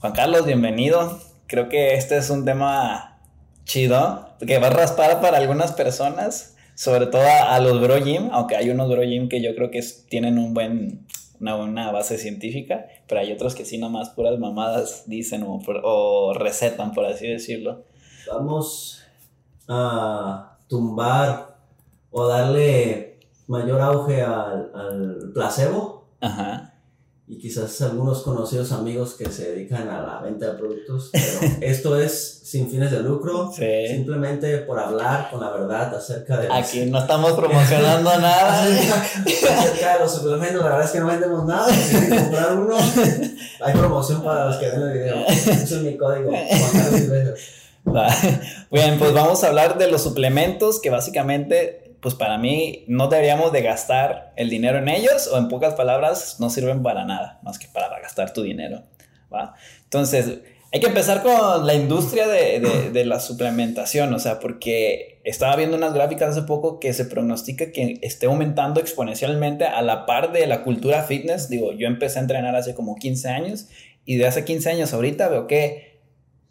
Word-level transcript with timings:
Juan 0.00 0.14
Carlos, 0.14 0.46
bienvenido. 0.46 1.18
Creo 1.46 1.68
que 1.68 1.92
este 1.92 2.16
es 2.16 2.30
un 2.30 2.46
tema 2.46 3.20
chido, 3.64 4.30
que 4.38 4.58
va 4.58 4.68
a 4.68 4.70
raspar 4.70 5.20
para 5.20 5.36
algunas 5.36 5.72
personas, 5.72 6.56
sobre 6.74 7.06
todo 7.06 7.20
a, 7.22 7.58
los 7.60 7.82
bro 7.82 7.98
gym, 7.98 8.30
aunque 8.32 8.56
hay 8.56 8.70
unos 8.70 8.88
bro 8.88 9.02
gym 9.02 9.28
que 9.28 9.42
yo 9.42 9.54
creo 9.54 9.70
que 9.70 9.84
tienen 10.08 10.38
un 10.38 10.54
buen, 10.54 11.06
una 11.38 11.54
buena 11.56 11.92
base 11.92 12.16
científica, 12.16 12.86
pero 13.06 13.20
hay 13.20 13.30
otros 13.30 13.54
que 13.54 13.66
sí 13.66 13.76
nomás 13.76 14.08
puras 14.08 14.38
mamadas 14.38 15.04
dicen 15.06 15.42
o, 15.42 15.60
o 15.84 16.32
recetan, 16.32 16.94
por 16.94 17.04
así 17.04 17.28
decirlo. 17.28 17.84
Vamos 18.26 19.02
a 19.68 20.56
tumbar 20.66 21.58
o 22.10 22.26
darle 22.26 23.18
mayor 23.48 23.82
auge 23.82 24.22
al, 24.22 24.72
al 24.74 25.30
placebo. 25.34 26.08
Ajá 26.22 26.69
y 27.30 27.38
quizás 27.38 27.80
algunos 27.82 28.22
conocidos 28.22 28.72
amigos 28.72 29.14
que 29.14 29.30
se 29.30 29.52
dedican 29.52 29.88
a 29.88 30.02
la 30.02 30.20
venta 30.20 30.46
de 30.46 30.58
productos, 30.58 31.10
pero 31.12 31.52
esto 31.60 31.96
es 31.96 32.40
sin 32.42 32.68
fines 32.68 32.90
de 32.90 33.04
lucro, 33.04 33.52
simplemente 33.52 34.58
por 34.58 34.80
hablar 34.80 35.30
con 35.30 35.40
la 35.40 35.50
verdad 35.50 35.94
acerca 35.94 36.38
de... 36.40 36.48
Aquí 36.50 36.86
no 36.86 36.98
estamos 36.98 37.34
promocionando 37.34 38.10
nada. 38.18 38.64
acerca 38.64 39.92
de 39.92 39.98
los 40.00 40.12
suplementos, 40.12 40.56
la 40.56 40.70
verdad 40.70 40.84
es 40.84 40.90
que 40.90 40.98
no 40.98 41.06
vendemos 41.06 41.46
nada, 41.46 41.72
si 41.72 41.96
quieren 41.96 42.18
comprar 42.18 42.58
uno, 42.58 42.76
hay 43.60 43.74
promoción 43.74 44.24
para 44.24 44.46
los 44.46 44.56
que 44.56 44.68
ven 44.68 44.82
el 44.82 44.92
video. 44.92 45.24
Ese 45.28 45.52
es 45.62 45.82
mi 45.82 45.96
código. 45.96 46.32
Bien, 48.72 48.98
pues 48.98 49.14
vamos 49.14 49.44
a 49.44 49.46
hablar 49.46 49.78
de 49.78 49.88
los 49.88 50.02
suplementos 50.02 50.80
que 50.80 50.90
básicamente 50.90 51.89
pues 52.00 52.14
para 52.14 52.38
mí 52.38 52.84
no 52.88 53.08
deberíamos 53.08 53.52
de 53.52 53.62
gastar 53.62 54.32
el 54.36 54.50
dinero 54.50 54.78
en 54.78 54.88
ellos 54.88 55.28
o 55.28 55.38
en 55.38 55.48
pocas 55.48 55.74
palabras 55.74 56.36
no 56.40 56.50
sirven 56.50 56.82
para 56.82 57.04
nada 57.04 57.40
más 57.42 57.58
que 57.58 57.68
para 57.68 58.00
gastar 58.00 58.32
tu 58.32 58.42
dinero. 58.42 58.82
¿va? 59.32 59.54
Entonces, 59.84 60.40
hay 60.72 60.80
que 60.80 60.86
empezar 60.86 61.22
con 61.22 61.66
la 61.66 61.74
industria 61.74 62.28
de, 62.28 62.60
de, 62.92 63.04
la 63.06 63.20
suplementación, 63.20 64.14
o 64.14 64.18
sea, 64.18 64.38
porque 64.38 65.20
estaba 65.24 65.56
viendo 65.56 65.76
unas 65.76 65.94
gráficas 65.94 66.30
hace 66.30 66.46
poco 66.46 66.78
que 66.78 66.92
se 66.92 67.04
pronostica 67.04 67.72
que 67.72 67.98
esté 68.02 68.26
aumentando 68.26 68.80
exponencialmente 68.80 69.64
a 69.64 69.82
la 69.82 70.06
par 70.06 70.32
de 70.32 70.46
la 70.46 70.62
cultura 70.62 71.02
fitness. 71.02 71.48
Digo, 71.48 71.72
yo 71.72 71.86
empecé 71.86 72.18
a 72.18 72.22
entrenar 72.22 72.54
hace 72.54 72.74
como 72.74 72.96
15 72.96 73.28
años 73.28 73.66
y 74.04 74.16
de 74.16 74.26
hace 74.26 74.44
15 74.44 74.70
años 74.70 74.92
ahorita 74.92 75.28
veo 75.28 75.46
que 75.46 75.89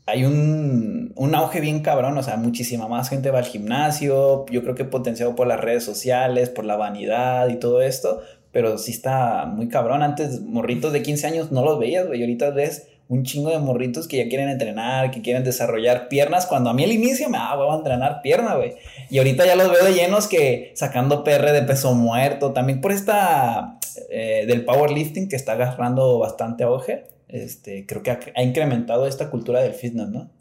hay 0.10 0.26
un, 0.26 1.14
un, 1.16 1.36
auge 1.36 1.62
bien 1.62 1.82
cabrón, 1.82 2.18
o 2.18 2.24
sea, 2.24 2.38
muchísima 2.38 2.88
más 2.88 3.10
gente 3.10 3.32
va 3.32 3.40
al 3.40 3.46
gimnasio, 3.46 4.46
yo 4.50 4.64
creo 4.64 4.76
que 4.76 4.86
potenciado 4.86 5.36
por 5.36 5.48
las 5.48 5.60
redes 5.60 5.84
sociales, 5.84 6.50
por 6.50 6.66
la 6.66 6.76
vanidad 6.76 7.50
y 7.50 7.56
todo 7.56 7.82
esto, 7.82 8.22
pero 8.52 8.78
sí 8.78 8.92
está 8.92 9.46
muy 9.46 9.68
cabrón. 9.68 10.02
Antes, 10.02 10.42
morritos 10.42 10.94
de 10.94 11.02
15 11.04 11.28
años 11.28 11.52
no 11.52 11.64
los 11.64 11.80
veías, 11.80 12.08
güey, 12.08 12.22
ahorita 12.22 12.50
ves 12.52 12.88
un 13.08 13.24
chingo 13.24 13.50
de 13.50 13.58
morritos 13.58 14.08
que 14.08 14.18
ya 14.18 14.30
quieren 14.30 14.50
entrenar, 14.50 15.10
que 15.10 15.22
quieren 15.22 15.44
desarrollar 15.44 16.10
piernas, 16.10 16.46
cuando 16.46 16.70
a 16.70 16.74
mí 16.74 16.84
al 16.84 16.92
inicio 16.92 17.28
me 17.30 17.38
ah, 17.40 17.56
voy 17.56 17.74
a 17.74 17.78
entrenar 17.78 18.22
pierna, 18.22 18.56
güey. 18.56 18.76
Y 19.10 19.18
ahorita 19.18 19.46
ya 19.48 19.56
los 19.56 19.72
veo 19.72 19.84
de 19.84 19.94
llenos 19.94 20.28
que 20.28 20.72
sacando 20.76 21.24
PR 21.24 21.52
de 21.52 21.64
peso 21.64 21.96
muerto, 21.96 22.54
también 22.54 22.82
por 22.82 22.92
esta 22.92 23.80
eh, 24.10 24.46
del 24.48 24.64
powerlifting 24.64 25.28
que 25.28 25.36
está 25.36 25.54
agarrando 25.54 26.20
bastante 26.20 26.64
auge 26.64 27.06
este, 27.30 27.86
creo 27.88 28.04
que 28.04 28.12
ha, 28.12 28.44
incrementado 28.44 29.06
esta 29.08 29.30
cultura 29.30 29.62
del 29.62 29.74
fitness, 29.74 30.10
¿no? 30.10 30.32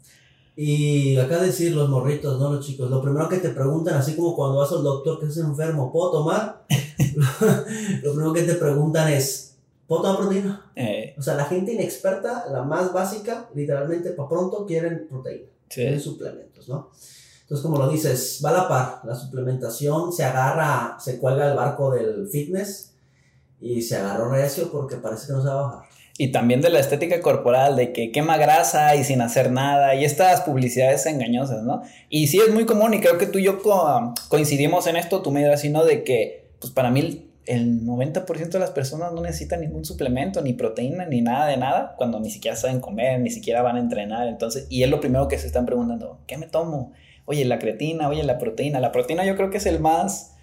Y 0.55 1.15
acá 1.17 1.39
decir 1.41 1.73
los 1.73 1.87
morritos, 1.87 2.37
¿no? 2.39 2.51
Los 2.51 2.65
chicos, 2.65 2.89
lo 2.89 3.01
primero 3.01 3.29
que 3.29 3.37
te 3.37 3.49
preguntan, 3.49 3.95
así 3.95 4.15
como 4.15 4.35
cuando 4.35 4.57
vas 4.57 4.71
al 4.71 4.83
doctor 4.83 5.19
que 5.19 5.27
es 5.27 5.37
enfermo, 5.37 5.91
¿puedo 5.91 6.11
tomar? 6.11 6.65
lo 8.03 8.11
primero 8.11 8.33
que 8.33 8.43
te 8.43 8.55
preguntan 8.55 9.09
es, 9.09 9.55
¿puedo 9.87 10.01
tomar 10.01 10.17
proteína? 10.17 10.71
Eh. 10.75 11.15
O 11.17 11.21
sea, 11.21 11.35
la 11.35 11.45
gente 11.45 11.73
inexperta, 11.73 12.47
la 12.51 12.63
más 12.63 12.91
básica, 12.91 13.49
literalmente 13.55 14.09
para 14.11 14.27
pronto 14.27 14.65
quieren 14.65 15.07
proteína, 15.07 15.47
quieren 15.69 15.99
suplementos, 15.99 16.67
¿no? 16.67 16.89
Entonces, 17.43 17.65
como 17.65 17.79
lo 17.79 17.89
dices, 17.89 18.41
va 18.43 18.49
a 18.49 18.53
la 18.53 18.67
par, 18.67 19.01
la 19.05 19.15
suplementación 19.15 20.11
se 20.11 20.23
agarra, 20.23 20.97
se 20.99 21.17
cuelga 21.17 21.49
el 21.49 21.55
barco 21.55 21.89
del 21.91 22.27
fitness 22.27 22.93
y 23.59 23.81
se 23.81 23.95
agarró 23.95 24.29
recio 24.29 24.71
porque 24.71 24.97
parece 24.97 25.27
que 25.27 25.33
no 25.33 25.41
se 25.41 25.47
va 25.47 25.53
a 25.53 25.61
bajar. 25.63 25.88
Y 26.21 26.33
también 26.33 26.59
de 26.59 26.69
la 26.69 26.79
estética 26.79 27.21
corporal, 27.21 27.77
de 27.77 27.93
que 27.93 28.11
quema 28.11 28.35
grasa 28.35 28.93
y 28.97 29.05
sin 29.05 29.21
hacer 29.21 29.53
nada, 29.53 29.95
y 29.95 30.03
estas 30.03 30.41
publicidades 30.41 31.05
engañosas, 31.05 31.63
¿no? 31.63 31.81
Y 32.09 32.27
sí 32.27 32.41
es 32.45 32.53
muy 32.53 32.65
común, 32.65 32.93
y 32.93 32.99
creo 32.99 33.17
que 33.17 33.25
tú 33.25 33.39
y 33.39 33.43
yo 33.43 33.61
coincidimos 34.27 34.85
en 34.87 34.97
esto, 34.97 35.21
tú 35.21 35.31
me 35.31 35.39
dirás, 35.39 35.63
¿no? 35.63 35.85
De 35.85 36.03
que, 36.03 36.51
pues 36.59 36.73
para 36.73 36.91
mí, 36.91 37.31
el 37.45 37.85
90% 37.85 38.49
de 38.49 38.59
las 38.59 38.71
personas 38.71 39.13
no 39.13 39.21
necesitan 39.21 39.61
ningún 39.61 39.85
suplemento, 39.85 40.41
ni 40.41 40.51
proteína, 40.51 41.05
ni 41.05 41.21
nada 41.21 41.47
de 41.47 41.55
nada, 41.55 41.95
cuando 41.97 42.19
ni 42.19 42.29
siquiera 42.29 42.57
saben 42.57 42.81
comer, 42.81 43.21
ni 43.21 43.29
siquiera 43.31 43.61
van 43.61 43.77
a 43.77 43.79
entrenar. 43.79 44.27
Entonces, 44.27 44.67
y 44.69 44.83
es 44.83 44.89
lo 44.89 44.99
primero 44.99 45.29
que 45.29 45.37
se 45.37 45.47
están 45.47 45.65
preguntando, 45.65 46.19
¿qué 46.27 46.37
me 46.37 46.47
tomo? 46.47 46.91
Oye, 47.23 47.45
la 47.45 47.59
creatina, 47.59 48.09
oye, 48.09 48.23
la 48.23 48.37
proteína. 48.39 48.81
La 48.81 48.91
proteína 48.91 49.23
yo 49.23 49.37
creo 49.37 49.49
que 49.49 49.57
es 49.57 49.65
el 49.65 49.79
más 49.79 50.35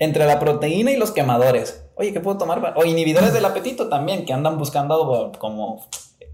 entre 0.00 0.26
la 0.26 0.40
proteína 0.40 0.90
y 0.90 0.96
los 0.96 1.12
quemadores. 1.12 1.84
Oye, 1.94 2.12
¿qué 2.12 2.20
puedo 2.20 2.38
tomar? 2.38 2.74
O 2.76 2.84
inhibidores 2.84 3.32
del 3.32 3.44
apetito 3.44 3.88
también, 3.88 4.24
que 4.24 4.32
andan 4.32 4.58
buscando 4.58 5.30
como 5.38 5.86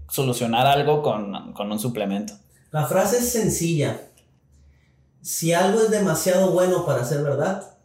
solucionar 0.09 0.65
algo 0.65 1.03
con, 1.03 1.53
un 1.71 1.79
suplemento. 1.79 2.33
La 2.71 2.87
frase 2.87 3.17
es 3.17 3.29
sencilla. 3.29 4.01
Si 5.21 5.51
algo 5.51 5.81
es 5.81 5.91
demasiado 5.91 6.51
bueno 6.51 6.85
para 6.85 7.03
ser 7.03 7.21
verdad, 7.23 7.77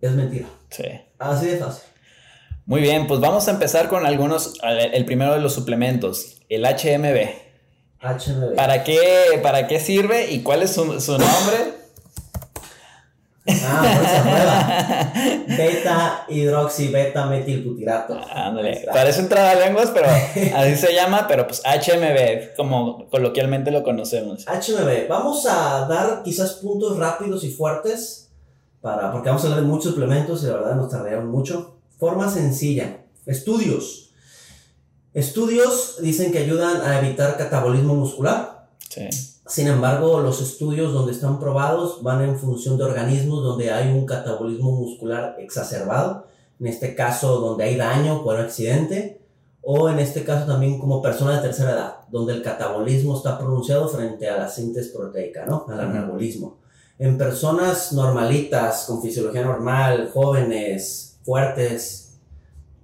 es 0.00 0.12
mentira. 0.12 0.46
Sí. 0.70 0.84
Así 1.18 1.46
de 1.46 1.56
fácil. 1.58 1.82
Muy 2.64 2.80
bien, 2.80 3.08
pues 3.08 3.18
vamos 3.18 3.48
a 3.48 3.50
empezar 3.50 3.88
con 3.88 4.06
algunos, 4.06 4.54
el 4.62 5.04
primero 5.04 5.34
de 5.34 5.40
los 5.40 5.54
suplementos, 5.54 6.36
el 6.48 6.64
HMB. 6.64 7.28
HMB. 8.00 8.54
¿Para 8.54 8.84
qué, 8.84 9.40
para 9.42 9.66
qué 9.66 9.80
sirve 9.80 10.30
y 10.30 10.42
cuál 10.42 10.62
es 10.62 10.72
su, 10.72 11.00
su 11.00 11.12
nombre? 11.12 11.85
Ah, 13.48 15.12
nueva. 15.14 15.46
Beta 15.56 16.24
hidroxi 16.28 16.88
beta 16.88 17.26
metilbutirato. 17.26 18.18
Ándale. 18.32 18.86
Parece 18.92 19.22
un 19.22 19.28
lenguas, 19.28 19.90
pero 19.94 20.08
así 20.56 20.76
se 20.76 20.94
llama, 20.94 21.26
pero 21.28 21.46
pues 21.46 21.62
HMB, 21.64 22.56
como 22.56 23.08
coloquialmente 23.08 23.70
lo 23.70 23.82
conocemos. 23.82 24.44
HMB. 24.46 25.08
Vamos 25.08 25.46
a 25.46 25.86
dar 25.88 26.22
quizás 26.22 26.54
puntos 26.54 26.98
rápidos 26.98 27.44
y 27.44 27.50
fuertes 27.50 28.30
para, 28.80 29.12
porque 29.12 29.28
vamos 29.28 29.44
a 29.44 29.46
hablar 29.46 29.62
de 29.62 29.66
muchos 29.66 29.92
suplementos 29.92 30.42
y 30.42 30.46
la 30.46 30.54
verdad 30.54 30.74
nos 30.74 30.90
tardaron 30.90 31.28
mucho. 31.28 31.78
Forma 31.98 32.28
sencilla. 32.30 32.98
Estudios. 33.26 34.10
Estudios 35.14 35.96
dicen 36.02 36.30
que 36.30 36.38
ayudan 36.38 36.82
a 36.82 36.98
evitar 36.98 37.38
catabolismo 37.38 37.94
muscular. 37.94 38.68
Sí 38.88 39.35
sin 39.46 39.68
embargo, 39.68 40.20
los 40.20 40.42
estudios 40.42 40.92
donde 40.92 41.12
están 41.12 41.38
probados 41.38 42.02
van 42.02 42.22
en 42.22 42.36
función 42.36 42.76
de 42.76 42.84
organismos 42.84 43.44
donde 43.44 43.70
hay 43.70 43.92
un 43.92 44.04
catabolismo 44.04 44.72
muscular 44.72 45.36
exacerbado, 45.38 46.26
en 46.58 46.66
este 46.66 46.94
caso 46.94 47.38
donde 47.40 47.64
hay 47.64 47.76
daño 47.76 48.24
por 48.24 48.36
accidente, 48.38 49.20
o 49.62 49.88
en 49.88 49.98
este 49.98 50.24
caso 50.24 50.46
también 50.46 50.78
como 50.78 51.02
persona 51.02 51.36
de 51.36 51.42
tercera 51.42 51.72
edad, 51.72 51.96
donde 52.10 52.32
el 52.34 52.42
catabolismo 52.42 53.16
está 53.16 53.38
pronunciado 53.38 53.88
frente 53.88 54.28
a 54.28 54.36
la 54.36 54.48
síntesis 54.48 54.92
proteica, 54.92 55.44
¿no? 55.44 55.66
Al 55.68 55.80
anabolismo. 55.80 56.58
En 56.98 57.18
personas 57.18 57.92
normalitas, 57.92 58.84
con 58.86 59.02
fisiología 59.02 59.42
normal, 59.42 60.10
jóvenes, 60.12 61.18
fuertes, 61.24 62.18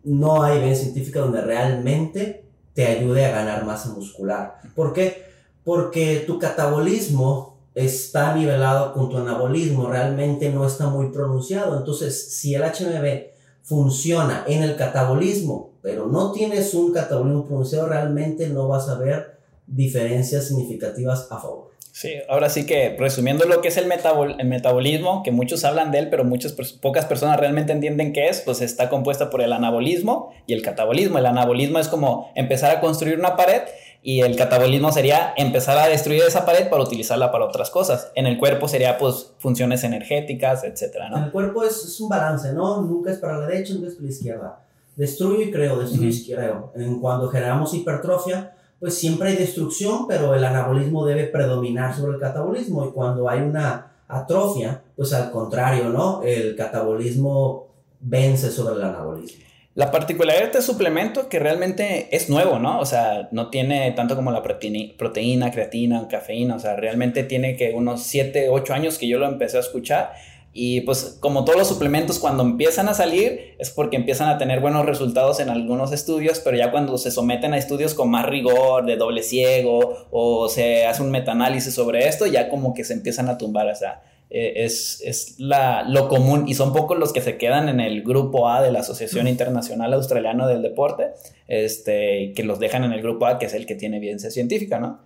no 0.04 0.42
hay 0.42 0.58
evidencia 0.58 0.84
científica 0.84 1.20
donde 1.20 1.40
realmente 1.40 2.44
te 2.74 2.86
ayude 2.86 3.24
a 3.26 3.30
ganar 3.32 3.64
masa 3.64 3.90
muscular. 3.90 4.58
¿Por 4.74 4.92
qué? 4.92 5.31
Porque 5.64 6.24
tu 6.26 6.38
catabolismo 6.38 7.58
está 7.74 8.34
nivelado 8.34 8.92
con 8.92 9.08
tu 9.08 9.16
anabolismo, 9.16 9.88
realmente 9.88 10.50
no 10.50 10.66
está 10.66 10.88
muy 10.88 11.10
pronunciado. 11.10 11.78
Entonces, 11.78 12.34
si 12.34 12.54
el 12.54 12.62
HMB 12.62 13.32
funciona 13.62 14.44
en 14.46 14.62
el 14.62 14.76
catabolismo, 14.76 15.70
pero 15.80 16.06
no 16.06 16.32
tienes 16.32 16.74
un 16.74 16.92
catabolismo 16.92 17.46
pronunciado, 17.46 17.88
realmente 17.88 18.48
no 18.48 18.68
vas 18.68 18.88
a 18.88 18.98
ver 18.98 19.38
diferencias 19.66 20.48
significativas 20.48 21.30
a 21.30 21.38
favor. 21.38 21.72
Sí, 21.92 22.14
ahora 22.30 22.48
sí 22.48 22.64
que 22.64 22.96
resumiendo 22.98 23.44
lo 23.44 23.60
que 23.60 23.68
es 23.68 23.76
el, 23.76 23.84
el 23.84 24.46
metabolismo, 24.46 25.22
que 25.22 25.30
muchos 25.30 25.62
hablan 25.64 25.90
de 25.90 25.98
él, 25.98 26.08
pero 26.08 26.24
muchas 26.24 26.54
pocas 26.80 27.04
personas 27.04 27.38
realmente 27.38 27.72
entienden 27.72 28.14
qué 28.14 28.28
es, 28.28 28.40
pues 28.40 28.62
está 28.62 28.88
compuesta 28.88 29.28
por 29.28 29.42
el 29.42 29.52
anabolismo 29.52 30.32
y 30.46 30.54
el 30.54 30.62
catabolismo. 30.62 31.18
El 31.18 31.26
anabolismo 31.26 31.78
es 31.78 31.88
como 31.88 32.32
empezar 32.34 32.74
a 32.74 32.80
construir 32.80 33.18
una 33.18 33.36
pared 33.36 33.60
y 34.02 34.20
el 34.20 34.36
catabolismo 34.36 34.90
sería 34.90 35.32
empezar 35.36 35.78
a 35.78 35.86
destruir 35.86 36.22
esa 36.26 36.44
pared 36.44 36.68
para 36.68 36.82
utilizarla 36.82 37.30
para 37.30 37.44
otras 37.44 37.70
cosas. 37.70 38.10
En 38.16 38.26
el 38.26 38.36
cuerpo 38.36 38.66
sería 38.66 38.98
pues 38.98 39.32
funciones 39.38 39.84
energéticas, 39.84 40.64
etcétera, 40.64 41.08
¿no? 41.08 41.18
En 41.18 41.24
el 41.24 41.30
cuerpo 41.30 41.62
es, 41.62 42.00
un 42.00 42.08
balance, 42.08 42.52
¿no? 42.52 42.82
Nunca 42.82 43.12
es 43.12 43.18
para 43.18 43.38
la 43.38 43.46
derecha, 43.46 43.74
nunca 43.74 43.86
es 43.86 43.94
para 43.94 44.06
la 44.06 44.12
izquierda. 44.12 44.60
Destruyo 44.96 45.40
y 45.40 45.52
creo, 45.52 45.78
destruyo 45.78 46.08
y 46.08 46.34
creo. 46.34 46.72
En 46.74 47.00
cuando 47.00 47.28
generamos 47.28 47.72
hipertrofia, 47.74 48.56
pues 48.80 48.98
siempre 48.98 49.28
hay 49.28 49.36
destrucción, 49.36 50.08
pero 50.08 50.34
el 50.34 50.44
anabolismo 50.44 51.06
debe 51.06 51.28
predominar 51.28 51.94
sobre 51.94 52.14
el 52.14 52.20
catabolismo 52.20 52.84
y 52.86 52.90
cuando 52.90 53.28
hay 53.28 53.40
una 53.40 53.92
atrofia, 54.08 54.82
pues 54.96 55.12
al 55.12 55.30
contrario, 55.30 55.90
¿no? 55.90 56.22
El 56.24 56.56
catabolismo 56.56 57.68
vence 58.00 58.50
sobre 58.50 58.74
el 58.74 58.82
anabolismo. 58.82 59.44
La 59.74 59.90
particularidad 59.90 60.42
de 60.42 60.46
este 60.58 60.62
suplemento 60.62 61.30
que 61.30 61.38
realmente 61.38 62.14
es 62.14 62.28
nuevo, 62.28 62.58
¿no? 62.58 62.78
O 62.78 62.84
sea, 62.84 63.28
no 63.32 63.48
tiene 63.48 63.90
tanto 63.92 64.16
como 64.16 64.30
la 64.30 64.42
proteína, 64.42 65.50
creatina, 65.50 66.08
cafeína, 66.08 66.56
o 66.56 66.58
sea, 66.58 66.76
realmente 66.76 67.22
tiene 67.22 67.56
que 67.56 67.72
unos 67.72 68.02
7, 68.02 68.50
8 68.50 68.74
años 68.74 68.98
que 68.98 69.08
yo 69.08 69.18
lo 69.18 69.26
empecé 69.26 69.56
a 69.56 69.60
escuchar 69.60 70.12
y 70.54 70.82
pues 70.82 71.16
como 71.20 71.46
todos 71.46 71.58
los 71.58 71.68
suplementos 71.68 72.18
cuando 72.18 72.42
empiezan 72.42 72.86
a 72.90 72.92
salir 72.94 73.54
es 73.58 73.70
porque 73.70 73.96
empiezan 73.96 74.28
a 74.28 74.36
tener 74.36 74.60
buenos 74.60 74.84
resultados 74.84 75.40
en 75.40 75.48
algunos 75.48 75.92
estudios, 75.92 76.40
pero 76.40 76.58
ya 76.58 76.70
cuando 76.70 76.98
se 76.98 77.10
someten 77.10 77.54
a 77.54 77.56
estudios 77.56 77.94
con 77.94 78.10
más 78.10 78.26
rigor, 78.26 78.84
de 78.84 78.96
doble 78.96 79.22
ciego 79.22 80.06
o 80.10 80.50
se 80.50 80.84
hace 80.84 81.02
un 81.02 81.10
metaanálisis 81.10 81.74
sobre 81.74 82.06
esto, 82.06 82.26
ya 82.26 82.50
como 82.50 82.74
que 82.74 82.84
se 82.84 82.92
empiezan 82.92 83.30
a 83.30 83.38
tumbar, 83.38 83.66
o 83.68 83.74
sea, 83.74 84.02
eh, 84.34 84.64
es, 84.64 85.34
la, 85.36 85.82
lo 85.82 86.08
común 86.08 86.48
y 86.48 86.54
son 86.54 86.72
pocos 86.72 86.98
los 86.98 87.12
que 87.12 87.20
se 87.20 87.36
quedan 87.36 87.68
en 87.68 87.80
el 87.80 88.02
grupo 88.02 88.48
A 88.48 88.62
de 88.62 88.72
la 88.72 88.80
Asociación 88.80 89.28
Internacional 89.28 89.92
Australiana 89.92 90.46
del 90.46 90.62
Deporte, 90.62 91.10
este, 91.48 92.32
que 92.34 92.42
los 92.42 92.58
dejan 92.58 92.84
en 92.84 92.92
el 92.92 93.02
grupo 93.02 93.26
A, 93.26 93.38
que 93.38 93.44
es 93.44 93.52
el 93.52 93.66
que 93.66 93.74
tiene 93.74 93.98
evidencia 93.98 94.30
científica, 94.30 94.80
¿no? 94.80 95.00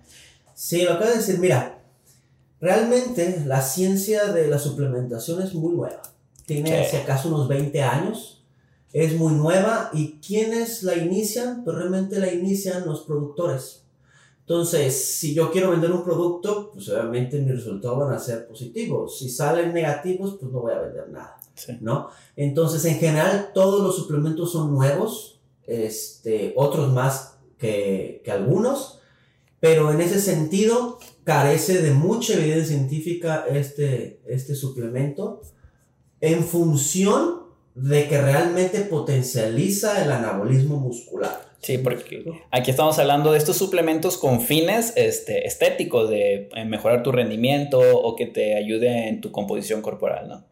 Sí, 0.55 0.83
lo 0.83 0.97
de 0.99 1.17
decir, 1.17 1.41
mira, 1.41 1.81
realmente 2.61 3.43
la 3.45 3.63
ciencia 3.63 4.27
de 4.27 4.47
la 4.47 4.61
suplementación 4.61 5.43
es 5.43 5.55
muy 5.55 5.75
nueva. 5.75 6.03
Tiene, 6.47 6.85
si 6.85 6.95
acaso, 6.95 7.29
unos 7.29 7.49
20 7.49 7.83
años. 7.83 8.45
Es 8.93 9.15
muy 9.15 9.35
nueva 9.35 9.91
y 9.93 10.21
quienes 10.25 10.85
la 10.85 10.95
inician, 10.95 11.65
pues 11.65 11.77
realmente 11.77 12.21
la 12.21 12.33
inician 12.33 12.87
los 12.87 13.03
productores 13.03 13.86
entonces, 14.49 15.17
si 15.17 15.35
yo 15.35 15.51
quiero 15.51 15.73
vender 15.73 15.91
un 15.91 16.05
producto, 16.05 16.71
pues 16.73 16.89
obviamente 16.89 17.41
mis 17.41 17.57
resultados 17.57 17.99
van 17.99 18.13
a 18.13 18.19
ser 18.21 18.47
positivos. 18.47 19.19
Si 19.19 19.29
salen 19.29 19.75
negativos, 19.75 20.37
pues 20.39 20.53
no 20.53 20.61
voy 20.61 20.73
a 20.73 20.79
vender 20.79 21.09
nada, 21.09 21.37
¿no? 21.81 22.11
Entonces, 22.37 22.85
en 22.85 23.01
general, 23.01 23.51
todos 23.53 23.83
los 23.83 23.97
suplementos 23.97 24.53
son 24.53 24.73
nuevos, 24.73 25.41
este, 25.67 26.53
otros 26.55 26.93
más 26.93 27.39
que, 27.59 28.23
que 28.25 28.31
algunos, 28.31 29.01
pero 29.59 29.91
en 29.91 30.01
ese 30.01 30.21
sentido 30.21 31.01
carece 31.25 31.83
de 31.83 31.91
mucha 31.91 32.35
evidencia 32.35 32.77
científica 32.77 33.47
este, 33.51 34.21
este 34.29 34.55
suplemento 34.55 35.43
en 36.21 36.45
función 36.45 37.47
de 37.75 38.07
que 38.07 38.23
realmente 38.23 38.83
potencializa 38.83 40.05
el 40.05 40.13
anabolismo 40.13 40.79
muscular. 40.79 41.46
Sí, 41.63 41.79
porque 41.79 42.25
aquí 42.51 42.71
estamos 42.71 42.99
hablando 42.99 43.33
de 43.33 43.39
estos 43.39 43.57
suplementos 43.57 44.17
con 44.19 44.41
fines 44.41 44.93
este, 44.97 45.47
estéticos, 45.47 46.09
de 46.09 46.49
eh, 46.55 46.65
mejorar 46.65 47.03
tu 47.03 47.11
rendimiento 47.13 47.81
o 47.81 48.15
que 48.15 48.27
te 48.27 48.55
ayude 48.55 49.09
en 49.09 49.21
tu 49.21 49.33
composición 49.33 49.83
corporal, 49.83 50.29
¿no? 50.29 50.45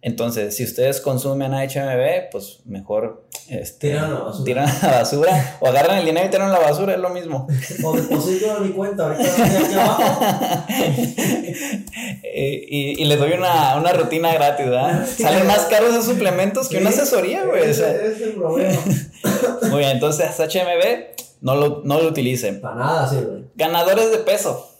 Entonces, 0.00 0.56
si 0.56 0.64
ustedes 0.64 1.00
consumen 1.00 1.52
HMB, 1.52 2.30
pues 2.30 2.60
mejor 2.64 3.26
este, 3.48 3.90
tiran 3.90 4.14
la 4.14 4.20
basura. 4.20 4.44
Tiran 4.44 4.68
la 4.82 4.88
basura 4.88 5.56
o 5.60 5.66
agarran 5.66 5.98
el 5.98 6.06
dinero 6.06 6.26
y 6.26 6.30
tiran 6.30 6.50
la 6.50 6.60
basura, 6.60 6.94
es 6.94 7.00
lo 7.00 7.10
mismo. 7.10 7.46
O 7.84 7.94
deposito 7.94 8.60
mi 8.60 8.70
cuenta, 8.70 9.06
ahorita 9.06 9.30
aquí 9.44 9.74
abajo. 9.74 10.64
y, 12.34 13.02
y, 13.02 13.04
les 13.04 13.18
doy 13.18 13.32
una, 13.32 13.76
una 13.76 13.92
rutina 13.92 14.32
gratis, 14.32 14.66
¿verdad? 14.66 15.06
Salen 15.18 15.46
más 15.46 15.66
caros 15.66 15.90
esos 15.90 16.06
suplementos 16.06 16.68
que 16.68 16.78
una 16.78 16.88
asesoría, 16.90 17.44
güey. 17.44 17.68
Ese 17.68 18.12
es 18.12 18.20
el 18.22 18.32
problema. 18.32 18.78
Muy 19.70 19.78
bien, 19.78 19.90
entonces 19.90 20.40
HMB 20.48 21.40
no 21.40 21.56
lo, 21.56 21.82
no 21.84 22.00
lo 22.00 22.08
utilicen. 22.08 22.60
Para 22.60 22.76
nada 22.76 23.08
sirve. 23.08 23.44
Ganadores 23.54 24.10
de 24.10 24.18
peso. 24.18 24.70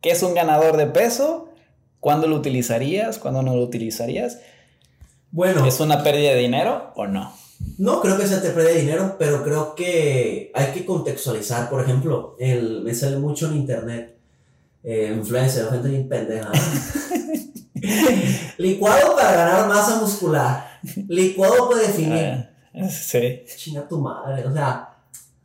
¿Qué 0.00 0.10
es 0.10 0.22
un 0.22 0.34
ganador 0.34 0.76
de 0.76 0.86
peso? 0.86 1.48
¿Cuándo 2.00 2.26
lo 2.26 2.36
utilizarías? 2.36 3.18
¿Cuándo 3.18 3.42
no 3.42 3.54
lo 3.54 3.62
utilizarías? 3.62 4.38
Bueno. 5.30 5.64
¿Es 5.64 5.80
una 5.80 6.02
pérdida 6.02 6.30
de 6.30 6.40
dinero 6.40 6.92
o 6.96 7.06
no? 7.06 7.32
No 7.78 8.00
creo 8.00 8.18
que 8.18 8.26
sea 8.26 8.42
te 8.42 8.50
pérdida 8.50 8.74
de 8.74 8.80
dinero, 8.80 9.16
pero 9.18 9.42
creo 9.42 9.74
que 9.74 10.50
hay 10.54 10.72
que 10.72 10.84
contextualizar. 10.84 11.70
Por 11.70 11.82
ejemplo, 11.82 12.36
el, 12.38 12.82
me 12.82 12.94
sale 12.94 13.16
mucho 13.16 13.48
en 13.48 13.56
internet, 13.56 14.16
eh, 14.82 15.14
influencer, 15.16 15.68
gente 15.70 15.88
bien 15.88 16.08
pendeja. 16.08 16.50
Licuado 18.58 19.16
para 19.16 19.32
ganar 19.32 19.68
masa 19.68 20.00
muscular. 20.00 20.80
Licuado 21.08 21.68
puede 21.68 21.86
definir. 21.86 22.53
Sí. 22.90 23.44
Chinga 23.56 23.86
tu 23.86 23.98
madre. 23.98 24.46
O 24.46 24.52
sea, 24.52 24.96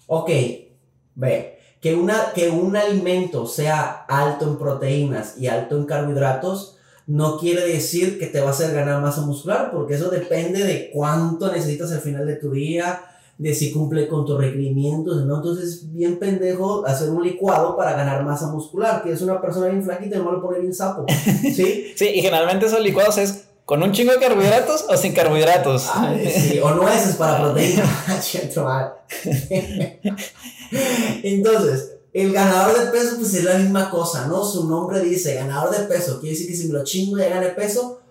ok, 0.08 0.30
ve, 1.16 1.60
que, 1.80 1.96
una, 1.96 2.34
que 2.34 2.50
un 2.50 2.76
alimento 2.76 3.46
sea 3.46 4.06
alto 4.08 4.46
en 4.48 4.58
proteínas 4.58 5.38
y 5.38 5.48
alto 5.48 5.78
en 5.78 5.86
carbohidratos 5.86 6.78
no 7.08 7.40
quiere 7.40 7.66
decir 7.66 8.20
que 8.20 8.28
te 8.28 8.40
va 8.40 8.48
a 8.48 8.52
hacer 8.52 8.74
ganar 8.74 9.02
masa 9.02 9.22
muscular, 9.22 9.72
porque 9.72 9.96
eso 9.96 10.12
depende 10.12 10.64
de 10.64 10.92
cuánto 10.94 11.52
necesitas 11.52 11.92
al 11.92 12.02
final 12.02 12.28
de 12.28 12.36
tu 12.36 12.52
día, 12.52 13.02
de 13.40 13.54
si 13.56 13.72
cumple 13.72 14.08
con 14.08 14.28
tus 14.28 14.38
requerimientos, 14.38 15.26
¿no? 15.26 15.38
Entonces, 15.38 15.92
bien 15.92 16.20
pendejo 16.20 16.86
hacer 16.86 17.10
un 17.10 17.24
licuado 17.24 17.76
para 17.76 17.94
ganar 17.94 18.24
masa 18.24 18.52
muscular, 18.52 19.02
que 19.02 19.12
es 19.12 19.22
una 19.22 19.42
persona 19.42 19.70
bien 19.70 19.84
flaquita 19.84 20.18
y 20.18 20.20
no 20.20 20.34
le 20.34 20.40
pone 20.40 20.60
bien 20.60 20.74
sapo, 20.74 21.06
¿sí? 21.42 21.94
sí, 21.96 22.10
y 22.14 22.22
generalmente 22.22 22.68
esos 22.68 22.82
licuados 22.82 23.18
es 23.18 23.49
¿Con 23.70 23.84
un 23.84 23.92
chingo 23.92 24.14
de 24.14 24.18
carbohidratos 24.18 24.84
o 24.90 24.98
sin 24.98 25.14
carbohidratos? 25.14 25.92
sí, 26.34 26.60
o 26.60 26.72
nueces 26.72 27.18
para 27.18 27.38
proteína. 27.38 27.84
Entonces, 31.22 31.98
el 32.12 32.34
ganador 32.34 32.80
de 32.80 32.88
peso, 32.88 33.18
pues 33.18 33.32
es 33.36 33.44
la 33.44 33.60
misma 33.60 33.92
cosa, 33.92 34.26
¿no? 34.26 34.44
Su 34.44 34.68
nombre 34.68 35.02
dice 35.02 35.36
ganador 35.36 35.70
de 35.70 35.84
peso. 35.84 36.20
Quiere 36.20 36.36
decir 36.36 36.48
que 36.48 36.56
si 36.56 36.68
me 36.68 36.80
lo 36.80 36.84
chingo 36.84 37.20
ya 37.20 37.30
gane 37.30 37.50
peso. 37.50 38.02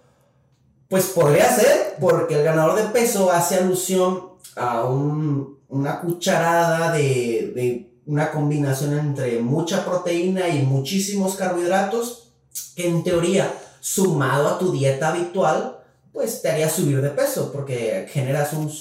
Pues 0.88 1.06
podría 1.06 1.52
ser, 1.52 1.96
porque 1.98 2.36
el 2.36 2.44
ganador 2.44 2.76
de 2.76 2.90
peso 2.90 3.32
hace 3.32 3.56
alusión 3.56 4.34
a 4.54 4.84
un, 4.84 5.58
una 5.70 6.00
cucharada 6.00 6.92
de, 6.92 7.52
de 7.52 7.90
una 8.06 8.30
combinación 8.30 8.96
entre 8.96 9.40
mucha 9.40 9.84
proteína 9.84 10.48
y 10.50 10.62
muchísimos 10.62 11.34
carbohidratos, 11.34 12.30
que 12.76 12.86
en 12.86 13.02
teoría 13.02 13.52
sumado 13.80 14.48
a 14.48 14.58
tu 14.58 14.72
dieta 14.72 15.08
habitual, 15.08 15.78
pues 16.12 16.42
te 16.42 16.50
haría 16.50 16.68
subir 16.68 17.00
de 17.00 17.10
peso 17.10 17.52
porque 17.52 18.06
generas 18.10 18.52
un... 18.52 18.72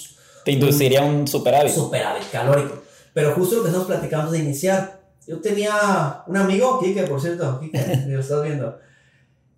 Te 0.44 0.52
induciría 0.52 1.04
un, 1.04 1.28
superávit. 1.28 1.74
Superávit 1.74 2.30
calórico. 2.32 2.82
Pero 3.14 3.34
justo 3.34 3.58
lo 3.58 3.64
que 3.64 3.70
estamos 3.70 3.88
platicando 3.88 4.32
de 4.32 4.40
iniciar. 4.40 5.02
Yo 5.28 5.40
tenía 5.40 6.24
un 6.28 6.38
amigo, 6.38 6.80
Kike, 6.80 7.04
por 7.04 7.22
cierto, 7.22 7.60
Kike, 7.60 8.06
lo 8.08 8.20
estás 8.20 8.44
viendo. 8.44 8.80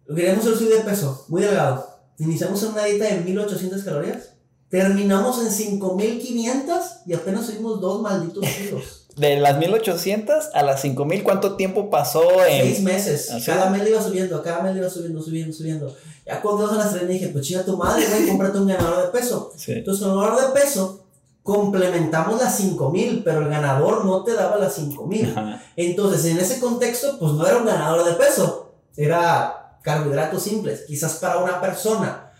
Queríamos 0.07 0.43
subir 0.43 0.69
de 0.69 0.81
peso, 0.81 1.25
muy 1.27 1.43
delgado. 1.43 1.99
Iniciamos 2.17 2.61
en 2.63 2.69
una 2.69 2.85
dieta 2.85 3.05
de 3.05 3.21
1800 3.21 3.83
calorías. 3.83 4.33
Terminamos 4.69 5.43
en 5.43 5.51
5500 5.51 6.83
y 7.05 7.13
apenas 7.13 7.45
subimos 7.45 7.79
dos 7.79 8.01
malditos 8.01 8.43
kilos 8.45 8.98
de 9.15 9.37
las 9.37 9.57
1800 9.57 10.49
a 10.53 10.63
las 10.63 10.81
5000, 10.81 11.23
¿cuánto 11.23 11.55
tiempo 11.55 11.89
pasó 11.89 12.45
en...? 12.45 12.63
Seis 12.63 12.81
meses. 12.81 13.31
Cada 13.45 13.69
mes 13.69 13.83
le 13.83 13.91
iba 13.91 14.01
subiendo, 14.01 14.41
cada 14.41 14.61
mes 14.61 14.73
le 14.73 14.79
iba 14.79 14.89
subiendo, 14.89 15.21
subiendo, 15.21 15.53
subiendo. 15.53 15.95
Ya 16.25 16.41
cuando 16.41 16.67
dos 16.67 16.73
a 16.73 16.77
las 16.77 16.93
tres 16.93 17.07
dije, 17.07 17.29
pues 17.29 17.45
chinga 17.45 17.63
tu 17.63 17.75
madre, 17.75 18.05
güey, 18.07 18.27
cómprate 18.27 18.57
un 18.59 18.67
ganador 18.67 19.05
de 19.05 19.19
peso. 19.19 19.51
Entonces, 19.67 20.03
con 20.03 20.13
el 20.13 20.23
ganador 20.23 20.47
de 20.53 20.59
peso, 20.59 21.05
complementamos 21.43 22.39
las 22.39 22.55
5000, 22.57 23.23
pero 23.23 23.41
el 23.41 23.49
ganador 23.49 24.05
no 24.05 24.23
te 24.23 24.33
daba 24.33 24.57
las 24.57 24.73
5000. 24.75 25.35
Entonces, 25.75 26.25
en 26.25 26.37
ese 26.37 26.59
contexto, 26.59 27.17
pues 27.19 27.33
no 27.33 27.47
era 27.47 27.57
un 27.57 27.65
ganador 27.65 28.05
de 28.05 28.13
peso, 28.13 28.73
era 28.95 29.77
carbohidratos 29.81 30.43
simples. 30.43 30.83
Quizás 30.87 31.15
para 31.15 31.39
una 31.39 31.59
persona 31.59 32.31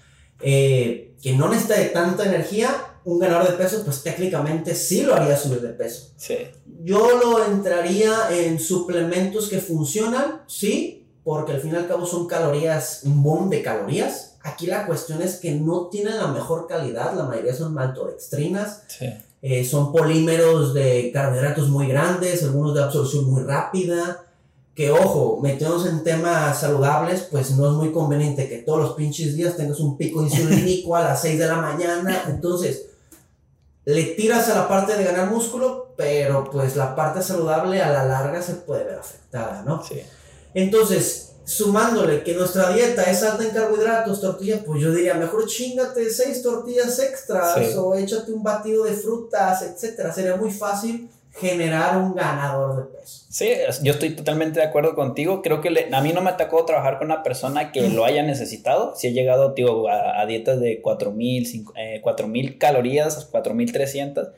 eh, 0.42 1.16
que 1.22 1.34
no 1.34 1.50
necesita 1.50 1.76
de 1.76 1.86
tanta 1.86 2.26
energía, 2.26 2.70
un 3.10 3.20
ganador 3.20 3.48
de 3.48 3.58
peso, 3.58 3.82
pues 3.84 4.04
técnicamente 4.04 4.76
sí 4.76 5.04
lo 5.04 5.16
haría 5.16 5.36
subir 5.36 5.62
de 5.62 5.70
peso. 5.70 6.10
Sí. 6.16 6.38
Yo 6.84 7.18
lo 7.18 7.44
entraría 7.46 8.30
en 8.32 8.60
suplementos 8.60 9.50
que 9.50 9.60
funcionan, 9.60 10.42
sí, 10.48 11.08
porque 11.24 11.54
al 11.54 11.62
fin 11.62 11.74
y 11.74 11.78
al 11.78 11.88
cabo 11.88 12.06
son 12.06 12.28
calorías, 12.28 13.02
un 13.04 13.22
boom 13.24 13.50
de 13.50 13.62
calorías. 13.62 14.38
Aquí 14.42 14.68
la 14.68 14.86
cuestión 14.86 15.22
es 15.22 15.38
que 15.38 15.52
no 15.52 15.88
tienen 15.88 16.18
la 16.18 16.28
mejor 16.28 16.68
calidad, 16.68 17.14
la 17.16 17.24
mayoría 17.24 17.54
son 17.54 17.74
maltodextrinas. 17.74 18.84
Sí. 18.88 19.08
Eh, 19.42 19.64
son 19.64 19.92
polímeros 19.92 20.74
de 20.74 21.12
carbohidratos 21.14 21.70
muy 21.70 21.88
grandes, 21.88 22.44
algunos 22.44 22.76
de 22.76 22.84
absorción 22.84 23.26
muy 23.26 23.44
rápida. 23.44 24.26
Que 24.76 24.92
ojo, 24.92 25.40
metiéndonos 25.42 25.88
en 25.88 26.04
temas 26.04 26.62
saludables, 26.62 27.28
pues 27.30 27.52
no 27.52 27.68
es 27.68 27.74
muy 27.74 27.92
conveniente 27.92 28.48
que 28.48 28.60
todos 28.60 28.80
los 28.80 28.94
pinches 28.94 29.36
días 29.36 29.58
tengas 29.58 29.80
un 29.80 29.98
pico 29.98 30.24
insulínico 30.24 30.96
a 30.96 31.04
las 31.04 31.22
6 31.22 31.40
de 31.40 31.48
la 31.48 31.58
mañana. 31.58 32.24
Entonces, 32.28 32.89
le 33.90 34.04
tiras 34.04 34.48
a 34.50 34.56
la 34.56 34.68
parte 34.68 34.96
de 34.96 35.04
ganar 35.04 35.32
músculo, 35.32 35.94
pero 35.98 36.44
pues 36.52 36.76
la 36.76 36.96
parte 36.96 37.24
saludable 37.24 37.82
a 37.82 37.92
la 37.92 38.06
larga 38.06 38.40
se 38.40 38.54
puede 38.54 38.84
ver 38.84 39.00
afectada, 39.00 39.64
¿no? 39.66 39.84
Sí. 39.84 40.00
Entonces, 40.54 41.32
sumándole 41.44 42.24
que 42.24 42.36
nuestra 42.36 42.72
dieta 42.72 43.02
es 43.10 43.24
alta 43.24 43.44
en 43.44 43.50
carbohidratos, 43.50 44.22
tortillas, 44.22 44.62
pues 44.64 44.80
yo 44.80 44.92
diría, 44.92 45.16
mejor 45.16 45.48
chingate 45.48 46.08
seis 46.12 46.44
tortillas 46.44 47.00
extras 47.00 47.76
o 47.78 47.96
échate 47.96 48.32
un 48.32 48.44
batido 48.44 48.84
de 48.84 48.94
frutas, 48.94 49.64
etcétera. 49.64 50.14
Sería 50.14 50.36
muy 50.36 50.52
fácil 50.52 51.10
generar 51.32 51.98
un 51.98 52.16
ganador 52.16 52.76
de 52.78 52.98
peso. 52.98 53.26
Sí, 53.30 53.50
yo 53.84 53.94
estoy 53.94 54.12
totalmente 54.12 54.60
de 54.60 54.66
acuerdo 54.66 54.96
contigo. 54.96 55.42
Creo 55.42 55.62
que 55.62 55.90
a 55.92 56.02
mí 56.02 56.12
no 56.14 56.22
me 56.22 56.32
atacó 56.32 56.66
trabajar 56.66 56.98
con 56.98 57.08
una 57.08 57.24
persona 57.24 57.72
que 57.72 57.88
lo 57.90 58.06
haya 58.06 58.24
necesitado. 58.24 58.96
Si 58.96 59.08
he 59.08 59.14
llegado 59.14 59.54
tío, 59.54 59.88
a, 59.88 60.26
dietas 60.26 60.60
de 60.60 60.82
4.000 60.82 61.74
eh, 61.76 62.58
calorías, 62.58 63.32
4.300 63.32 64.32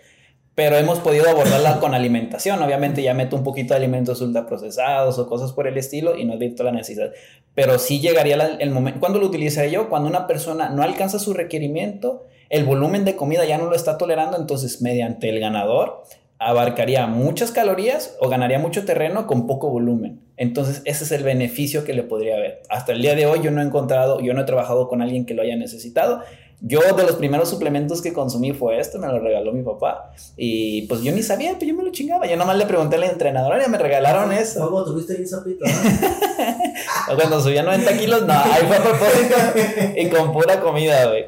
pero 0.53 0.77
hemos 0.77 0.99
podido 0.99 1.29
abordarla 1.29 1.79
con 1.79 1.93
alimentación. 1.93 2.61
Obviamente 2.61 3.01
ya 3.01 3.13
meto 3.13 3.35
un 3.35 3.43
poquito 3.43 3.73
de 3.73 3.79
alimentos 3.79 4.21
ultraprocesados 4.21 5.17
o 5.17 5.27
cosas 5.27 5.53
por 5.53 5.65
el 5.65 5.77
estilo 5.77 6.17
y 6.17 6.25
no 6.25 6.33
he 6.33 6.37
visto 6.37 6.63
la 6.63 6.71
necesidad. 6.71 7.11
Pero 7.55 7.79
sí 7.79 7.99
llegaría 7.99 8.35
el 8.59 8.69
momento, 8.71 8.99
¿cuándo 8.99 9.19
lo 9.19 9.27
utilizaría 9.27 9.71
yo? 9.71 9.89
Cuando 9.89 10.09
una 10.09 10.27
persona 10.27 10.69
no 10.69 10.83
alcanza 10.83 11.19
su 11.19 11.33
requerimiento, 11.33 12.25
el 12.49 12.65
volumen 12.65 13.05
de 13.05 13.15
comida 13.15 13.45
ya 13.45 13.57
no 13.57 13.65
lo 13.65 13.75
está 13.75 13.97
tolerando, 13.97 14.37
entonces 14.37 14.81
mediante 14.81 15.29
el 15.29 15.39
ganador 15.39 16.03
abarcaría 16.41 17.07
muchas 17.07 17.51
calorías 17.51 18.17
o 18.19 18.27
ganaría 18.27 18.59
mucho 18.59 18.83
terreno 18.83 19.27
con 19.27 19.47
poco 19.47 19.69
volumen. 19.69 20.21
Entonces 20.37 20.81
ese 20.85 21.03
es 21.03 21.11
el 21.11 21.23
beneficio 21.23 21.83
que 21.83 21.93
le 21.93 22.03
podría 22.03 22.35
haber. 22.35 22.61
Hasta 22.69 22.91
el 22.91 23.01
día 23.01 23.15
de 23.15 23.25
hoy 23.25 23.41
yo 23.41 23.51
no 23.51 23.61
he 23.61 23.65
encontrado, 23.65 24.19
yo 24.19 24.33
no 24.33 24.41
he 24.41 24.45
trabajado 24.45 24.87
con 24.87 25.01
alguien 25.01 25.25
que 25.25 25.33
lo 25.33 25.43
haya 25.43 25.55
necesitado 25.55 26.21
yo 26.63 26.79
de 26.79 27.03
los 27.03 27.15
primeros 27.15 27.49
suplementos 27.49 28.03
que 28.03 28.13
consumí 28.13 28.53
fue 28.53 28.79
esto, 28.79 28.99
me 28.99 29.07
lo 29.07 29.19
regaló 29.19 29.51
mi 29.51 29.63
papá. 29.63 30.11
Y 30.37 30.83
pues 30.83 31.01
yo 31.01 31.11
ni 31.11 31.23
sabía, 31.23 31.53
pues 31.53 31.67
yo 31.67 31.75
me 31.75 31.83
lo 31.83 31.91
chingaba. 31.91 32.27
Yo 32.27 32.37
nomás 32.37 32.55
le 32.55 32.67
pregunté 32.67 32.97
al 32.97 33.03
entrenador, 33.05 33.59
ya 33.59 33.67
me 33.67 33.79
regalaron 33.79 34.31
eso. 34.31 34.63
¿Cómo 34.65 34.85
tuviste 34.85 35.25
sapito? 35.25 35.65
Cuando 37.15 37.41
subía 37.41 37.63
90 37.63 37.97
kilos, 37.97 38.27
no, 38.27 38.33
ahí 38.33 38.63
fue 38.67 38.77
a 38.77 38.83
propósito 38.83 39.35
y 39.97 40.07
con 40.09 40.31
pura 40.31 40.61
comida, 40.61 41.07
güey. 41.07 41.25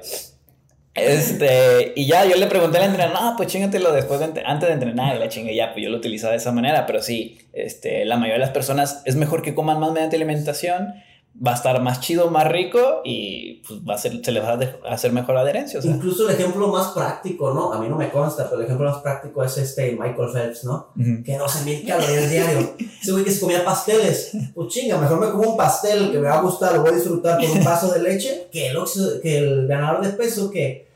Este, 0.95 1.93
y 1.95 2.05
ya 2.05 2.25
yo 2.25 2.35
le 2.35 2.45
pregunté 2.45 2.77
al 2.77 2.85
entrenador, 2.85 3.19
no, 3.19 3.33
pues 3.35 3.49
chingatelo 3.49 3.91
después 3.91 4.19
de, 4.19 4.43
antes 4.45 4.69
de 4.69 4.73
entrenar, 4.73 5.15
y 5.15 5.19
la 5.19 5.27
chingue 5.27 5.55
ya, 5.55 5.73
pues 5.73 5.83
yo 5.83 5.89
lo 5.89 5.97
utilizaba 5.97 6.31
de 6.31 6.37
esa 6.37 6.51
manera, 6.51 6.85
pero 6.85 7.01
sí, 7.01 7.39
este, 7.51 8.05
la 8.05 8.15
mayoría 8.15 8.35
de 8.35 8.41
las 8.41 8.51
personas 8.51 9.01
es 9.05 9.15
mejor 9.15 9.41
que 9.41 9.55
coman 9.55 9.79
más 9.79 9.91
mediante 9.91 10.17
alimentación 10.17 10.93
va 11.35 11.51
a 11.51 11.55
estar 11.55 11.81
más 11.81 11.99
chido, 11.99 12.29
más 12.29 12.47
rico 12.47 13.01
y 13.03 13.63
pues 13.67 13.79
va 13.81 13.95
a 13.95 13.97
ser, 13.97 14.23
se 14.23 14.31
le 14.31 14.39
va 14.39 14.53
a 14.53 14.93
hacer 14.93 15.11
mejor 15.11 15.35
adherencia. 15.35 15.79
Incluso 15.83 16.29
el 16.29 16.35
ejemplo 16.35 16.67
más 16.67 16.89
práctico, 16.89 17.53
¿no? 17.53 17.73
A 17.73 17.79
mí 17.79 17.89
no 17.89 17.97
me 17.97 18.11
consta, 18.11 18.45
pero 18.45 18.57
el 18.57 18.65
ejemplo 18.65 18.89
más 18.89 19.01
práctico 19.01 19.43
es 19.43 19.57
este 19.57 19.93
Michael 19.93 20.29
Phelps, 20.31 20.63
¿no? 20.63 20.89
Que 21.25 21.37
12 21.37 21.65
mil 21.65 21.87
calorías 21.87 22.29
diario. 22.29 22.75
Ese 23.01 23.11
güey 23.11 23.23
que 23.23 23.31
se 23.31 23.39
comía 23.39 23.65
pasteles. 23.65 24.31
Pues 24.53 24.67
chinga, 24.69 24.97
mejor 24.97 25.19
me 25.19 25.31
como 25.31 25.51
un 25.51 25.57
pastel 25.57 26.11
que 26.11 26.19
me 26.19 26.29
va 26.29 26.37
a 26.37 26.41
gustar, 26.41 26.73
lo 26.73 26.81
voy 26.81 26.91
a 26.91 26.95
disfrutar 26.95 27.39
con 27.39 27.49
un 27.57 27.63
vaso 27.63 27.91
de 27.91 27.99
leche 27.99 28.47
que 28.51 28.67
el, 28.67 28.77
que 29.21 29.37
el 29.37 29.67
ganador 29.67 30.05
de 30.05 30.13
peso 30.13 30.51
que 30.51 30.87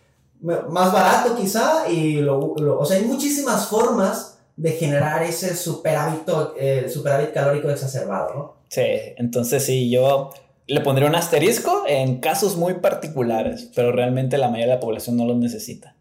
más 0.42 0.94
barato 0.94 1.36
quizá 1.36 1.90
y 1.90 2.18
lo, 2.18 2.40
o 2.40 2.86
sea, 2.86 2.98
hay 2.98 3.06
muchísimas 3.06 3.68
formas 3.68 4.38
de 4.56 4.72
generar 4.72 5.24
ese 5.24 5.56
superávit, 5.56 6.22
eh, 6.58 6.90
superávit 6.92 7.34
calórico 7.34 7.70
exacerbado, 7.70 8.34
¿no? 8.34 8.57
Sí, 8.70 8.84
entonces 9.18 9.64
sí, 9.64 9.90
yo 9.90 10.32
le 10.68 10.82
pondría 10.82 11.08
un 11.08 11.16
asterisco 11.16 11.84
en 11.88 12.20
casos 12.20 12.58
muy 12.58 12.76
particulares, 12.76 13.72
pero 13.74 13.92
realmente 13.92 14.38
la 14.38 14.50
mayoría 14.50 14.74
de 14.74 14.76
la 14.76 14.80
población 14.82 15.18
no 15.18 15.26
los 15.26 15.38
necesita. 15.38 15.96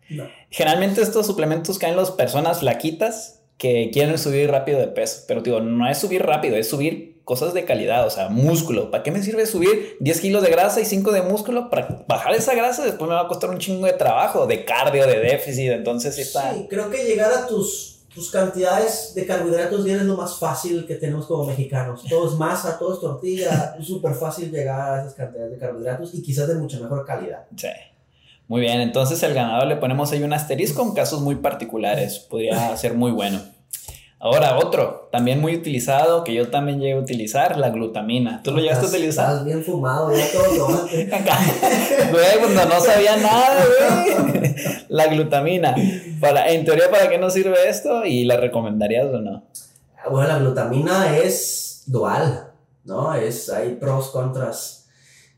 Generalmente 0.51 1.03
estos 1.03 1.27
suplementos 1.27 1.79
caen 1.79 1.97
las 1.97 2.11
personas 2.11 2.61
flaquitas 2.61 3.43
que 3.59 3.91
quieren 3.93 4.19
subir 4.19 4.51
rápido 4.51 4.79
de 4.79 4.89
peso, 4.89 5.25
pero 5.27 5.41
digo, 5.41 5.61
no 5.61 5.89
es 5.89 5.99
subir 5.99 6.25
rápido, 6.25 6.57
es 6.57 6.69
subir 6.69 7.23
cosas 7.25 7.55
de 7.55 7.65
calidad, 7.65 8.07
o 8.07 8.11
sea, 8.11 8.29
músculo. 8.29 8.91
¿Para 8.91 9.03
qué 9.03 9.11
me 9.11 9.23
sirve 9.23 9.47
subir 9.47 9.97
10 9.99 10.21
kilos 10.21 10.43
de 10.43 10.51
grasa 10.51 10.81
y 10.81 10.85
5 10.85 11.11
de 11.11 11.23
músculo? 11.23 11.71
Para 11.71 12.05
bajar 12.07 12.35
esa 12.35 12.55
grasa 12.55 12.85
después 12.85 13.09
me 13.09 13.17
va 13.17 13.23
a 13.23 13.29
costar 13.29 13.51
un 13.51 13.59
chingo 13.59 13.87
de 13.87 13.95
trabajo, 13.95 14.47
de 14.47 14.65
cardio, 14.65 15.07
de 15.07 15.19
déficit, 15.21 15.71
entonces 15.71 16.19
está... 16.19 16.55
Sí, 16.55 16.67
creo 16.69 16.91
que 16.91 17.05
llegar 17.05 17.33
a 17.33 17.47
tus 17.47 17.96
tus 18.17 18.31
cantidades 18.31 19.13
de 19.15 19.27
carbohidratos 19.27 19.85
diarios 19.85 20.05
es 20.05 20.09
lo 20.09 20.17
más 20.17 20.39
fácil 20.39 20.87
que 20.87 20.95
tenemos 20.95 21.27
como 21.27 21.45
mexicanos. 21.45 22.03
Todo 22.09 22.33
es 22.33 22.39
masa, 22.39 22.79
todo 22.79 22.95
es 22.95 23.01
tortilla, 23.01 23.77
es 23.79 23.87
súper 23.87 24.15
fácil 24.15 24.51
llegar 24.51 24.81
a 24.81 25.01
esas 25.03 25.13
cantidades 25.13 25.51
de 25.51 25.59
carbohidratos 25.59 26.15
y 26.15 26.23
quizás 26.23 26.49
de 26.49 26.55
mucha 26.55 26.81
mejor 26.81 27.05
calidad. 27.05 27.45
Sí. 27.55 27.69
Muy 28.49 28.63
bien, 28.63 28.81
entonces 28.81 29.23
el 29.23 29.35
ganador 29.35 29.67
le 29.67 29.77
ponemos 29.77 30.13
ahí 30.13 30.23
un 30.23 30.33
asterisco 30.33 30.83
en 30.83 30.95
casos 30.95 31.21
muy 31.21 31.35
particulares, 31.35 32.19
podría 32.19 32.75
ser 32.79 32.95
muy 32.95 33.11
bueno. 33.11 33.39
Ahora, 34.27 34.59
otro, 34.59 35.09
también 35.13 35.41
muy 35.41 35.55
utilizado, 35.55 36.25
que 36.25 36.35
yo 36.35 36.51
también 36.51 36.81
llegué 36.81 36.95
a 36.95 36.99
utilizar, 36.99 37.57
la 37.59 37.71
glutamina. 37.71 38.43
¿Tú 38.43 38.51
lo 38.51 38.59
llegaste 38.59 38.87
a 38.87 38.89
utilizar? 38.89 39.31
Estás 39.31 39.45
bien 39.45 39.63
fumado, 39.63 40.13
ya 40.13 40.25
todo 40.33 40.67
tomate. 40.67 41.07
güey, 42.11 42.39
cuando 42.41 42.65
no 42.65 42.81
sabía 42.81 43.17
nada, 43.19 43.65
güey. 43.65 44.57
La 44.89 45.07
glutamina. 45.07 45.77
Para, 46.21 46.49
en 46.51 46.65
teoría, 46.65 46.91
¿para 46.91 47.09
qué 47.09 47.19
nos 47.19 47.35
sirve 47.35 47.69
esto? 47.69 48.05
¿Y 48.05 48.25
la 48.25 48.37
recomendarías 48.37 49.07
o 49.07 49.21
no? 49.21 49.45
Bueno, 50.11 50.27
la 50.27 50.39
glutamina 50.41 51.17
es 51.17 51.85
dual, 51.87 52.51
¿no? 52.83 53.15
Es, 53.15 53.49
hay 53.49 53.77
pros, 53.77 54.09
contras. 54.09 54.89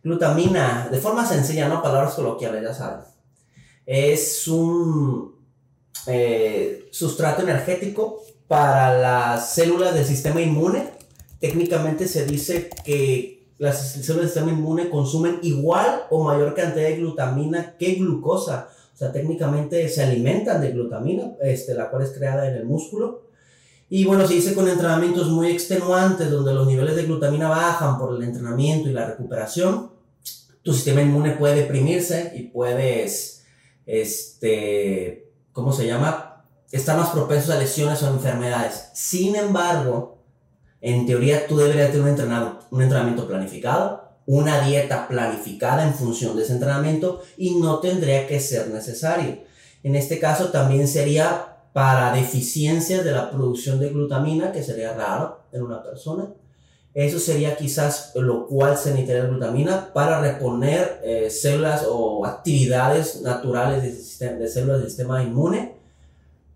Glutamina, 0.03 0.89
de 0.91 0.99
forma 0.99 1.27
sencilla, 1.27 1.69
¿no? 1.69 1.83
Palabras 1.83 2.15
coloquiales, 2.15 2.63
ya 2.63 2.73
saben. 2.73 3.01
Es 3.85 4.49
un 4.49 5.37
eh, 6.07 6.89
sustrato 6.91 7.43
energético 7.43 8.23
para 8.49 8.99
las 8.99 9.55
células 9.55 9.95
del 9.95 10.07
sistema 10.07 10.41
inmune. 10.41 10.91
Técnicamente 11.39 12.09
se 12.09 12.25
dice 12.25 12.71
que 12.85 13.47
las 13.59 13.93
células 13.93 14.17
del 14.17 14.29
sistema 14.29 14.51
inmune 14.51 14.89
consumen 14.89 15.39
igual 15.43 16.05
o 16.11 16.25
mayor 16.25 16.55
cantidad 16.55 16.89
de 16.89 16.97
glutamina 16.97 17.77
que 17.79 17.95
glucosa. 17.95 18.69
O 18.95 18.97
sea, 18.97 19.13
técnicamente 19.13 19.89
se 19.89 20.03
alimentan 20.03 20.61
de 20.61 20.73
glutamina, 20.73 21.35
este, 21.41 21.75
la 21.75 21.91
cual 21.91 22.03
es 22.03 22.11
creada 22.11 22.49
en 22.49 22.57
el 22.57 22.65
músculo. 22.65 23.29
Y 23.91 24.05
bueno, 24.05 24.27
se 24.27 24.35
dice 24.35 24.55
con 24.55 24.69
entrenamientos 24.69 25.29
muy 25.29 25.51
extenuantes, 25.51 26.31
donde 26.31 26.53
los 26.53 26.67
niveles 26.67 26.97
de 26.97 27.05
glutamina 27.05 27.49
bajan 27.49 27.99
por 27.99 28.17
el 28.17 28.23
entrenamiento 28.23 28.89
y 28.89 28.93
la 28.93 29.07
recuperación, 29.07 29.91
tu 30.63 30.75
sistema 30.75 31.01
inmune 31.01 31.33
puede 31.33 31.63
deprimirse 31.63 32.33
y 32.35 32.43
puedes, 32.43 33.45
este, 33.87 35.31
¿cómo 35.53 35.73
se 35.73 35.87
llama? 35.87 36.38
Están 36.71 36.99
más 36.99 37.11
propensos 37.11 37.51
a 37.51 37.59
lesiones 37.59 38.03
o 38.03 38.09
enfermedades. 38.09 38.89
Sin 38.93 39.37
embargo, 39.37 40.19
en 40.81 41.07
teoría 41.07 41.47
tú 41.47 41.57
deberías 41.57 41.89
tener 41.89 42.03
un, 42.03 42.09
entrenado, 42.09 42.61
un 42.71 42.83
entrenamiento 42.83 43.27
planificado, 43.27 44.09
una 44.27 44.61
dieta 44.61 45.09
planificada 45.09 45.85
en 45.85 45.95
función 45.95 46.37
de 46.37 46.43
ese 46.43 46.53
entrenamiento 46.53 47.23
y 47.37 47.55
no 47.55 47.79
tendría 47.79 48.27
que 48.27 48.41
ser 48.41 48.69
necesario. 48.69 49.39
En 49.83 49.97
este 49.97 50.19
caso 50.19 50.51
también 50.51 50.87
sería 50.87 51.57
para 51.73 52.13
deficiencias 52.13 53.05
de 53.05 53.13
la 53.13 53.31
producción 53.31 53.81
de 53.81 53.89
glutamina, 53.89 54.53
que 54.53 54.63
sería 54.63 54.93
raro 54.93 55.41
en 55.53 55.63
una 55.63 55.83
persona. 55.83 56.29
Eso 56.93 57.19
sería 57.19 57.57
quizás 57.57 58.13
lo 58.17 58.47
cual 58.47 58.77
se 58.77 58.91
necesitaría 58.91 59.27
glutamina 59.27 59.93
para 59.93 60.21
reponer 60.21 61.01
eh, 61.05 61.31
células 61.31 61.87
o 61.89 62.27
actividades 62.27 63.23
naturales 63.23 64.19
de, 64.19 64.37
de 64.37 64.49
células 64.49 64.79
del 64.79 64.89
sistema 64.89 65.23
inmune 65.23 65.78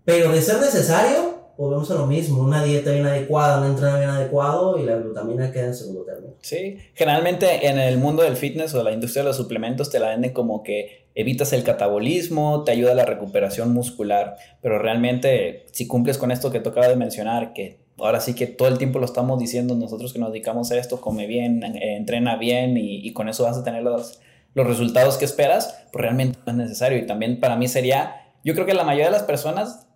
pero 0.05 0.31
de 0.31 0.41
ser 0.41 0.59
necesario, 0.59 1.33
volvemos 1.57 1.89
a 1.91 1.95
lo 1.95 2.07
mismo, 2.07 2.41
una 2.41 2.63
dieta 2.63 2.91
bien 2.91 3.05
adecuada, 3.05 3.59
un 3.59 3.67
entrenamiento 3.67 4.11
bien 4.11 4.21
adecuado 4.21 4.77
y 4.79 4.83
la 4.83 4.95
glutamina 4.95 5.51
queda 5.51 5.67
en 5.67 5.75
segundo 5.75 6.03
término. 6.03 6.33
Sí, 6.41 6.77
generalmente 6.93 7.67
en 7.67 7.77
el 7.77 7.97
mundo 7.97 8.23
del 8.23 8.35
fitness 8.35 8.73
o 8.73 8.83
la 8.83 8.91
industria 8.91 9.23
de 9.23 9.29
los 9.29 9.37
suplementos 9.37 9.89
te 9.89 9.99
la 9.99 10.09
venden 10.09 10.33
como 10.33 10.63
que 10.63 11.07
evitas 11.15 11.53
el 11.53 11.63
catabolismo, 11.63 12.63
te 12.63 12.71
ayuda 12.71 12.93
a 12.93 12.95
la 12.95 13.05
recuperación 13.05 13.71
muscular, 13.71 14.35
pero 14.61 14.79
realmente 14.79 15.65
si 15.71 15.87
cumples 15.87 16.17
con 16.17 16.31
esto 16.31 16.51
que 16.51 16.59
te 16.59 16.69
acabo 16.69 16.87
de 16.87 16.95
mencionar, 16.95 17.53
que 17.53 17.83
ahora 17.99 18.19
sí 18.19 18.33
que 18.33 18.47
todo 18.47 18.67
el 18.67 18.79
tiempo 18.79 18.97
lo 18.97 19.05
estamos 19.05 19.39
diciendo 19.39 19.75
nosotros 19.75 20.11
que 20.11 20.19
nos 20.19 20.31
dedicamos 20.31 20.71
a 20.71 20.77
esto, 20.77 20.99
come 20.99 21.27
bien, 21.27 21.63
eh, 21.63 21.95
entrena 21.95 22.35
bien 22.37 22.77
y, 22.77 23.07
y 23.07 23.13
con 23.13 23.29
eso 23.29 23.43
vas 23.43 23.57
a 23.57 23.63
tener 23.63 23.83
los, 23.83 24.19
los 24.55 24.65
resultados 24.67 25.17
que 25.17 25.25
esperas, 25.25 25.85
pues 25.91 26.01
realmente 26.01 26.39
no 26.45 26.51
es 26.51 26.57
necesario. 26.57 26.97
Y 26.97 27.05
también 27.05 27.39
para 27.39 27.55
mí 27.55 27.67
sería, 27.67 28.33
yo 28.43 28.55
creo 28.55 28.65
que 28.65 28.73
la 28.73 28.83
mayoría 28.83 29.05
de 29.05 29.11
las 29.11 29.23
personas 29.23 29.87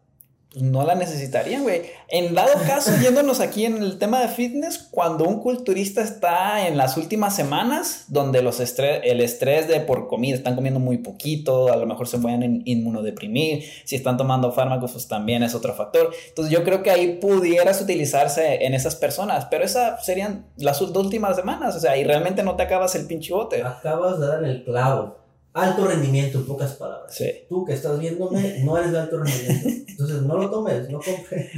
pues, 0.57 0.71
no 0.71 0.85
la 0.85 0.95
necesitarían, 0.95 1.63
güey. 1.63 1.83
En 2.07 2.33
dado 2.33 2.53
caso, 2.65 2.91
yéndonos 3.01 3.39
aquí 3.39 3.65
en 3.65 3.77
el 3.77 3.99
tema 3.99 4.21
de 4.21 4.27
fitness, 4.27 4.79
cuando 4.89 5.25
un 5.25 5.39
culturista 5.39 6.01
está 6.01 6.67
en 6.67 6.77
las 6.77 6.97
últimas 6.97 7.35
semanas, 7.35 8.05
donde 8.07 8.41
los 8.41 8.59
estrés, 8.59 9.01
el 9.03 9.21
estrés 9.21 9.67
de 9.67 9.79
por 9.81 10.07
comida, 10.07 10.35
están 10.35 10.55
comiendo 10.55 10.79
muy 10.79 10.97
poquito, 10.97 11.71
a 11.71 11.75
lo 11.75 11.85
mejor 11.85 12.07
se 12.07 12.17
pueden 12.17 12.63
inmunodeprimir, 12.65 13.63
si 13.85 13.95
están 13.95 14.17
tomando 14.17 14.51
fármacos, 14.51 14.93
pues 14.93 15.07
también 15.07 15.43
es 15.43 15.53
otro 15.53 15.73
factor. 15.73 16.11
Entonces 16.29 16.51
yo 16.51 16.63
creo 16.63 16.81
que 16.81 16.89
ahí 16.89 17.17
pudieras 17.19 17.79
utilizarse 17.81 18.65
en 18.65 18.73
esas 18.73 18.95
personas, 18.95 19.45
pero 19.51 19.63
esas 19.63 20.03
serían 20.05 20.47
las 20.57 20.79
dos 20.79 20.95
últimas 20.95 21.35
semanas, 21.35 21.75
o 21.75 21.79
sea, 21.79 21.97
y 21.97 22.03
realmente 22.03 22.41
no 22.41 22.55
te 22.55 22.63
acabas 22.63 22.95
el 22.95 23.05
pinche 23.05 23.33
bote. 23.33 23.61
Acabas 23.61 24.19
de 24.19 24.27
dar 24.27 24.43
en 24.43 24.49
el 24.49 24.63
clavo 24.63 25.26
alto 25.57 25.87
rendimiento, 25.87 26.37
en 26.37 26.45
pocas 26.45 26.73
palabras. 26.73 27.13
Sí. 27.15 27.31
Tú 27.49 27.65
que 27.65 27.73
estás 27.73 27.99
viéndome, 27.99 28.59
no 28.63 28.77
eres 28.77 28.91
de 28.91 28.99
alto 28.99 29.17
rendimiento. 29.17 29.85
Entonces, 29.87 30.21
no 30.21 30.37
lo 30.37 30.49
tomes, 30.51 30.89
no 30.89 30.99
compres. 31.01 31.49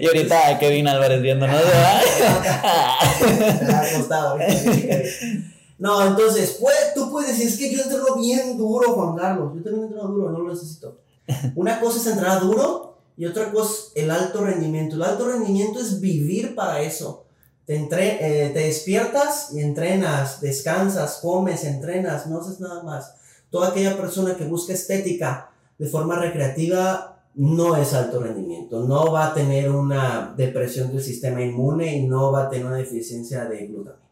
Y 0.00 0.06
ahorita 0.06 0.58
Kevin 0.58 0.88
Álvarez 0.88 1.22
viéndonos, 1.22 1.60
No, 5.78 6.06
entonces, 6.06 6.58
pues, 6.60 6.94
tú 6.94 7.10
puedes 7.10 7.30
decir, 7.30 7.48
es 7.48 7.58
que 7.58 7.74
yo 7.74 7.82
entreno 7.82 8.16
bien 8.16 8.56
duro, 8.56 8.94
Juan 8.94 9.16
Carlos. 9.16 9.52
Yo 9.56 9.62
también 9.62 9.84
entreno 9.84 10.08
duro, 10.08 10.30
no 10.30 10.38
lo 10.40 10.52
necesito. 10.52 10.98
Una 11.54 11.80
cosa 11.80 11.98
es 11.98 12.06
entrenar 12.06 12.40
duro 12.40 12.98
Y 13.16 13.26
otra 13.26 13.50
cosa, 13.52 13.92
el 13.94 14.10
alto 14.10 14.44
rendimiento. 14.44 14.96
El 14.96 15.02
alto 15.02 15.28
rendimiento 15.28 15.78
es 15.78 16.00
vivir 16.00 16.54
para 16.54 16.80
eso. 16.80 17.26
Te, 17.66 17.76
entre, 17.76 18.46
eh, 18.46 18.50
te 18.50 18.60
despiertas 18.60 19.50
y 19.54 19.60
entrenas, 19.60 20.40
descansas, 20.40 21.18
comes, 21.22 21.64
entrenas, 21.64 22.26
no 22.26 22.40
haces 22.40 22.60
nada 22.60 22.82
más. 22.82 23.14
Toda 23.54 23.68
aquella 23.68 23.96
persona 23.96 24.34
que 24.34 24.46
busca 24.46 24.72
estética 24.72 25.48
de 25.78 25.86
forma 25.86 26.18
recreativa 26.18 27.20
no 27.36 27.76
es 27.76 27.94
alto 27.94 28.20
rendimiento, 28.20 28.80
no 28.80 29.12
va 29.12 29.28
a 29.28 29.32
tener 29.32 29.70
una 29.70 30.34
depresión 30.36 30.90
del 30.90 31.00
sistema 31.00 31.40
inmune 31.40 31.98
y 31.98 32.04
no 32.04 32.32
va 32.32 32.46
a 32.46 32.50
tener 32.50 32.66
una 32.66 32.78
deficiencia 32.78 33.44
de 33.44 33.68
glutamina. 33.68 34.02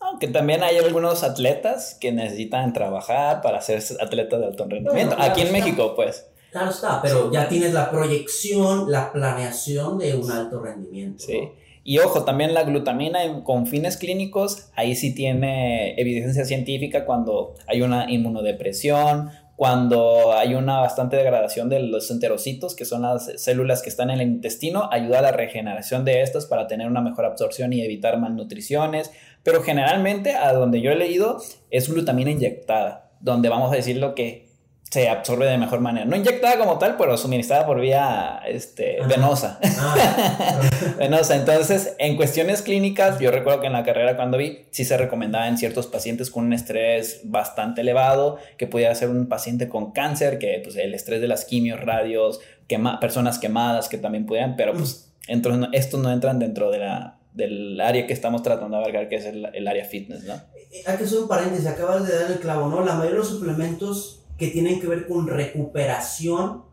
Aunque 0.00 0.26
también 0.26 0.64
hay 0.64 0.78
algunos 0.78 1.22
atletas 1.22 1.98
que 2.00 2.10
necesitan 2.10 2.72
trabajar 2.72 3.42
para 3.42 3.60
ser 3.60 3.80
atletas 4.00 4.40
de 4.40 4.46
alto 4.46 4.66
rendimiento. 4.68 5.14
Aquí 5.20 5.42
en 5.42 5.52
México, 5.52 5.94
pues. 5.94 6.26
Claro 6.50 6.70
está, 6.72 7.00
pero 7.00 7.30
ya 7.30 7.48
tienes 7.48 7.72
la 7.72 7.92
proyección, 7.92 8.90
la 8.90 9.12
planeación 9.12 9.98
de 9.98 10.16
un 10.16 10.28
alto 10.32 10.60
rendimiento. 10.60 11.22
Sí. 11.24 11.48
Y 11.90 11.98
ojo, 11.98 12.22
también 12.22 12.54
la 12.54 12.62
glutamina 12.62 13.18
con 13.42 13.66
fines 13.66 13.96
clínicos, 13.96 14.70
ahí 14.76 14.94
sí 14.94 15.12
tiene 15.12 16.00
evidencia 16.00 16.44
científica 16.44 17.04
cuando 17.04 17.54
hay 17.66 17.82
una 17.82 18.08
inmunodepresión, 18.08 19.30
cuando 19.56 20.32
hay 20.32 20.54
una 20.54 20.78
bastante 20.78 21.16
degradación 21.16 21.68
de 21.68 21.80
los 21.80 22.12
enterocitos, 22.12 22.76
que 22.76 22.84
son 22.84 23.02
las 23.02 23.32
células 23.42 23.82
que 23.82 23.88
están 23.88 24.10
en 24.10 24.20
el 24.20 24.28
intestino, 24.28 24.88
ayuda 24.92 25.18
a 25.18 25.22
la 25.22 25.32
regeneración 25.32 26.04
de 26.04 26.22
estas 26.22 26.46
para 26.46 26.68
tener 26.68 26.86
una 26.86 27.00
mejor 27.00 27.24
absorción 27.24 27.72
y 27.72 27.82
evitar 27.82 28.20
malnutriciones. 28.20 29.10
Pero 29.42 29.60
generalmente, 29.64 30.36
a 30.36 30.52
donde 30.52 30.82
yo 30.82 30.92
he 30.92 30.94
leído, 30.94 31.42
es 31.70 31.92
glutamina 31.92 32.30
inyectada, 32.30 33.10
donde 33.18 33.48
vamos 33.48 33.72
a 33.72 33.74
decir 33.74 33.96
lo 33.96 34.14
que 34.14 34.49
se 34.90 35.08
absorbe 35.08 35.46
de 35.46 35.56
mejor 35.56 35.80
manera. 35.80 36.04
No 36.04 36.16
inyectada 36.16 36.58
como 36.58 36.76
tal, 36.78 36.96
pero 36.96 37.16
suministrada 37.16 37.64
por 37.64 37.80
vía 37.80 38.40
este, 38.46 38.98
venosa. 39.08 39.60
Ah, 39.78 40.60
venosa. 40.98 41.36
Entonces, 41.36 41.94
en 41.98 42.16
cuestiones 42.16 42.62
clínicas, 42.62 43.20
yo 43.20 43.30
recuerdo 43.30 43.60
que 43.60 43.68
en 43.68 43.72
la 43.72 43.84
carrera 43.84 44.16
cuando 44.16 44.36
vi, 44.36 44.66
sí 44.72 44.84
se 44.84 44.96
recomendaba 44.96 45.46
en 45.46 45.58
ciertos 45.58 45.86
pacientes 45.86 46.28
con 46.30 46.44
un 46.44 46.52
estrés 46.52 47.20
bastante 47.22 47.82
elevado, 47.82 48.38
que 48.56 48.66
podía 48.66 48.92
ser 48.96 49.10
un 49.10 49.28
paciente 49.28 49.68
con 49.68 49.92
cáncer, 49.92 50.40
que 50.40 50.60
pues 50.62 50.74
el 50.74 50.92
estrés 50.92 51.20
de 51.20 51.28
las 51.28 51.44
quimios, 51.44 51.80
radios, 51.80 52.40
quema, 52.66 52.98
personas 52.98 53.38
quemadas 53.38 53.88
que 53.88 53.96
también 53.96 54.26
podían, 54.26 54.56
pero 54.56 54.72
pues 54.72 55.12
estos 55.28 56.00
no 56.00 56.10
entran 56.10 56.40
dentro 56.40 56.68
de 56.72 56.78
la, 56.80 57.20
del 57.32 57.80
área 57.80 58.08
que 58.08 58.12
estamos 58.12 58.42
tratando 58.42 58.76
de 58.76 58.82
abarcar, 58.82 59.08
que 59.08 59.16
es 59.16 59.26
el, 59.26 59.48
el 59.54 59.68
área 59.68 59.84
fitness, 59.84 60.24
¿no? 60.24 60.34
Eh, 60.34 60.82
hay 60.84 60.96
que 60.96 61.04
hacer 61.04 61.18
un 61.18 61.28
paréntesis, 61.28 61.66
acabas 61.68 62.08
de 62.08 62.16
dar 62.16 62.28
el 62.28 62.40
clavo, 62.40 62.68
¿no? 62.68 62.84
La 62.84 62.94
mayoría 62.94 63.12
de 63.12 63.18
los 63.18 63.28
suplementos 63.28 64.19
que 64.40 64.48
tienen 64.48 64.80
que 64.80 64.86
ver 64.86 65.06
con 65.06 65.26
recuperación. 65.26 66.64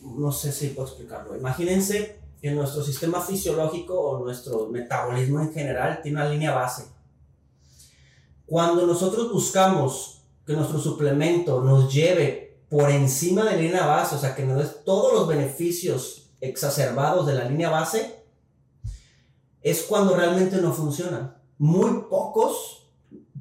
No 0.00 0.30
sé 0.30 0.52
si 0.52 0.68
puedo 0.68 0.86
explicarlo. 0.86 1.36
Imagínense 1.36 2.20
que 2.40 2.52
nuestro 2.52 2.84
sistema 2.84 3.20
fisiológico 3.20 4.00
o 4.00 4.24
nuestro 4.24 4.68
metabolismo 4.68 5.40
en 5.40 5.52
general 5.52 5.98
tiene 6.00 6.20
una 6.20 6.30
línea 6.30 6.54
base. 6.54 6.84
Cuando 8.46 8.86
nosotros 8.86 9.32
buscamos 9.32 10.22
que 10.46 10.52
nuestro 10.52 10.78
suplemento 10.78 11.64
nos 11.64 11.92
lleve 11.92 12.62
por 12.70 12.90
encima 12.90 13.42
de 13.42 13.50
la 13.50 13.56
línea 13.56 13.86
base, 13.86 14.14
o 14.14 14.18
sea, 14.20 14.36
que 14.36 14.46
nos 14.46 14.58
dé 14.58 14.66
todos 14.84 15.12
los 15.12 15.26
beneficios 15.26 16.30
exacerbados 16.40 17.26
de 17.26 17.34
la 17.34 17.44
línea 17.46 17.70
base, 17.70 18.22
es 19.62 19.82
cuando 19.82 20.14
realmente 20.14 20.58
no 20.58 20.72
funciona. 20.72 21.42
Muy 21.58 22.04
pocos 22.08 22.77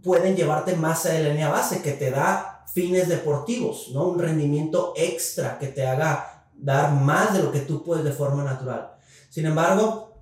pueden 0.07 0.37
llevarte 0.37 0.73
más 0.77 1.05
a 1.05 1.13
la 1.13 1.27
línea 1.29 1.49
base, 1.49 1.81
que 1.81 1.91
te 1.91 2.11
da 2.11 2.63
fines 2.73 3.09
deportivos, 3.09 3.89
¿no? 3.93 4.07
Un 4.07 4.19
rendimiento 4.19 4.93
extra 4.95 5.59
que 5.59 5.67
te 5.67 5.85
haga 5.85 6.45
dar 6.55 6.93
más 6.93 7.33
de 7.33 7.43
lo 7.43 7.51
que 7.51 7.59
tú 7.59 7.83
puedes 7.83 8.05
de 8.05 8.13
forma 8.13 8.45
natural. 8.45 8.93
Sin 9.29 9.45
embargo, 9.45 10.15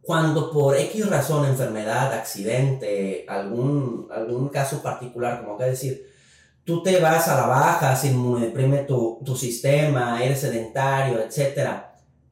cuando 0.00 0.52
por 0.52 0.76
X 0.76 1.10
razón, 1.10 1.44
enfermedad, 1.44 2.12
accidente, 2.12 3.26
algún, 3.28 4.06
algún 4.14 4.48
caso 4.48 4.80
particular, 4.80 5.40
como 5.40 5.56
acá 5.56 5.64
decir, 5.64 6.08
tú 6.62 6.80
te 6.84 7.00
vas 7.00 7.26
a 7.26 7.40
la 7.40 7.46
baja, 7.48 7.96
se 7.96 8.12
inmunodeprime 8.12 8.84
tu, 8.84 9.18
tu 9.24 9.34
sistema, 9.34 10.22
eres 10.22 10.40
sedentario, 10.40 11.18
etc. 11.20 11.68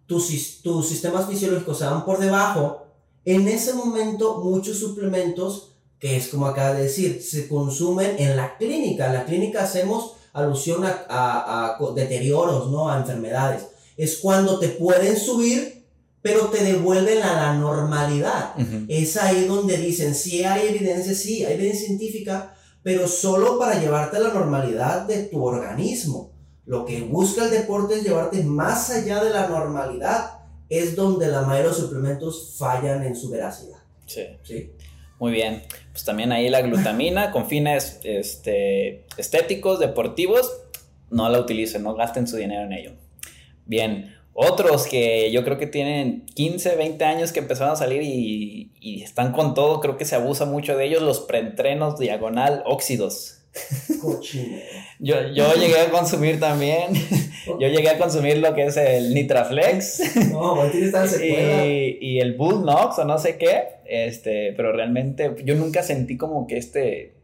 Tus, 0.07 0.63
tus 0.63 0.89
sistemas 0.89 1.27
fisiológicos 1.27 1.77
se 1.77 1.87
van 1.87 2.05
por 2.05 2.19
debajo. 2.19 2.87
En 3.25 3.49
ese 3.49 3.75
momento, 3.75 4.39
muchos 4.45 4.79
suplementos 4.79 5.70
que 6.01 6.17
es 6.17 6.29
como 6.29 6.47
acaba 6.47 6.73
de 6.73 6.85
decir, 6.85 7.23
se 7.23 7.47
consumen 7.47 8.17
en 8.19 8.35
la 8.37 8.57
clínica. 8.57 9.07
En 9.07 9.13
la 9.13 9.25
clínica 9.27 9.63
hacemos 9.63 10.15
alusión 10.33 10.85
a, 10.85 11.05
a, 11.09 11.79
deterioros, 11.95 12.71
¿no? 12.71 12.91
A 12.91 12.99
enfermedades. 12.99 13.67
Es 13.99 14.17
cuando 14.17 14.59
te 14.59 14.69
pueden 14.69 15.19
subir, 15.19 15.85
pero 16.23 16.47
te 16.47 16.65
devuelven 16.65 17.23
a 17.23 17.35
la 17.35 17.55
normalidad. 17.55 18.55
Es 18.89 19.19
ahí 19.19 19.45
donde 19.45 19.77
dicen, 19.77 20.15
sí 20.15 20.43
hay 20.43 20.69
evidencia, 20.69 21.15
sí, 21.15 21.45
hay 21.45 21.55
evidencia 21.55 21.87
científica, 21.87 22.55
pero 22.83 23.07
solo 23.07 23.59
para 23.59 23.79
llevarte 23.79 24.17
a 24.17 24.21
la 24.21 24.33
normalidad 24.33 25.03
de 25.03 25.25
tu 25.25 25.45
organismo. 25.45 26.33
Lo 26.65 26.87
que 26.87 27.03
busca 27.03 27.45
el 27.45 27.51
deporte 27.51 27.97
es 27.97 28.05
llevarte 28.05 28.43
más 28.43 28.89
allá 28.91 29.23
de 29.23 29.31
la 29.31 29.49
normalidad. 29.49 30.39
Es 30.71 30.95
donde 30.97 31.27
la 31.27 31.43
mayoría 31.43 31.63
de 31.63 31.69
los 31.69 31.79
suplementos 31.79 32.55
fallan 32.57 33.03
en 33.03 33.17
su 33.17 33.29
veracidad. 33.29 33.79
Sí. 34.07 34.23
¿Sí? 34.43 34.73
Muy 35.21 35.33
bien. 35.33 35.63
Pues 35.93 36.05
también 36.05 36.33
ahí 36.33 36.49
la 36.49 36.63
glutamina 36.63 37.31
con 37.31 37.47
fines 37.47 38.01
este, 38.05 39.05
estéticos, 39.19 39.79
deportivos, 39.79 40.51
no 41.11 41.29
la 41.29 41.39
utilicen, 41.39 41.83
no 41.83 41.95
gasten 41.95 42.27
su 42.27 42.39
dinero 42.39 42.65
en 42.65 42.73
ello. 42.73 42.93
Bien, 43.67 44.17
otros 44.33 44.87
que 44.87 45.31
yo 45.31 45.45
creo 45.45 45.59
que 45.59 45.67
tienen 45.67 46.25
15, 46.35 46.75
20 46.75 47.05
años 47.05 47.33
que 47.33 47.41
empezaron 47.41 47.75
a 47.75 47.77
salir 47.77 48.03
y, 48.03 48.73
y 48.81 49.03
están 49.03 49.33
con 49.33 49.53
todo, 49.53 49.81
creo 49.81 49.99
que 49.99 50.07
se 50.07 50.15
abusa 50.15 50.47
mucho 50.47 50.75
de 50.75 50.87
ellos, 50.87 51.03
los 51.03 51.21
preentrenos 51.21 51.99
diagonal 51.99 52.63
óxidos. 52.65 53.43
yo, 55.01 55.17
yo 55.35 55.55
llegué 55.55 55.81
a 55.81 55.91
consumir 55.91 56.41
también. 56.41 56.93
yo 57.47 57.69
llegué 57.69 57.89
a 57.89 57.99
consumir 57.99 58.39
lo 58.39 58.55
que 58.55 58.67
es 58.67 58.77
el 58.77 59.15
Nitraflex. 59.15 60.01
y, 61.21 61.99
y, 62.01 62.21
el 62.21 62.35
Bullnox 62.35 62.99
o 62.99 63.05
no 63.05 63.19
sé 63.19 63.37
qué. 63.37 63.81
Este, 63.87 64.53
pero 64.57 64.73
realmente 64.73 65.35
yo 65.45 65.55
nunca 65.55 65.83
sentí 65.83 66.17
como 66.17 66.47
que 66.47 66.59
este. 66.59 67.15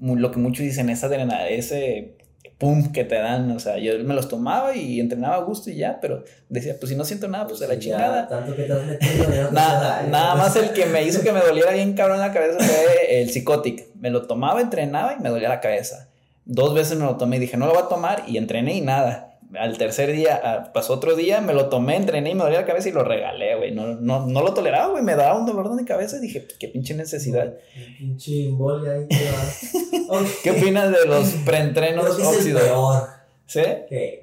Lo 0.00 0.32
que 0.32 0.38
muchos 0.38 0.64
dicen, 0.64 0.90
esa 0.90 1.06
adrenalina, 1.06 1.48
ese 1.48 2.16
pum 2.58 2.92
que 2.92 3.04
te 3.04 3.16
dan, 3.16 3.50
o 3.50 3.58
sea, 3.58 3.78
yo 3.78 3.98
me 4.04 4.14
los 4.14 4.28
tomaba 4.28 4.74
y 4.76 5.00
entrenaba 5.00 5.36
a 5.36 5.40
gusto 5.40 5.70
y 5.70 5.76
ya, 5.76 5.98
pero 6.00 6.24
decía, 6.48 6.76
pues 6.78 6.90
si 6.90 6.96
no 6.96 7.04
siento 7.04 7.26
nada, 7.28 7.46
pues 7.46 7.60
de 7.60 7.68
la 7.68 7.78
chingada. 7.78 8.28
nada, 9.52 10.06
nada 10.08 10.34
más 10.36 10.54
el 10.56 10.72
que 10.72 10.86
me 10.86 11.02
hizo 11.04 11.22
que 11.22 11.32
me 11.32 11.40
doliera 11.40 11.72
bien 11.72 11.94
cabrón 11.94 12.18
la 12.18 12.32
cabeza 12.32 12.58
fue 12.58 13.20
el 13.20 13.30
Psicotic. 13.30 13.94
Me 13.96 14.10
lo 14.10 14.26
tomaba, 14.26 14.60
entrenaba 14.60 15.16
y 15.18 15.22
me 15.22 15.28
dolía 15.28 15.48
la 15.48 15.60
cabeza. 15.60 16.08
Dos 16.44 16.74
veces 16.74 16.98
me 16.98 17.04
lo 17.04 17.16
tomé 17.16 17.36
y 17.36 17.40
dije, 17.40 17.56
no 17.56 17.66
lo 17.66 17.74
voy 17.74 17.82
a 17.82 17.88
tomar 17.88 18.24
y 18.28 18.36
entrené 18.38 18.74
y 18.74 18.80
nada 18.80 19.31
al 19.58 19.78
tercer 19.78 20.12
día, 20.12 20.40
ah, 20.42 20.72
pasó 20.72 20.94
otro 20.94 21.14
día, 21.14 21.40
me 21.40 21.52
lo 21.52 21.68
tomé, 21.68 21.96
entrené 21.96 22.30
y 22.30 22.34
me 22.34 22.44
dolía 22.44 22.60
la 22.60 22.66
cabeza 22.66 22.88
y 22.88 22.92
lo 22.92 23.04
regalé, 23.04 23.56
güey. 23.56 23.72
No, 23.72 23.94
no, 23.94 24.26
no 24.26 24.42
lo 24.42 24.54
toleraba, 24.54 24.92
güey. 24.92 25.02
Me 25.02 25.14
daba 25.14 25.38
un 25.38 25.46
dolor 25.46 25.74
de 25.74 25.84
cabeza 25.84 26.16
y 26.16 26.20
dije, 26.20 26.40
pues, 26.40 26.56
qué 26.58 26.68
pinche 26.68 26.94
necesidad. 26.94 27.54
Pinche 27.98 28.48
embolia 28.48 28.92
ahí. 28.92 29.08
¿Qué 30.42 30.50
opinas 30.50 30.90
de 30.90 31.06
los 31.06 31.28
preentrenos 31.44 32.18
óxidos? 32.18 32.62
peor. 32.62 33.08
¿Sí? 33.46 33.62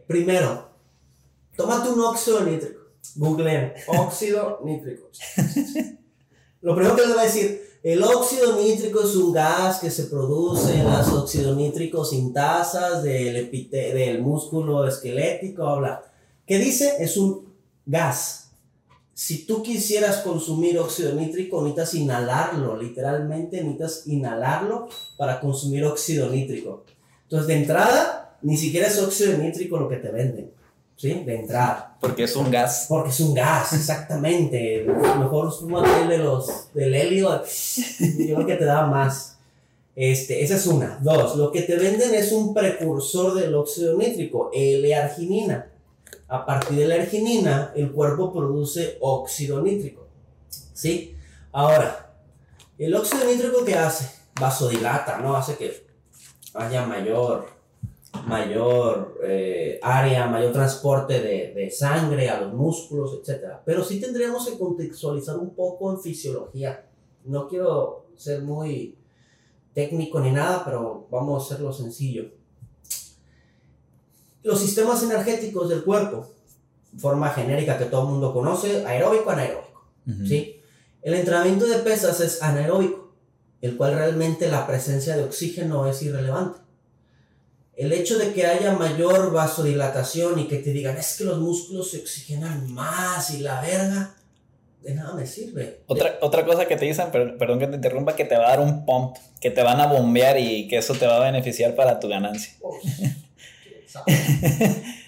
Primero, 0.07 0.69
tómate 1.55 1.89
un 1.89 2.01
óxido 2.01 2.41
nítrico. 2.41 2.79
Google 3.15 3.73
óxido 3.87 4.59
nítrico. 4.63 5.09
lo 6.61 6.75
primero 6.75 6.95
que 6.95 7.01
les 7.01 7.11
voy 7.11 7.19
a 7.19 7.23
decir, 7.23 7.68
el 7.93 8.04
óxido 8.04 8.56
nítrico 8.56 9.02
es 9.02 9.15
un 9.15 9.34
gas 9.34 9.80
que 9.80 9.89
se 9.89 10.04
produce 10.04 10.75
en 10.75 10.86
las 10.86 11.08
oxidonítricos 11.10 12.12
sintasas 12.12 13.02
del, 13.04 13.49
del 13.49 14.21
músculo 14.21 14.88
esquelético, 14.88 15.63
habla. 15.63 16.04
¿Qué 16.45 16.60
dice? 16.60 16.97
Es 16.99 17.17
un 17.17 17.47
gas. 17.86 18.52
Si 19.13 19.45
tú 19.45 19.63
quisieras 19.63 20.17
consumir 20.17 20.78
óxido 20.78 21.13
nítrico, 21.13 21.62
necesitas 21.62 21.93
inhalarlo, 21.95 22.78
literalmente 22.78 23.58
necesitas 23.58 24.08
inhalarlo 24.08 24.88
para 25.17 25.39
consumir 25.39 25.84
óxido 25.86 26.30
nítrico. 26.30 26.86
Entonces, 27.23 27.47
de 27.47 27.56
entrada, 27.56 28.38
ni 28.41 28.56
siquiera 28.56 28.88
es 28.88 28.97
óxido 29.02 29.38
nítrico 29.38 29.78
lo 29.78 29.89
que 29.89 29.97
te 29.97 30.10
venden. 30.10 30.52
¿Sí? 30.99 31.23
De 31.25 31.39
entrar. 31.39 31.95
Porque 32.01 32.23
es 32.23 32.35
un 32.35 32.51
gas. 32.51 32.85
Porque 32.89 33.09
es 33.09 33.19
un 33.21 33.33
gas, 33.33 33.71
exactamente. 33.73 34.85
Mejor 35.17 35.51
aquel 35.81 36.09
de 36.09 36.17
los, 36.17 36.73
del 36.73 36.93
helio, 36.93 37.41
yo 38.19 38.35
creo 38.35 38.45
que 38.45 38.55
te 38.55 38.65
da 38.65 38.85
más. 38.85 39.38
Este, 39.95 40.43
esa 40.43 40.55
es 40.55 40.67
una. 40.67 40.99
Dos, 41.01 41.38
lo 41.38 41.51
que 41.51 41.62
te 41.62 41.77
venden 41.77 42.13
es 42.13 42.31
un 42.31 42.53
precursor 42.53 43.33
del 43.33 43.55
óxido 43.55 43.97
nítrico, 43.97 44.51
L-arginina. 44.53 45.71
A 46.27 46.45
partir 46.45 46.77
de 46.77 46.88
la 46.88 46.95
arginina, 46.95 47.71
el 47.75 47.91
cuerpo 47.91 48.31
produce 48.31 48.97
óxido 48.99 49.62
nítrico. 49.62 50.05
¿Sí? 50.73 51.15
Ahora, 51.51 52.13
el 52.77 52.93
óxido 52.93 53.25
nítrico 53.25 53.63
que 53.63 53.75
hace? 53.75 54.09
Vasodilata, 54.39 55.17
¿no? 55.19 55.35
Hace 55.35 55.55
que 55.55 55.85
haya 56.53 56.85
mayor 56.85 57.59
mayor 58.26 59.19
eh, 59.24 59.80
área, 59.82 60.28
mayor 60.28 60.52
transporte 60.52 61.22
de, 61.22 61.54
de, 61.54 61.72
sangre 61.72 62.30
a 62.30 62.41
los 62.41 62.54
músculos, 62.54 63.19
etc. 63.22 63.58
Pero 63.65 63.84
sí 63.84 64.00
tendríamos 64.00 64.48
que 64.48 64.58
contextualizar 64.58 65.38
un 65.38 65.56
poco 65.56 65.91
en 65.91 66.02
fisiología. 66.02 66.86
No 67.26 67.48
quiero 67.48 68.08
ser 68.15 68.41
muy 68.41 68.98
técnico 69.74 70.19
ni 70.19 70.32
nada, 70.32 70.63
pero 70.65 71.08
vamos 71.10 71.41
a 71.41 71.45
hacerlo 71.45 71.72
sencillo. 71.72 72.32
Los 74.43 74.60
sistemas 74.60 75.04
energéticos 75.04 75.69
del 75.69 75.84
cuerpo, 75.84 76.28
forma 76.98 77.30
genérica 77.30 77.78
que 77.78 77.86
todo 77.86 78.04
el 78.04 78.10
mundo 78.10 78.34
conoce, 78.34 78.86
aeróbico, 78.86 79.30
anaeróbico. 79.30 79.86
¿sí? 80.26 80.62
El 81.02 81.13
entrenamiento 81.13 81.65
de 81.65 81.80
pesas 81.80 82.19
es 82.19 82.41
anaeróbico, 82.41 83.13
el 83.62 83.78
cual 83.78 83.93
realmente 83.93 84.50
la 84.50 84.65
presencia 84.65 85.15
de 85.15 85.24
oxígeno 85.24 85.88
es 85.88 86.02
irrelevante. 86.02 86.60
El 87.79 87.93
hecho 87.93 88.19
de 88.19 88.33
que 88.33 88.45
haya 88.45 88.73
mayor 88.73 89.31
vasodilatación 89.31 90.37
y 90.37 90.49
que 90.49 90.57
te 90.57 90.73
digan 90.73 90.97
es 90.97 91.15
que 91.17 91.23
los 91.23 91.39
músculos 91.39 91.91
se 91.91 92.01
oxigenan 92.01 92.69
más 92.73 93.29
y 93.31 93.37
la 93.37 93.61
verga, 93.61 94.17
de 94.83 94.95
nada 94.95 95.13
me 95.13 95.25
sirve. 95.25 95.79
Otra, 95.87 96.17
otra 96.19 96.45
cosa 96.45 96.67
que 96.67 96.75
te 96.75 96.83
dicen, 96.83 97.09
perdón 97.09 97.57
que 97.57 97.67
te 97.67 97.75
interrumpa, 97.77 98.17
que 98.17 98.25
te 98.25 98.35
va 98.35 98.47
a 98.47 98.49
dar 98.49 98.59
un 98.59 98.85
pump, 98.85 99.15
que 99.39 99.49
te 99.49 99.63
van 99.63 99.79
a 99.79 99.87
bombear 99.87 100.37
y 100.37 100.67
que 100.67 100.75
eso 100.75 100.93
te 100.93 101.07
va 101.07 101.15
a 101.15 101.31
beneficiar 101.31 101.73
para 101.73 102.01
tu 102.01 102.09
ganancia. 102.09 102.51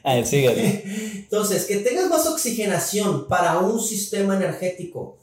Ay, 0.03 0.25
sígueme. 0.25 0.83
Entonces, 1.15 1.65
que 1.65 1.75
tengas 1.79 2.07
más 2.07 2.25
oxigenación 2.25 3.27
para 3.27 3.59
un 3.59 3.81
sistema 3.81 4.37
energético 4.37 5.17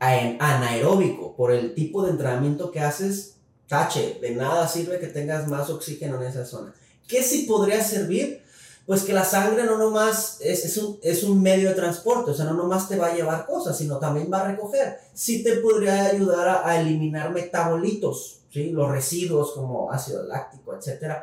anaeróbico 0.00 1.36
por 1.36 1.52
el 1.52 1.74
tipo 1.74 2.04
de 2.04 2.10
entrenamiento 2.10 2.72
que 2.72 2.80
haces, 2.80 3.36
tache, 3.72 4.18
de 4.20 4.32
nada 4.32 4.68
sirve 4.68 5.00
que 5.00 5.06
tengas 5.06 5.48
más 5.48 5.70
oxígeno 5.70 6.20
en 6.20 6.28
esa 6.28 6.44
zona. 6.44 6.74
¿Qué 7.08 7.22
sí 7.22 7.46
podría 7.48 7.82
servir? 7.82 8.42
Pues 8.84 9.02
que 9.02 9.14
la 9.14 9.24
sangre 9.24 9.64
no 9.64 9.78
nomás 9.78 10.36
es, 10.42 10.66
es, 11.02 11.24
un, 11.24 11.42
medio 11.42 11.70
de 11.70 11.74
transporte, 11.74 12.32
o 12.32 12.34
sea, 12.34 12.44
no 12.44 12.52
nomás 12.52 12.86
te 12.86 12.96
va 12.96 13.06
a 13.06 13.14
llevar 13.14 13.46
cosas, 13.46 13.78
sino 13.78 13.96
también 13.96 14.28
va 14.30 14.42
a 14.42 14.48
recoger. 14.48 14.98
Sí 15.14 15.42
te 15.42 15.56
podría 15.56 16.04
ayudar 16.04 16.62
a, 16.66 16.80
eliminar 16.82 17.32
metabolitos, 17.32 18.40
¿sí? 18.52 18.72
los 18.72 18.90
residuos 18.90 19.52
como 19.52 19.90
ácido 19.90 20.22
láctico, 20.24 20.74
etc. 20.74 21.14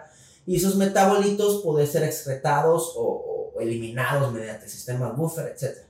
Y 0.47 0.55
esos 0.55 0.75
metabolitos 0.75 1.62
pueden 1.62 1.85
ser 1.85 2.03
excretados 2.03 2.93
o, 2.95 3.51
eliminados 3.59 4.33
mediante 4.33 4.67
sistemas 4.67 5.15
buffer, 5.15 5.55
etc. 5.55 5.81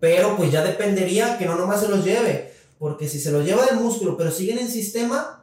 Pero 0.00 0.38
pues 0.38 0.50
ya 0.52 0.64
dependería 0.64 1.36
que 1.36 1.44
no 1.44 1.56
nomás 1.56 1.82
se 1.82 1.88
los 1.88 2.02
lleve, 2.02 2.54
porque 2.78 3.06
si 3.08 3.20
se 3.20 3.30
los 3.30 3.44
lleva 3.44 3.66
del 3.66 3.80
músculo, 3.80 4.16
pero 4.16 4.30
siguen 4.30 4.58
en 4.58 4.70
sistema, 4.70 5.37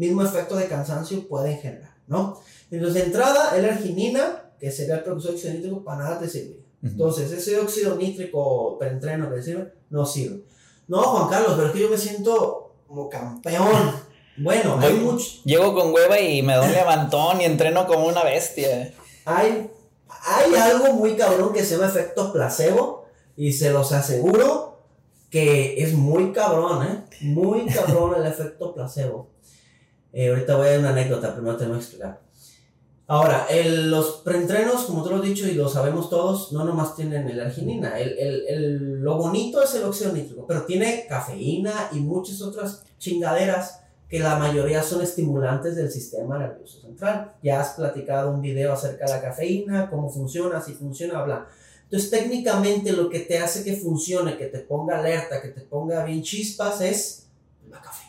mismo 0.00 0.22
efecto 0.22 0.56
de 0.56 0.66
cansancio 0.66 1.28
pueden 1.28 1.58
generar, 1.58 1.94
¿no? 2.06 2.40
Entonces, 2.70 2.94
de 2.94 3.06
entrada, 3.06 3.56
el 3.56 3.66
arginina, 3.66 4.50
que 4.58 4.70
sería 4.70 4.96
el 4.96 5.02
precursor 5.02 5.34
de 5.36 5.54
nítrico, 5.54 5.84
para 5.84 6.04
nada 6.04 6.18
te 6.18 6.28
sirve. 6.28 6.60
Entonces, 6.82 7.30
ese 7.30 7.58
óxido 7.60 7.94
nítrico 7.96 8.78
preentreno 8.78 9.32
que 9.32 9.42
sirve, 9.42 9.72
no 9.90 10.06
sirve. 10.06 10.42
No, 10.88 11.02
Juan 11.02 11.28
Carlos, 11.28 11.52
pero 11.54 11.66
es 11.68 11.72
que 11.74 11.80
yo 11.80 11.90
me 11.90 11.98
siento 11.98 12.74
como 12.88 13.08
campeón. 13.08 13.68
Bueno, 14.38 14.78
hay 14.80 14.94
mucho. 14.94 15.26
Llego 15.44 15.74
con 15.74 15.92
hueva 15.92 16.18
y 16.18 16.42
me 16.42 16.54
doy 16.54 16.66
un 16.66 16.72
levantón 16.72 17.40
y 17.42 17.44
entreno 17.44 17.86
como 17.86 18.06
una 18.06 18.24
bestia. 18.24 18.94
Hay, 19.26 19.70
hay 20.08 20.54
algo 20.54 20.94
muy 20.94 21.14
cabrón 21.16 21.52
que 21.52 21.62
se 21.62 21.76
llama 21.76 21.88
efecto 21.88 22.32
placebo 22.32 23.04
y 23.36 23.52
se 23.52 23.70
los 23.70 23.92
aseguro 23.92 24.70
que 25.28 25.82
es 25.82 25.92
muy 25.92 26.32
cabrón, 26.32 26.86
¿eh? 26.86 27.04
Muy 27.20 27.66
cabrón 27.66 28.14
el 28.16 28.26
efecto 28.26 28.74
placebo. 28.74 29.28
Eh, 30.12 30.28
ahorita 30.28 30.56
voy 30.56 30.66
a 30.66 30.70
dar 30.70 30.80
una 30.80 30.90
anécdota, 30.90 31.34
primero 31.34 31.56
te 31.56 31.66
voy 31.66 31.76
a 31.76 31.78
explicar. 31.78 32.20
Ahora, 33.06 33.46
el, 33.50 33.90
los 33.90 34.22
preentrenos, 34.24 34.84
como 34.84 35.02
te 35.02 35.10
lo 35.10 35.22
he 35.22 35.26
dicho 35.26 35.48
y 35.48 35.54
lo 35.54 35.68
sabemos 35.68 36.08
todos, 36.08 36.52
no 36.52 36.64
nomás 36.64 36.94
tienen 36.94 37.28
el 37.28 37.40
arginina. 37.40 37.98
El, 37.98 38.16
el, 38.18 38.46
el, 38.46 39.00
lo 39.00 39.16
bonito 39.16 39.62
es 39.62 39.74
el 39.74 39.82
óxido 39.82 40.12
nítrico, 40.12 40.46
pero 40.46 40.64
tiene 40.64 41.06
cafeína 41.08 41.88
y 41.92 42.00
muchas 42.00 42.40
otras 42.40 42.84
chingaderas 42.98 43.80
que 44.08 44.20
la 44.20 44.36
mayoría 44.36 44.82
son 44.82 45.02
estimulantes 45.02 45.76
del 45.76 45.90
sistema 45.90 46.38
nervioso 46.38 46.80
central. 46.80 47.32
Ya 47.42 47.60
has 47.60 47.70
platicado 47.70 48.30
un 48.30 48.40
video 48.40 48.72
acerca 48.72 49.06
de 49.06 49.12
la 49.12 49.20
cafeína, 49.20 49.90
cómo 49.90 50.08
funciona, 50.08 50.60
si 50.60 50.74
funciona, 50.74 51.22
bla. 51.22 51.48
Entonces, 51.84 52.10
técnicamente 52.10 52.92
lo 52.92 53.08
que 53.08 53.20
te 53.20 53.38
hace 53.38 53.64
que 53.64 53.74
funcione, 53.74 54.36
que 54.36 54.46
te 54.46 54.60
ponga 54.60 54.98
alerta, 54.98 55.42
que 55.42 55.48
te 55.48 55.62
ponga 55.62 56.04
bien 56.04 56.22
chispas 56.22 56.80
es 56.80 57.28
la 57.68 57.80
cafeína. 57.80 57.99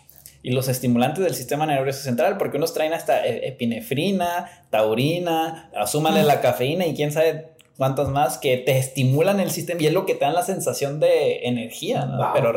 Y 0.43 0.51
los 0.51 0.67
estimulantes 0.67 1.23
del 1.23 1.35
sistema 1.35 1.65
nervioso 1.65 2.01
central, 2.01 2.37
porque 2.37 2.57
unos 2.57 2.73
traen 2.73 2.93
hasta 2.93 3.25
e, 3.25 3.47
epinefrina, 3.47 4.49
taurina, 4.69 5.69
asúmale 5.75 6.23
la 6.23 6.41
cafeína 6.41 6.87
y 6.87 6.95
quién 6.95 7.11
sabe 7.11 7.51
cuántas 7.77 8.09
más 8.09 8.37
que 8.37 8.57
te 8.57 8.77
estimulan 8.77 9.39
el 9.39 9.51
sistema 9.51 9.81
y 9.81 9.87
es 9.87 9.93
lo 9.93 10.05
que 10.05 10.15
te 10.15 10.25
dan 10.25 10.33
la 10.33 10.43
sensación 10.43 10.99
de 10.99 11.47
energía, 11.47 12.05
¿no? 12.05 12.31
Pero 12.33 12.53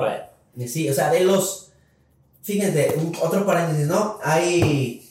Sí, 0.66 0.88
o 0.88 0.94
sea, 0.94 1.10
de 1.10 1.24
los. 1.24 1.72
Fíjense, 2.42 2.94
otro 3.22 3.44
paréntesis, 3.44 3.86
¿no? 3.86 4.18
Hay. 4.22 5.08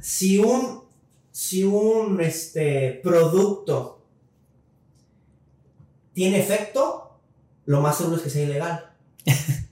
Si 0.00 0.38
un. 0.38 0.84
Si 1.30 1.64
un 1.64 2.20
este, 2.20 3.00
producto 3.02 4.04
tiene 6.12 6.38
efecto, 6.38 7.18
lo 7.66 7.80
más 7.80 7.96
seguro 7.96 8.16
es 8.16 8.22
que 8.22 8.30
sea 8.30 8.44
ilegal. 8.44 8.92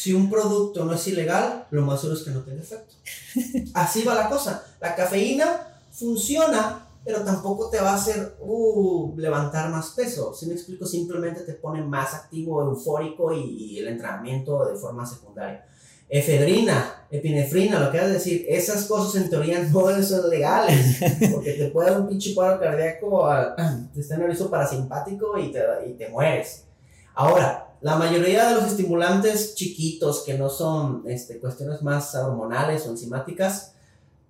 si 0.00 0.14
un 0.14 0.30
producto 0.30 0.86
no 0.86 0.94
es 0.94 1.06
ilegal, 1.08 1.66
lo 1.70 1.82
más 1.82 2.00
seguro 2.00 2.18
es 2.18 2.24
que 2.24 2.30
no 2.30 2.40
tenga 2.40 2.62
efecto. 2.62 2.94
Así 3.74 4.02
va 4.02 4.14
la 4.14 4.30
cosa. 4.30 4.64
La 4.80 4.96
cafeína 4.96 5.60
funciona, 5.92 6.86
pero 7.04 7.20
tampoco 7.20 7.68
te 7.68 7.78
va 7.82 7.90
a 7.90 7.96
hacer 7.96 8.36
uh, 8.40 9.14
levantar 9.18 9.68
más 9.68 9.90
peso. 9.90 10.32
Si 10.32 10.46
me 10.46 10.54
explico, 10.54 10.86
simplemente 10.86 11.42
te 11.42 11.52
pone 11.52 11.82
más 11.82 12.14
activo, 12.14 12.62
eufórico 12.62 13.30
y, 13.34 13.78
el 13.78 13.88
entrenamiento 13.88 14.64
de 14.64 14.74
forma 14.74 15.04
secundaria. 15.04 15.66
Efedrina, 16.08 17.06
epinefrina, 17.10 17.78
lo 17.78 17.90
que 17.90 17.98
vas 17.98 18.06
a 18.06 18.12
decir, 18.12 18.46
esas 18.48 18.86
cosas 18.86 19.20
en 19.20 19.28
teoría 19.28 19.62
no 19.70 20.02
son 20.02 20.30
legales, 20.30 20.98
porque 21.30 21.52
te 21.52 21.68
puede 21.68 21.90
dar 21.90 22.00
un 22.00 22.08
pinche 22.08 22.34
paro 22.34 22.58
cardíaco, 22.58 23.28
te 23.92 24.00
está 24.00 24.16
nervioso 24.16 24.48
parasimpático 24.48 25.36
y 25.36 25.52
te, 25.52 25.60
y 25.86 25.92
te 25.92 26.08
mueres. 26.08 26.69
Ahora, 27.14 27.74
la 27.80 27.96
mayoría 27.96 28.48
de 28.48 28.54
los 28.56 28.64
estimulantes 28.64 29.54
chiquitos 29.54 30.20
que 30.20 30.34
no 30.34 30.50
son 30.50 31.04
este, 31.06 31.38
cuestiones 31.38 31.82
más 31.82 32.14
hormonales 32.14 32.86
o 32.86 32.90
enzimáticas, 32.90 33.74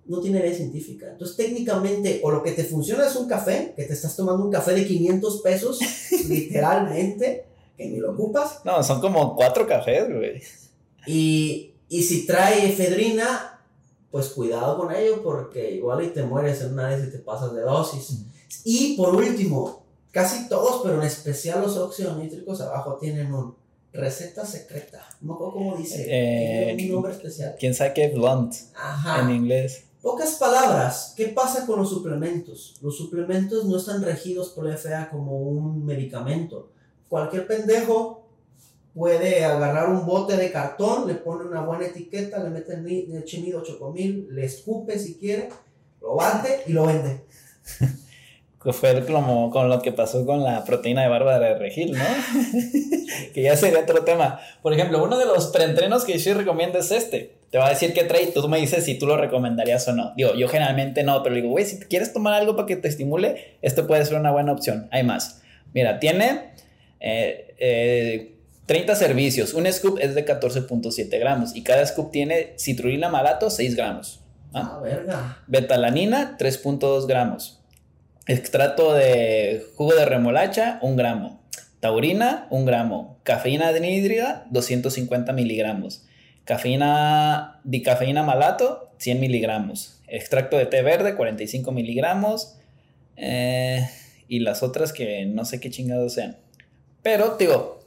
no 0.05 0.19
tiene 0.19 0.39
idea 0.39 0.53
científica. 0.53 1.07
Entonces, 1.11 1.37
técnicamente, 1.37 2.21
o 2.23 2.31
lo 2.31 2.41
que 2.41 2.51
te 2.51 2.63
funciona 2.63 3.05
es 3.05 3.15
un 3.15 3.27
café, 3.27 3.73
que 3.75 3.83
te 3.83 3.93
estás 3.93 4.15
tomando 4.15 4.43
un 4.43 4.51
café 4.51 4.73
de 4.73 4.85
500 4.85 5.41
pesos, 5.41 5.79
literalmente, 6.27 7.45
que 7.77 7.87
ni 7.87 7.97
lo 7.97 8.11
ocupas. 8.11 8.61
No, 8.63 8.81
son 8.83 9.01
como 9.01 9.35
cuatro 9.35 9.67
cafés, 9.67 10.07
güey. 10.07 10.41
Y, 11.05 11.73
y 11.89 12.03
si 12.03 12.25
trae 12.25 12.69
efedrina, 12.69 13.59
pues 14.11 14.29
cuidado 14.29 14.77
con 14.77 14.93
ello 14.93 15.21
porque 15.23 15.71
igual 15.71 16.03
y 16.03 16.09
te 16.09 16.23
mueres 16.23 16.61
en 16.61 16.73
una 16.73 16.89
vez 16.89 17.07
y 17.07 17.11
te 17.11 17.19
pasas 17.19 17.53
de 17.53 17.61
dosis. 17.61 18.25
Y 18.65 18.95
por 18.97 19.15
último, 19.15 19.80
casi 20.11 20.47
todos, 20.47 20.81
pero 20.83 21.01
en 21.01 21.07
especial 21.07 21.61
los 21.61 21.77
óxidos 21.77 22.17
nítricos 22.17 22.61
abajo 22.61 22.97
tienen 22.99 23.33
un 23.33 23.55
receta 23.93 24.45
secreta. 24.45 25.07
No 25.21 25.37
cómo 25.37 25.75
dice. 25.75 26.05
Eh, 26.07 26.77
un 26.79 26.91
nombre 26.91 27.11
especial. 27.13 27.55
¿Quién 27.59 27.73
sabe 27.73 27.93
qué 27.93 28.09
blunt 28.09 28.53
en 29.19 29.29
inglés? 29.29 29.85
Pocas 30.01 30.35
palabras, 30.35 31.13
¿qué 31.15 31.27
pasa 31.27 31.67
con 31.67 31.77
los 31.77 31.89
suplementos? 31.89 32.75
Los 32.81 32.97
suplementos 32.97 33.65
no 33.65 33.77
están 33.77 34.01
regidos 34.01 34.49
por 34.49 34.65
la 34.65 34.75
FDA 34.75 35.09
como 35.11 35.37
un 35.37 35.85
medicamento. 35.85 36.71
Cualquier 37.07 37.45
pendejo 37.45 38.25
puede 38.95 39.45
agarrar 39.45 39.89
un 39.89 40.05
bote 40.07 40.37
de 40.37 40.51
cartón, 40.51 41.07
le 41.07 41.15
pone 41.15 41.45
una 41.45 41.61
buena 41.61 41.85
etiqueta, 41.85 42.43
le 42.43 42.49
mete 42.49 42.73
el 42.73 43.23
chimido 43.25 43.61
chocomil, 43.61 44.27
le 44.31 44.45
escupe 44.45 44.97
si 44.97 45.15
quiere, 45.15 45.49
lo 46.01 46.15
bate 46.15 46.63
y 46.65 46.73
lo 46.73 46.87
vende. 46.87 47.23
Fue 48.63 49.03
como 49.05 49.49
con 49.49 49.69
lo 49.69 49.81
que 49.81 49.91
pasó 49.91 50.23
con 50.23 50.43
la 50.43 50.63
proteína 50.63 51.01
de 51.01 51.07
barba 51.07 51.39
de 51.39 51.57
regil, 51.57 51.93
¿no? 51.93 52.03
que 53.33 53.41
ya 53.41 53.55
sería 53.55 53.79
otro 53.79 54.03
tema. 54.03 54.39
Por 54.61 54.73
ejemplo, 54.73 55.03
uno 55.03 55.17
de 55.17 55.25
los 55.25 55.47
preentrenos 55.47 56.05
que 56.05 56.17
yo 56.19 56.33
recomiendo 56.35 56.77
es 56.77 56.91
este. 56.91 57.33
Te 57.49 57.57
va 57.57 57.65
a 57.65 57.69
decir 57.69 57.91
qué 57.93 58.03
trae 58.03 58.23
y 58.23 58.31
tú 58.31 58.47
me 58.47 58.59
dices 58.59 58.85
si 58.85 58.99
tú 58.99 59.07
lo 59.07 59.17
recomendarías 59.17 59.87
o 59.87 59.93
no. 59.93 60.13
Digo, 60.15 60.35
yo 60.35 60.47
generalmente 60.47 61.03
no, 61.03 61.23
pero 61.23 61.35
digo, 61.35 61.49
güey, 61.49 61.65
si 61.65 61.79
quieres 61.79 62.13
tomar 62.13 62.35
algo 62.35 62.55
para 62.55 62.67
que 62.67 62.75
te 62.75 62.87
estimule, 62.87 63.57
este 63.63 63.81
puede 63.81 64.05
ser 64.05 64.19
una 64.19 64.31
buena 64.31 64.51
opción. 64.51 64.87
Hay 64.91 65.03
más. 65.03 65.41
Mira, 65.73 65.99
tiene 65.99 66.51
eh, 66.99 67.55
eh, 67.57 68.35
30 68.67 68.93
servicios. 68.95 69.55
Un 69.55 69.71
scoop 69.73 69.97
es 69.99 70.13
de 70.13 70.23
14.7 70.23 71.19
gramos 71.19 71.55
y 71.55 71.63
cada 71.63 71.83
scoop 71.85 72.11
tiene 72.11 72.53
citrulina 72.59 73.09
malato 73.09 73.49
6 73.49 73.75
gramos. 73.75 74.19
Ah, 74.53 74.79
verga. 74.83 75.39
Betalanina 75.47 76.37
3.2 76.37 77.07
gramos. 77.07 77.60
Extracto 78.31 78.93
de 78.93 79.65
jugo 79.75 79.93
de 79.93 80.05
remolacha 80.05 80.79
1 80.81 80.95
gramo. 80.95 81.41
Taurina 81.81 82.47
1 82.49 82.63
gramo. 82.63 83.19
Cafeína 83.23 83.67
anhídrida 83.67 84.45
250 84.51 85.33
miligramos. 85.33 86.05
cafeína, 86.45 87.59
dicafeína 87.65 88.23
malato, 88.23 88.89
100 88.99 89.19
miligramos, 89.19 89.99
extracto 90.07 90.57
de 90.57 90.65
té 90.65 90.81
verde, 90.81 91.15
45 91.15 91.71
miligramos, 91.73 92.57
eh, 93.17 93.85
y 94.29 94.39
las 94.39 94.63
otras 94.63 94.93
que 94.93 95.25
no 95.25 95.43
sé 95.43 95.59
qué 95.59 95.69
chingados 95.69 96.13
sean. 96.13 96.37
Pero, 97.03 97.35
digo, 97.37 97.79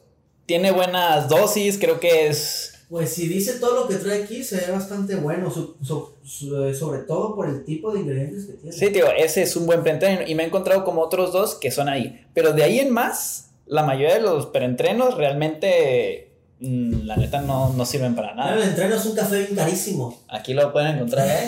tiene 0.45 0.73
buenas 0.73 1.29
dosis, 1.29 1.79
creo 1.79 2.01
que 2.01 2.29
es... 2.29 2.74
Pues 2.89 3.11
si 3.11 3.29
dice 3.29 3.55
todo 3.55 3.83
lo 3.83 3.89
que 3.89 3.97
trae 3.97 4.25
aquí, 4.25 4.45
se 4.45 4.57
ve 4.57 4.71
bastante 4.71 5.17
bueno, 5.17 5.51
sobre 5.51 6.99
todo 7.07 7.35
por 7.35 7.49
el 7.49 7.65
tipo 7.65 7.93
de 7.93 8.01
ingredientes 8.01 8.47
que 8.47 8.53
tiene. 8.55 8.77
Sí, 8.77 8.91
tío, 8.91 9.07
ese 9.17 9.43
es 9.43 9.57
un 9.57 9.67
buen 9.67 9.83
preentreno 9.83 10.23
y 10.27 10.35
me 10.35 10.43
he 10.43 10.47
encontrado 10.47 10.85
como 10.85 11.03
otros 11.03 11.33
dos 11.33 11.55
que 11.55 11.71
son 11.71 11.89
ahí. 11.89 12.25
Pero 12.35 12.53
de 12.53 12.63
ahí 12.63 12.79
en 12.79 12.91
más, 12.91 13.51
la 13.67 13.83
mayoría 13.85 14.15
de 14.15 14.23
los 14.23 14.47
preentrenos 14.47 15.17
realmente 15.17 16.35
Mm, 16.61 17.05
la 17.05 17.17
neta 17.17 17.41
no, 17.43 17.73
no 17.73 17.85
sirven 17.85 18.15
para 18.15 18.35
nada. 18.35 18.55
el 18.55 18.63
entreno 18.63 18.95
es 18.95 19.05
un 19.05 19.15
café 19.15 19.41
bien 19.41 19.55
carísimo. 19.55 20.23
Aquí 20.29 20.55
lo 20.55 20.73
pueden 20.73 20.95
encontrar. 20.97 21.29
¿eh? 21.29 21.47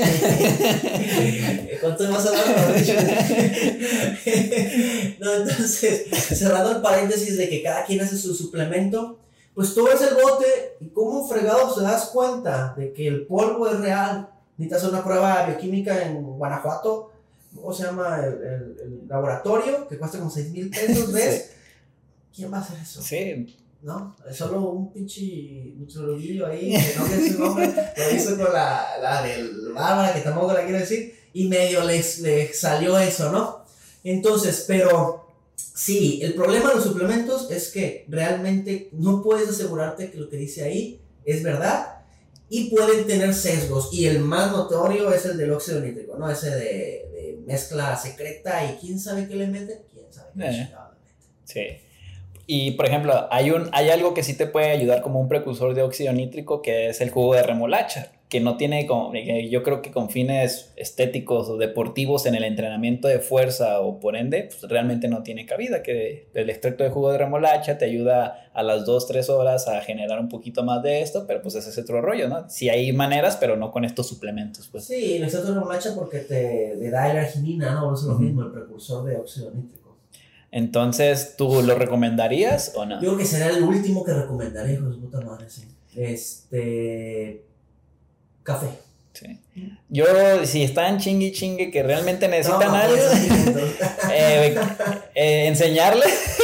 ¿Cuánto 1.81 2.05
dar? 2.05 2.19
no, 5.21 5.35
entonces, 5.37 6.07
cerrando 6.13 6.73
el 6.73 6.83
paréntesis 6.83 7.39
de 7.39 7.49
que 7.49 7.63
cada 7.63 7.85
quien 7.85 8.01
hace 8.01 8.19
su 8.19 8.35
suplemento, 8.35 9.21
pues 9.57 9.75
tú 9.75 9.85
ves 9.85 10.01
el 10.03 10.15
bote 10.15 10.77
y 10.79 10.91
como 10.91 11.27
fregado 11.27 11.75
se 11.75 11.83
das 11.83 12.11
cuenta 12.11 12.75
de 12.77 12.93
que 12.93 13.09
el 13.09 13.27
polvo 13.27 13.69
es 13.69 13.81
real. 13.81 14.29
Necesitas 14.57 14.89
una 14.91 15.03
prueba 15.03 15.47
bioquímica 15.47 16.05
en 16.05 16.23
Guanajuato. 16.23 17.11
¿Cómo 17.57 17.73
se 17.73 17.85
llama 17.85 18.21
el, 18.25 18.35
el 18.35 19.09
laboratorio? 19.09 19.89
Que 19.89 19.99
cuesta 19.99 20.19
como 20.19 20.31
6 20.31 20.51
mil 20.53 20.71
pesos, 20.71 21.11
¿ves? 21.13 21.51
¿Quién 22.33 22.53
va 22.53 22.59
a 22.59 22.61
hacer 22.61 22.79
eso? 22.81 23.03
Sí 23.03 23.57
¿no? 23.83 24.17
Es 24.29 24.37
solo 24.37 24.61
un 24.63 24.93
pinche 24.93 25.73
nutrologillo 25.77 26.47
ahí, 26.47 26.73
que 26.77 26.99
no 26.99 27.07
sé 27.07 27.33
su 27.33 27.39
nombre, 27.39 27.73
lo 27.97 28.17
hizo 28.17 28.37
con 28.37 28.53
la, 28.53 28.99
la 29.01 29.23
del 29.23 29.73
Bárbara, 29.73 30.13
que 30.13 30.21
tampoco 30.21 30.53
la 30.53 30.65
quiero 30.65 30.79
decir, 30.79 31.15
y 31.33 31.49
medio 31.49 31.85
le, 31.85 32.05
le 32.23 32.53
salió 32.53 32.99
eso, 32.99 33.31
¿no? 33.31 33.65
Entonces, 34.03 34.65
pero 34.67 35.26
sí, 35.57 36.21
el 36.23 36.35
problema 36.35 36.69
de 36.69 36.77
los 36.77 36.85
suplementos 36.85 37.51
es 37.51 37.71
que 37.71 38.05
realmente 38.09 38.91
no 38.93 39.23
puedes 39.23 39.49
asegurarte 39.49 40.11
que 40.11 40.19
lo 40.19 40.29
que 40.29 40.37
dice 40.37 40.65
ahí 40.65 41.01
es 41.25 41.43
verdad 41.43 42.05
y 42.49 42.71
pueden 42.71 43.07
tener 43.07 43.35
sesgos. 43.35 43.93
Y 43.93 44.07
el 44.07 44.21
más 44.21 44.53
notorio 44.53 45.13
es 45.13 45.25
el 45.25 45.37
del 45.37 45.53
óxido 45.53 45.81
nítrico, 45.81 46.17
¿no? 46.17 46.31
Ese 46.31 46.51
de, 46.51 46.57
de 46.57 47.39
mezcla 47.47 47.97
secreta 47.97 48.65
y 48.65 48.77
quién 48.79 49.01
sabe 49.01 49.27
qué 49.27 49.35
le 49.37 49.47
meten, 49.49 49.79
quién 49.93 50.07
sabe 50.11 50.29
qué 50.37 50.47
eh. 50.47 50.69
Sí. 51.45 51.67
Y 52.47 52.73
por 52.73 52.87
ejemplo, 52.87 53.27
hay, 53.31 53.51
un, 53.51 53.69
hay 53.73 53.91
algo 53.91 54.15
que 54.15 54.23
sí 54.23 54.35
te 54.35 54.47
puede 54.47 54.71
ayudar 54.71 55.03
como 55.03 55.21
un 55.21 55.29
precursor 55.29 55.75
de 55.75 55.83
óxido 55.83 56.13
nítrico 56.13 56.63
que 56.63 56.91
es 56.91 57.01
el 57.01 57.11
jugo 57.11 57.35
de 57.35 57.43
remolacha, 57.43 58.13
que 58.29 58.41
no 58.41 58.57
tiene 58.57 58.87
como, 58.87 59.13
yo 59.15 59.63
creo 59.63 59.83
que 59.83 59.93
con 59.93 60.11
fines 60.11 60.73
estéticos 60.75 61.49
o 61.49 61.59
deportivos 61.59 62.27
en 62.27 62.35
el 62.35 62.43
entrenamiento 62.43 63.07
de 63.07 63.21
fuerza 63.21 63.81
o 63.81 64.01
por 64.01 64.17
ende, 64.17 64.49
pues 64.51 64.69
realmente 64.69 65.07
no 65.07 65.23
tiene 65.23 65.47
cabida, 65.47 65.83
que 65.83 66.29
el 66.35 66.51
extracto 66.51 66.83
de 66.83 66.91
jugo 66.91 67.13
de 67.13 67.19
remolacha 67.19 67.79
te 67.79 67.85
ayuda 67.85 68.51
a 68.53 68.63
las 68.65 68.85
2-3 68.85 69.29
horas 69.29 69.69
a 69.69 69.81
generar 69.81 70.19
un 70.19 70.29
poquito 70.29 70.65
más 70.65 70.83
de 70.83 71.03
esto, 71.03 71.25
pero 71.29 71.41
pues 71.41 71.55
ese 71.55 71.71
es 71.71 71.79
otro 71.79 72.01
rollo, 72.03 72.29
¿no? 72.29 72.51
Sí 72.51 72.69
hay 72.69 72.93
maneras, 72.93 73.37
pero 73.37 73.57
no 73.57 73.71
con 73.71 73.85
estos 73.85 74.09
suplementos, 74.09 74.69
pues. 74.73 74.87
Sí, 74.87 75.15
el 75.15 75.23
extracto 75.23 75.51
de 75.51 75.55
remolacha 75.55 75.95
porque 75.95 76.19
te, 76.19 76.91
da 76.91 77.15
la 77.15 77.21
arginina, 77.21 77.75
¿no? 77.75 77.95
Es 77.95 78.03
lo 78.03 78.17
mismo, 78.17 78.43
el 78.43 78.51
precursor 78.51 79.05
de 79.05 79.17
óxido 79.17 79.53
nítrico. 79.53 79.97
Entonces, 80.51 81.35
¿tú 81.37 81.63
lo 81.63 81.77
recomendarías 81.77 82.73
o 82.75 82.85
no? 82.87 82.97
Yo 82.97 83.11
creo 83.11 83.19
que 83.19 83.25
será 83.25 83.51
el 83.51 83.63
último 83.63 84.03
que 84.03 84.15
recomendaría, 84.15 84.75
hijo 84.75 84.89
de 84.89 84.97
puta 84.97 85.21
madre, 85.21 85.49
sí. 85.49 85.63
Este. 85.95 87.47
Café. 88.47 88.69
Sí. 89.13 89.41
Yo, 89.89 90.05
si 90.45 90.63
están 90.63 90.99
chingue 90.99 91.33
chingue 91.33 91.71
que 91.71 91.83
realmente 91.83 92.29
necesitan 92.29 92.75
algo, 92.75 92.97
eh, 94.13 94.55
eh, 95.15 95.47
enseñarles, 95.47 96.37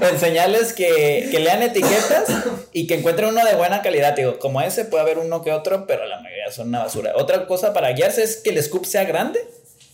enseñarles 0.12 0.72
que, 0.72 1.28
que, 1.30 1.38
lean 1.38 1.62
etiquetas 1.62 2.28
y 2.72 2.88
que 2.88 2.96
encuentren 2.96 3.28
uno 3.28 3.44
de 3.44 3.54
buena 3.54 3.82
calidad. 3.82 4.16
Digo, 4.16 4.38
como 4.40 4.60
ese 4.60 4.84
puede 4.84 5.04
haber 5.04 5.18
uno 5.18 5.42
que 5.42 5.52
otro, 5.52 5.86
pero 5.86 6.04
la 6.06 6.20
mayoría 6.20 6.50
son 6.50 6.68
una 6.68 6.80
basura. 6.80 7.12
Otra 7.16 7.46
cosa 7.46 7.72
para 7.72 7.92
guiarse 7.92 8.24
es 8.24 8.36
que 8.36 8.50
el 8.50 8.62
scoop 8.62 8.84
sea 8.84 9.04
grande 9.04 9.40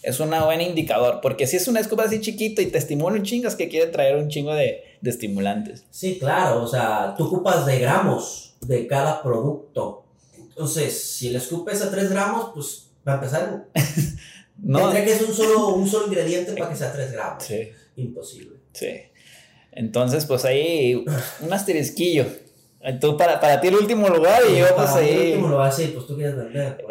es 0.02 0.18
un 0.18 0.30
buen 0.30 0.60
indicador, 0.60 1.20
porque 1.22 1.46
si 1.46 1.56
es 1.56 1.68
una 1.68 1.80
escoba 1.80 2.04
así 2.04 2.20
chiquito 2.20 2.60
y 2.60 2.66
te 2.66 2.78
estimula 2.78 3.16
un 3.16 3.22
chingo, 3.22 3.46
es 3.46 3.54
que 3.54 3.68
quiere 3.68 3.90
traer 3.90 4.16
un 4.16 4.28
chingo 4.28 4.52
de, 4.52 4.82
estimulantes. 5.04 5.84
Sí, 5.90 6.18
claro, 6.18 6.62
o 6.62 6.66
sea, 6.66 7.14
tú 7.16 7.26
ocupas 7.26 7.66
de 7.66 7.78
gramos 7.78 8.54
de 8.60 8.86
cada 8.86 9.22
producto. 9.22 10.04
Entonces, 10.54 11.02
si 11.02 11.28
el 11.28 11.40
scoop 11.40 11.66
pesa 11.66 11.90
3 11.90 12.10
gramos, 12.10 12.50
pues 12.54 12.90
va 13.06 13.12
a 13.12 13.14
empezar. 13.16 13.66
no. 14.62 14.78
Tendría 14.80 15.04
que 15.04 15.16
ser 15.16 15.26
un 15.26 15.34
solo, 15.34 15.68
un 15.68 15.88
solo 15.88 16.06
ingrediente 16.06 16.52
para 16.52 16.70
que 16.70 16.76
sea 16.76 16.92
3 16.92 17.12
gramos. 17.12 17.42
Sí. 17.42 17.70
Imposible. 17.96 18.56
Sí. 18.72 19.02
Entonces, 19.72 20.26
pues 20.26 20.44
ahí 20.44 21.04
un 21.40 21.52
asterisquillo. 21.52 22.26
Tú, 23.00 23.16
para, 23.16 23.38
para 23.38 23.60
ti 23.60 23.68
el 23.68 23.76
último 23.76 24.08
lugar 24.08 24.42
y 24.50 24.58
yo 24.58 24.66
pues 24.74 24.90
ahí. 24.90 25.08
El 25.08 25.28
último 25.28 25.48
lugar, 25.50 25.72
sí, 25.72 25.92
pues 25.94 26.06
tú 26.06 26.16
quieres 26.16 26.36
vender. 26.36 26.84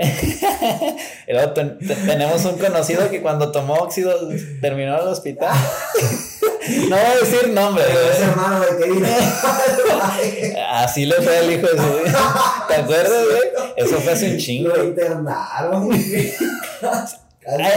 Pues. 1.24 2.06
tenemos 2.06 2.46
un 2.46 2.58
conocido 2.58 3.10
que 3.10 3.22
cuando 3.22 3.52
tomó 3.52 3.76
óxido 3.76 4.30
terminó 4.62 4.96
en 4.96 5.02
el 5.02 5.08
hospital. 5.08 5.54
no 6.68 6.96
voy 6.96 7.06
a 7.06 7.16
decir 7.20 7.50
nombre. 7.50 7.84
es 8.12 8.20
hermano 8.20 8.60
de 8.60 9.16
Así 10.72 11.06
le 11.06 11.16
fue 11.16 11.38
al 11.38 11.52
hijo 11.52 11.68
de 11.68 11.78
su 11.78 12.68
¿Te 12.68 12.76
acuerdas, 12.76 13.26
güey? 13.26 13.74
Eso 13.78 14.00
fue 14.00 14.14
hace 14.14 14.32
un 14.32 14.38
chingo. 14.38 14.70
Lo 14.70 14.84
internaron. 14.84 15.90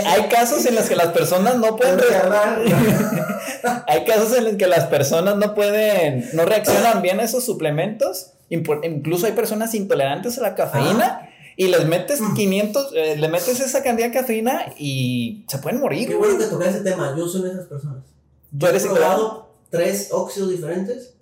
Hay, 0.04 0.28
casos 0.28 0.66
en 0.66 0.74
los 0.74 0.84
que 0.84 0.96
las 0.96 1.08
personas 1.08 1.56
no 1.56 1.76
pueden 1.76 1.98
hay 3.86 4.04
casos 4.04 4.36
en 4.36 4.44
los 4.44 4.56
que 4.56 4.66
las 4.66 4.84
personas 4.84 5.36
no 5.36 5.54
pueden 5.54 6.28
no 6.34 6.44
reaccionan 6.44 7.00
bien 7.00 7.18
a 7.20 7.24
esos 7.24 7.44
suplementos. 7.44 8.32
Incluso 8.50 9.26
hay 9.26 9.32
personas 9.32 9.74
intolerantes 9.74 10.38
a 10.38 10.42
la 10.42 10.54
cafeína 10.54 11.30
y 11.56 11.68
les 11.68 11.86
metes 11.86 12.20
500 12.34 12.92
eh, 12.94 13.16
le 13.16 13.28
metes 13.28 13.60
esa 13.60 13.82
cantidad 13.82 14.08
de 14.08 14.12
cafeína 14.12 14.66
y 14.76 15.44
se 15.48 15.58
pueden 15.58 15.80
morir 15.80 16.08
qué 16.08 16.14
bueno 16.14 16.36
que 16.36 16.44
tocar 16.44 16.68
ese 16.68 16.80
tema. 16.80 17.14
Yo 17.16 17.26
soy 17.26 17.42
de 17.42 17.52
esas 17.52 17.66
personas 17.66 18.13
¿Tú 18.58 18.66
eres 18.66 18.84
probado 18.84 19.54
tres 19.70 20.08
óxidos 20.12 20.50
diferentes 20.50 21.14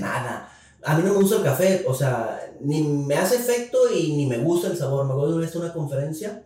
nada 0.00 0.52
a 0.82 0.96
mí 0.96 1.02
no 1.02 1.14
me 1.14 1.20
gusta 1.20 1.36
el 1.36 1.42
café 1.42 1.84
o 1.86 1.94
sea 1.94 2.52
ni 2.60 2.82
me 2.82 3.14
hace 3.14 3.36
efecto 3.36 3.78
y 3.94 4.14
ni 4.14 4.26
me 4.26 4.38
gusta 4.38 4.68
el 4.68 4.76
sabor 4.76 5.06
me 5.06 5.12
acuerdo 5.12 5.38
de 5.38 5.46
una 5.46 5.64
una 5.66 5.72
conferencia 5.72 6.44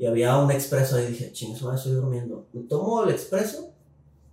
y 0.00 0.06
había 0.06 0.38
un 0.38 0.50
expreso 0.50 0.96
ahí 0.96 1.04
y 1.04 1.08
dije, 1.08 1.30
chingos, 1.30 1.62
estoy 1.74 1.92
durmiendo. 1.92 2.48
Me 2.54 2.62
tomo 2.62 3.04
el 3.04 3.10
expreso, 3.10 3.74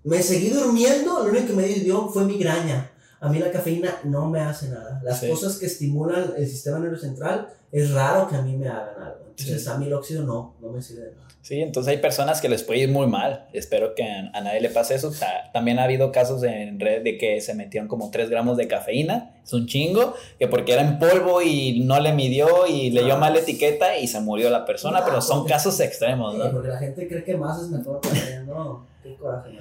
me 0.06 0.24
seguí 0.24 0.50
durmiendo, 0.50 1.22
lo 1.22 1.30
único 1.30 1.48
que 1.48 1.54
me 1.54 1.68
dio 1.68 2.08
fue 2.08 2.24
migraña. 2.24 2.90
A 3.20 3.28
mí 3.28 3.38
la 3.40 3.52
cafeína 3.52 4.00
no 4.06 4.30
me 4.30 4.40
hace 4.40 4.70
nada. 4.70 5.02
Las 5.04 5.20
cosas 5.20 5.58
que 5.58 5.66
estimulan 5.66 6.36
el 6.38 6.48
sistema 6.48 6.80
neurocentral 6.80 7.54
es 7.72 7.92
raro 7.92 8.28
que 8.28 8.36
a 8.36 8.42
mí 8.42 8.56
me 8.56 8.68
hagan 8.68 9.02
algo. 9.02 9.28
Entonces 9.30 9.68
a 9.68 9.78
mí 9.78 9.86
el 9.86 9.94
óxido 9.94 10.24
no, 10.24 10.56
no 10.60 10.70
me 10.70 10.82
sirve 10.82 11.04
de 11.04 11.12
nada. 11.16 11.28
Sí, 11.48 11.62
entonces 11.62 11.92
hay 11.92 12.02
personas 12.02 12.42
que 12.42 12.50
les 12.50 12.64
puede 12.64 12.82
ir 12.82 12.90
muy 12.90 13.08
mal. 13.08 13.48
Espero 13.54 13.96
que 13.96 14.04
a, 14.04 14.42
nadie 14.42 14.60
le 14.60 14.70
pase 14.70 14.96
eso. 14.96 15.14
también 15.54 15.80
ha 15.80 15.84
habido 15.84 16.12
casos 16.12 16.44
en 16.44 16.78
red 16.78 17.04
de 17.04 17.18
que 17.18 17.40
se 17.40 17.54
metieron 17.54 17.88
como 17.88 18.12
3 18.12 18.30
gramos 18.30 18.58
de 18.58 18.68
cafeína. 18.68 19.36
Es 19.46 19.54
un 19.54 19.66
chingo. 19.66 20.14
Que 20.40 20.50
porque 20.50 20.74
era 20.74 20.82
en 20.82 21.00
polvo 21.00 21.42
y 21.42 21.80
no 21.86 22.02
le 22.02 22.12
midió 22.12 22.68
y 22.68 22.90
leyó 22.90 23.14
ah, 23.14 23.20
mal 23.20 23.34
la 23.34 23.40
etiqueta 23.40 23.98
y 23.98 24.08
se 24.08 24.20
murió 24.20 24.50
la 24.50 24.66
persona. 24.66 25.06
pero 25.06 25.22
son 25.22 25.46
casos 25.46 25.80
extremos, 25.80 26.36
¿no? 26.36 26.52
porque 26.52 26.68
la 26.68 26.80
gente 26.80 27.08
cree 27.08 27.24
que 27.24 27.38
más 27.38 27.62
es 27.62 27.70
mejor. 27.70 28.02
no, 28.46 28.86
qué 29.02 29.16
coraje, 29.16 29.52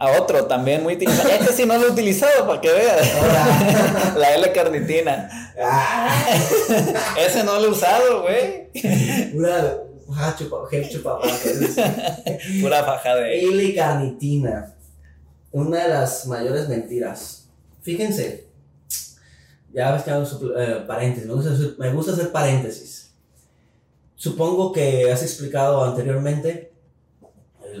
A 0.00 0.12
otro 0.12 0.46
también 0.46 0.84
muy 0.84 0.94
utilizado. 0.94 1.28
Este 1.28 1.52
sí 1.52 1.66
no 1.66 1.76
lo 1.76 1.88
he 1.88 1.90
utilizado 1.90 2.46
para 2.46 2.60
que 2.60 2.70
veas. 2.70 4.14
la 4.16 4.32
L-carnitina. 4.36 5.28
Ah. 5.60 6.24
Ese 7.18 7.42
no 7.42 7.58
lo 7.58 7.66
he 7.66 7.70
usado, 7.70 8.22
güey. 8.22 8.68
Chupa 10.38 11.18
Pura 12.60 12.84
faja 12.84 13.16
de. 13.16 13.40
L-carnitina. 13.40 14.72
Una 15.50 15.82
de 15.82 15.88
las 15.88 16.26
mayores 16.26 16.68
mentiras. 16.68 17.48
Fíjense. 17.82 18.46
Ya 19.72 19.90
ves 19.90 20.04
que 20.04 20.12
hago 20.12 20.24
eh, 20.56 20.84
paréntesis. 20.86 21.28
Me 21.28 21.34
gusta, 21.34 21.50
me 21.76 21.92
gusta 21.92 22.12
hacer 22.12 22.30
paréntesis. 22.30 23.12
Supongo 24.14 24.72
que 24.72 25.10
has 25.10 25.24
explicado 25.24 25.82
anteriormente 25.82 26.67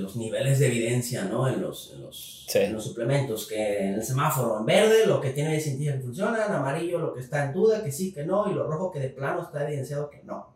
los 0.08 0.16
niveles 0.16 0.58
de 0.58 0.68
evidencia, 0.68 1.24
¿no? 1.24 1.46
En 1.46 1.60
los, 1.60 1.92
en 1.94 2.02
los, 2.02 2.46
en 2.54 2.72
los 2.72 2.82
suplementos, 2.82 3.46
que 3.46 3.88
en 3.88 3.94
el 3.96 4.02
semáforo 4.02 4.58
en 4.58 4.64
verde 4.64 5.06
lo 5.06 5.20
que 5.20 5.30
tiene 5.30 5.60
sentido 5.60 5.94
que 5.94 6.00
funciona, 6.00 6.46
en 6.46 6.52
amarillo 6.52 6.98
lo 6.98 7.12
que 7.12 7.20
está 7.20 7.44
en 7.44 7.52
duda, 7.52 7.84
que 7.84 7.92
sí, 7.92 8.10
que 8.10 8.24
no, 8.24 8.50
y 8.50 8.54
lo 8.54 8.66
rojo 8.66 8.90
que 8.90 9.00
de 9.00 9.10
plano 9.10 9.42
está 9.42 9.68
evidenciado 9.68 10.08
que 10.08 10.22
no. 10.24 10.54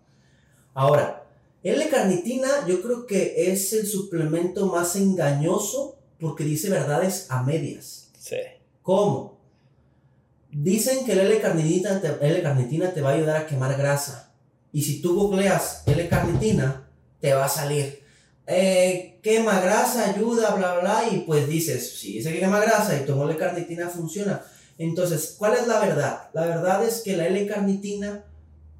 Ahora, 0.72 1.26
L-carnitina 1.62 2.66
yo 2.66 2.80
creo 2.80 3.06
que 3.06 3.52
es 3.52 3.74
el 3.74 3.86
suplemento 3.86 4.66
más 4.68 4.96
engañoso 4.96 5.98
porque 6.18 6.44
dice 6.44 6.70
verdades 6.70 7.26
a 7.28 7.42
medias. 7.42 8.10
Sí. 8.18 8.38
¿Cómo? 8.80 9.38
Dicen 10.50 11.04
que 11.04 11.14
la 11.14 11.24
L-carnitina 11.24 12.00
te, 12.00 12.08
te 12.08 13.00
va 13.02 13.10
a 13.10 13.12
ayudar 13.12 13.36
a 13.36 13.46
quemar 13.46 13.76
grasa. 13.76 14.32
Y 14.72 14.80
si 14.80 15.02
tú 15.02 15.14
googleas 15.14 15.82
L-carnitina, 15.86 16.88
te 17.20 17.34
va 17.34 17.44
a 17.44 17.50
salir. 17.50 18.01
Eh, 18.46 19.20
quema 19.22 19.60
grasa, 19.60 20.10
ayuda, 20.10 20.54
bla, 20.54 20.80
bla, 20.80 21.04
y 21.10 21.20
pues 21.20 21.48
dices, 21.48 21.98
si 21.98 22.14
dice 22.14 22.32
que 22.32 22.40
quema 22.40 22.60
grasa 22.60 22.96
y 22.96 23.06
tomo 23.06 23.28
L-carnitina, 23.28 23.88
funciona. 23.88 24.42
Entonces, 24.78 25.36
¿cuál 25.38 25.54
es 25.54 25.66
la 25.66 25.78
verdad? 25.78 26.30
La 26.32 26.46
verdad 26.46 26.84
es 26.84 27.02
que 27.02 27.16
la 27.16 27.26
L-carnitina 27.28 28.24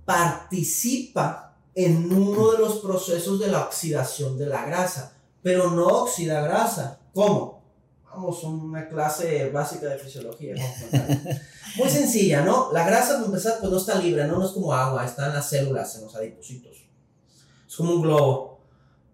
participa 0.05 1.57
en 1.75 2.13
uno 2.13 2.53
de 2.53 2.59
los 2.59 2.79
procesos 2.79 3.39
de 3.41 3.49
la 3.49 3.63
oxidación 3.63 4.37
de 4.37 4.47
la 4.47 4.67
grasa, 4.67 5.17
pero 5.43 5.71
no 5.71 5.87
oxida 5.87 6.41
grasa. 6.43 7.01
¿Cómo? 7.15 7.63
Vamos 8.05 8.45
a 8.45 8.49
una 8.49 8.89
clase 8.89 9.49
básica 9.51 9.87
de 9.89 9.99
fisiología. 9.99 10.55
Muy 11.77 11.89
sencilla, 11.89 12.43
¿no? 12.43 12.71
La 12.73 12.87
grasa, 12.87 13.15
para 13.15 13.27
empezar, 13.27 13.55
pues 13.59 13.73
no 13.73 13.79
está 13.79 13.95
libre, 13.95 14.27
¿no? 14.27 14.39
No 14.39 14.45
es 14.45 14.53
como 14.53 14.75
agua, 14.75 15.07
está 15.07 15.29
en 15.29 15.35
las 15.35 15.49
células, 15.49 15.97
en 15.97 16.03
los 16.03 16.15
adipocitos. 16.15 16.77
Es 17.67 17.77
como 17.77 17.95
un 17.95 18.03
globo. 18.03 18.52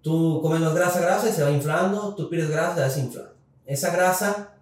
Tú 0.02 0.40
comes 0.42 0.60
más 0.60 0.74
grasa, 0.74 1.00
grasa 1.00 1.28
y 1.28 1.32
se 1.32 1.42
va 1.42 1.50
inflando, 1.50 2.14
tú 2.14 2.28
pides 2.30 2.50
grasa, 2.50 2.74
se 2.74 2.80
va 2.80 2.86
desinflando. 2.86 3.34
Esa 3.66 3.90
grasa 3.90 4.54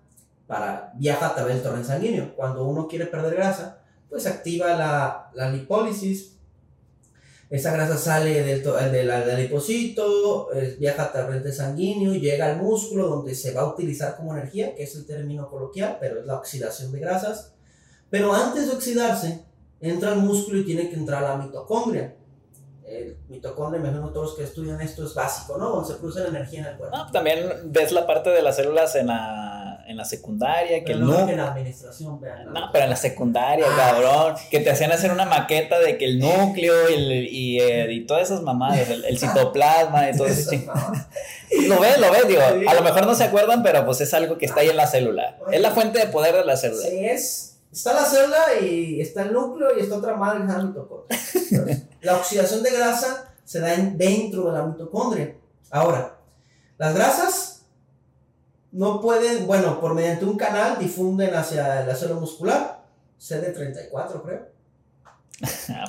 para, 0.46 0.92
viaja 0.96 1.29
a 1.29 1.35
través 1.35 1.55
del 1.55 1.62
torrente 1.62 1.88
sanguíneo. 1.88 2.35
Cuando 2.35 2.64
uno 2.64 2.88
quiere 2.88 3.07
perder 3.07 3.35
grasa, 3.35 3.81
pues 4.09 4.27
activa 4.27 4.75
la, 4.77 5.31
la 5.35 5.51
lipólisis. 5.51 6.33
Esa 7.49 7.72
grasa 7.72 7.96
sale 7.96 8.42
del, 8.42 8.62
del, 8.62 9.07
del 9.07 10.77
viaja 10.79 11.03
a 11.05 11.12
torrente 11.12 11.53
sanguíneo, 11.53 12.14
llega 12.14 12.46
al 12.46 12.57
músculo 12.57 13.09
donde 13.09 13.37
se 13.37 13.53
va 13.53 13.61
a 13.61 13.68
utilizar 13.68 14.16
como 14.16 14.33
energía, 14.33 14.75
que 14.75 14.83
es 14.83 14.96
el 14.96 15.07
término 15.07 15.49
coloquial, 15.49 15.99
pero 16.01 16.18
es 16.18 16.27
la 16.27 16.37
oxidación 16.37 16.90
de 16.90 16.99
grasas. 16.99 17.53
Pero 18.11 18.33
antes 18.33 18.66
de 18.66 18.75
oxidarse, 18.75 19.44
entra 19.81 20.12
al 20.12 20.18
músculo 20.18 20.59
y 20.59 20.64
tiene 20.64 20.88
que 20.88 20.96
entrar 20.96 21.25
a 21.25 21.37
la 21.37 21.44
mitocondria 21.44 22.16
el 22.87 23.16
mitocondria, 23.29 23.81
imagino 23.81 24.11
todos 24.11 24.29
los 24.29 24.37
que 24.37 24.44
estudian 24.44 24.81
esto 24.81 25.05
es 25.05 25.14
básico, 25.14 25.59
¿no? 25.59 25.70
Donde 25.70 25.92
se 25.92 25.99
produce 25.99 26.20
la 26.20 26.29
energía 26.29 26.61
en 26.61 26.66
el 26.66 26.77
cuerpo. 26.77 26.96
No, 26.96 27.11
también 27.11 27.51
ves 27.64 27.92
la 27.92 28.07
parte 28.07 28.31
de 28.31 28.42
las 28.42 28.57
células 28.57 28.94
en 28.94 29.09
la, 29.09 29.85
en 29.87 29.96
la 29.96 30.05
secundaria. 30.05 30.85
Que 30.85 30.94
no, 30.94 31.07
no 31.07 31.29
en 31.29 31.37
la 31.37 31.49
administración, 31.49 32.20
vean. 32.20 32.53
No, 32.53 32.70
pero 32.72 32.85
en 32.85 32.90
la 32.90 32.96
secundaria, 32.96 33.66
ah. 33.68 33.77
cabrón. 33.77 34.35
Que 34.51 34.61
te 34.61 34.70
hacían 34.70 34.92
hacer 34.92 35.11
una 35.11 35.25
maqueta 35.25 35.81
de 35.81 35.99
que 35.99 36.05
el 36.05 36.20
núcleo 36.20 36.88
y, 36.90 36.94
y, 36.94 37.61
eh, 37.61 37.92
y 37.92 38.07
todas 38.07 38.31
esas 38.31 38.42
mamadas, 38.42 38.88
el, 38.88 39.18
citoplasma 39.18 40.11
y 40.11 40.16
todo 40.16 40.29
eso. 40.29 40.51
lo 41.68 41.81
ves, 41.81 41.99
lo 41.99 42.11
ves, 42.12 42.29
digo. 42.29 42.42
A 42.42 42.75
lo 42.75 42.83
mejor 42.83 43.07
no 43.07 43.14
se 43.14 43.25
acuerdan, 43.25 43.62
pero 43.62 43.85
pues 43.85 44.01
es 44.01 44.14
algo 44.14 44.38
que 44.38 44.46
está 44.46 44.61
ahí 44.61 44.68
en 44.68 44.77
la 44.77 44.87
célula. 44.87 45.38
Es 45.51 45.61
la 45.61 45.72
fuente 45.72 45.99
de 45.99 46.07
poder 46.07 46.37
de 46.37 46.44
la 46.44 46.57
célula. 46.57 46.88
Sí, 46.88 47.05
es 47.05 47.53
Está 47.77 47.92
la 47.92 48.07
célula 48.07 48.38
y 48.62 49.03
está 49.03 49.20
el 49.20 49.35
núcleo 49.35 49.77
y 49.77 49.83
está 49.83 49.96
otra 49.96 50.16
madre 50.16 50.46
que 50.46 50.62
mitocondria. 50.66 51.18
la 52.06 52.16
oxidación 52.16 52.62
de 52.62 52.70
grasa 52.70 53.34
se 53.44 53.60
da 53.60 53.76
dentro 53.76 54.46
de 54.46 54.58
la 54.58 54.64
mitocondria. 54.64 55.34
Ahora, 55.70 56.18
las 56.78 56.94
grasas 56.94 57.66
no 58.72 59.00
pueden, 59.00 59.46
bueno, 59.46 59.80
por 59.80 59.94
mediante 59.94 60.24
un 60.24 60.36
canal 60.36 60.78
difunden 60.78 61.34
hacia 61.34 61.84
la 61.84 61.94
célula 61.94 62.20
muscular, 62.20 62.84
CD34 63.20 64.22
creo. 64.24 64.56
Ah, 65.68 65.84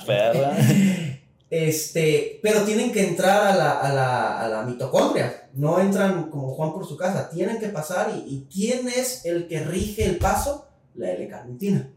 este, 1.50 2.40
pero 2.42 2.60
tienen 2.64 2.92
que 2.92 3.08
entrar 3.08 3.46
a 3.46 3.56
la, 3.56 3.80
a, 3.80 3.92
la, 3.92 4.40
a 4.40 4.48
la, 4.48 4.62
mitocondria. 4.64 5.48
No 5.54 5.80
entran 5.80 6.28
como 6.28 6.52
Juan 6.54 6.74
por 6.74 6.86
su 6.86 6.98
casa. 6.98 7.30
Tienen 7.30 7.58
que 7.58 7.68
pasar. 7.68 8.10
Y, 8.10 8.18
¿Y 8.26 8.48
quién 8.52 8.86
es 8.88 9.24
el 9.24 9.48
que 9.48 9.60
rige 9.60 10.04
el 10.04 10.18
paso? 10.18 10.68
la 10.98 11.12
L-carnitina. 11.12 11.90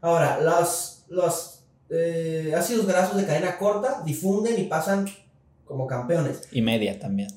Ahora, 0.00 0.40
los, 0.40 1.04
los 1.08 1.57
eh, 1.90 2.52
ácidos 2.56 2.86
grasos 2.86 3.16
de 3.16 3.26
cadena 3.26 3.56
corta 3.58 4.02
difunden 4.04 4.58
y 4.58 4.64
pasan 4.64 5.06
como 5.64 5.86
campeones. 5.86 6.48
Y 6.52 6.62
media 6.62 6.98
también. 6.98 7.28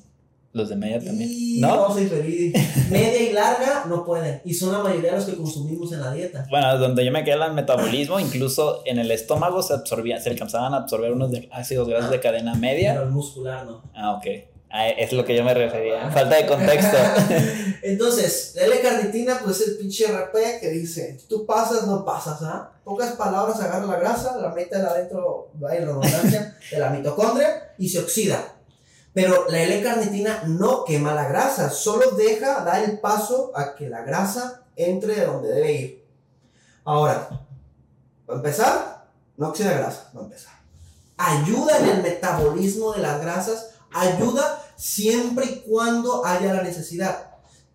Los 0.52 0.68
de 0.68 0.76
media 0.76 0.98
también. 1.02 1.60
¿No? 1.60 1.88
media 1.94 3.22
y 3.22 3.32
larga 3.32 3.84
no 3.88 4.04
pueden. 4.04 4.42
Y 4.44 4.52
son 4.52 4.72
la 4.72 4.80
mayoría 4.80 5.12
de 5.12 5.16
los 5.16 5.24
que 5.24 5.36
consumimos 5.36 5.92
en 5.92 6.00
la 6.00 6.12
dieta. 6.12 6.46
Bueno, 6.50 6.76
donde 6.76 7.04
yo 7.06 7.10
me 7.10 7.24
quedé 7.24 7.42
el 7.42 7.54
metabolismo, 7.54 8.20
incluso 8.20 8.82
en 8.84 8.98
el 8.98 9.10
estómago 9.10 9.62
se 9.62 9.72
absorbía, 9.72 10.20
se 10.20 10.28
alcanzaban 10.28 10.74
a 10.74 10.78
absorber 10.78 11.12
unos 11.12 11.30
ácidos 11.50 11.88
grasos 11.88 12.10
de 12.10 12.20
cadena 12.20 12.54
media. 12.54 12.92
Pero 12.92 13.06
el 13.06 13.12
muscular 13.12 13.64
no. 13.64 13.82
Ah, 13.94 14.12
ok. 14.12 14.51
Ah, 14.74 14.88
es 14.88 15.12
lo 15.12 15.22
que 15.22 15.36
yo 15.36 15.44
me 15.44 15.52
refería. 15.52 16.10
Falta 16.10 16.36
de 16.36 16.46
contexto. 16.46 16.96
Entonces, 17.82 18.54
la 18.56 18.64
L-carnitina, 18.64 19.38
pues 19.44 19.60
es 19.60 19.68
el 19.68 19.76
pinche 19.76 20.06
RP 20.06 20.60
que 20.60 20.70
dice: 20.70 21.18
tú 21.28 21.44
pasas, 21.44 21.86
no 21.86 22.06
pasas, 22.06 22.40
¿ah? 22.42 22.72
Pocas 22.82 23.12
palabras, 23.12 23.60
agarra 23.60 23.84
la 23.84 23.98
grasa, 23.98 24.38
la 24.38 24.48
mete 24.48 24.76
adentro, 24.76 25.50
va 25.62 25.76
en 25.76 25.84
redundancia, 25.84 26.56
de 26.70 26.78
la 26.78 26.88
mitocondria 26.88 27.74
y 27.76 27.90
se 27.90 27.98
oxida. 27.98 28.42
Pero 29.12 29.44
la 29.50 29.62
L-carnitina 29.62 30.44
no 30.46 30.86
quema 30.86 31.14
la 31.14 31.28
grasa, 31.28 31.68
solo 31.68 32.12
deja, 32.12 32.64
da 32.64 32.82
el 32.82 32.98
paso 32.98 33.52
a 33.54 33.74
que 33.74 33.90
la 33.90 34.00
grasa 34.04 34.62
entre 34.74 35.26
donde 35.26 35.52
debe 35.52 35.72
ir. 35.72 36.04
Ahora, 36.84 37.28
para 38.24 38.38
empezar, 38.38 39.06
no 39.36 39.48
oxida 39.48 39.74
grasa, 39.74 40.10
va 40.16 40.20
a 40.22 40.24
empezar. 40.24 40.54
Ayuda 41.18 41.78
en 41.78 41.88
el 41.90 42.02
metabolismo 42.02 42.94
de 42.94 43.02
las 43.02 43.20
grasas 43.20 43.71
Ayuda 43.94 44.64
siempre 44.76 45.46
y 45.46 45.70
cuando 45.70 46.24
haya 46.24 46.52
la 46.54 46.62
necesidad. 46.62 47.30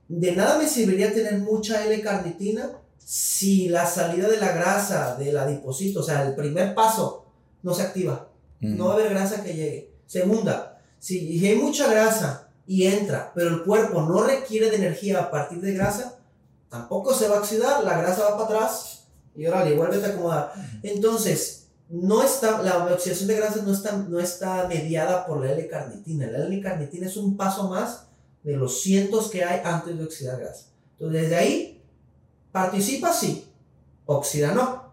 De 0.08 0.32
nada 0.34 0.58
me 0.58 0.68
serviría 0.68 1.14
tener 1.14 1.40
mucha 1.40 1.86
L-carnitina 1.86 2.72
si 2.98 3.70
la 3.70 3.86
salida 3.86 4.28
de 4.28 4.38
la 4.38 4.52
grasa 4.52 5.16
del 5.16 5.38
adipocito, 5.38 6.02
o 6.02 6.04
sea, 6.04 6.24
el 6.24 6.36
primer 6.36 6.76
paso, 6.76 7.26
no 7.64 7.74
se 7.74 7.84
activa. 7.84 8.30
No 8.60 8.88
va 8.88 8.92
a 8.92 8.96
haber 8.96 9.10
grasa 9.12 9.44
que 9.44 9.54
llegue. 9.54 9.94
Segunda, 10.08 10.82
si 11.00 11.46
hay 11.46 11.56
mucha 11.56 11.90
grasa 11.90 12.50
y 12.66 12.86
entra, 12.86 13.32
pero 13.36 13.50
el 13.50 13.64
cuerpo 13.64 14.02
no 14.02 14.24
requiere 14.24 14.70
de 14.70 14.78
energía 14.78 15.20
a 15.20 15.32
partir 15.32 15.62
de 15.62 15.74
grasa, 15.74 16.20
tampoco 16.70 17.14
se 17.14 17.28
va 17.28 17.38
a 17.38 17.40
oxidar, 17.40 17.84
la 17.84 17.98
grasa 17.98 18.24
va 18.24 18.38
para 18.38 18.60
atrás 18.60 19.08
y 19.36 19.46
ahora 19.46 19.64
le 19.64 19.76
vuelve 19.76 20.04
a 20.04 20.10
acomodar. 20.10 20.54
Entonces, 20.84 21.67
no 21.90 22.22
está, 22.24 22.62
la 22.62 22.86
oxidación 22.86 23.28
de 23.28 23.36
grasas 23.36 23.64
no 23.64 23.74
está, 23.74 23.96
no 23.98 24.20
está 24.20 24.68
mediada 24.68 25.26
por 25.26 25.44
la 25.44 25.52
L-carnitina. 25.54 26.28
La 26.28 26.46
L-carnitina 26.46 27.08
es 27.08 27.16
un 27.16 27.38
paso 27.38 27.70
más 27.70 28.08
de 28.44 28.58
los 28.58 28.82
cientos 28.82 29.30
que 29.30 29.44
hay 29.44 29.62
antes 29.64 29.98
de 29.98 30.04
oxidar 30.04 30.40
grasa. 30.40 30.68
Entonces, 30.94 31.22
desde 31.22 31.36
ahí, 31.36 31.82
participa 32.52 33.14
sí, 33.14 33.48
oxida 34.06 34.54
no. 34.54 34.88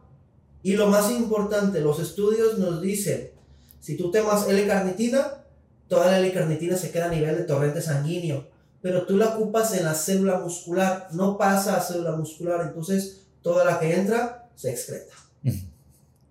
Y 0.62 0.74
lo 0.74 0.86
más 0.86 1.10
importante, 1.10 1.80
los 1.80 1.98
estudios 1.98 2.58
nos 2.58 2.80
dicen, 2.80 3.32
si 3.80 3.96
tú 3.96 4.10
temas 4.10 4.48
L-carnitina, 4.48 5.44
toda 5.88 6.06
la 6.06 6.18
L-carnitina 6.18 6.76
se 6.76 6.90
queda 6.90 7.06
a 7.06 7.10
nivel 7.10 7.36
de 7.36 7.44
torrente 7.44 7.82
sanguíneo, 7.82 8.48
pero 8.80 9.04
tú 9.04 9.16
la 9.16 9.30
ocupas 9.30 9.74
en 9.74 9.84
la 9.84 9.94
célula 9.94 10.38
muscular, 10.38 11.08
no 11.12 11.36
pasa 11.38 11.76
a 11.76 11.80
célula 11.80 12.12
muscular, 12.12 12.60
entonces 12.62 13.26
toda 13.42 13.64
la 13.64 13.80
que 13.80 13.94
entra 13.94 14.50
se 14.54 14.70
excreta. 14.70 15.14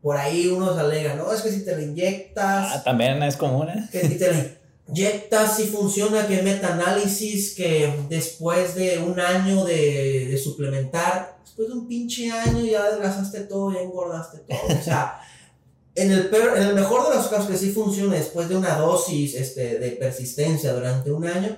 Por 0.03 0.17
ahí 0.17 0.47
unos 0.47 0.77
alegan, 0.77 1.17
no, 1.17 1.31
es 1.31 1.41
que 1.41 1.49
si 1.49 1.63
te 1.63 1.77
lo 1.77 1.81
inyectas. 1.81 2.71
Ah, 2.73 2.83
también 2.83 3.23
es 3.23 3.37
común, 3.37 3.69
¿eh? 3.69 3.87
Que 3.89 4.01
si 4.01 4.17
te 4.17 4.33
lo 4.33 4.37
inyectas, 4.89 5.55
si 5.55 5.67
funciona, 5.67 6.27
que 6.27 6.41
metaanálisis, 6.41 7.55
que 7.55 7.89
después 8.09 8.75
de 8.75 8.99
un 8.99 9.17
año 9.17 9.63
de, 9.63 10.27
de, 10.29 10.37
suplementar, 10.37 11.37
después 11.41 11.69
de 11.69 11.75
un 11.75 11.87
pinche 11.87 12.29
año 12.29 12.65
ya 12.65 12.83
adelgazaste 12.83 13.45
todo, 13.45 13.71
ya 13.71 13.79
engordaste 13.79 14.39
todo. 14.39 14.77
O 14.77 14.83
sea, 14.83 15.21
en 15.95 16.11
el, 16.11 16.29
peor, 16.29 16.57
en 16.57 16.63
el 16.63 16.75
mejor 16.75 17.09
de 17.09 17.15
los 17.15 17.27
casos 17.27 17.47
que 17.47 17.57
sí 17.57 17.71
funciona 17.71 18.15
después 18.15 18.49
de 18.49 18.57
una 18.57 18.75
dosis 18.75 19.35
este, 19.35 19.79
de 19.79 19.91
persistencia 19.91 20.73
durante 20.73 21.13
un 21.13 21.25
año, 21.25 21.57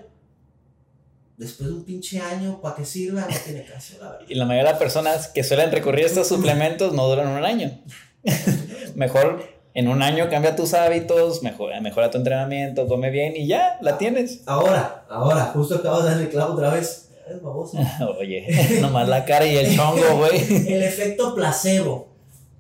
después 1.35 1.69
de 1.69 1.75
un 1.75 1.83
pinche 1.83 2.19
año, 2.19 2.61
¿para 2.61 2.75
qué 2.75 2.85
sirve? 2.85 3.21
No 3.21 3.27
tiene 3.43 3.65
caso, 3.65 3.95
la 3.99 4.11
verdad. 4.11 4.27
Y 4.29 4.35
la 4.35 4.45
mayoría 4.45 4.65
de 4.65 4.71
las 4.73 4.79
personas 4.79 5.27
que 5.29 5.43
suelen 5.43 5.71
recurrir 5.71 6.03
a 6.03 6.07
estos 6.09 6.27
suplementos 6.35 6.93
no 6.93 7.07
duran 7.07 7.29
un 7.29 7.43
año. 7.43 7.81
mejor 8.95 9.43
en 9.73 9.89
un 9.89 10.01
año 10.01 10.29
cambia 10.29 10.55
tus 10.55 10.73
hábitos, 10.73 11.43
mejora, 11.43 11.81
mejora 11.81 12.09
tu 12.09 12.17
entrenamiento, 12.17 12.87
come 12.87 13.09
bien 13.09 13.35
y 13.35 13.45
ya, 13.45 13.77
la 13.81 13.97
tienes. 13.97 14.41
Ahora, 14.45 15.05
ahora, 15.09 15.51
justo 15.53 15.75
acabo 15.75 16.01
de 16.01 16.11
darle 16.11 16.29
clavo 16.29 16.53
otra 16.53 16.69
vez. 16.71 17.09
Es 17.29 17.41
baboso. 17.41 17.77
Oye, 18.19 18.79
nomás 18.81 19.09
la 19.09 19.25
cara 19.25 19.45
y 19.45 19.57
el 19.57 19.75
chongo, 19.75 20.17
güey. 20.17 20.73
el 20.73 20.83
efecto 20.83 21.35
placebo. 21.35 22.07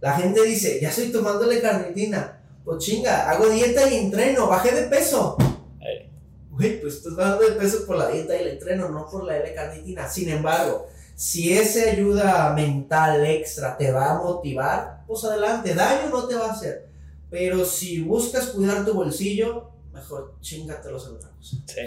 La 0.01 0.13
gente 0.13 0.43
dice, 0.43 0.79
ya 0.81 0.89
estoy 0.89 1.11
tomándole 1.11 1.61
carnitina. 1.61 2.41
Pues 2.65 2.83
chinga, 2.83 3.29
hago 3.29 3.47
dieta 3.47 3.89
y 3.89 3.97
entreno, 3.97 4.47
bajé 4.47 4.75
de 4.75 4.87
peso. 4.87 5.37
Güey, 6.49 6.79
pues 6.79 6.95
estás 6.95 7.15
bajando 7.15 7.43
de 7.43 7.51
peso 7.51 7.85
por 7.85 7.97
la 7.97 8.07
dieta 8.07 8.35
y 8.35 8.41
el 8.41 8.47
entreno, 8.49 8.89
no 8.89 9.07
por 9.09 9.25
la 9.25 9.37
L-carnitina. 9.37 10.07
Sin 10.07 10.29
embargo, 10.29 10.87
si 11.15 11.53
esa 11.53 11.91
ayuda 11.91 12.53
mental 12.53 13.25
extra 13.25 13.77
te 13.77 13.91
va 13.91 14.11
a 14.11 14.19
motivar, 14.19 14.94
pues 15.07 15.23
adelante, 15.23 15.73
daño 15.73 16.09
no 16.09 16.27
te 16.27 16.35
va 16.35 16.47
a 16.47 16.51
hacer. 16.53 16.89
Pero 17.29 17.65
si 17.65 18.01
buscas 18.01 18.47
cuidar 18.47 18.85
tu 18.85 18.93
bolsillo, 18.93 19.71
mejor 19.91 20.35
chingatelos 20.41 21.07
en 21.07 21.15
otra 21.15 21.29
cosa. 21.31 21.57
Sí. 21.65 21.81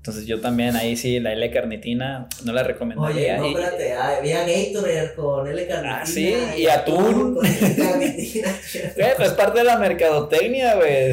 Entonces 0.00 0.24
yo 0.24 0.40
también 0.40 0.76
ahí 0.76 0.96
sí, 0.96 1.20
la 1.20 1.34
L-carnitina 1.34 2.26
no 2.44 2.54
la 2.54 2.62
recomendaría. 2.62 3.38
Oye, 3.38 3.52
no, 3.52 3.60
espérate, 3.60 3.92
había 3.92 4.46
Gatorade 4.46 5.14
con 5.14 5.46
L-carnitina. 5.46 6.00
Ah, 6.00 6.06
sí, 6.06 6.34
y, 6.56 6.66
atún. 6.68 7.34
Con 7.34 7.44
L-carnitina. 7.44 8.48
pues 8.96 9.28
es 9.28 9.34
parte 9.34 9.58
de 9.58 9.64
la 9.64 9.76
mercadotecnia, 9.76 10.76
güey. 10.76 11.12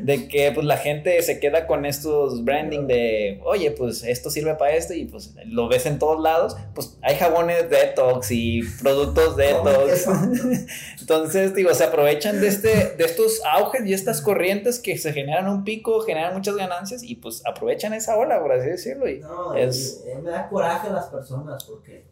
De 0.00 0.28
que 0.30 0.50
pues 0.52 0.64
la 0.64 0.78
gente 0.78 1.20
se 1.20 1.38
queda 1.40 1.66
con 1.66 1.84
estos 1.84 2.42
branding 2.42 2.86
de, 2.86 3.38
oye, 3.44 3.70
pues 3.72 4.02
esto 4.02 4.30
sirve 4.30 4.54
para 4.54 4.74
esto 4.74 4.94
y 4.94 5.04
pues 5.04 5.34
lo 5.44 5.68
ves 5.68 5.84
en 5.84 5.98
todos 5.98 6.22
lados. 6.22 6.56
Pues 6.74 6.96
hay 7.02 7.16
jabones 7.16 7.68
detox 7.68 8.30
y 8.30 8.62
productos 8.82 9.36
detox. 9.36 10.06
Entonces, 11.00 11.54
digo, 11.54 11.74
se 11.74 11.84
aprovechan 11.84 12.40
de, 12.40 12.48
este, 12.48 12.94
de 12.96 13.04
estos 13.04 13.42
auges 13.44 13.84
y 13.84 13.92
estas 13.92 14.22
corrientes 14.22 14.78
que 14.78 14.96
se 14.96 15.12
generan 15.12 15.50
un 15.50 15.64
pico, 15.64 16.00
generan 16.00 16.32
muchas 16.32 16.56
ganancias 16.56 17.02
y 17.02 17.16
pues 17.16 17.42
aprovechan 17.44 17.92
eso 17.92 18.05
esa 18.06 18.16
ola, 18.16 18.40
por 18.40 18.52
así 18.52 18.68
decirlo. 18.70 19.08
Y 19.08 19.18
no, 19.18 19.54
es... 19.54 20.04
me 20.22 20.30
da 20.30 20.48
coraje 20.48 20.88
a 20.88 20.92
las 20.92 21.06
personas 21.06 21.64
porque 21.64 22.04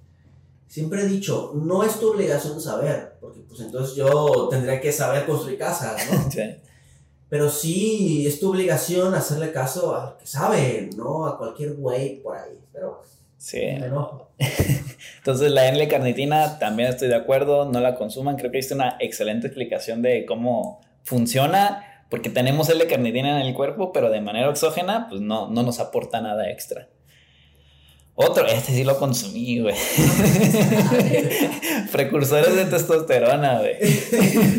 siempre 0.67 1.03
he 1.03 1.07
dicho, 1.07 1.53
no 1.55 1.85
es 1.85 2.01
tu 2.01 2.11
obligación 2.11 2.61
saber, 2.61 3.17
porque 3.21 3.41
pues 3.41 3.61
entonces 3.61 3.95
yo 3.95 4.49
tendría 4.51 4.81
que 4.81 4.91
saber 4.91 5.25
construir 5.25 5.59
casas, 5.59 6.05
¿no? 6.11 6.31
sí. 6.31 6.57
Pero 7.29 7.49
sí 7.49 8.27
es 8.27 8.39
tu 8.39 8.51
obligación 8.51 9.15
hacerle 9.15 9.51
caso 9.51 9.97
al 9.97 10.17
que 10.17 10.27
sabe, 10.27 10.91
no 10.97 11.27
a 11.27 11.39
cualquier 11.39 11.75
güey 11.75 12.23
por 12.23 12.37
ahí. 12.37 12.59
Pero 12.73 13.03
sí. 13.39 13.61
Entonces 15.19 15.51
la 15.51 15.67
N-carnitina 15.69 16.59
también 16.59 16.91
estoy 16.91 17.09
de 17.09 17.17
acuerdo, 17.17 17.65
no 17.65 17.81
la 17.81 17.97
consuman. 17.97 18.37
Creo 18.37 18.51
que 18.51 18.59
viste 18.59 18.75
una 18.75 18.97
excelente 19.01 19.47
explicación 19.47 20.03
de 20.03 20.27
cómo 20.27 20.81
funciona 21.03 21.94
porque 22.09 22.31
tenemos 22.31 22.69
L-carnitina 22.69 23.41
en 23.41 23.47
el 23.47 23.55
cuerpo, 23.55 23.93
pero 23.93 24.11
de 24.11 24.21
manera 24.21 24.51
exógena, 24.51 25.07
pues 25.09 25.21
no, 25.21 25.49
no 25.49 25.63
nos 25.63 25.81
aporta 25.81 26.21
nada 26.21 26.51
extra. 26.51 26.89
Otro, 28.17 28.47
este 28.47 28.73
sí 28.73 28.85
lo 28.85 28.97
consumí, 28.97 29.59
güey. 29.59 29.75
Precursores 31.93 32.55
de 32.55 32.67
testosterona, 32.67 33.59
güey. 33.59 33.77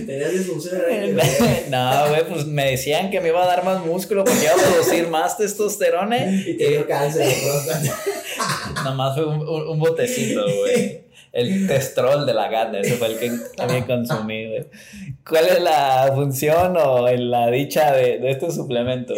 ¿Tenías 0.06 0.34
disfunción 0.34 0.82
No, 1.70 2.10
güey, 2.10 2.28
pues 2.28 2.46
me 2.48 2.72
decían 2.72 3.10
que 3.12 3.22
me 3.22 3.30
iba 3.30 3.42
a 3.42 3.48
dar 3.48 3.64
más 3.64 3.86
músculo 3.86 4.26
porque 4.26 4.44
iba 4.44 4.52
a 4.52 4.58
producir 4.58 5.08
más 5.08 5.38
testosterona. 5.38 6.18
Y 6.46 6.58
te 6.58 6.68
dio 6.68 6.86
cáncer 6.86 7.34
Nomás 8.84 9.16
fue 9.16 9.26
un, 9.26 9.40
un 9.48 9.80
botecito, 9.80 10.44
güey 10.44 11.05
el 11.36 11.68
testrol 11.68 12.26
de 12.26 12.34
la 12.34 12.50
gana, 12.50 12.80
ese 12.80 12.96
fue 12.96 13.08
el 13.08 13.20
que 13.20 13.32
había 13.62 13.86
consumido. 13.86 14.66
¿Cuál 15.28 15.48
es 15.48 15.62
la 15.62 16.12
función 16.16 16.78
o 16.78 17.08
la 17.08 17.52
dicha 17.52 17.92
de, 17.92 18.20
de 18.20 18.32
este 18.32 18.52
suplemento? 18.52 19.14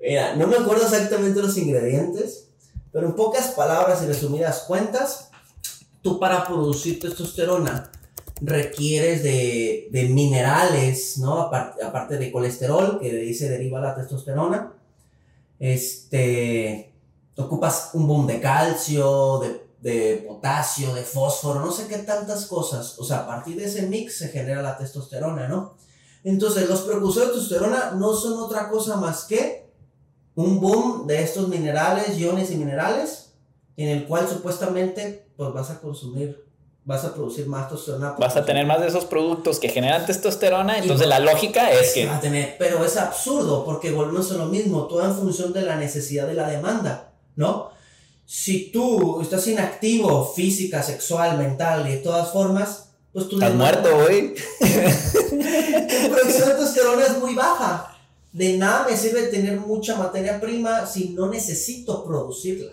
Mira, 0.00 0.34
no 0.36 0.46
me 0.46 0.56
acuerdo 0.56 0.84
exactamente 0.84 1.42
los 1.42 1.56
ingredientes, 1.58 2.48
pero 2.90 3.06
en 3.06 3.14
pocas 3.14 3.48
palabras 3.48 4.02
y 4.02 4.06
resumidas 4.06 4.64
cuentas, 4.66 5.30
tú 6.00 6.18
para 6.18 6.46
producir 6.46 6.98
testosterona 6.98 7.92
requieres 8.40 9.22
de, 9.22 9.88
de 9.90 10.04
minerales, 10.04 11.18
¿no? 11.18 11.42
Aparte, 11.42 12.16
de 12.16 12.32
colesterol, 12.32 12.98
que 12.98 13.12
de 13.12 13.48
deriva 13.48 13.78
la 13.80 13.94
testosterona. 13.94 14.72
Este, 15.58 16.94
ocupas 17.36 17.90
un 17.92 18.06
boom 18.06 18.26
de 18.26 18.40
calcio, 18.40 19.38
de 19.40 19.69
de 19.80 20.24
potasio, 20.28 20.94
de 20.94 21.02
fósforo, 21.02 21.60
no 21.60 21.72
sé 21.72 21.86
qué 21.86 21.98
tantas 21.98 22.46
cosas. 22.46 22.98
O 22.98 23.04
sea, 23.04 23.20
a 23.20 23.26
partir 23.26 23.56
de 23.56 23.64
ese 23.64 23.82
mix 23.82 24.18
se 24.18 24.28
genera 24.28 24.62
la 24.62 24.76
testosterona, 24.76 25.48
¿no? 25.48 25.74
Entonces, 26.22 26.68
los 26.68 26.82
precursores 26.82 27.30
de 27.30 27.34
testosterona 27.36 27.92
no 27.92 28.14
son 28.14 28.38
otra 28.38 28.68
cosa 28.68 28.96
más 28.96 29.24
que 29.24 29.70
un 30.34 30.60
boom 30.60 31.06
de 31.06 31.22
estos 31.22 31.48
minerales, 31.48 32.18
iones 32.18 32.50
y 32.50 32.56
minerales, 32.56 33.32
en 33.76 33.88
el 33.88 34.06
cual 34.06 34.28
supuestamente 34.28 35.30
pues 35.36 35.52
vas 35.54 35.70
a 35.70 35.80
consumir, 35.80 36.44
vas 36.84 37.04
a 37.04 37.14
producir 37.14 37.46
más 37.46 37.70
testosterona. 37.70 38.16
Vas 38.18 38.36
a 38.36 38.44
tener 38.44 38.66
más 38.66 38.80
de 38.80 38.88
esos 38.88 39.06
productos 39.06 39.58
que 39.58 39.70
generan 39.70 40.04
testosterona, 40.04 40.78
entonces 40.78 41.06
la 41.06 41.20
lógica 41.20 41.70
es 41.72 41.94
que... 41.94 42.06
A 42.06 42.20
tener, 42.20 42.56
pero 42.58 42.84
es 42.84 42.98
absurdo 42.98 43.64
porque 43.64 43.90
volvemos 43.90 44.30
a 44.32 44.34
lo 44.34 44.46
mismo, 44.46 44.86
todo 44.86 45.02
en 45.04 45.14
función 45.14 45.54
de 45.54 45.62
la 45.62 45.76
necesidad 45.76 46.26
de 46.26 46.34
la 46.34 46.48
demanda, 46.48 47.14
¿no? 47.36 47.70
Si 48.32 48.70
tú 48.70 49.20
estás 49.20 49.44
inactivo 49.48 50.24
física, 50.24 50.84
sexual, 50.84 51.36
mental 51.36 51.84
y 51.88 51.94
de 51.94 51.96
todas 51.96 52.30
formas, 52.30 52.90
pues 53.12 53.28
tú... 53.28 53.34
Estás 53.34 53.56
muerto, 53.56 54.04
güey. 54.04 54.34
tu 54.60 56.12
producción 56.14 56.48
de 56.48 56.54
testosterona 56.54 57.06
es 57.06 57.18
muy 57.18 57.34
baja. 57.34 57.98
De 58.32 58.56
nada 58.56 58.86
me 58.88 58.96
sirve 58.96 59.24
tener 59.24 59.58
mucha 59.58 59.96
materia 59.96 60.40
prima 60.40 60.86
si 60.86 61.08
no 61.08 61.28
necesito 61.28 62.04
producirla. 62.04 62.70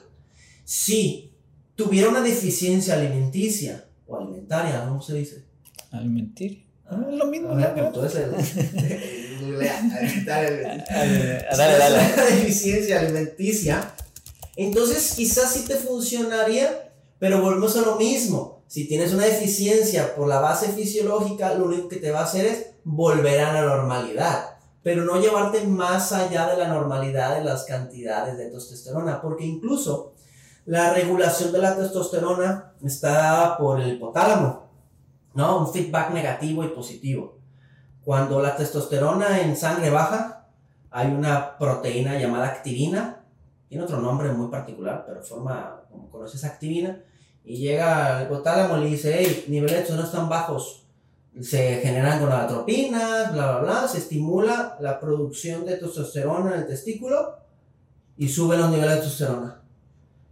Si 0.63 1.31
tuviera 1.75 2.09
una 2.09 2.21
deficiencia 2.21 2.93
alimenticia 2.93 3.83
o 4.05 4.15
alimentaria, 4.15 4.85
¿cómo 4.87 5.01
se 5.01 5.15
dice? 5.15 5.43
Alimenticia. 5.89 6.61
Ah, 6.85 6.97
lo 6.97 7.25
mismo. 7.25 7.55
Ver, 7.55 7.73
entonces, 7.75 8.27
dale, 10.23 10.65
dale. 10.67 10.85
Una 12.13 12.25
deficiencia 12.25 12.99
alimenticia 12.99 13.95
entonces 14.57 15.13
quizás 15.15 15.53
sí 15.53 15.65
te 15.65 15.75
funcionaría, 15.75 16.91
pero 17.19 17.41
volvemos 17.41 17.77
a 17.77 17.81
lo 17.81 17.95
mismo. 17.95 18.63
Si 18.67 18.87
tienes 18.87 19.13
una 19.13 19.25
deficiencia 19.25 20.15
por 20.15 20.27
la 20.27 20.39
base 20.39 20.69
fisiológica, 20.69 21.53
lo 21.53 21.65
único 21.65 21.87
que 21.87 21.97
te 21.97 22.11
va 22.11 22.21
a 22.21 22.25
hacer 22.25 22.45
es 22.45 22.67
volver 22.83 23.39
a 23.39 23.53
la 23.53 23.61
normalidad, 23.61 24.57
pero 24.81 25.05
no 25.05 25.21
llevarte 25.21 25.65
más 25.65 26.11
allá 26.11 26.47
de 26.47 26.57
la 26.57 26.67
normalidad 26.67 27.37
de 27.37 27.43
las 27.43 27.65
cantidades 27.65 28.37
de 28.37 28.49
testosterona, 28.49 29.21
porque 29.21 29.45
incluso 29.45 30.13
la 30.65 30.91
regulación 30.93 31.51
de 31.51 31.59
la 31.59 31.77
testosterona 31.77 32.73
está 32.83 33.11
dada 33.11 33.57
por 33.57 33.79
el 33.79 33.93
hipotálamo, 33.93 34.63
¿no? 35.33 35.59
Un 35.59 35.71
feedback 35.71 36.11
negativo 36.11 36.63
y 36.63 36.69
positivo. 36.69 37.37
Cuando 38.03 38.41
la 38.41 38.55
testosterona 38.55 39.41
en 39.41 39.55
sangre 39.55 39.91
baja, 39.91 40.47
hay 40.89 41.07
una 41.07 41.57
proteína 41.57 42.17
llamada 42.17 42.47
activina 42.47 43.16
tiene 43.67 43.83
otro 43.83 43.99
nombre 43.99 44.31
muy 44.31 44.49
particular, 44.49 45.03
pero 45.05 45.21
forma, 45.23 45.81
como 45.91 46.09
conoces, 46.09 46.43
activina, 46.43 47.03
y 47.43 47.57
llega 47.57 48.17
al 48.17 48.25
hipotálamo 48.25 48.77
y 48.77 48.81
le 48.81 48.89
dice, 48.89 49.15
hey, 49.17 49.45
niveles 49.47 49.89
no 49.89 50.03
están 50.03 50.29
bajos, 50.29 50.85
se 51.41 51.79
generan 51.81 52.19
gonadotropinas, 52.19 53.31
bla, 53.31 53.51
bla, 53.51 53.59
bla, 53.59 53.87
se 53.87 53.99
estimula 53.99 54.77
la 54.79 54.99
producción 54.99 55.65
de 55.65 55.77
testosterona 55.77 56.53
en 56.53 56.61
el 56.61 56.67
testículo 56.67 57.37
y 58.17 58.27
sube 58.27 58.57
los 58.57 58.69
niveles 58.69 58.95
de 58.95 59.01
testosterona. 59.01 59.61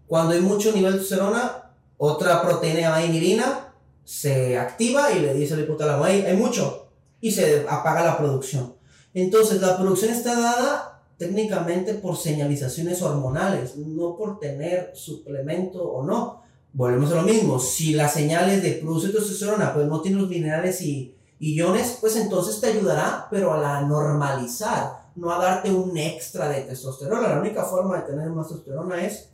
Cuando 0.08 0.34
hay 0.34 0.42
mucho 0.42 0.72
nivel 0.72 0.94
de 0.94 1.00
testosterona, 1.00 1.72
otra 1.98 2.42
proteína 2.42 3.04
inhibina 3.06 3.74
se 4.04 4.58
activa 4.58 5.12
y 5.12 5.20
le 5.20 5.34
dice 5.34 5.54
al 5.54 5.62
hipotálamo, 5.62 6.06
hey, 6.06 6.26
hay 6.28 6.38
mucho, 6.38 6.90
y 7.22 7.32
se 7.32 7.66
apaga 7.68 8.04
la 8.04 8.18
producción. 8.18 8.76
Entonces, 9.14 9.62
la 9.62 9.78
producción 9.78 10.12
está 10.12 10.40
dada 10.40 10.95
técnicamente 11.18 11.94
por 11.94 12.18
señalizaciones 12.18 13.02
hormonales, 13.02 13.78
no 13.78 14.18
por 14.18 14.40
tener 14.40 14.92
suplemento 14.96 15.84
o 15.84 16.06
no. 16.06 16.44
Volvemos 16.74 17.12
a 17.12 17.16
lo 17.16 17.22
mismo, 17.22 17.58
si 17.60 17.94
las 17.94 18.14
señales 18.14 18.62
de 18.62 18.74
producir 18.74 19.14
testosterona 19.14 19.74
pues 19.74 19.88
no 19.88 20.02
tienen 20.02 20.22
los 20.22 20.30
minerales 20.30 20.82
y, 20.82 21.14
iones, 21.40 21.98
pues 22.02 22.16
entonces 22.16 22.60
te 22.60 22.68
ayudará, 22.68 23.28
pero 23.30 23.54
a 23.54 23.58
la 23.58 23.82
normalizar, 23.82 25.10
no 25.16 25.32
a 25.32 25.38
darte 25.38 25.70
un 25.72 25.96
extra 25.98 26.50
de 26.50 26.62
testosterona. 26.62 27.28
La 27.28 27.40
única 27.40 27.64
forma 27.64 27.98
de 27.98 28.08
tener 28.08 28.30
más 28.30 28.48
testosterona 28.48 29.06
es 29.06 29.30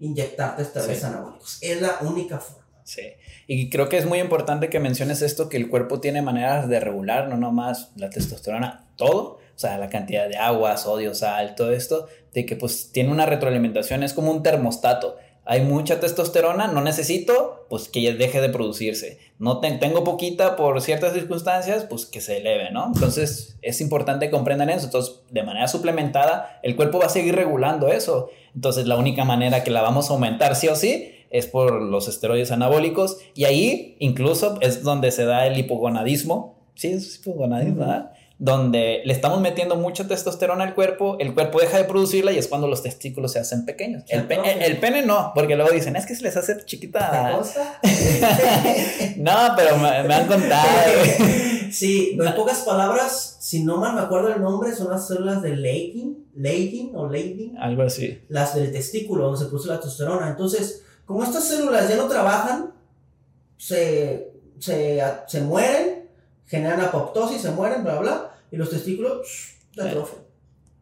inyectarte 0.00 0.62
esteroides 0.62 0.98
sí. 0.98 1.04
anabólicos. 1.04 1.58
Es 1.60 1.80
la 1.80 1.98
única 2.02 2.38
forma. 2.38 2.64
Sí, 2.84 3.02
y 3.46 3.68
creo 3.68 3.88
que 3.88 3.98
es 3.98 4.06
muy 4.06 4.20
importante 4.20 4.70
que 4.70 4.78
menciones 4.78 5.20
esto, 5.22 5.48
que 5.48 5.56
el 5.56 5.68
cuerpo 5.68 6.00
tiene 6.00 6.22
maneras 6.22 6.68
de 6.68 6.78
regular, 6.78 7.28
no 7.28 7.36
nomás 7.36 7.90
la 7.96 8.10
testosterona, 8.10 8.86
todo, 8.96 9.38
o 9.56 9.58
sea, 9.58 9.78
la 9.78 9.88
cantidad 9.88 10.28
de 10.28 10.36
agua, 10.36 10.76
sodio, 10.76 11.14
sal, 11.14 11.54
todo 11.54 11.72
esto, 11.72 12.08
de 12.34 12.44
que 12.44 12.56
pues 12.56 12.92
tiene 12.92 13.10
una 13.10 13.24
retroalimentación, 13.24 14.02
es 14.02 14.12
como 14.12 14.30
un 14.30 14.42
termostato. 14.42 15.16
Hay 15.46 15.62
mucha 15.62 15.98
testosterona, 15.98 16.66
no 16.66 16.82
necesito, 16.82 17.66
pues 17.70 17.88
que 17.88 18.12
deje 18.12 18.40
de 18.42 18.50
producirse. 18.50 19.18
No 19.38 19.60
tengo 19.60 20.04
poquita 20.04 20.56
por 20.56 20.82
ciertas 20.82 21.14
circunstancias, 21.14 21.86
pues 21.88 22.04
que 22.04 22.20
se 22.20 22.38
eleve, 22.38 22.70
¿no? 22.70 22.86
Entonces 22.92 23.56
es 23.62 23.80
importante 23.80 24.26
que 24.26 24.32
comprendan 24.32 24.68
eso. 24.68 24.86
Entonces, 24.86 25.20
de 25.30 25.42
manera 25.44 25.68
suplementada, 25.68 26.60
el 26.62 26.76
cuerpo 26.76 26.98
va 26.98 27.06
a 27.06 27.10
seguir 27.10 27.34
regulando 27.36 27.88
eso. 27.88 28.28
Entonces, 28.54 28.86
la 28.86 28.96
única 28.96 29.24
manera 29.24 29.64
que 29.64 29.70
la 29.70 29.82
vamos 29.82 30.10
a 30.10 30.14
aumentar 30.14 30.56
sí 30.56 30.68
o 30.68 30.74
sí 30.74 31.12
es 31.30 31.46
por 31.46 31.80
los 31.80 32.08
esteroides 32.08 32.50
anabólicos 32.50 33.18
y 33.34 33.44
ahí 33.44 33.96
incluso 34.00 34.58
es 34.60 34.82
donde 34.82 35.12
se 35.12 35.24
da 35.24 35.46
el 35.46 35.56
hipogonadismo. 35.56 36.56
Sí, 36.74 36.88
es 36.88 37.16
hipogonadismo, 37.16 37.80
¿verdad? 37.80 38.12
Donde 38.38 39.00
le 39.04 39.12
estamos 39.14 39.40
metiendo 39.40 39.76
mucha 39.76 40.06
testosterona 40.06 40.64
al 40.64 40.74
cuerpo, 40.74 41.16
el 41.20 41.32
cuerpo 41.32 41.58
deja 41.58 41.78
de 41.78 41.84
producirla 41.84 42.32
y 42.32 42.38
es 42.38 42.48
cuando 42.48 42.68
los 42.68 42.82
testículos 42.82 43.32
se 43.32 43.38
hacen 43.38 43.64
pequeños. 43.64 44.04
El, 44.08 44.26
pene 44.26 45.02
no, 45.06 45.32
porque 45.34 45.56
luego 45.56 45.72
dicen, 45.72 45.96
es 45.96 46.04
que 46.04 46.14
se 46.14 46.22
les 46.22 46.36
hace 46.36 46.62
chiquita. 46.66 47.40
no, 49.16 49.32
pero 49.56 49.78
me, 49.78 49.88
han 49.88 50.26
contado. 50.26 50.68
sí, 51.72 52.18
en 52.20 52.34
pocas 52.34 52.58
palabras, 52.58 53.38
si 53.40 53.64
no 53.64 53.78
mal 53.78 53.94
me 53.94 54.02
acuerdo 54.02 54.34
el 54.34 54.42
nombre, 54.42 54.74
son 54.74 54.90
las 54.90 55.08
células 55.08 55.40
de 55.40 55.56
Leydig, 55.56 56.18
Leydig 56.34 56.94
o 56.94 57.08
Leydig, 57.08 57.54
Algo 57.58 57.84
así. 57.84 58.20
las 58.28 58.54
del 58.54 58.70
testículo, 58.70 59.24
donde 59.24 59.38
se 59.38 59.46
produce 59.46 59.68
la 59.68 59.80
testosterona. 59.80 60.28
Entonces, 60.28 60.82
como 61.06 61.24
estas 61.24 61.44
células 61.44 61.88
ya 61.88 61.96
no 61.96 62.06
trabajan, 62.06 62.74
se, 63.56 64.30
se, 64.58 65.02
se 65.26 65.40
mueren, 65.40 65.95
generan 66.46 66.80
apoptosis, 66.80 67.42
se 67.42 67.50
mueren, 67.50 67.82
bla, 67.84 67.98
bla, 67.98 68.30
y 68.50 68.56
los 68.56 68.70
testículos 68.70 69.26
se 69.74 69.82
Sí. 69.82 69.88
atrofian. 69.88 70.20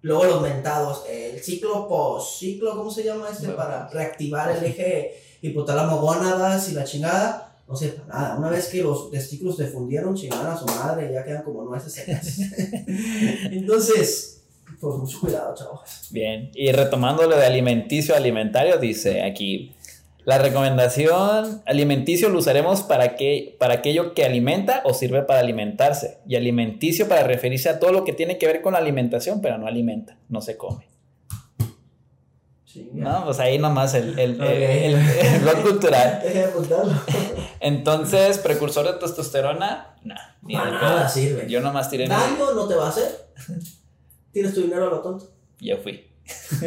Luego 0.03 0.25
los 0.25 0.43
mentados, 0.43 1.05
el 1.09 1.41
ciclo 1.43 1.89
post-ciclo, 1.89 2.77
¿cómo 2.77 2.91
se 2.91 3.05
llama 3.05 3.29
este? 3.31 3.47
Bueno. 3.47 3.57
Para 3.57 3.89
reactivar 3.89 4.55
el 4.55 4.63
eje 4.63 5.15
hipotálamo 5.41 5.99
gónadas 5.99 6.69
y 6.71 6.75
la 6.75 6.85
chingada. 6.85 7.57
No 7.67 7.75
sé, 7.75 7.89
para 7.89 8.07
nada. 8.21 8.37
Una 8.37 8.51
vez 8.51 8.69
que 8.69 8.83
los 8.83 9.11
testículos 9.11 9.57
se 9.57 9.67
fundieron, 9.67 10.15
chingaron 10.15 10.49
a 10.49 10.59
su 10.59 10.67
madre, 10.67 11.11
ya 11.11 11.25
quedan 11.25 11.43
como 11.43 11.65
nueces 11.65 11.95
secas. 11.95 12.39
Entonces, 13.51 14.43
pues 14.81 14.97
mucho 14.99 15.21
cuidado, 15.21 15.55
chavos. 15.55 15.81
Bien. 16.11 16.51
Y 16.55 16.71
retomando 16.73 17.27
lo 17.27 17.37
de 17.37 17.47
alimenticio 17.47 18.15
alimentario, 18.15 18.79
dice 18.79 19.23
aquí. 19.23 19.75
La 20.25 20.39
recomendación 20.39 21.63
alimenticio 21.67 22.31
lo 22.31 22.39
usaremos 22.39 22.83
para, 22.83 23.15
que, 23.17 23.57
para 23.59 23.75
aquello 23.75 24.15
que 24.15 24.25
alimenta 24.25 24.81
o 24.85 24.95
sirve 24.95 25.23
para 25.23 25.41
alimentarse. 25.41 26.19
Y 26.27 26.37
alimenticio 26.37 27.09
para 27.09 27.25
referirse 27.25 27.69
a 27.69 27.79
todo 27.79 27.93
lo 27.93 28.05
que 28.05 28.13
tiene 28.15 28.39
que 28.39 28.47
ver 28.47 28.63
con 28.63 28.73
la 28.73 28.79
alimentación, 28.79 29.41
pero 29.43 29.59
no 29.59 29.67
alimenta, 29.67 30.17
no 30.31 30.41
se 30.41 30.57
come. 30.57 30.89
Sí, 32.65 32.91
No, 32.93 33.25
pues 33.27 33.39
ahí 33.39 33.59
nomás 33.59 33.95
el, 33.95 34.19
el, 34.19 34.41
Ok. 34.41 34.47
el, 34.49 34.95
el 34.95 35.41
blog 35.43 35.63
cultural. 35.63 36.23
De. 36.23 36.47
Entonces, 37.61 38.39
precursor 38.39 38.87
de 38.87 38.99
testosterona, 38.99 39.95
no, 40.03 40.15
ni 40.43 40.55
de 40.55 40.61
Para 40.61 40.81
pedo. 40.81 40.89
nada 40.91 41.09
sirve. 41.09 41.49
Yo 41.49 41.61
nomás 41.61 41.89
tiré 41.91 42.09
Daño 42.09 42.53
no 42.55 42.67
te 42.67 42.75
va 42.75 42.87
a 42.87 42.89
hacer. 42.89 43.09
Tienes 44.33 44.55
tu 44.55 44.63
dinero 44.63 44.89
a 44.89 44.91
lo 44.91 45.01
tonto. 45.03 45.31
Yo 45.61 45.77
fui. 45.79 46.11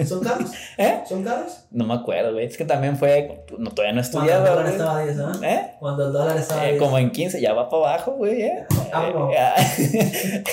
¿Son 0.07 0.23
caros? 0.23 0.51
¿Eh? 0.77 1.01
¿Son 1.07 1.23
caros? 1.23 1.65
No 1.71 1.85
me 1.85 1.93
acuerdo, 1.95 2.33
güey. 2.33 2.45
Es 2.45 2.57
que 2.57 2.65
también 2.65 2.95
fue. 2.97 3.45
No, 3.57 3.71
todavía 3.71 3.93
no 3.93 4.01
Cuando 4.11 4.19
el 4.19 4.29
estudiaba, 4.35 4.49
dólar 4.49 4.63
güey. 4.63 4.71
estaba 4.75 4.97
a 4.99 5.03
10, 5.05 5.19
¿ah? 5.19 5.39
¿Eh? 5.43 5.75
Cuando 5.79 6.07
el 6.07 6.13
dólar 6.13 6.37
estaba 6.37 6.61
a 6.61 6.65
Eh, 6.67 6.71
10. 6.73 6.83
como 6.83 6.97
en 6.99 7.11
15, 7.11 7.41
ya 7.41 7.53
va 7.53 7.69
para 7.69 7.93
abajo, 7.93 8.11
güey. 8.11 8.41
¿eh? 8.43 8.65
Ah, 8.93 9.09
no. 9.13 9.31
Eh, 9.31 10.43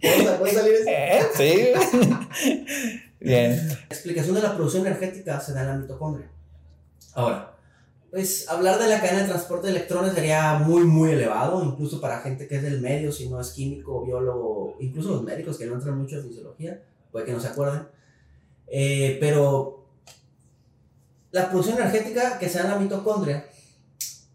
¿Puedo, 0.00 0.38
puedo 0.38 0.52
salir 0.52 0.74
eso? 0.74 0.88
eh, 0.88 1.20
sí. 1.34 1.72
Bien. 3.20 3.68
La 3.68 3.74
explicación 3.90 4.34
de 4.34 4.42
la 4.42 4.54
producción 4.54 4.86
energética 4.86 5.40
se 5.40 5.52
da 5.52 5.62
en 5.62 5.66
la 5.68 5.74
mitocondria. 5.76 6.28
Ahora, 7.14 7.52
pues 8.10 8.48
hablar 8.48 8.78
de 8.78 8.88
la 8.88 9.00
cadena 9.00 9.22
de 9.22 9.28
transporte 9.28 9.66
de 9.66 9.72
electrones 9.72 10.12
sería 10.12 10.54
muy, 10.58 10.84
muy 10.84 11.10
elevado, 11.12 11.64
incluso 11.64 12.00
para 12.00 12.20
gente 12.20 12.46
que 12.46 12.56
es 12.56 12.62
del 12.62 12.80
medio, 12.80 13.10
si 13.10 13.28
no 13.28 13.40
es 13.40 13.50
químico, 13.50 14.04
biólogo, 14.04 14.76
incluso 14.80 15.10
los 15.10 15.22
médicos 15.22 15.58
que 15.58 15.66
no 15.66 15.74
entran 15.74 15.98
mucho 15.98 16.16
en 16.16 16.28
fisiología, 16.28 16.80
puede 17.10 17.24
que 17.26 17.32
no 17.32 17.40
se 17.40 17.48
acuerden. 17.48 17.88
Eh, 18.68 19.16
pero 19.20 19.86
la 21.30 21.48
producción 21.48 21.78
energética 21.78 22.38
que 22.38 22.48
se 22.48 22.58
da 22.58 22.64
en 22.64 22.70
la 22.72 22.78
mitocondria 22.78 23.46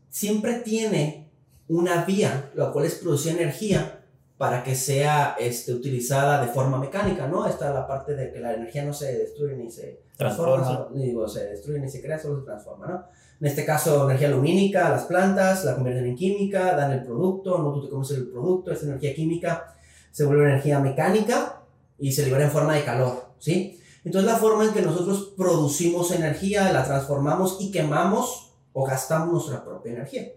siempre 0.09 0.59
tiene 0.59 1.31
una 1.67 2.05
vía, 2.05 2.51
la 2.55 2.71
cual 2.71 2.85
es 2.85 2.95
producir 2.95 3.33
energía 3.33 3.99
para 4.37 4.63
que 4.63 4.75
sea 4.75 5.35
este, 5.39 5.73
utilizada 5.73 6.43
de 6.43 6.51
forma 6.51 6.77
mecánica, 6.77 7.27
¿no? 7.27 7.45
Está 7.47 7.71
la 7.71 7.87
parte 7.87 8.15
de 8.15 8.31
que 8.31 8.39
la 8.39 8.53
energía 8.53 8.83
no 8.83 8.93
se 8.93 9.17
destruye 9.17 9.55
ni 9.55 9.69
se 9.69 10.01
transforma, 10.17 10.63
Transforma. 10.63 11.01
digo, 11.01 11.27
se 11.27 11.45
destruye 11.45 11.79
ni 11.79 11.89
se 11.89 12.01
crea, 12.01 12.19
solo 12.19 12.39
se 12.39 12.45
transforma, 12.45 12.87
¿no? 12.87 13.05
En 13.39 13.47
este 13.47 13.65
caso, 13.65 14.05
energía 14.05 14.29
lumínica, 14.29 14.89
las 14.89 15.05
plantas 15.05 15.63
la 15.65 15.75
convierten 15.75 16.05
en 16.05 16.15
química, 16.15 16.75
dan 16.75 16.91
el 16.91 17.03
producto, 17.03 17.57
no 17.57 17.73
tú 17.73 17.83
te 17.83 17.89
comes 17.89 18.11
el 18.11 18.27
producto, 18.27 18.71
esa 18.71 18.85
energía 18.85 19.15
química 19.15 19.75
se 20.11 20.25
vuelve 20.25 20.43
energía 20.43 20.79
mecánica 20.79 21.61
y 21.97 22.11
se 22.11 22.25
libera 22.25 22.43
en 22.43 22.51
forma 22.51 22.75
de 22.75 22.83
calor, 22.83 23.33
¿sí? 23.39 23.79
Entonces 24.03 24.31
la 24.31 24.37
forma 24.37 24.65
en 24.65 24.73
que 24.73 24.81
nosotros 24.81 25.33
producimos 25.37 26.11
energía, 26.11 26.71
la 26.71 26.83
transformamos 26.83 27.57
y 27.59 27.71
quemamos 27.71 28.51
o 28.73 28.85
gastamos 28.85 29.31
nuestra 29.31 29.63
propia 29.63 29.93
energía. 29.93 30.31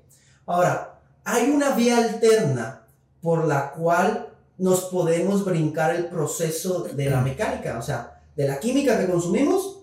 Ahora, 0.46 1.00
hay 1.24 1.50
una 1.50 1.70
vía 1.70 1.98
alterna 1.98 2.86
por 3.22 3.46
la 3.46 3.72
cual 3.72 4.28
nos 4.58 4.84
podemos 4.84 5.44
brincar 5.44 5.94
el 5.96 6.06
proceso 6.06 6.82
de 6.82 7.10
la 7.10 7.20
mecánica, 7.20 7.78
o 7.78 7.82
sea, 7.82 8.22
de 8.36 8.46
la 8.46 8.60
química 8.60 8.98
que 8.98 9.10
consumimos 9.10 9.80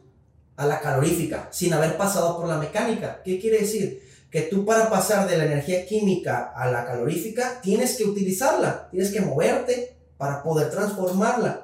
a 0.56 0.66
la 0.66 0.80
calorífica, 0.80 1.48
sin 1.52 1.74
haber 1.74 1.98
pasado 1.98 2.38
por 2.38 2.48
la 2.48 2.58
mecánica. 2.58 3.22
¿Qué 3.24 3.40
quiere 3.40 3.62
decir? 3.62 4.04
Que 4.30 4.44
tú 4.44 4.64
para 4.64 4.90
pasar 4.90 5.28
de 5.28 5.38
la 5.38 5.46
energía 5.46 5.86
química 5.86 6.54
a 6.56 6.70
la 6.70 6.86
calorífica 6.86 7.60
tienes 7.62 7.98
que 7.98 8.06
utilizarla, 8.06 8.88
tienes 8.92 9.12
que 9.12 9.22
moverte 9.22 9.98
para 10.18 10.44
poder 10.44 10.70
transformarla. 10.70 11.61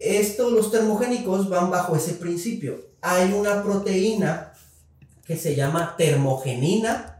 Esto, 0.00 0.48
los 0.50 0.70
termogénicos 0.70 1.50
van 1.50 1.70
bajo 1.70 1.94
ese 1.94 2.14
principio. 2.14 2.88
Hay 3.02 3.34
una 3.34 3.62
proteína 3.62 4.54
que 5.26 5.36
se 5.36 5.54
llama 5.54 5.94
termogenina. 5.96 7.18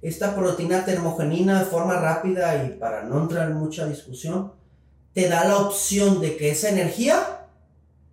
Esta 0.00 0.36
proteína 0.36 0.84
termogenina 0.84 1.58
de 1.58 1.64
forma 1.66 1.98
rápida 1.98 2.64
y 2.64 2.78
para 2.78 3.02
no 3.02 3.20
entrar 3.20 3.50
en 3.50 3.56
mucha 3.56 3.86
discusión, 3.86 4.52
te 5.14 5.28
da 5.28 5.44
la 5.44 5.58
opción 5.58 6.20
de 6.20 6.36
que 6.36 6.50
esa 6.50 6.68
energía 6.68 7.48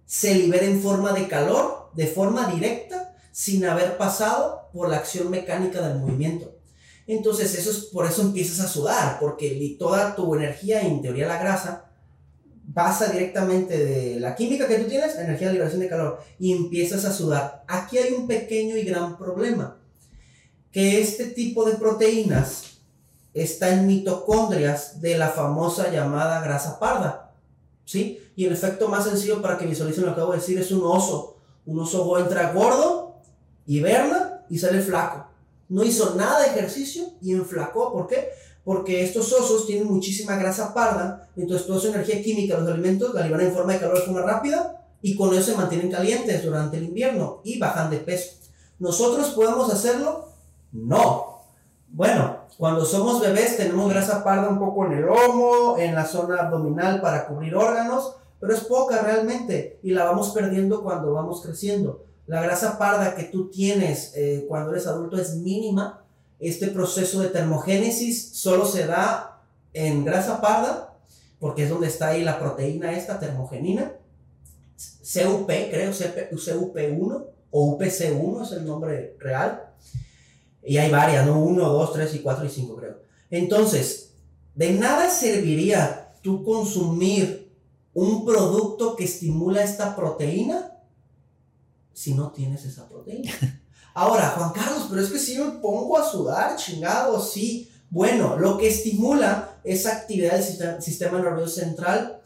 se 0.07 0.34
libere 0.34 0.66
en 0.66 0.82
forma 0.82 1.14
de 1.14 1.28
calor, 1.28 1.91
de 1.93 2.07
forma 2.07 2.47
directa, 2.51 3.16
sin 3.32 3.64
haber 3.66 3.95
pasado 3.97 4.70
por 4.74 4.89
la 4.89 4.97
acción 4.97 5.30
mecánica 5.30 5.88
del 5.88 5.99
movimiento. 5.99 6.55
Entonces, 7.05 7.53
eso 7.55 7.70
es 7.70 7.86
por 7.86 8.07
eso 8.07 8.22
empiezas 8.22 8.59
a 8.66 8.68
sudar, 8.68 9.20
porque 9.20 9.76
toda 9.78 10.16
tu 10.16 10.34
energía, 10.34 10.82
en 10.82 11.01
teoría 11.01 11.28
la 11.28 11.38
grasa, 11.38 11.91
pasa 12.74 13.11
directamente 13.11 13.78
de 13.78 14.19
la 14.19 14.36
química 14.36 14.67
que 14.67 14.80
tú 14.80 14.88
tienes, 14.88 15.15
energía 15.15 15.47
de 15.47 15.53
liberación 15.53 15.82
de 15.82 15.89
calor, 15.89 16.19
y 16.39 16.53
empiezas 16.53 17.05
a 17.05 17.13
sudar. 17.13 17.63
Aquí 17.67 17.97
hay 17.97 18.13
un 18.13 18.28
pequeño 18.28 18.78
y 18.78 18.84
gran 18.84 19.17
problema, 19.17 19.78
que 20.72 21.01
este 21.01 21.26
tipo 21.26 21.65
de 21.65 21.76
proteínas 21.76 22.80
está 23.34 23.69
en 23.74 23.88
mitocondrias 23.88 25.01
de 25.01 25.17
la 25.17 25.30
famosa 25.30 25.91
llamada 25.91 26.41
grasa 26.41 26.80
parda, 26.80 27.34
¿sí? 27.86 28.19
Y 28.36 28.45
el 28.45 28.53
efecto 28.53 28.88
más 28.88 29.05
sencillo 29.05 29.41
para 29.41 29.57
que 29.57 29.65
visualicen 29.65 30.05
lo 30.05 30.09
que 30.09 30.13
acabo 30.13 30.32
de 30.32 30.39
decir 30.39 30.57
es 30.59 30.72
un 30.72 30.84
oso. 30.84 31.38
Un 31.65 31.80
oso 31.80 32.17
entra 32.17 32.53
gordo, 32.53 33.17
hiberna 33.65 34.43
y 34.49 34.57
sale 34.57 34.82
flaco. 34.82 35.28
No 35.69 35.84
hizo 35.84 36.15
nada 36.15 36.41
de 36.41 36.47
ejercicio 36.47 37.13
y 37.22 37.34
enflacó. 37.34 37.93
¿Por 37.93 38.07
qué? 38.07 38.30
Porque 38.64 39.03
estos 39.03 39.32
osos 39.34 39.66
tienen 39.66 39.91
muchísima 39.91 40.36
grasa 40.36 40.74
parda, 40.74 41.30
entonces 41.36 41.66
toda 41.66 41.80
su 41.80 41.88
energía 41.88 42.22
química, 42.22 42.59
los 42.59 42.72
alimentos, 42.72 43.14
la 43.14 43.24
liberan 43.24 43.47
en 43.47 43.53
forma 43.53 43.74
de 43.74 43.80
calor 43.80 43.97
de 43.97 44.05
forma 44.05 44.22
rápida 44.22 44.86
y 45.01 45.16
con 45.16 45.34
eso 45.34 45.51
se 45.51 45.57
mantienen 45.57 45.91
calientes 45.91 46.43
durante 46.43 46.78
el 46.78 46.84
invierno 46.84 47.41
y 47.43 47.57
bajan 47.57 47.89
de 47.89 47.97
peso. 47.97 48.36
¿Nosotros 48.80 49.32
podemos 49.32 49.72
hacerlo? 49.74 50.30
No. 50.72 51.41
Bueno, 51.89 52.38
cuando 52.57 52.86
somos 52.86 53.20
bebés 53.20 53.57
tenemos 53.57 53.89
grasa 53.89 54.24
parda 54.24 54.49
un 54.49 54.59
poco 54.59 54.86
en 54.86 54.93
el 54.93 55.01
lomo, 55.01 55.78
en 55.78 55.95
la 55.95 56.05
zona 56.05 56.38
abdominal 56.38 57.01
para 57.01 57.28
cubrir 57.28 57.55
órganos, 57.55 58.16
pero 58.39 58.53
es 58.53 58.62
poca 58.62 59.01
realmente 59.01 59.80
y 59.84 59.91
la 59.91 60.05
vamos 60.05 60.32
perdiendo 60.32 60.84
cuando 60.84 61.14
vamos 61.14 61.41
creciendo. 61.41 62.05
La 62.28 62.41
grasa 62.41 62.78
parda 62.78 63.16
que 63.16 63.26
tú 63.26 63.49
tienes 63.49 64.14
eh, 64.16 64.45
cuando 64.47 64.72
eres 64.72 64.88
adulto 64.88 65.18
es 65.18 65.36
mínima. 65.36 66.01
Este 66.42 66.68
proceso 66.68 67.22
de 67.22 67.30
termogénesis 67.30 68.32
solo 68.34 68.66
se 68.66 68.88
da 68.88 69.44
en 69.74 70.04
grasa 70.04 70.42
parda, 70.42 70.98
porque 71.39 71.64
es 71.64 71.70
donde 71.70 71.88
está 71.88 72.10
ahí 72.10 72.24
la 72.24 72.39
proteína 72.39 72.94
esta, 72.94 73.20
termogenina. 73.20 73.94
CUP, 74.76 75.48
creo, 75.48 75.92
CUP1 75.92 77.26
o 77.52 77.78
UPC1 77.78 78.44
es 78.44 78.52
el 78.54 78.66
nombre 78.66 79.16
real. 79.20 79.70
Y 80.64 80.78
hay 80.78 80.92
varias, 80.92 81.26
¿no? 81.28 81.39
1, 81.39 81.70
2, 81.70 81.94
3 81.94 82.16
y 82.16 82.20
4 82.20 82.46
y 82.46 82.50
5 82.50 82.76
creo. 82.76 82.98
Entonces, 83.30 84.14
de 84.56 84.72
nada 84.74 85.10
serviría 85.10 86.14
tú 86.24 86.44
consumir 86.44 87.52
un 87.94 88.26
producto 88.26 88.96
que 88.96 89.04
estimula 89.04 89.64
esta 89.64 89.96
proteína 89.96 90.72
si 91.94 92.16
no 92.16 92.32
tienes 92.32 92.66
esa 92.66 92.88
proteína. 92.88 93.32
Ahora, 93.94 94.30
Juan 94.38 94.52
Carlos, 94.52 94.88
pero 94.89 95.02
es 95.02 95.10
que 95.10 95.20
si 95.20 95.38
me 95.38 95.52
pongo 95.60 95.98
a 95.98 96.10
sudar, 96.10 96.56
chingado, 96.56 97.20
sí. 97.22 97.70
Bueno, 97.89 98.38
lo 98.38 98.58
que 98.58 98.70
estimula 98.70 99.58
esa 99.64 99.94
actividad 99.94 100.39
del 100.39 100.82
sistema, 100.82 101.20
nervioso 101.20 101.60
central, 101.60 102.22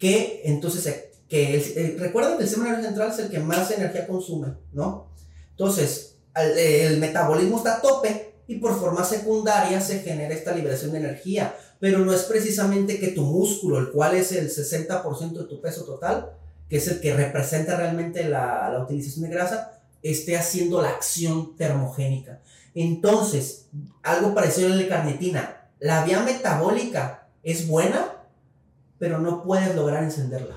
que 0.00 0.42
entonces, 0.44 1.04
que 1.28 1.56
eh, 1.56 1.96
recuerden 1.98 2.36
que 2.36 2.42
el 2.42 2.48
sistema 2.48 2.70
nervioso 2.70 2.88
central 2.88 3.12
es 3.12 3.18
el 3.20 3.30
que 3.30 3.38
más 3.38 3.70
energía 3.70 4.06
consume, 4.06 4.54
¿no? 4.72 5.06
Entonces, 5.50 6.16
el, 6.34 6.58
el 6.58 6.98
metabolismo 6.98 7.58
está 7.58 7.76
a 7.76 7.80
tope 7.80 8.34
y 8.48 8.56
por 8.56 8.78
forma 8.78 9.04
secundaria 9.04 9.80
se 9.80 10.00
genera 10.00 10.34
esta 10.34 10.52
liberación 10.52 10.92
de 10.92 10.98
energía, 10.98 11.54
pero 11.78 12.00
no 12.00 12.12
es 12.12 12.22
precisamente 12.22 12.98
que 12.98 13.08
tu 13.08 13.22
músculo, 13.22 13.78
el 13.78 13.90
cual 13.90 14.16
es 14.16 14.32
el 14.32 14.50
60% 14.50 15.32
de 15.32 15.44
tu 15.44 15.60
peso 15.60 15.84
total, 15.84 16.32
que 16.68 16.78
es 16.78 16.88
el 16.88 17.00
que 17.00 17.14
representa 17.14 17.76
realmente 17.76 18.24
la, 18.24 18.70
la 18.72 18.82
utilización 18.82 19.28
de 19.28 19.36
grasa, 19.36 19.75
esté 20.10 20.36
haciendo 20.36 20.80
la 20.82 20.90
acción 20.90 21.56
termogénica. 21.56 22.40
Entonces, 22.74 23.68
algo 24.02 24.34
parecido 24.34 24.68
a 24.68 24.70
la 24.70 24.82
L-carnitina, 24.82 25.68
la 25.80 26.04
vía 26.04 26.20
metabólica 26.20 27.28
es 27.42 27.66
buena, 27.66 28.12
pero 28.98 29.18
no 29.18 29.42
puedes 29.42 29.74
lograr 29.74 30.02
encenderla. 30.02 30.56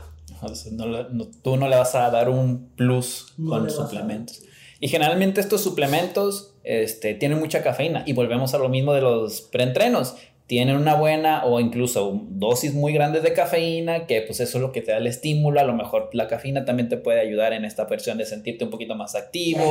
tú 1.42 1.58
no 1.58 1.68
le 1.68 1.76
vas 1.76 1.96
a 1.96 2.10
dar 2.10 2.30
un 2.30 2.70
plus 2.76 3.34
con 3.38 3.64
los 3.64 3.76
suplementos. 3.76 4.42
Y 4.80 4.88
generalmente 4.88 5.42
estos 5.42 5.62
suplementos 5.62 6.56
este, 6.64 7.14
tienen 7.14 7.40
mucha 7.40 7.62
cafeína. 7.64 8.04
Y 8.06 8.14
volvemos 8.14 8.54
a 8.54 8.58
lo 8.58 8.70
mismo 8.70 8.94
de 8.94 9.02
los 9.02 9.42
preentrenos. 9.42 10.16
Tienen 10.50 10.78
una 10.78 10.96
buena 10.96 11.46
o 11.46 11.60
incluso 11.60 12.24
dosis 12.28 12.74
muy 12.74 12.92
grandes 12.92 13.22
de 13.22 13.34
cafeína, 13.34 14.08
que 14.08 14.24
pues 14.24 14.40
eso 14.40 14.58
es 14.58 14.62
lo 14.64 14.72
que 14.72 14.82
te 14.82 14.92
da 14.92 14.98
el 14.98 15.06
estímulo. 15.06 15.60
A 15.60 15.64
lo 15.64 15.76
mejor 15.76 16.10
la 16.14 16.28
cafeina 16.28 16.66
también 16.66 16.90
te 16.90 16.98
puede 16.98 17.20
ayudar 17.20 17.54
en 17.54 17.66
esta 17.66 17.86
versión 17.86 18.18
de 18.18 18.26
sentirte 18.26 18.66
un 18.66 18.72
poquito 18.72 18.96
más 18.96 19.14
activo. 19.14 19.62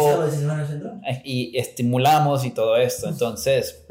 Y 1.25 1.59
estimulamos 1.59 2.45
y 2.45 2.53
todo 2.53 2.77
esto. 2.77 3.09
Entonces, 3.09 3.87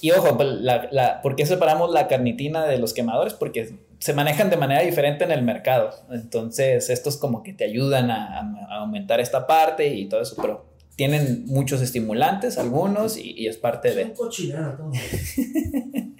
y 0.00 0.10
ojo, 0.10 0.36
pues, 0.36 0.48
la, 0.48 0.88
la, 0.90 1.22
¿por 1.22 1.36
qué 1.36 1.46
separamos 1.46 1.92
la 1.92 2.08
carnitina 2.08 2.66
de 2.66 2.78
los 2.78 2.94
quemadores? 2.94 3.34
Porque 3.34 3.78
se 4.00 4.12
manejan 4.12 4.50
de 4.50 4.56
manera 4.56 4.82
diferente 4.82 5.22
en 5.22 5.30
el 5.30 5.42
mercado. 5.42 5.90
Entonces, 6.10 6.90
estos 6.90 7.16
como 7.16 7.44
que 7.44 7.52
te 7.52 7.62
ayudan 7.62 8.10
a, 8.10 8.66
aumentar 8.70 9.20
esta 9.20 9.46
parte 9.46 9.86
y 9.94 10.08
todo 10.08 10.20
eso, 10.20 10.34
pero 10.42 10.66
tienen 10.96 11.44
muchos 11.46 11.80
estimulantes, 11.80 12.58
algunos, 12.58 13.16
y, 13.16 13.46
es 13.46 13.56
parte 13.56 13.94
de... 13.94 14.12
cochinero 14.12 14.76
todo. 14.76 14.90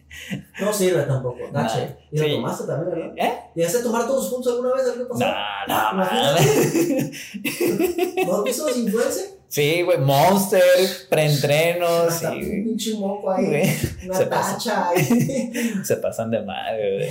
No 0.60 0.72
sirve 0.72 1.02
tampoco. 1.02 1.38
Dache. 1.52 1.96
¿Y 2.10 2.18
lo 2.18 2.36
tomaste 2.36 2.66
también, 2.66 2.90
verdad? 2.90 3.12
¿Eh? 3.16 3.38
¿Llegaste 3.54 3.78
a 3.78 3.82
tomar 3.82 4.06
todos 4.06 4.30
juntos 4.30 4.52
alguna 4.52 4.74
vez? 4.74 4.84
¿Qué 4.96 5.04
pasó? 5.04 5.20
No, 5.20 5.26
no, 5.68 5.92
¿No 8.26 8.36
has 8.36 8.44
visto 8.44 8.66
los 8.66 8.76
influencers? 8.76 9.34
Sí, 9.54 9.82
güey, 9.82 9.98
Monster, 9.98 10.60
preentrenos. 11.08 12.20
y, 12.22 12.26
un 12.26 12.64
pinche 12.64 12.94
moco 12.94 13.30
ahí. 13.30 13.72
Una 14.04 14.16
se 14.16 14.26
tacha 14.26 14.88
ahí. 14.88 15.52
se 15.84 15.96
pasan 15.98 16.32
de 16.32 16.42
madre, 16.42 16.96
güey. 16.96 17.10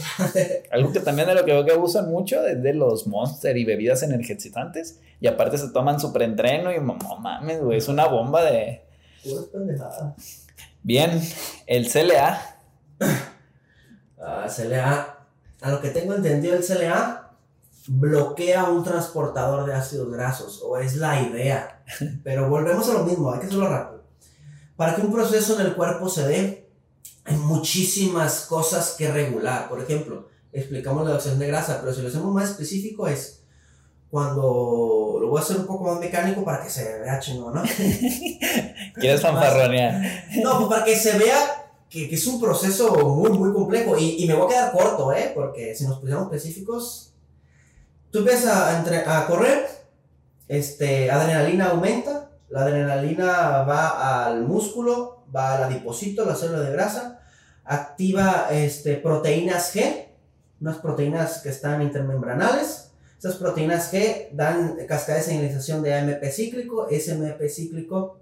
Algo 0.72 0.92
que 0.92 1.00
también 1.00 1.30
de 1.30 1.36
lo 1.36 1.46
que 1.46 1.54
veo 1.54 1.64
que 1.64 1.74
usan 1.74 2.12
mucho 2.12 2.46
es 2.46 2.62
de 2.62 2.74
los 2.74 3.08
Monster 3.08 3.56
y 3.56 3.64
bebidas 3.64 4.04
energizantes. 4.04 5.00
Y 5.22 5.28
aparte 5.28 5.58
se 5.58 5.70
toman 5.70 6.02
su 6.02 6.12
preentreno 6.12 6.74
y 6.74 6.82
no 6.82 6.98
mames, 7.22 7.62
güey, 7.62 7.78
es 7.78 7.88
una 7.88 8.08
bomba 8.08 8.44
de. 8.44 8.82
Puras 9.24 9.46
pendejadas. 9.46 10.14
Bien, 10.82 11.22
el 11.66 11.90
CLA. 11.90 12.53
Ah, 14.26 14.48
CLA. 14.48 15.18
A 15.62 15.70
lo 15.70 15.82
que 15.82 15.90
tengo 15.90 16.14
entendido, 16.14 16.56
el 16.56 16.66
CLA 16.66 17.24
bloquea 17.88 18.66
un 18.66 18.84
transportador 18.84 19.66
de 19.66 19.74
ácidos 19.74 20.10
grasos, 20.12 20.62
o 20.64 20.78
es 20.78 20.96
la 20.96 21.22
idea. 21.22 21.84
Pero 22.24 22.50
volvemos 22.50 22.88
a 22.90 22.94
lo 22.94 23.04
mismo, 23.04 23.34
hay 23.34 23.42
que 23.42 23.48
hacerlo 23.48 23.68
rápido. 23.68 24.04
Para 24.78 24.96
que 24.96 25.02
un 25.02 25.12
proceso 25.12 25.60
en 25.60 25.68
el 25.68 25.76
cuerpo 25.76 26.08
se 26.10 26.28
dé, 26.28 26.70
hay 27.26 27.36
muchísimas 27.36 28.46
cosas 28.46 28.96
que 28.98 29.12
regular. 29.12 29.70
Por 29.70 29.82
ejemplo, 29.82 30.30
explicamos 30.52 31.06
la 31.08 31.16
oxidación 31.16 31.40
de 31.40 31.48
grasa, 31.48 31.80
pero 31.82 31.94
si 31.94 32.02
lo 32.02 32.08
hacemos 32.08 32.34
más 32.34 32.52
específico 32.52 33.08
es 33.08 33.44
cuando 34.10 35.18
lo 35.20 35.28
voy 35.28 35.40
a 35.40 35.42
hacer 35.42 35.58
un 35.58 35.66
poco 35.66 35.86
más 35.86 36.00
mecánico 36.00 36.46
para 36.46 36.64
que 36.64 36.70
se 36.70 37.00
vea 37.00 37.20
chingón, 37.20 37.56
¿no? 37.56 37.64
¿Quieres 38.94 39.22
fanfarronear? 39.22 40.02
No, 40.44 40.58
pues 40.60 40.70
para 40.70 40.86
que 40.86 40.96
se 40.96 41.18
vea 41.18 41.63
que, 41.94 42.14
es 42.14 42.28
un 42.28 42.42
proceso 42.42 42.92
muy, 43.16 43.38
muy 43.38 43.54
complejo. 43.54 43.98
Y, 43.98 44.24
y 44.24 44.28
me 44.28 44.34
voy 44.34 44.48
a 44.48 44.50
quedar 44.50 44.72
corto, 44.74 45.14
¿eh? 45.14 45.32
Porque 45.34 45.76
si 45.76 45.86
nos 45.86 46.00
pusiéramos 46.00 46.34
específicos, 46.34 47.14
Tú 48.14 48.20
empiezas 48.20 48.46
a, 48.56 49.18
a 49.18 49.26
correr, 49.26 49.66
este, 50.48 51.10
adrenalina 51.10 51.72
aumenta, 51.72 52.30
la 52.48 52.62
adrenalina 52.62 53.64
va 53.64 54.28
al 54.28 54.44
músculo, 54.44 55.26
va 55.36 55.56
al 55.56 55.64
adipocito, 55.64 56.24
la 56.24 56.36
célula 56.36 56.60
de 56.60 56.74
grasa, 56.74 57.22
activa 57.64 58.50
este, 58.52 58.98
proteínas 58.98 59.76
G, 59.76 60.10
unas 60.62 60.78
proteínas 60.78 61.40
que 61.42 61.50
están 61.50 61.82
intermembranales. 61.82 62.92
Esas 63.18 63.38
proteínas 63.38 63.92
G 63.92 64.30
dan 64.34 64.78
cascada 64.88 65.18
de 65.18 65.24
señalización 65.24 65.82
de 65.82 65.96
AMP 65.96 66.24
cíclico. 66.26 66.88
Ese 66.90 67.18
cíclico 67.50 68.20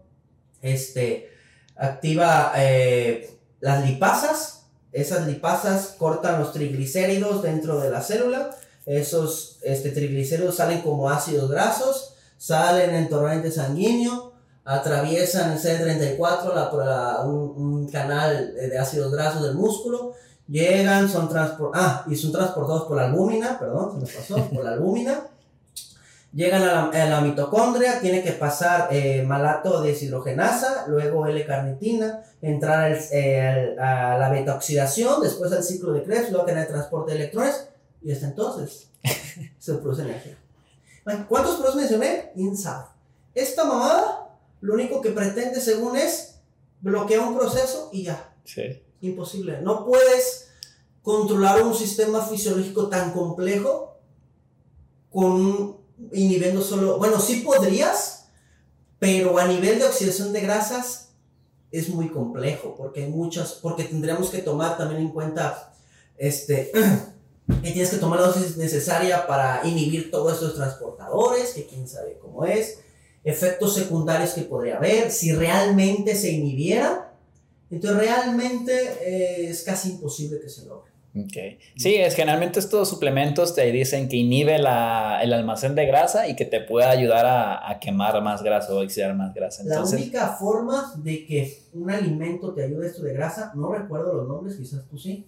este, 0.61 1.31
activa 1.75 2.53
eh, 2.55 3.29
las 3.61 3.85
lipasas. 3.85 4.65
Esas 4.91 5.25
lipasas 5.25 5.95
cortan 5.97 6.39
los 6.39 6.51
triglicéridos 6.51 7.41
dentro 7.41 7.79
de 7.79 7.89
la 7.89 8.01
célula 8.01 8.51
esos 8.85 9.59
este, 9.61 9.91
triglicéridos 9.91 10.55
salen 10.55 10.81
como 10.81 11.09
ácidos 11.09 11.49
grasos, 11.49 12.15
salen 12.37 12.95
en 12.95 13.09
torrente 13.09 13.51
sanguíneo, 13.51 14.33
atraviesan 14.65 15.51
el 15.51 15.59
C34, 15.59 16.53
la, 16.53 17.21
un, 17.21 17.87
canal 17.89 18.53
de 18.55 18.77
ácidos 18.77 19.11
grasos 19.11 19.43
del 19.43 19.55
músculo, 19.55 20.13
llegan, 20.47 21.09
son 21.09 21.29
ah, 21.73 22.05
y 22.07 22.15
son 22.15 22.31
transportados 22.31 22.83
por 22.83 22.97
la 22.97 23.05
albúmina, 23.05 23.59
perdón, 23.59 23.91
se 23.91 23.97
me 23.97 24.19
pasó, 24.19 24.49
por 24.49 24.63
la 24.63 24.71
albúmina, 24.71 25.27
llegan 26.33 26.63
a 26.63 27.05
la, 27.05 27.21
mitocondria, 27.21 27.99
tiene 27.99 28.23
que 28.23 28.31
pasar 28.31 28.87
eh, 28.91 29.23
malato 29.23 29.81
deshidrogenasa, 29.81 30.85
luego 30.87 31.27
L-carnitina, 31.27 32.23
entrar 32.41 32.97
eh, 33.11 33.75
a 33.79 34.17
la 34.17 34.29
beta-oxidación, 34.29 35.21
después 35.21 35.51
al 35.51 35.63
ciclo 35.63 35.91
de 35.91 36.03
Krebs, 36.03 36.31
luego 36.31 36.45
tener 36.45 36.67
transporte 36.67 37.11
de 37.11 37.17
electrones, 37.17 37.67
y 38.01 38.11
hasta 38.11 38.27
entonces 38.27 38.89
se 39.59 39.73
produce 39.75 40.03
energía. 40.03 40.37
¿Cuántos 41.27 41.55
pros 41.57 41.75
mencioné? 41.75 42.31
Insabe. 42.35 42.85
Esta 43.33 43.65
mamada, 43.65 44.29
lo 44.61 44.73
único 44.73 45.01
que 45.01 45.11
pretende, 45.11 45.59
según 45.59 45.97
es, 45.97 46.35
bloquear 46.81 47.21
un 47.21 47.37
proceso 47.37 47.89
y 47.91 48.03
ya. 48.03 48.33
Sí. 48.43 48.81
Imposible. 49.01 49.61
No 49.61 49.85
puedes 49.85 50.49
controlar 51.01 51.63
un 51.63 51.73
sistema 51.73 52.21
fisiológico 52.21 52.87
tan 52.87 53.11
complejo 53.11 53.97
con 55.09 55.80
inhibiendo 56.11 56.61
solo. 56.61 56.97
Bueno, 56.97 57.19
sí 57.19 57.41
podrías, 57.41 58.25
pero 58.99 59.37
a 59.37 59.47
nivel 59.47 59.79
de 59.79 59.85
oxidación 59.85 60.33
de 60.33 60.41
grasas 60.41 61.09
es 61.71 61.89
muy 61.89 62.09
complejo 62.09 62.75
porque 62.77 63.03
hay 63.03 63.09
muchas, 63.09 63.53
porque 63.53 63.85
tendríamos 63.85 64.29
que 64.29 64.39
tomar 64.39 64.77
también 64.77 65.01
en 65.01 65.09
cuenta 65.09 65.73
este 66.17 66.71
que 67.63 67.71
tienes 67.71 67.89
que 67.89 67.97
tomar 67.97 68.19
la 68.19 68.27
dosis 68.27 68.57
necesaria 68.57 69.25
para 69.27 69.61
inhibir 69.63 70.11
todos 70.11 70.33
estos 70.33 70.55
transportadores, 70.55 71.53
que 71.53 71.65
quién 71.65 71.87
sabe 71.87 72.17
cómo 72.21 72.45
es, 72.45 72.79
efectos 73.23 73.73
secundarios 73.73 74.31
que 74.31 74.41
podría 74.41 74.77
haber, 74.77 75.11
si 75.11 75.33
realmente 75.33 76.15
se 76.15 76.31
inhibiera, 76.31 77.13
entonces 77.69 77.99
realmente 77.99 78.73
eh, 79.01 79.49
es 79.49 79.63
casi 79.63 79.91
imposible 79.91 80.39
que 80.39 80.49
se 80.49 80.65
logre. 80.65 80.90
Okay. 81.13 81.59
Sí, 81.75 81.95
es 81.95 82.15
generalmente 82.15 82.59
estos 82.59 82.87
suplementos 82.87 83.53
te 83.53 83.69
dicen 83.71 84.07
que 84.07 84.15
inhibe 84.15 84.57
la, 84.59 85.19
el 85.21 85.33
almacén 85.33 85.75
de 85.75 85.85
grasa 85.85 86.29
y 86.29 86.37
que 86.37 86.45
te 86.45 86.61
puede 86.61 86.85
ayudar 86.85 87.25
a, 87.25 87.69
a 87.69 87.79
quemar 87.79 88.21
más 88.21 88.41
grasa 88.41 88.73
o 88.73 88.81
oxidar 88.81 89.13
más 89.13 89.33
grasa. 89.33 89.63
la 89.65 89.83
única 89.83 90.29
forma 90.29 90.93
de 90.97 91.25
que 91.25 91.63
un 91.73 91.91
alimento 91.91 92.53
te 92.53 92.63
ayude 92.63 92.87
esto 92.87 93.03
de 93.03 93.13
grasa, 93.13 93.51
no 93.55 93.73
recuerdo 93.73 94.13
los 94.13 94.27
nombres, 94.27 94.55
quizás 94.55 94.85
tú 94.89 94.97
sí, 94.97 95.25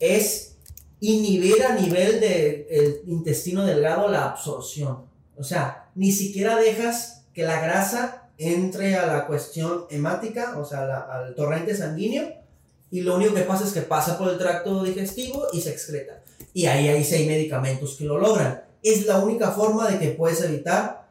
es 0.00 0.56
inhibir 0.98 1.62
a 1.62 1.74
nivel 1.76 2.18
del 2.18 3.00
intestino 3.06 3.64
delgado 3.64 4.08
la 4.08 4.24
absorción. 4.24 5.04
O 5.36 5.44
sea, 5.44 5.88
ni 5.94 6.10
siquiera 6.10 6.56
dejas 6.56 7.26
que 7.32 7.44
la 7.44 7.60
grasa 7.60 8.28
entre 8.38 8.96
a 8.96 9.06
la 9.06 9.26
cuestión 9.26 9.84
hemática, 9.90 10.58
o 10.58 10.64
sea, 10.64 10.82
al 10.82 11.34
torrente 11.36 11.76
sanguíneo, 11.76 12.43
y 12.94 13.00
lo 13.00 13.16
único 13.16 13.34
que 13.34 13.40
pasa 13.40 13.64
es 13.64 13.72
que 13.72 13.80
pasa 13.80 14.16
por 14.16 14.28
el 14.28 14.38
tracto 14.38 14.84
digestivo 14.84 15.48
y 15.52 15.60
se 15.60 15.70
excreta. 15.70 16.22
Y 16.52 16.66
ahí, 16.66 16.86
hay 16.86 17.26
medicamentos 17.26 17.96
que 17.96 18.04
lo 18.04 18.18
logran. 18.18 18.62
Es 18.84 19.04
la 19.04 19.18
única 19.18 19.50
forma 19.50 19.90
de 19.90 19.98
que 19.98 20.10
puedes 20.10 20.40
evitar 20.42 21.08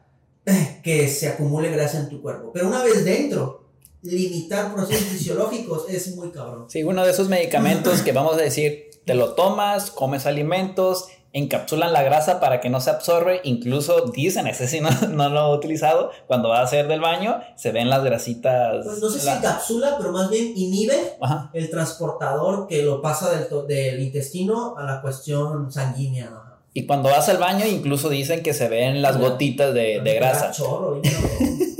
que 0.82 1.08
se 1.08 1.28
acumule 1.28 1.70
grasa 1.70 1.98
en 1.98 2.08
tu 2.08 2.22
cuerpo. 2.22 2.52
Pero 2.54 2.68
una 2.68 2.82
vez 2.82 3.04
dentro, 3.04 3.66
limitar 4.00 4.72
procesos 4.72 5.08
fisiológicos 5.08 5.84
es 5.90 6.16
muy 6.16 6.30
cabrón. 6.30 6.70
Sí, 6.70 6.82
uno 6.82 7.04
de 7.04 7.10
esos 7.10 7.28
medicamentos 7.28 8.00
que 8.00 8.12
vamos 8.12 8.38
a 8.38 8.40
decir 8.40 8.88
te 9.04 9.12
lo 9.12 9.34
tomas, 9.34 9.90
comes 9.90 10.24
alimentos, 10.24 11.08
encapsulan 11.34 11.92
la 11.92 12.02
grasa 12.02 12.40
para 12.40 12.60
que 12.60 12.70
no 12.70 12.80
se 12.80 12.90
absorbe, 12.90 13.40
incluso 13.44 14.06
dicen, 14.06 14.46
ese 14.46 14.66
sí 14.66 14.80
no, 14.80 14.88
no 15.10 15.28
lo 15.28 15.52
he 15.52 15.56
utilizado, 15.56 16.10
cuando 16.26 16.48
va 16.48 16.60
a 16.60 16.62
hacer 16.62 16.88
del 16.88 17.00
baño, 17.00 17.40
se 17.56 17.72
ven 17.72 17.90
las 17.90 18.02
grasitas. 18.02 18.84
Pues 18.84 19.00
no 19.00 19.10
sé 19.10 19.20
si 19.20 19.28
encapsula, 19.28 19.96
pero 19.98 20.12
más 20.12 20.30
bien 20.30 20.52
inhibe 20.56 21.16
el 21.52 21.68
transportador 21.68 22.66
que 22.68 22.82
lo 22.82 23.02
pasa 23.02 23.30
del, 23.30 23.66
del 23.66 24.00
intestino 24.00 24.76
a 24.78 24.84
la 24.84 25.02
cuestión 25.02 25.70
sanguínea. 25.70 26.30
Y 26.72 26.86
cuando 26.86 27.08
vas 27.08 27.28
al 27.28 27.38
baño, 27.38 27.66
incluso 27.66 28.08
dicen 28.08 28.42
que 28.42 28.54
se 28.54 28.68
ven 28.68 29.02
las 29.02 29.18
gotitas 29.18 29.74
de, 29.74 30.00
de 30.00 30.14
grasa. 30.14 30.52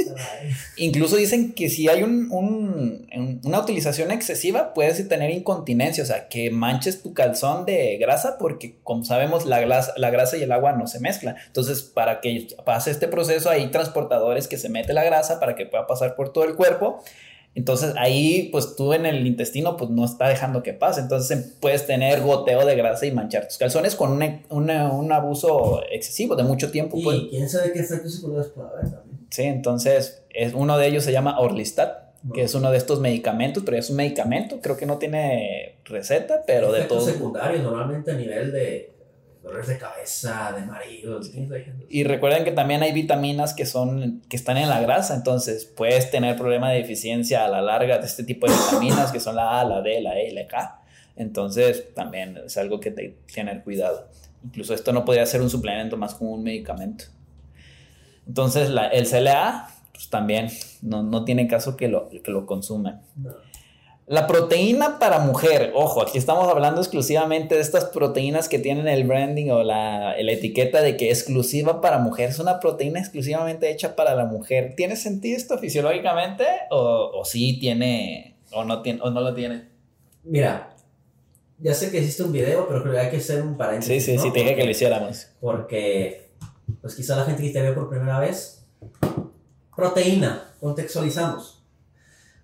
Incluso 0.76 1.16
dicen 1.16 1.52
que 1.52 1.68
si 1.68 1.88
hay 1.88 2.02
un, 2.02 2.28
una 3.44 3.60
utilización 3.60 4.10
excesiva, 4.10 4.74
puedes 4.74 5.06
tener 5.08 5.30
incontinencia, 5.30 6.02
o 6.02 6.06
sea, 6.06 6.28
que 6.28 6.50
manches 6.50 7.02
tu 7.02 7.14
calzón 7.14 7.64
de 7.64 7.96
grasa, 7.98 8.38
porque 8.38 8.76
como 8.82 9.04
sabemos, 9.04 9.46
la 9.46 9.60
grasa, 9.60 9.92
la 9.96 10.10
grasa 10.10 10.36
y 10.36 10.42
el 10.42 10.52
agua 10.52 10.72
no 10.72 10.86
se 10.86 11.00
mezclan. 11.00 11.36
Entonces, 11.46 11.82
para 11.82 12.20
que 12.20 12.48
pase 12.64 12.90
este 12.90 13.06
proceso, 13.06 13.50
hay 13.50 13.68
transportadores 13.70 14.48
que 14.48 14.58
se 14.58 14.68
mete 14.68 14.92
la 14.92 15.04
grasa 15.04 15.38
para 15.38 15.54
que 15.54 15.66
pueda 15.66 15.86
pasar 15.86 16.16
por 16.16 16.32
todo 16.32 16.44
el 16.44 16.54
cuerpo. 16.56 17.02
Entonces 17.54 17.94
ahí, 17.96 18.48
pues 18.50 18.74
tú 18.74 18.92
en 18.94 19.06
el 19.06 19.26
intestino, 19.26 19.76
pues 19.76 19.90
no 19.90 20.04
está 20.04 20.28
dejando 20.28 20.62
que 20.62 20.72
pase. 20.72 21.00
Entonces 21.00 21.54
puedes 21.60 21.86
tener 21.86 22.20
goteo 22.20 22.66
de 22.66 22.74
grasa 22.74 23.06
y 23.06 23.12
manchar 23.12 23.46
tus 23.46 23.58
calzones 23.58 23.94
con 23.94 24.20
un, 24.50 25.12
abuso 25.12 25.82
excesivo 25.90 26.34
de 26.34 26.42
mucho 26.42 26.70
tiempo. 26.72 26.98
Y 26.98 27.04
pues. 27.04 27.20
quién 27.30 27.48
sabe 27.48 27.72
qué 27.72 27.80
efectos 27.80 28.16
secundarios 28.16 28.52
puede 28.52 28.68
haber 28.70 28.90
también. 28.90 29.13
Sí, 29.34 29.42
entonces 29.42 30.22
es, 30.30 30.54
uno 30.54 30.78
de 30.78 30.86
ellos 30.86 31.02
se 31.02 31.10
llama 31.10 31.40
Orlistat, 31.40 32.04
que 32.32 32.42
es 32.42 32.54
uno 32.54 32.70
de 32.70 32.78
estos 32.78 33.00
medicamentos, 33.00 33.64
pero 33.66 33.76
es 33.76 33.90
un 33.90 33.96
medicamento, 33.96 34.60
creo 34.62 34.76
que 34.76 34.86
no 34.86 34.98
tiene 34.98 35.74
receta, 35.86 36.42
pero 36.46 36.70
de 36.70 36.82
todo. 36.82 37.00
secundarios 37.00 37.64
normalmente 37.64 38.12
a 38.12 38.14
nivel 38.14 38.52
de 38.52 38.92
dolores 39.42 39.66
de 39.66 39.76
cabeza, 39.76 40.54
de 40.56 40.64
marido. 40.64 41.18
Y 41.88 42.04
recuerden 42.04 42.44
que 42.44 42.52
también 42.52 42.84
hay 42.84 42.92
vitaminas 42.92 43.54
que 43.54 43.66
son 43.66 44.22
que 44.28 44.36
están 44.36 44.56
en 44.56 44.68
la 44.68 44.80
grasa, 44.80 45.16
entonces 45.16 45.64
puedes 45.64 46.12
tener 46.12 46.36
problema 46.36 46.70
de 46.70 46.78
deficiencia 46.78 47.44
a 47.44 47.48
la 47.48 47.60
larga 47.60 47.98
de 47.98 48.06
este 48.06 48.22
tipo 48.22 48.46
de 48.46 48.52
vitaminas 48.52 49.10
que 49.10 49.18
son 49.18 49.34
la 49.34 49.60
A, 49.60 49.64
la 49.64 49.82
D, 49.82 50.00
la 50.00 50.16
E 50.16 50.28
y 50.28 50.32
la 50.32 50.46
K. 50.46 50.80
Entonces 51.16 51.92
también 51.92 52.36
es 52.46 52.56
algo 52.56 52.78
que 52.78 52.94
que 52.94 53.16
tener 53.34 53.64
cuidado. 53.64 54.06
Incluso 54.44 54.74
esto 54.74 54.92
no 54.92 55.04
podría 55.04 55.26
ser 55.26 55.42
un 55.42 55.50
suplemento 55.50 55.96
más 55.96 56.14
como 56.14 56.30
un 56.30 56.44
medicamento. 56.44 57.06
Entonces 58.26 58.70
la, 58.70 58.88
el 58.88 59.08
CLA 59.08 59.68
pues 59.92 60.10
también 60.10 60.50
no, 60.82 61.02
no 61.02 61.24
tiene 61.24 61.46
caso 61.46 61.76
que 61.76 61.88
lo, 61.88 62.08
que 62.08 62.30
lo 62.30 62.46
consuman. 62.46 63.02
La 64.06 64.26
proteína 64.26 64.98
para 64.98 65.20
mujer, 65.20 65.72
ojo, 65.74 66.02
aquí 66.02 66.18
estamos 66.18 66.46
hablando 66.48 66.82
exclusivamente 66.82 67.54
de 67.54 67.62
estas 67.62 67.86
proteínas 67.86 68.50
que 68.50 68.58
tienen 68.58 68.86
el 68.86 69.04
branding 69.04 69.50
o 69.50 69.62
la, 69.62 70.14
etiqueta 70.18 70.82
de 70.82 70.98
que 70.98 71.08
exclusiva 71.08 71.80
para 71.80 71.98
mujer. 71.98 72.28
Es 72.28 72.38
una 72.38 72.60
proteína 72.60 73.00
exclusivamente 73.00 73.70
hecha 73.70 73.96
para 73.96 74.14
la 74.14 74.26
mujer. 74.26 74.74
¿Tiene 74.76 74.96
sentido 74.96 75.38
esto 75.38 75.56
fisiológicamente? 75.56 76.44
¿O, 76.70 77.12
o 77.14 77.24
sí 77.24 77.58
tiene, 77.58 78.36
o 78.52 78.64
no, 78.64 78.82
tiene, 78.82 79.00
o 79.00 79.10
no 79.10 79.22
lo 79.22 79.32
tiene? 79.32 79.68
Mira, 80.22 80.74
ya 81.58 81.72
sé 81.72 81.90
que 81.90 81.98
hiciste 81.98 82.24
un 82.24 82.32
video, 82.32 82.66
pero 82.68 82.82
creo 82.82 82.92
que 82.92 83.00
hay 83.00 83.10
que 83.10 83.16
hacer 83.16 83.40
un 83.40 83.56
paréntesis. 83.56 84.04
Sí, 84.04 84.12
sí, 84.12 84.18
sí, 84.18 84.30
te 84.32 84.40
dije 84.40 84.54
que 84.54 84.64
lo 84.64 84.70
hiciéramos. 84.70 85.28
Porque, 85.40 86.23
pues 86.84 86.94
quizá 86.94 87.16
la 87.16 87.24
gente 87.24 87.42
que 87.42 87.50
te 87.50 87.62
ve 87.62 87.72
por 87.72 87.88
primera 87.88 88.20
vez. 88.20 88.62
Proteína, 89.74 90.52
contextualizamos 90.60 91.64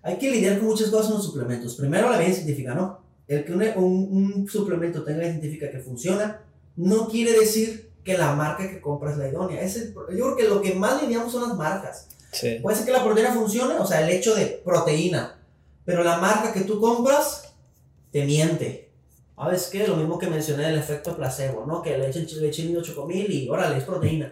hay 0.03 0.17
que 0.17 0.31
lidiar 0.31 0.57
con 0.57 0.67
muchas 0.67 0.89
cosas 0.89 1.07
en 1.07 1.13
los 1.15 1.25
suplementos. 1.25 1.75
Primero, 1.75 2.09
la 2.09 2.17
bien 2.17 2.33
científica, 2.33 2.73
¿no? 2.73 3.01
El 3.27 3.45
que 3.45 3.53
un, 3.53 4.47
suplemento 4.49 5.03
tenga 5.03 5.19
la 5.19 5.29
científica 5.29 5.69
que 5.69 5.79
funciona, 5.79 6.41
no 6.75 7.07
quiere 7.07 7.33
decir 7.39 7.91
que 8.03 8.17
la 8.17 8.33
marca 8.33 8.69
que 8.69 8.81
compras 8.81 9.13
es 9.13 9.19
la 9.19 9.29
idónea. 9.29 9.61
Es 9.61 9.93
yo 9.93 10.03
creo 10.05 10.35
que 10.35 10.47
lo 10.47 10.61
que 10.61 10.73
más 10.73 11.01
lidiamos 11.01 11.31
son 11.31 11.47
las 11.47 11.57
marcas. 11.57 12.07
Puede 12.61 12.77
ser 12.77 12.85
que 12.85 12.91
la 12.91 13.03
proteína 13.03 13.33
funcione, 13.33 13.75
o 13.75 13.85
sea, 13.85 14.01
el 14.01 14.09
hecho 14.09 14.33
de 14.35 14.61
proteína, 14.65 15.37
pero 15.85 16.03
la 16.03 16.17
marca 16.17 16.53
que 16.53 16.61
tú 16.61 16.79
compras 16.79 17.53
te 18.11 18.25
miente. 18.25 18.90
¿Sabes 19.41 19.69
qué? 19.71 19.87
Lo 19.87 19.95
mismo 19.95 20.19
que 20.19 20.27
mencioné 20.27 20.65
del 20.65 20.77
efecto 20.77 21.15
placebo, 21.15 21.65
¿no? 21.65 21.81
Que 21.81 21.97
le 21.97 22.09
echen 22.09 22.27
leche 22.39 22.63
nido 22.63 22.83
chocomil 22.83 23.31
y 23.31 23.49
órale, 23.49 23.77
es 23.77 23.83
proteína. 23.85 24.29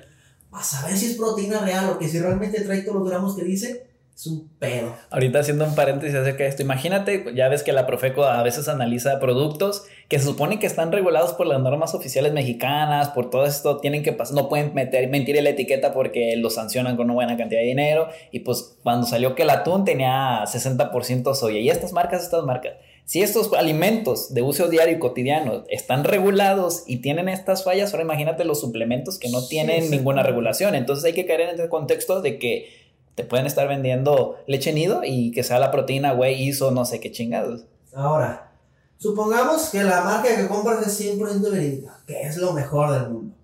Vas 0.51 0.75
a 0.75 0.87
ver 0.87 0.95
si 0.95 1.07
es 1.07 1.17
proteína 1.17 1.61
real 1.61 1.89
o 1.89 1.97
que 1.97 2.07
si 2.07 2.19
realmente 2.19 2.61
trae 2.61 2.81
todos 2.81 2.97
los 2.97 3.09
gramos 3.09 3.35
que 3.35 3.43
dice 3.43 3.89
es 4.19 4.27
un 4.27 4.49
pedo. 4.59 4.93
Ahorita 5.11 5.39
haciendo 5.39 5.63
un 5.63 5.75
paréntesis 5.75 6.13
acerca 6.13 6.43
de 6.43 6.49
esto, 6.49 6.61
imagínate, 6.61 7.33
ya 7.33 7.47
ves 7.47 7.63
que 7.63 7.71
la 7.71 7.87
Profeco 7.87 8.25
a 8.25 8.43
veces 8.43 8.67
analiza 8.67 9.17
productos 9.17 9.85
que 10.09 10.19
se 10.19 10.25
supone 10.25 10.59
que 10.59 10.67
están 10.67 10.91
regulados 10.91 11.31
por 11.33 11.47
las 11.47 11.61
normas 11.61 11.95
oficiales 11.95 12.33
mexicanas, 12.33 13.09
por 13.09 13.29
todo 13.29 13.45
esto, 13.45 13.77
tienen 13.77 14.03
que 14.03 14.11
pasar, 14.11 14.35
no 14.35 14.49
pueden 14.49 14.73
meter, 14.73 15.07
mentir 15.07 15.37
en 15.37 15.45
la 15.45 15.51
etiqueta 15.51 15.93
porque 15.93 16.35
lo 16.35 16.49
sancionan 16.49 16.97
con 16.97 17.05
una 17.05 17.13
buena 17.13 17.37
cantidad 17.37 17.61
de 17.61 17.67
dinero. 17.67 18.09
Y 18.31 18.41
pues 18.41 18.77
cuando 18.83 19.07
salió 19.07 19.35
que 19.35 19.43
el 19.43 19.51
atún 19.51 19.85
tenía 19.85 20.43
60% 20.43 21.33
soya, 21.33 21.59
y 21.59 21.69
estas 21.69 21.93
marcas, 21.93 22.21
estas 22.21 22.43
marcas. 22.43 22.73
Si 23.09 23.23
estos 23.23 23.51
alimentos 23.53 24.35
de 24.35 24.43
uso 24.43 24.67
diario 24.67 24.95
y 24.95 24.99
cotidiano 24.99 25.63
están 25.67 26.03
regulados 26.03 26.83
y 26.85 26.97
tienen 26.97 27.27
estas 27.27 27.63
fallas, 27.63 27.91
ahora 27.91 28.03
imagínate 28.03 28.45
los 28.45 28.61
suplementos 28.61 29.17
que 29.17 29.29
no 29.29 29.47
tienen 29.47 29.89
ninguna 29.89 30.21
regulación. 30.21 30.75
Entonces 30.75 31.05
hay 31.05 31.13
que 31.13 31.25
caer 31.25 31.41
en 31.41 31.59
el 31.59 31.69
contexto 31.69 32.21
de 32.21 32.37
que 32.37 32.69
te 33.15 33.23
pueden 33.23 33.47
estar 33.47 33.67
vendiendo 33.67 34.35
leche 34.45 34.73
nido 34.73 35.01
y 35.03 35.31
que 35.31 35.41
sea 35.41 35.57
la 35.57 35.71
proteína, 35.71 36.13
güey, 36.13 36.39
hizo 36.39 36.69
no 36.69 36.85
sé 36.85 36.99
qué 36.99 37.11
chingados. 37.11 37.65
Ahora, 37.95 38.51
supongamos 38.99 39.69
que 39.69 39.83
la 39.83 40.01
marca 40.01 40.35
que 40.35 40.47
compras 40.47 40.85
es 40.85 41.01
100% 41.01 41.49
verídica, 41.49 42.03
que 42.05 42.21
es 42.21 42.37
lo 42.37 42.53
mejor 42.53 42.91
del 42.91 43.09
mundo. 43.09 43.35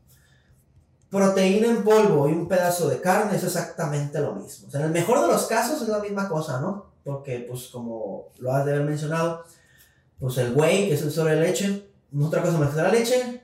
Proteína 1.09 1.70
en 1.70 1.84
polvo 1.84 2.30
y 2.30 2.34
un 2.34 2.47
pedazo 2.47 2.88
de 2.88 3.01
carne 3.01 3.36
es 3.36 3.43
exactamente 3.43 4.20
lo 4.20 4.36
mismo. 4.36 4.68
O 4.68 4.70
sea, 4.70 4.82
en 4.82 4.86
el 4.86 4.91
mejor 4.91 5.22
de 5.22 5.28
los 5.28 5.47
casos 5.47 5.82
es 5.82 5.88
la 5.88 5.97
misma 5.97 6.30
cosa, 6.30 6.61
¿no? 6.61 6.93
Porque, 7.06 7.45
pues, 7.47 7.68
como 7.68 8.32
lo 8.39 8.51
has 8.51 8.66
de 8.66 8.74
haber 8.74 8.86
mencionado, 8.86 9.45
pues 10.20 10.39
el 10.39 10.56
whey, 10.56 10.88
que 10.88 10.95
es 10.95 11.03
el 11.03 11.12
sobre 11.12 11.36
de 11.36 11.41
leche, 11.41 11.88
otra 12.20 12.41
cosa 12.41 12.58
más 12.58 12.72
que 12.72 12.82
la 12.82 12.89
leche, 12.89 13.43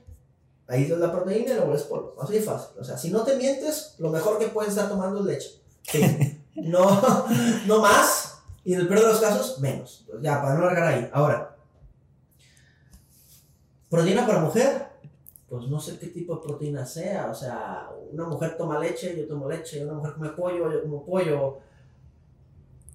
ahí 0.66 0.82
es 0.82 0.90
la 0.90 1.12
proteína 1.12 1.52
y 1.52 1.54
luego 1.54 1.74
es 1.74 1.84
polvo. 1.84 2.16
Así 2.20 2.34
de 2.34 2.40
fácil. 2.40 2.80
O 2.80 2.82
sea, 2.82 2.98
si 2.98 3.10
no 3.10 3.22
te 3.22 3.36
mientes, 3.36 3.94
lo 3.98 4.10
mejor 4.10 4.40
que 4.40 4.48
puedes 4.48 4.72
estar 4.72 4.88
tomando 4.88 5.20
es 5.20 5.26
leche. 5.26 6.38
No, 6.54 7.26
no 7.66 7.80
más. 7.80 8.42
Y 8.62 8.74
en 8.74 8.80
el 8.80 8.88
peor 8.88 9.00
de 9.00 9.06
los 9.06 9.20
casos, 9.20 9.58
menos. 9.58 10.06
Ya, 10.20 10.42
para 10.42 10.54
no 10.54 10.66
largar 10.66 10.84
ahí. 10.84 11.10
Ahora, 11.10 11.56
proteína 13.88 14.26
para 14.26 14.40
mujer. 14.40 14.86
Pues 15.48 15.66
no 15.68 15.80
sé 15.80 15.98
qué 15.98 16.08
tipo 16.08 16.36
de 16.36 16.42
proteína 16.42 16.84
sea. 16.84 17.30
O 17.30 17.34
sea, 17.34 17.90
una 18.12 18.26
mujer 18.26 18.56
toma 18.58 18.78
leche, 18.78 19.16
yo 19.16 19.26
tomo 19.26 19.48
leche. 19.48 19.82
Una 19.82 19.94
mujer 19.94 20.12
come 20.12 20.28
pollo, 20.28 20.70
yo 20.70 20.82
como 20.82 21.04
pollo. 21.06 21.58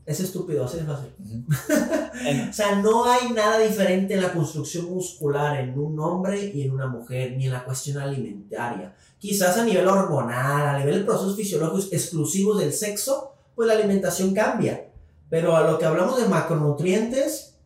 Es 0.07 0.21
estúpido, 0.21 0.63
así 0.63 0.77
de 0.77 0.85
fácil. 0.85 1.09
o 2.49 2.53
sea, 2.53 2.75
no 2.77 3.03
hay 3.03 3.29
nada 3.31 3.59
diferente 3.59 4.13
en 4.13 4.21
la 4.21 4.31
construcción 4.31 4.85
muscular 4.85 5.59
en 5.59 5.77
un 5.77 5.99
hombre 5.99 6.49
y 6.53 6.61
en 6.61 6.71
una 6.71 6.87
mujer, 6.87 7.35
ni 7.35 7.47
en 7.47 7.51
la 7.51 7.65
cuestión 7.65 7.97
alimentaria. 7.97 8.95
Quizás 9.19 9.57
a 9.57 9.65
nivel 9.65 9.85
hormonal, 9.85 10.75
a 10.75 10.79
nivel 10.79 10.99
de 10.99 11.03
procesos 11.03 11.35
fisiológicos 11.35 11.91
exclusivos 11.91 12.57
del 12.57 12.71
sexo, 12.71 13.33
pues 13.53 13.67
la 13.67 13.73
alimentación 13.73 14.33
cambia. 14.33 14.87
Pero 15.29 15.57
a 15.57 15.69
lo 15.69 15.77
que 15.77 15.83
hablamos 15.83 16.21
de 16.21 16.29
macronutrientes, 16.29 17.57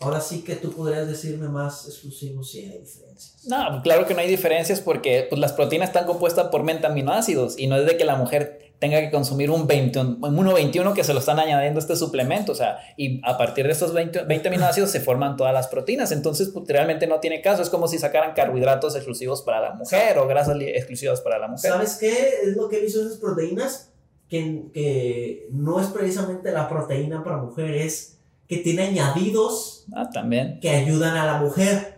ahora 0.00 0.20
sí 0.20 0.42
que 0.42 0.54
tú 0.54 0.70
podrías 0.70 1.08
decirme 1.08 1.48
más 1.48 1.88
exclusivo 1.88 2.44
si 2.44 2.60
hay 2.60 2.78
diferencias. 2.78 3.44
No, 3.46 3.82
claro 3.82 4.06
que 4.06 4.14
no 4.14 4.20
hay 4.20 4.28
diferencias 4.28 4.80
porque 4.80 5.26
pues, 5.28 5.40
las 5.40 5.52
proteínas 5.54 5.88
están 5.88 6.06
compuestas 6.06 6.50
por 6.50 6.60
aminoácidos 6.60 7.58
y 7.58 7.66
no 7.66 7.74
es 7.74 7.84
de 7.84 7.96
que 7.96 8.04
la 8.04 8.14
mujer 8.14 8.65
tenga 8.78 9.00
que 9.00 9.10
consumir 9.10 9.50
un 9.50 9.66
1.21 9.66 10.92
que 10.92 11.02
se 11.02 11.14
lo 11.14 11.20
están 11.20 11.38
añadiendo 11.38 11.80
este 11.80 11.96
suplemento, 11.96 12.52
o 12.52 12.54
sea, 12.54 12.78
y 12.96 13.20
a 13.24 13.38
partir 13.38 13.66
de 13.66 13.72
estos 13.72 13.94
20, 13.94 14.24
20 14.24 14.48
aminoácidos 14.48 14.90
se 14.90 15.00
forman 15.00 15.36
todas 15.36 15.54
las 15.54 15.68
proteínas, 15.68 16.12
entonces 16.12 16.50
pues, 16.52 16.66
realmente 16.68 17.06
no 17.06 17.20
tiene 17.20 17.40
caso, 17.40 17.62
es 17.62 17.70
como 17.70 17.88
si 17.88 17.98
sacaran 17.98 18.34
carbohidratos 18.34 18.94
exclusivos 18.94 19.42
para 19.42 19.60
la 19.60 19.74
mujer 19.74 20.18
o 20.18 20.26
grasas 20.26 20.58
exclusivas 20.60 21.20
para 21.20 21.38
la 21.38 21.48
mujer. 21.48 21.70
¿Sabes 21.70 21.96
qué 21.96 22.28
es 22.42 22.56
lo 22.56 22.68
que 22.68 22.78
he 22.78 22.80
visto 22.82 23.00
en 23.00 23.06
esas 23.06 23.18
proteínas? 23.18 23.92
Que, 24.28 24.64
que 24.74 25.46
no 25.52 25.80
es 25.80 25.86
precisamente 25.86 26.50
la 26.50 26.68
proteína 26.68 27.22
para 27.22 27.38
mujer, 27.38 27.74
es 27.74 28.18
que 28.48 28.58
tiene 28.58 28.82
añadidos 28.82 29.86
ah, 29.94 30.10
también. 30.12 30.58
que 30.60 30.70
ayudan 30.70 31.16
a 31.16 31.24
la 31.24 31.38
mujer. 31.38 31.96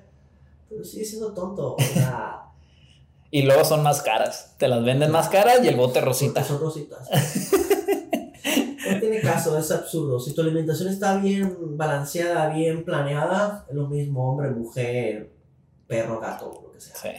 Pero 0.69 0.85
sigue 0.85 1.05
siendo 1.05 1.33
tonto, 1.33 1.75
o 1.75 1.81
sea... 1.81 2.48
Y 3.31 3.43
luego 3.43 3.65
son 3.65 3.83
más 3.83 4.03
caras. 4.03 4.55
Te 4.59 4.69
las 4.69 4.85
venden 4.85 5.11
más 5.11 5.29
caras 5.29 5.61
y 5.63 5.69
el 5.69 5.77
bote 5.77 6.01
rosita. 6.01 6.43
Son 6.43 6.61
rositas. 6.61 7.09
no 8.91 9.01
tiene 9.01 9.21
caso, 9.21 9.59
es 9.59 9.71
absurdo. 9.71 10.19
Si 10.19 10.35
tu 10.35 10.41
alimentación 10.41 10.89
está 10.89 11.19
bien 11.19 11.77
balanceada, 11.77 12.49
bien 12.49 12.85
planeada, 12.85 13.67
es 13.69 13.75
lo 13.75 13.89
mismo 13.89 14.31
hombre, 14.31 14.51
mujer, 14.51 15.31
perro, 15.87 16.21
gato, 16.21 16.63
lo 16.65 16.73
que 16.73 16.81
sea. 16.81 16.97
Sí. 16.97 17.11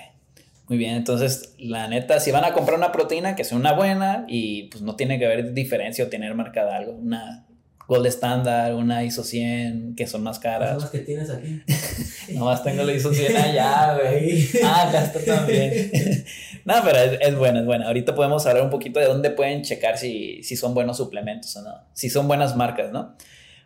Muy 0.67 0.77
bien, 0.77 0.95
entonces 0.95 1.55
la 1.57 1.87
neta, 1.87 2.19
si 2.19 2.31
van 2.31 2.45
a 2.45 2.53
comprar 2.53 2.77
una 2.77 2.91
proteína, 2.91 3.35
que 3.35 3.43
sea 3.43 3.57
una 3.57 3.73
buena 3.73 4.25
y 4.27 4.69
pues 4.69 4.83
no 4.83 4.95
tiene 4.95 5.17
que 5.17 5.25
haber 5.25 5.53
diferencia 5.53 6.05
o 6.05 6.09
tener 6.09 6.35
marcada 6.35 6.77
algo. 6.77 6.91
Una 6.93 7.47
Gold 7.89 8.05
Standard, 8.05 8.75
una 8.75 9.03
ISO 9.03 9.23
100, 9.23 9.95
que 9.95 10.05
son 10.05 10.21
más 10.21 10.37
caras. 10.37 10.73
Son 10.73 10.81
las 10.81 10.91
que 10.91 10.99
tienes 10.99 11.31
aquí. 11.31 11.59
Nomás 12.35 12.63
tengo 12.63 12.83
la 12.83 12.93
ISO 12.93 13.11
100 13.11 13.35
allá, 13.35 13.97
güey. 13.97 14.47
Ah, 14.63 14.87
acá 14.87 15.05
está 15.05 15.19
también. 15.25 15.91
no, 16.65 16.75
pero 16.83 16.99
es, 16.99 17.35
buena, 17.35 17.61
es 17.61 17.65
buena. 17.65 17.87
Ahorita 17.87 18.13
podemos 18.13 18.45
hablar 18.45 18.63
un 18.63 18.69
poquito 18.69 18.99
de 18.99 19.07
dónde 19.07 19.31
pueden 19.31 19.63
checar 19.63 19.97
si, 19.97 20.43
si 20.43 20.55
son 20.55 20.75
buenos 20.75 20.97
suplementos 20.97 21.55
o 21.55 21.63
no. 21.63 21.73
Si 21.93 22.11
son 22.11 22.27
buenas 22.27 22.55
marcas, 22.55 22.91
¿no? 22.91 23.15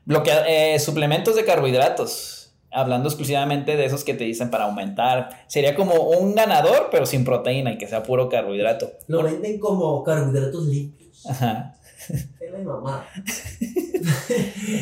Bloquea, 0.05 0.45
eh, 0.47 0.79
suplementos 0.79 1.35
de 1.35 1.43
carbohidratos. 1.43 2.53
Hablando 2.71 3.09
exclusivamente 3.09 3.75
de 3.75 3.83
esos 3.83 4.05
que 4.05 4.13
te 4.13 4.23
dicen 4.23 4.49
para 4.49 4.63
aumentar. 4.63 5.43
Sería 5.47 5.75
como 5.75 5.95
un 5.95 6.33
ganador, 6.33 6.87
pero 6.89 7.05
sin 7.05 7.25
proteína 7.25 7.73
y 7.73 7.77
que 7.77 7.87
sea 7.89 8.03
puro 8.03 8.29
carbohidrato. 8.29 8.89
Lo 9.07 9.21
venden 9.21 9.59
como 9.59 10.01
carbohidratos 10.01 10.65
limpios. 10.67 11.25
Ajá. 11.29 11.75
Es 12.09 12.51
mi 12.57 12.63
mamá. 12.63 13.07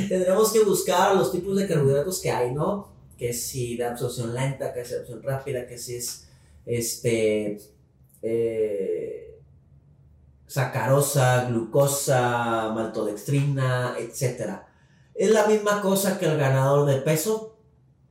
Tendremos 0.09 0.51
que 0.51 0.63
buscar 0.63 1.15
los 1.15 1.31
tipos 1.31 1.55
de 1.57 1.67
carbohidratos 1.67 2.19
que 2.21 2.31
hay, 2.31 2.53
¿no? 2.53 2.91
Que 3.17 3.33
si 3.33 3.77
de 3.77 3.85
absorción 3.85 4.33
lenta, 4.33 4.73
que 4.73 4.83
si 4.83 4.91
de 4.91 4.99
absorción 5.01 5.23
rápida, 5.23 5.67
que 5.67 5.77
si 5.77 5.95
es 5.95 6.27
este. 6.65 7.59
Eh, 8.21 9.21
sacarosa, 10.51 11.45
glucosa, 11.45 12.71
maltodextrina, 12.75 13.95
etc. 13.97 14.59
Es 15.15 15.31
la 15.31 15.47
misma 15.47 15.81
cosa 15.81 16.19
que 16.19 16.25
el 16.25 16.37
ganador 16.37 16.85
de 16.85 16.97
peso, 16.97 17.57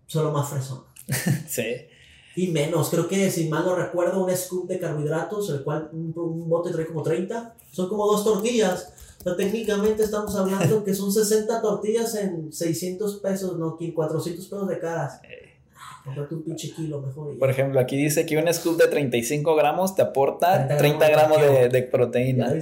solo 0.07 0.33
más 0.33 0.49
fresón. 0.49 0.85
sí. 1.47 1.90
Y 2.37 2.49
menos, 2.49 2.91
creo 2.91 3.09
que 3.09 3.31
si 3.31 3.49
mal 3.49 3.65
no 3.65 3.75
recuerdo, 3.75 4.25
un 4.25 4.37
scoop 4.37 4.69
de 4.69 4.79
carbohidratos, 4.79 5.51
el 5.51 5.63
cual 5.63 5.89
un, 5.93 6.13
un 6.17 6.49
bote 6.49 6.71
trae 6.71 6.87
como 6.87 7.03
30, 7.03 7.55
son 7.73 7.89
como 7.89 8.07
dos 8.07 8.25
tortillas. 8.25 8.93
O 9.21 9.23
sea, 9.25 9.37
técnicamente 9.37 10.03
estamos 10.03 10.35
hablando 10.37 10.83
que 10.83 10.95
son 10.95 11.13
60 11.13 11.61
tortillas 11.61 12.15
en 12.15 12.53
600 12.53 13.17
pesos, 13.17 13.59
no, 13.59 13.77
400 13.77 14.47
pesos 14.47 14.69
de 14.69 14.79
caras. 14.79 15.21
Ah, 15.77 16.03
Comprate 16.05 16.35
un 16.35 16.43
pinche 16.43 16.73
kilo 16.73 17.03
mejor. 17.03 17.39
Por 17.39 17.51
ejemplo, 17.51 17.79
aquí 17.81 17.97
dice 17.97 18.25
que 18.25 18.39
un 18.39 18.53
scoop 18.53 18.79
de 18.79 18.89
35 18.89 19.55
gramos 19.57 19.95
te 19.95 20.01
aporta 20.01 20.67
30 20.67 20.77
30 20.79 21.09
gramos 21.11 21.39
gramos 21.39 21.55
de, 21.55 21.63
de 21.63 21.69
de 21.69 21.81
¿Ya 21.85 21.91
proteína. 21.91 22.55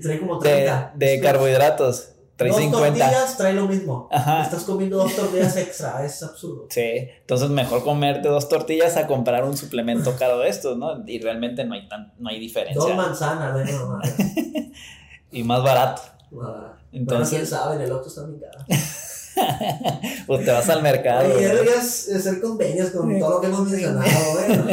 Trae 0.00 0.18
como 0.20 0.38
De, 0.38 0.48
30. 0.50 0.92
de 0.96 1.14
Es 1.14 1.22
carbohidratos. 1.22 2.08
Dos 2.38 2.46
350. 2.56 2.98
tortillas 3.04 3.36
trae 3.36 3.52
lo 3.52 3.66
mismo. 3.66 4.08
Ajá. 4.12 4.42
Estás 4.42 4.62
comiendo 4.62 4.98
dos 4.98 5.14
tortillas 5.16 5.56
extra, 5.56 6.04
es 6.04 6.22
absurdo. 6.22 6.66
Sí, 6.70 7.08
entonces 7.20 7.50
mejor 7.50 7.82
comerte 7.82 8.28
dos 8.28 8.48
tortillas 8.48 8.96
a 8.96 9.06
comprar 9.08 9.44
un 9.44 9.56
suplemento 9.56 10.14
caro 10.16 10.38
de 10.38 10.48
estos, 10.48 10.76
¿no? 10.78 11.02
Y 11.06 11.18
realmente 11.20 11.64
no 11.64 11.74
hay 11.74 11.88
tan, 11.88 12.12
no 12.18 12.28
hay 12.28 12.36
Dos 12.36 12.42
diferencia. 12.42 12.94
manzanas, 12.94 13.54
ve 13.54 13.72
nomás. 13.72 14.14
Y 15.32 15.42
más 15.42 15.62
barato. 15.62 16.00
Ah, 16.42 16.74
Entonces- 16.92 17.28
quién 17.30 17.46
sabe, 17.46 17.74
en 17.76 17.82
el 17.82 17.92
otro 17.92 18.08
está 18.08 18.24
bien 18.24 18.40
caro. 18.40 18.64
Pues 20.26 20.44
te 20.44 20.50
vas 20.50 20.68
al 20.68 20.82
mercado. 20.82 21.28
Deberías 21.28 22.08
hacer 22.08 22.40
convenios 22.40 22.90
con 22.90 23.12
Sí. 23.12 23.20
todo 23.20 23.30
lo 23.34 23.40
que 23.40 23.46
hemos 23.46 23.68
mencionado, 23.68 24.08
bueno. 24.34 24.64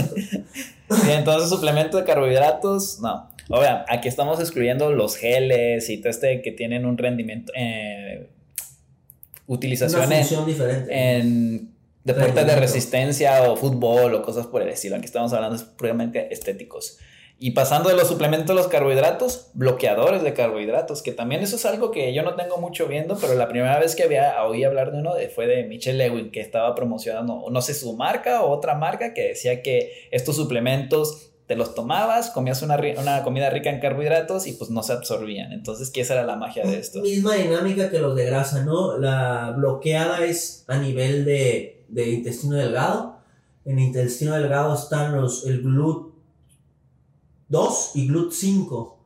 Y 1.07 1.11
entonces 1.11 1.49
suplemento 1.49 1.97
de 1.97 2.03
carbohidratos, 2.03 2.99
no. 2.99 3.29
Obvio, 3.49 3.83
aquí 3.87 4.07
estamos 4.07 4.39
excluyendo 4.39 4.91
los 4.91 5.17
geles 5.17 5.89
y 5.89 5.97
todo 5.97 6.09
este 6.09 6.41
que 6.41 6.51
tienen 6.51 6.85
un 6.85 6.97
rendimiento, 6.97 7.51
eh, 7.55 8.27
Una 9.47 9.57
utilización 9.57 10.11
en, 10.11 10.19
función 10.19 10.45
diferente. 10.45 11.17
en 11.17 11.71
deportes 12.03 12.45
de 12.47 12.55
resistencia 12.55 13.43
o 13.43 13.55
fútbol 13.55 14.15
o 14.15 14.21
cosas 14.23 14.47
por 14.47 14.61
el 14.61 14.69
estilo. 14.69 14.95
Aquí 14.95 15.05
estamos 15.05 15.31
hablando 15.33 15.55
es 15.55 15.63
puramente 15.63 16.33
estéticos. 16.33 16.97
Y 17.37 17.51
pasando 17.51 17.89
de 17.89 17.95
los 17.97 18.07
suplementos 18.07 18.49
a 18.51 18.53
los 18.53 18.67
carbohidratos, 18.69 19.51
bloqueadores 19.53 20.23
de 20.23 20.33
carbohidratos, 20.33 21.01
que 21.03 21.11
también 21.11 21.41
eso 21.41 21.57
es 21.57 21.65
algo 21.65 21.91
que 21.91 22.13
yo 22.13 22.23
no 22.23 22.35
tengo 22.35 22.57
mucho 22.57 22.87
viendo, 22.87 23.17
pero 23.19 23.35
la 23.35 23.49
primera 23.49 23.77
vez 23.77 23.93
que 23.93 24.03
había, 24.03 24.41
oí 24.45 24.63
hablar 24.63 24.93
de 24.93 24.99
uno 24.99 25.13
de- 25.13 25.27
fue 25.27 25.45
de 25.45 25.63
Michelle 25.65 25.97
Lewin, 25.97 26.31
que 26.31 26.39
estaba 26.39 26.73
promocionando, 26.75 27.45
no 27.51 27.61
sé, 27.61 27.73
su 27.73 27.93
marca 27.97 28.41
o 28.41 28.51
otra 28.51 28.75
marca, 28.75 29.13
que 29.13 29.23
decía 29.29 29.61
que 29.61 29.91
estos 30.11 30.37
suplementos 30.37 31.33
te 31.47 31.55
los 31.55 31.75
tomabas, 31.75 32.31
comías 32.31 32.61
una, 32.63 32.79
una 32.99 33.23
comida 33.23 33.49
rica 33.49 33.69
en 33.69 33.79
carbohidratos 33.79 34.47
y 34.47 34.53
pues 34.53 34.71
no 34.71 34.81
se 34.81 34.93
absorbían. 34.93 35.51
Entonces, 35.51 35.91
¿qué 35.91 36.01
esa 36.01 36.15
era 36.15 36.25
la 36.25 36.35
magia 36.35 36.65
de 36.65 36.79
esto? 36.79 37.01
Misma 37.01 37.35
dinámica 37.35 37.91
que 37.91 37.99
los 37.99 38.15
de 38.15 38.25
grasa, 38.25 38.63
¿no? 38.63 38.97
La 38.97 39.53
bloqueada 39.55 40.25
es 40.25 40.65
a 40.67 40.77
nivel 40.77 41.23
de, 41.23 41.85
de 41.87 42.09
intestino 42.09 42.55
delgado. 42.55 43.19
En 43.63 43.77
intestino 43.77 44.33
delgado 44.33 44.73
están 44.73 45.15
los, 45.15 45.45
el 45.45 45.61
GLUT 45.61 46.15
2 47.49 47.91
y 47.93 48.07
GLUT 48.07 48.31
5. 48.31 48.99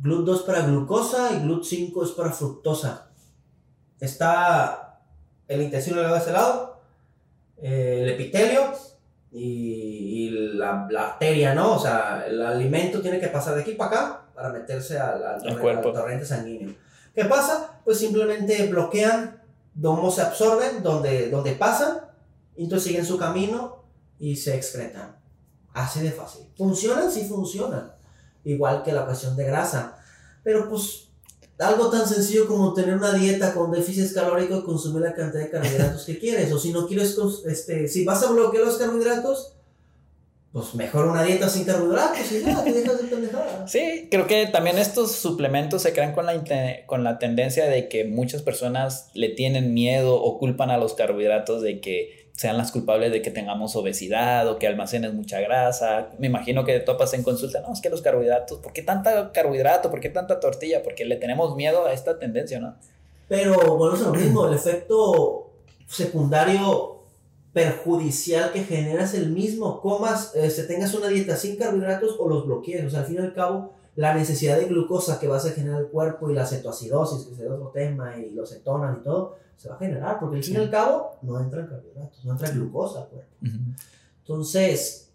GLUT 0.00 0.26
2 0.26 0.42
para 0.42 0.66
glucosa 0.66 1.30
y 1.32 1.44
GLUT 1.44 1.62
5 1.62 2.04
es 2.04 2.10
para 2.10 2.32
fructosa. 2.32 3.10
Está 4.00 5.00
el 5.46 5.62
intestino 5.62 5.96
delgado 5.96 6.16
de 6.16 6.20
este 6.20 6.32
lado, 6.32 6.80
el 7.58 8.08
epitelio 8.08 8.72
y, 9.34 10.26
y 10.26 10.30
la, 10.30 10.86
la 10.90 11.08
arteria, 11.08 11.54
¿no? 11.54 11.74
O 11.74 11.78
sea, 11.78 12.24
el 12.26 12.40
alimento 12.40 13.00
tiene 13.02 13.18
que 13.20 13.28
pasar 13.28 13.56
de 13.56 13.62
aquí 13.62 13.72
para 13.74 13.90
acá 13.90 14.20
para 14.34 14.48
meterse 14.50 14.98
al, 14.98 15.22
al, 15.22 15.42
torre- 15.42 15.60
cuerpo. 15.60 15.88
al 15.88 15.94
torrente 15.94 16.24
sanguíneo. 16.24 16.74
¿Qué 17.14 17.24
pasa? 17.26 17.80
Pues 17.84 17.98
simplemente 17.98 18.66
bloquean 18.68 19.42
cómo 19.80 20.10
se 20.10 20.22
absorben, 20.22 20.82
donde, 20.82 21.30
donde 21.30 21.52
pasan, 21.52 21.98
y 22.56 22.64
entonces 22.64 22.86
siguen 22.88 23.04
su 23.04 23.18
camino 23.18 23.84
y 24.18 24.36
se 24.36 24.54
excretan. 24.56 25.16
Así 25.72 26.00
de 26.00 26.12
fácil. 26.12 26.46
¿Funcionan? 26.56 27.10
Sí 27.10 27.24
funcionan. 27.28 27.92
Igual 28.44 28.82
que 28.84 28.92
la 28.92 29.04
cuestión 29.04 29.34
de 29.36 29.44
grasa. 29.44 29.96
Pero 30.44 30.68
pues 30.68 31.08
algo 31.58 31.88
tan 31.90 32.08
sencillo 32.08 32.46
como 32.46 32.74
tener 32.74 32.96
una 32.96 33.12
dieta 33.12 33.54
con 33.54 33.70
déficit 33.70 34.12
calórico 34.12 34.56
y 34.56 34.62
consumir 34.62 35.02
la 35.02 35.14
cantidad 35.14 35.44
de 35.44 35.50
carbohidratos 35.50 36.04
que 36.04 36.18
quieres. 36.18 36.52
O 36.52 36.58
si 36.58 36.72
no 36.72 36.86
quieres, 36.86 37.16
este, 37.46 37.88
si 37.88 38.04
vas 38.04 38.22
a 38.22 38.32
bloquear 38.32 38.64
los 38.64 38.76
carbohidratos, 38.76 39.54
pues 40.52 40.74
mejor 40.74 41.06
una 41.06 41.24
dieta 41.24 41.48
sin 41.48 41.64
carbohidratos 41.64 42.30
y 42.30 42.42
ya, 42.42 42.62
te 42.62 42.72
dejas 42.72 43.02
de 43.02 43.08
pendejadas. 43.08 43.70
Sí, 43.70 44.08
creo 44.10 44.26
que 44.26 44.46
también 44.46 44.78
estos 44.78 45.12
suplementos 45.12 45.82
se 45.82 45.92
crean 45.92 46.12
con 46.12 46.26
la, 46.26 46.44
con 46.86 47.02
la 47.02 47.18
tendencia 47.18 47.66
de 47.66 47.88
que 47.88 48.04
muchas 48.04 48.42
personas 48.42 49.10
le 49.14 49.30
tienen 49.30 49.74
miedo 49.74 50.20
o 50.20 50.38
culpan 50.38 50.70
a 50.70 50.78
los 50.78 50.94
carbohidratos 50.94 51.62
de 51.62 51.80
que 51.80 52.23
sean 52.36 52.58
las 52.58 52.72
culpables 52.72 53.12
de 53.12 53.22
que 53.22 53.30
tengamos 53.30 53.76
obesidad 53.76 54.48
o 54.48 54.58
que 54.58 54.66
almacenes 54.66 55.14
mucha 55.14 55.40
grasa. 55.40 56.10
Me 56.18 56.26
imagino 56.26 56.64
que 56.64 56.80
topas 56.80 57.14
en 57.14 57.22
consulta, 57.22 57.60
no, 57.60 57.72
es 57.72 57.80
que 57.80 57.90
los 57.90 58.02
carbohidratos, 58.02 58.58
¿por 58.58 58.72
qué 58.72 58.82
tanta 58.82 59.30
carbohidrato? 59.30 59.88
¿Por 59.90 60.00
qué 60.00 60.08
tanta 60.08 60.40
tortilla? 60.40 60.82
Porque 60.82 61.04
le 61.04 61.16
tenemos 61.16 61.54
miedo 61.54 61.86
a 61.86 61.92
esta 61.92 62.18
tendencia, 62.18 62.58
¿no? 62.58 62.74
Pero 63.28 63.76
bueno, 63.76 63.94
es 63.94 64.00
lo 64.00 64.10
mismo, 64.10 64.48
el 64.48 64.54
efecto 64.54 65.52
secundario 65.86 67.02
perjudicial 67.52 68.52
que 68.52 68.64
genera 68.64 69.04
es 69.04 69.14
el 69.14 69.30
mismo, 69.30 69.80
comas, 69.80 70.34
este, 70.34 70.64
tengas 70.64 70.92
una 70.92 71.06
dieta 71.06 71.36
sin 71.36 71.56
carbohidratos 71.56 72.16
o 72.18 72.28
los 72.28 72.46
bloquees, 72.46 72.84
o 72.84 72.90
sea, 72.90 73.00
al 73.00 73.06
fin 73.06 73.16
y 73.16 73.20
al 73.20 73.32
cabo, 73.32 73.74
la 73.94 74.12
necesidad 74.12 74.58
de 74.58 74.64
glucosa 74.64 75.20
que 75.20 75.28
vas 75.28 75.46
a 75.46 75.50
generar 75.50 75.82
el 75.82 75.86
cuerpo 75.86 76.28
y 76.28 76.34
la 76.34 76.46
cetoacidosis, 76.46 77.26
que 77.26 77.44
es 77.44 77.48
otro 77.48 77.70
tema, 77.72 78.16
y 78.18 78.30
los 78.30 78.50
cetonas 78.50 78.98
y 78.98 79.04
todo, 79.04 79.36
se 79.56 79.68
va 79.68 79.76
a 79.76 79.78
generar, 79.78 80.18
porque 80.18 80.36
al 80.36 80.44
fin 80.44 80.54
y 80.54 80.58
al 80.58 80.70
cabo 80.70 81.18
no 81.22 81.40
entran 81.40 81.66
carbohidratos, 81.66 82.24
no 82.24 82.32
entra 82.32 82.50
glucosa 82.50 83.02
al 83.02 83.08
cuerpo. 83.08 83.34
Entonces, 84.20 85.12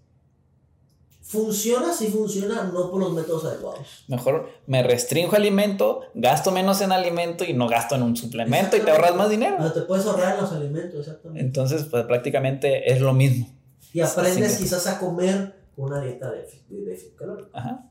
funciona 1.22 1.94
si 1.94 2.08
funciona, 2.08 2.64
no 2.64 2.90
por 2.90 3.00
los 3.00 3.14
métodos 3.14 3.46
adecuados. 3.46 4.06
Mejor 4.08 4.50
me 4.66 4.82
restringo 4.82 5.36
alimento, 5.36 6.02
gasto 6.16 6.52
menos 6.52 6.82
en 6.82 6.92
alimento 6.92 7.44
y 7.44 7.54
no 7.54 7.68
gasto 7.68 7.96
en 7.96 8.04
un 8.04 8.16
suplemento 8.16 8.76
y 8.78 8.82
te 8.82 8.90
ahorras 8.90 9.16
más 9.16 9.30
dinero. 9.30 9.58
O 9.60 9.62
sea, 9.62 9.74
te 9.74 9.82
puedes 9.82 10.06
ahorrar 10.06 10.36
en 10.36 10.42
los 10.42 10.52
alimentos, 10.52 11.00
exactamente. 11.00 11.42
Entonces, 11.42 11.84
pues 11.84 12.06
prácticamente 12.06 12.92
es 12.92 13.00
lo 13.02 13.14
mismo. 13.14 13.48
Y 13.94 14.02
aprendes 14.02 14.58
quizás 14.58 14.88
a 14.88 15.00
comer 15.00 15.56
con 15.76 15.86
una 15.86 16.02
dieta 16.02 16.32
de 16.32 16.48
déficit 16.70 17.16
calórico. 17.16 17.50
Ajá. 17.54 17.89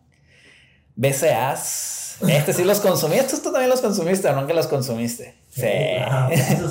BCAs. 0.99 2.17
Este 2.29 2.53
sí 2.53 2.65
los 2.65 2.81
consumiste. 2.81 3.27
Estos 3.27 3.43
tú 3.43 3.53
también 3.53 3.71
los 3.71 3.81
consumiste 3.81 4.29
o 4.29 4.35
nunca 4.35 4.53
los 4.53 4.67
consumiste. 4.67 5.37
Sí. 5.49 5.67
Eso. 6.31 6.69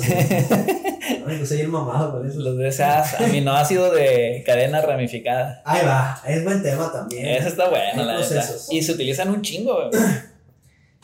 Ay, 1.26 1.36
pues 1.38 1.50
ir 1.52 1.68
mamado 1.68 2.12
con 2.12 2.28
eso. 2.28 2.38
Los 2.40 2.58
BCAs, 2.58 3.20
aminoácido 3.22 3.90
de 3.90 4.42
cadena 4.44 4.82
ramificada. 4.82 5.62
Ahí 5.64 5.84
va, 5.86 6.20
es 6.26 6.44
buen 6.44 6.62
tema 6.62 6.92
también. 6.92 7.26
Eso 7.26 7.48
está 7.48 7.70
bueno, 7.70 8.02
Hay 8.02 8.06
la 8.06 8.16
procesos. 8.16 8.68
Y 8.70 8.82
se 8.82 8.92
utilizan 8.92 9.30
un 9.30 9.40
chingo. 9.40 9.88
güey. 9.88 9.90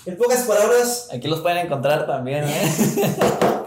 En 0.06 0.18
pocas 0.18 0.42
palabras, 0.42 1.08
Aquí 1.14 1.28
los 1.28 1.40
pueden 1.40 1.64
encontrar 1.64 2.06
también, 2.06 2.44
¿eh? 2.44 2.70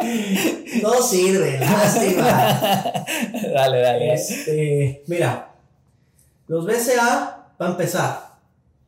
no 0.83 1.01
sirve, 1.01 1.57
lástima. 1.59 2.93
dale, 3.55 3.79
dale. 3.81 4.13
Este, 4.13 5.01
mira, 5.07 5.49
los 6.47 6.63
BCA, 6.63 7.53
para 7.57 7.71
empezar, 7.71 8.26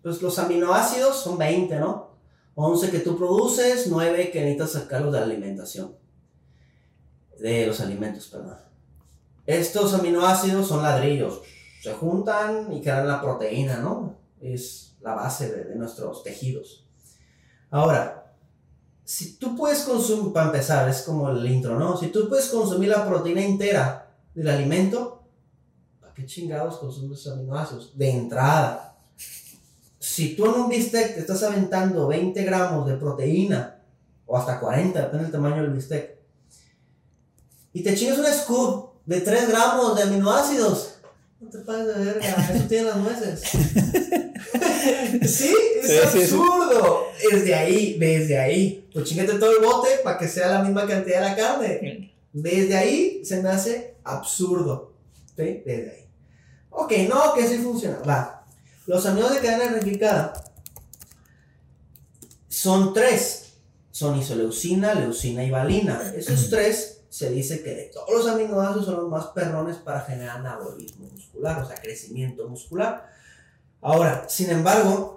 pues 0.01 0.21
los 0.21 0.39
aminoácidos 0.39 1.17
son 1.17 1.37
20, 1.37 1.79
¿no? 1.79 2.09
11 2.55 2.91
que 2.91 2.99
tú 2.99 3.17
produces, 3.17 3.87
9 3.87 4.31
que 4.31 4.41
necesitas 4.41 4.71
sacarlos 4.71 5.13
de 5.13 5.19
la 5.19 5.25
alimentación. 5.25 5.95
De 7.39 7.65
los 7.65 7.79
alimentos, 7.79 8.27
perdón. 8.27 8.57
Estos 9.45 9.93
aminoácidos 9.93 10.67
son 10.67 10.83
ladrillos. 10.83 11.41
Se 11.81 11.93
juntan 11.93 12.71
y 12.73 12.81
crean 12.81 13.07
la 13.07 13.21
proteína, 13.21 13.77
¿no? 13.77 14.17
Es 14.41 14.97
la 15.01 15.15
base 15.15 15.51
de, 15.51 15.75
nuestros 15.75 16.23
tejidos. 16.23 16.85
Ahora, 17.71 18.35
si 19.03 19.37
tú 19.37 19.55
puedes 19.55 19.83
consumir, 19.83 20.33
para 20.33 20.47
empezar, 20.47 20.87
es 20.89 21.01
como 21.01 21.29
el 21.29 21.45
intro, 21.49 21.79
¿no? 21.79 21.97
Si 21.97 22.07
tú 22.07 22.27
puedes 22.27 22.49
consumir 22.49 22.89
la 22.89 23.07
proteína 23.07 23.41
entera 23.41 24.15
del 24.35 24.49
alimento, 24.49 25.23
¿para 25.99 26.13
qué 26.13 26.25
chingados 26.25 26.77
consumes 26.77 27.25
aminoácidos? 27.27 27.97
De 27.97 28.11
entrada. 28.11 28.88
Si 30.10 30.36
tú 30.36 30.47
en 30.47 30.53
un 30.62 30.70
bistec 30.70 31.14
te 31.14 31.20
estás 31.20 31.43
aventando 31.43 32.07
20 32.07 32.43
gramos 32.43 32.88
de 32.88 32.95
proteína, 32.95 33.80
o 34.26 34.36
hasta 34.36 34.60
40, 34.60 34.99
depende 34.99 35.24
del 35.26 35.32
tamaño 35.32 35.62
del 35.62 35.72
bistec, 35.72 36.18
y 37.74 37.84
te 37.84 37.93
chingas 37.93 38.18
un 38.18 38.26
scoop 38.26 38.93
de 39.05 39.22
3 39.22 39.49
gramos 39.49 39.95
de 39.95 40.03
aminoácidos, 40.03 40.95
no 41.39 41.47
te 41.49 41.60
pases 41.60 41.95
de 41.95 42.05
verga, 42.05 42.49
eso 42.55 42.64
tiene 42.68 42.86
las 42.86 42.97
nueces. 42.97 43.39
sí, 45.22 45.22
es 45.22 45.32
Sí, 45.32 45.53
sí, 45.84 45.93
sí. 46.12 46.20
absurdo. 46.24 47.05
Desde 47.32 47.53
ahí, 47.53 47.97
desde 47.99 48.39
ahí. 48.39 48.89
Pues 48.91 49.05
chingate 49.05 49.34
todo 49.38 49.51
el 49.57 49.64
bote 49.64 49.89
para 50.03 50.18
que 50.18 50.28
sea 50.28 50.49
la 50.49 50.64
misma 50.64 50.88
cantidad 50.88 51.22
de 51.22 51.30
la 51.30 51.36
carne. 51.36 52.14
Desde 52.34 52.76
ahí 52.76 53.24
se 53.24 53.43
me 53.43 53.49
hace 53.49 53.95
absurdo. 54.03 54.93
¿Sí? 55.38 55.62
Desde 55.66 55.91
ahí. 55.91 56.10
Ok, 56.72 56.93
no, 57.07 57.34
que 57.36 57.47
sí 57.47 57.60
funciona. 57.60 57.99
Va. 57.99 58.38
Los 58.89 59.05
amigos 59.05 59.35
de 59.35 59.41
cadena 59.41 59.65
ramificada 59.65 60.33
son 62.47 62.91
tres. 62.91 63.53
Son 63.91 64.17
isoleucina, 64.17 64.95
leucina 64.95 65.43
y 65.43 65.51
valina. 65.51 66.11
Esos 66.15 66.49
tres 66.49 67.03
se 67.07 67.29
dice 67.29 67.61
que 67.61 67.75
de 67.75 67.83
todos 67.93 68.09
los 68.09 68.27
aminoácidos 68.27 68.87
son 68.87 68.95
los 68.95 69.09
más 69.09 69.27
perrones 69.27 69.77
para 69.77 70.01
generar 70.01 70.37
anabolismo 70.37 71.05
muscular, 71.05 71.61
o 71.61 71.67
sea, 71.67 71.79
crecimiento 71.79 72.49
muscular. 72.49 73.05
Ahora, 73.79 74.25
sin 74.27 74.49
embargo, 74.49 75.15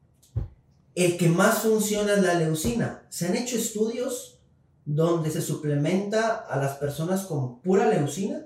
el 0.94 1.16
que 1.16 1.30
más 1.30 1.60
funciona 1.60 2.12
es 2.12 2.22
la 2.22 2.34
leucina. 2.34 3.06
Se 3.08 3.28
han 3.28 3.36
hecho 3.36 3.56
estudios 3.56 4.42
donde 4.84 5.30
se 5.30 5.40
suplementa 5.40 6.34
a 6.36 6.58
las 6.58 6.76
personas 6.76 7.24
con 7.24 7.62
pura 7.62 7.86
leucina 7.86 8.44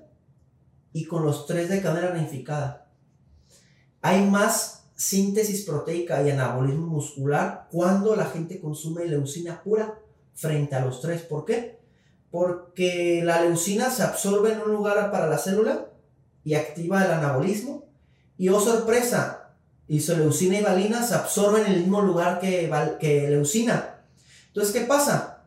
y 0.93 1.07
con 1.07 1.25
los 1.25 1.45
tres 1.49 1.69
de 1.69 1.83
cadena 1.83 2.11
ramificada. 2.11 2.82
Hay 4.03 4.29
más 4.29 4.83
síntesis 4.97 5.65
proteica 5.65 6.23
y 6.23 6.31
anabolismo 6.31 6.87
muscular 6.87 7.69
cuando 7.71 8.15
la 8.15 8.27
gente 8.27 8.61
consume 8.61 9.07
leucina 9.07 9.63
pura 9.63 9.99
frente 10.35 10.75
a 10.75 10.85
los 10.85 11.01
tres. 11.01 11.23
¿Por 11.23 11.45
qué? 11.45 11.79
Porque 12.31 13.23
la 13.25 13.43
leucina 13.43 13.91
se 13.91 14.03
absorbe 14.03 14.53
en 14.53 14.61
un 14.61 14.73
lugar 14.73 15.11
para 15.11 15.29
la 15.29 15.39
célula 15.39 15.87
y 16.45 16.55
activa 16.55 17.05
el 17.05 17.13
anabolismo. 17.13 17.85
Y 18.37 18.49
oh 18.49 18.61
sorpresa, 18.61 19.51
isoleucina 19.87 20.59
y 20.59 20.63
valina 20.63 21.03
se 21.03 21.15
absorben 21.15 21.67
en 21.67 21.73
el 21.73 21.81
mismo 21.81 22.03
lugar 22.03 22.41
que, 22.41 22.71
que 22.99 23.29
leucina. 23.29 24.01
Entonces, 24.49 24.73
¿qué 24.75 24.81
pasa? 24.81 25.45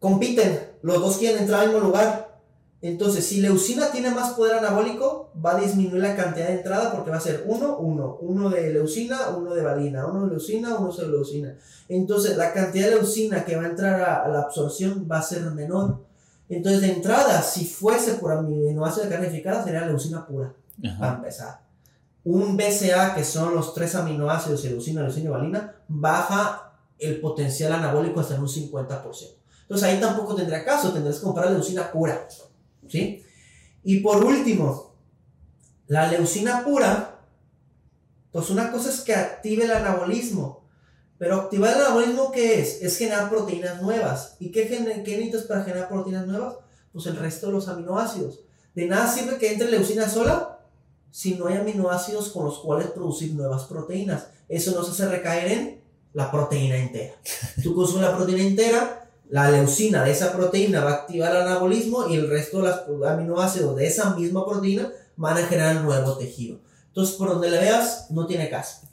Compiten, 0.00 0.72
los 0.82 1.00
dos 1.00 1.18
quieren 1.18 1.42
entrar 1.42 1.60
al 1.60 1.68
mismo 1.68 1.84
lugar 1.84 2.33
entonces, 2.84 3.24
si 3.24 3.40
leucina 3.40 3.90
tiene 3.90 4.10
más 4.10 4.34
poder 4.34 4.58
anabólico, 4.58 5.30
va 5.42 5.56
a 5.56 5.60
disminuir 5.60 6.02
la 6.02 6.14
cantidad 6.14 6.48
de 6.48 6.56
entrada 6.56 6.92
porque 6.92 7.10
va 7.10 7.16
a 7.16 7.20
ser 7.20 7.44
uno, 7.46 7.78
uno, 7.78 8.18
uno 8.20 8.50
de 8.50 8.74
leucina, 8.74 9.30
uno 9.30 9.54
de 9.54 9.62
valina, 9.62 10.06
uno 10.06 10.24
de 10.24 10.32
leucina, 10.32 10.76
uno 10.76 10.92
de 10.92 11.08
leucina. 11.08 11.56
Entonces, 11.88 12.36
la 12.36 12.52
cantidad 12.52 12.90
de 12.90 12.96
leucina 12.96 13.42
que 13.42 13.56
va 13.56 13.62
a 13.62 13.68
entrar 13.68 14.02
a, 14.02 14.28
la 14.28 14.40
absorción 14.40 15.08
va 15.10 15.20
a 15.20 15.22
ser 15.22 15.40
menor. 15.52 16.04
Entonces, 16.50 16.82
de 16.82 16.92
entrada, 16.92 17.40
si 17.40 17.64
fuese 17.64 18.14
por 18.14 18.32
aminoácido 18.32 19.04
de 19.04 19.12
carnificada, 19.12 19.64
sería 19.64 19.86
leucina 19.86 20.26
pura, 20.26 20.52
para 20.98 21.14
empezar. 21.14 21.60
Un 22.22 22.54
BCA, 22.54 23.14
que 23.14 23.24
son 23.24 23.54
los 23.54 23.72
tres 23.72 23.94
aminoácidos, 23.94 24.62
leucina, 24.62 25.00
leucina 25.00 25.30
y 25.30 25.32
valina, 25.32 25.74
baja 25.88 26.74
el 26.98 27.18
potencial 27.18 27.72
anabólico 27.72 28.20
hasta 28.20 28.34
en 28.34 28.42
un 28.42 28.48
50%. 28.48 29.44
Entonces, 29.62 29.88
ahí 29.88 29.98
tampoco 29.98 30.34
tendría 30.34 30.62
caso, 30.62 30.92
tendrás 30.92 31.16
que 31.16 31.24
comprar 31.24 31.50
leucina 31.50 31.90
pura. 31.90 32.28
¿Sí? 32.88 33.24
Y 33.82 34.00
por 34.00 34.24
último, 34.24 34.94
la 35.86 36.10
leucina 36.10 36.64
pura, 36.64 37.20
pues 38.32 38.50
una 38.50 38.72
cosa 38.72 38.90
es 38.90 39.00
que 39.00 39.14
active 39.14 39.64
el 39.64 39.72
anabolismo, 39.72 40.64
pero 41.18 41.36
activar 41.36 41.76
el 41.76 41.82
anabolismo, 41.82 42.32
¿qué 42.32 42.60
es? 42.60 42.82
Es 42.82 42.98
generar 42.98 43.30
proteínas 43.30 43.80
nuevas. 43.82 44.36
¿Y 44.40 44.50
qué, 44.50 44.66
qué 44.66 44.80
necesitas 44.80 45.42
para 45.42 45.64
generar 45.64 45.88
proteínas 45.88 46.26
nuevas? 46.26 46.56
Pues 46.92 47.06
el 47.06 47.16
resto 47.16 47.46
de 47.46 47.52
los 47.52 47.68
aminoácidos. 47.68 48.40
De 48.74 48.86
nada 48.86 49.12
sirve 49.12 49.38
que 49.38 49.52
entre 49.52 49.70
leucina 49.70 50.08
sola 50.08 50.54
si 51.10 51.36
no 51.36 51.46
hay 51.46 51.58
aminoácidos 51.58 52.30
con 52.30 52.44
los 52.44 52.58
cuales 52.58 52.88
producir 52.88 53.34
nuevas 53.34 53.64
proteínas. 53.64 54.26
Eso 54.48 54.72
nos 54.72 54.90
hace 54.90 55.08
recaer 55.08 55.52
en 55.52 55.80
la 56.12 56.30
proteína 56.30 56.76
entera. 56.76 57.14
Tú 57.62 57.74
consumes 57.74 58.02
la 58.02 58.16
proteína 58.16 58.42
entera, 58.42 59.03
la 59.30 59.50
leucina 59.50 60.04
de 60.04 60.12
esa 60.12 60.32
proteína 60.32 60.84
va 60.84 60.90
a 60.90 60.94
activar 60.94 61.34
el 61.34 61.42
anabolismo 61.42 62.08
y 62.08 62.14
el 62.14 62.28
resto 62.28 62.62
de 62.62 62.68
los 62.68 63.08
aminoácidos 63.08 63.76
de 63.76 63.86
esa 63.86 64.14
misma 64.14 64.44
proteína 64.46 64.90
van 65.16 65.38
a 65.38 65.46
generar 65.46 65.76
nuevo 65.82 66.16
tejido. 66.16 66.58
Entonces, 66.88 67.16
por 67.16 67.28
donde 67.28 67.50
le 67.50 67.58
veas, 67.58 68.06
no 68.10 68.26
tiene 68.26 68.48
caso. 68.48 68.86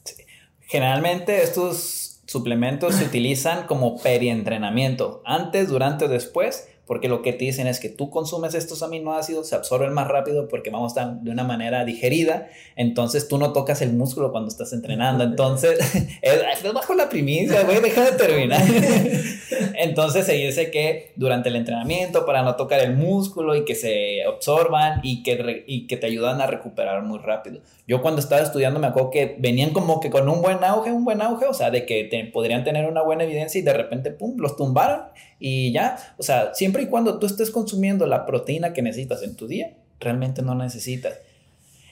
Generalmente 0.62 1.44
estos 1.44 2.22
suplementos 2.26 2.96
se 2.96 3.04
utilizan 3.04 3.68
como 3.68 4.02
perientrenamiento, 4.02 5.22
antes, 5.26 5.68
durante 5.68 6.06
o 6.06 6.08
después, 6.08 6.68
porque 6.86 7.08
lo 7.08 7.22
que 7.22 7.34
te 7.34 7.46
dicen 7.46 7.68
es 7.68 7.80
que 7.80 7.90
tú 7.90 8.10
consumes 8.10 8.54
estos 8.54 8.84
aminoácidos, 8.84 9.48
se 9.48 9.56
absorben 9.56 9.94
más 9.94 10.08
rápido 10.08 10.48
porque 10.48 10.70
vamos 10.70 10.98
a 10.98 11.02
estar 11.02 11.22
de 11.22 11.32
una 11.32 11.44
manera 11.44 11.86
digerida, 11.86 12.50
entonces 12.76 13.28
tú 13.28 13.38
no 13.38 13.54
tocas 13.54 13.82
el 13.82 13.94
músculo 13.94 14.32
cuando 14.32 14.50
estás 14.50 14.74
entrenando, 14.74 15.24
entonces 15.24 15.80
es, 16.22 16.74
bajo 16.74 16.94
la 16.94 17.10
primicia, 17.10 17.64
güey, 17.64 17.82
deja 17.82 18.12
de 18.12 18.18
terminar. 18.18 18.62
entonces 19.76 20.26
se 20.26 20.34
dice 20.34 20.72
que 20.72 21.14
durante 21.16 21.50
el 21.50 21.56
entrenamiento 21.56 22.26
para 22.26 22.44
no 22.44 22.56
tocar 22.56 22.80
el 22.82 22.96
músculo 22.96 23.56
y 23.56 23.66
que 23.66 23.76
se 23.76 24.24
absorban 24.24 25.00
y 25.04 25.24
que, 25.24 25.64
y 25.68 25.88
que 25.88 25.98
te 25.98 26.08
ayudan 26.08 26.42
a 26.42 26.48
recuperar 26.48 27.04
muy 27.04 27.20
rápido. 27.20 27.62
Yo 27.88 28.02
cuando 28.02 28.22
estaba 28.22 28.42
estudiando 28.42 28.80
me 28.80 28.88
acuerdo 28.88 29.12
que 29.12 29.36
venían 29.40 29.72
como 29.72 30.00
que 30.00 30.10
con 30.10 30.28
un 30.30 30.42
buen 30.42 30.64
auge, 30.64 30.92
un 30.92 31.06
buen 31.06 31.22
auge, 31.22 31.46
o 31.46 31.54
sea, 31.54 31.72
de 31.72 31.86
que 31.86 32.30
podrían 32.34 32.64
tener 32.64 32.86
una 32.86 33.02
buena 33.02 33.24
evidencia 33.24 33.60
y 33.60 33.64
de 33.64 33.74
repente, 33.74 34.12
pum, 34.12 34.38
los 34.38 34.56
tumbaron 34.56 35.02
y 35.44 35.72
ya, 35.72 35.98
o 36.18 36.24
sea, 36.24 36.54
siempre 36.54 36.71
y 36.80 36.88
cuando 36.88 37.20
tú 37.20 37.26
estés 37.26 37.52
consumiendo 37.52 38.06
la 38.06 38.26
proteína 38.26 38.74
que 38.74 38.82
necesitas 38.82 39.24
en 39.24 39.36
tu 39.36 39.48
día, 39.48 39.76
realmente 40.00 40.42
no 40.42 40.56
necesitas 40.56 41.16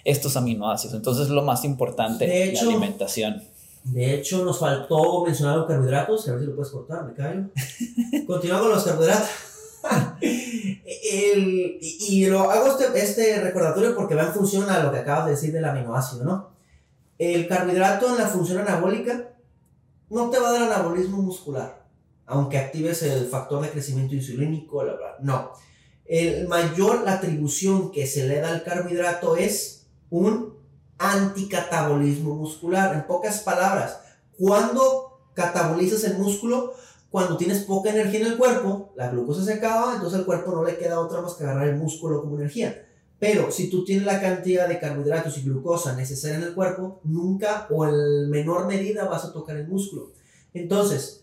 estos 0.05 0.37
aminoácidos. 0.37 0.95
Entonces 0.95 1.25
es 1.25 1.31
lo 1.31 1.41
más 1.41 1.65
importante, 1.65 2.27
de 2.27 2.53
la 2.53 2.61
alimentación. 2.61 3.43
De 3.83 4.13
hecho, 4.13 4.43
nos 4.43 4.59
faltó 4.59 5.23
mencionar 5.25 5.57
los 5.57 5.67
carbohidratos, 5.67 6.27
a 6.27 6.31
ver 6.31 6.41
si 6.41 6.47
lo 6.47 6.55
puedes 6.55 6.71
cortar, 6.71 7.05
me 7.05 7.13
callo. 7.13 7.45
Continuamos 8.27 8.67
con 8.67 8.75
los 8.75 8.83
carbohidratos. 8.83 9.29
y, 10.21 12.25
lo 12.27 12.51
hago 12.51 12.67
este, 12.67 12.99
este, 12.99 13.41
recordatorio 13.41 13.95
porque 13.95 14.15
va 14.15 14.23
en 14.23 14.33
función 14.33 14.69
a 14.69 14.83
lo 14.83 14.91
que 14.91 14.99
acabas 14.99 15.25
de 15.25 15.31
decir 15.31 15.53
del 15.53 15.65
aminoácido, 15.65 16.25
¿no? 16.25 16.49
El 17.17 17.47
carbohidrato 17.47 18.09
en 18.09 18.17
la 18.17 18.27
función 18.27 18.59
anabólica 18.59 19.29
no 20.09 20.29
te 20.29 20.39
va 20.39 20.49
a 20.49 20.53
dar 20.53 20.63
anabolismo 20.63 21.21
muscular 21.21 21.78
aunque 22.29 22.59
actives 22.59 23.01
el 23.01 23.27
factor 23.27 23.61
de 23.61 23.71
crecimiento 23.71 24.15
insulínico, 24.15 24.83
bla, 24.83 24.93
bla. 24.93 25.15
No. 25.21 25.51
El 26.05 26.47
mayor 26.47 27.07
atribución 27.07 27.91
que 27.91 28.07
se 28.07 28.27
le 28.27 28.39
da 28.39 28.49
al 28.49 28.63
carbohidrato 28.63 29.35
es 29.35 29.87
un 30.09 30.55
anticatabolismo 30.99 32.35
muscular. 32.35 32.95
En 32.95 33.07
pocas 33.07 33.39
palabras, 33.39 33.99
cuando 34.37 35.19
catabolizas 35.33 36.03
el 36.03 36.17
músculo, 36.17 36.73
cuando 37.09 37.35
tienes 37.35 37.63
poca 37.63 37.89
energía 37.89 38.21
en 38.21 38.27
el 38.27 38.37
cuerpo, 38.37 38.93
la 38.95 39.09
glucosa 39.09 39.43
se 39.43 39.53
acaba, 39.53 39.95
entonces 39.95 40.19
al 40.19 40.25
cuerpo 40.25 40.51
no 40.51 40.63
le 40.63 40.77
queda 40.77 40.99
otra 40.99 41.21
más 41.21 41.33
que 41.33 41.43
agarrar 41.43 41.69
el 41.69 41.77
músculo 41.77 42.21
como 42.21 42.37
energía. 42.37 42.85
Pero 43.17 43.51
si 43.51 43.69
tú 43.69 43.83
tienes 43.83 44.05
la 44.05 44.21
cantidad 44.21 44.67
de 44.67 44.79
carbohidratos 44.79 45.37
y 45.37 45.41
glucosa 45.41 45.95
necesaria 45.95 46.37
en 46.37 46.43
el 46.43 46.53
cuerpo, 46.53 47.01
nunca 47.03 47.67
o 47.71 47.87
en 47.87 48.29
menor 48.29 48.67
medida 48.67 49.05
vas 49.05 49.25
a 49.25 49.33
tocar 49.33 49.57
el 49.57 49.67
músculo. 49.67 50.11
Entonces, 50.53 51.18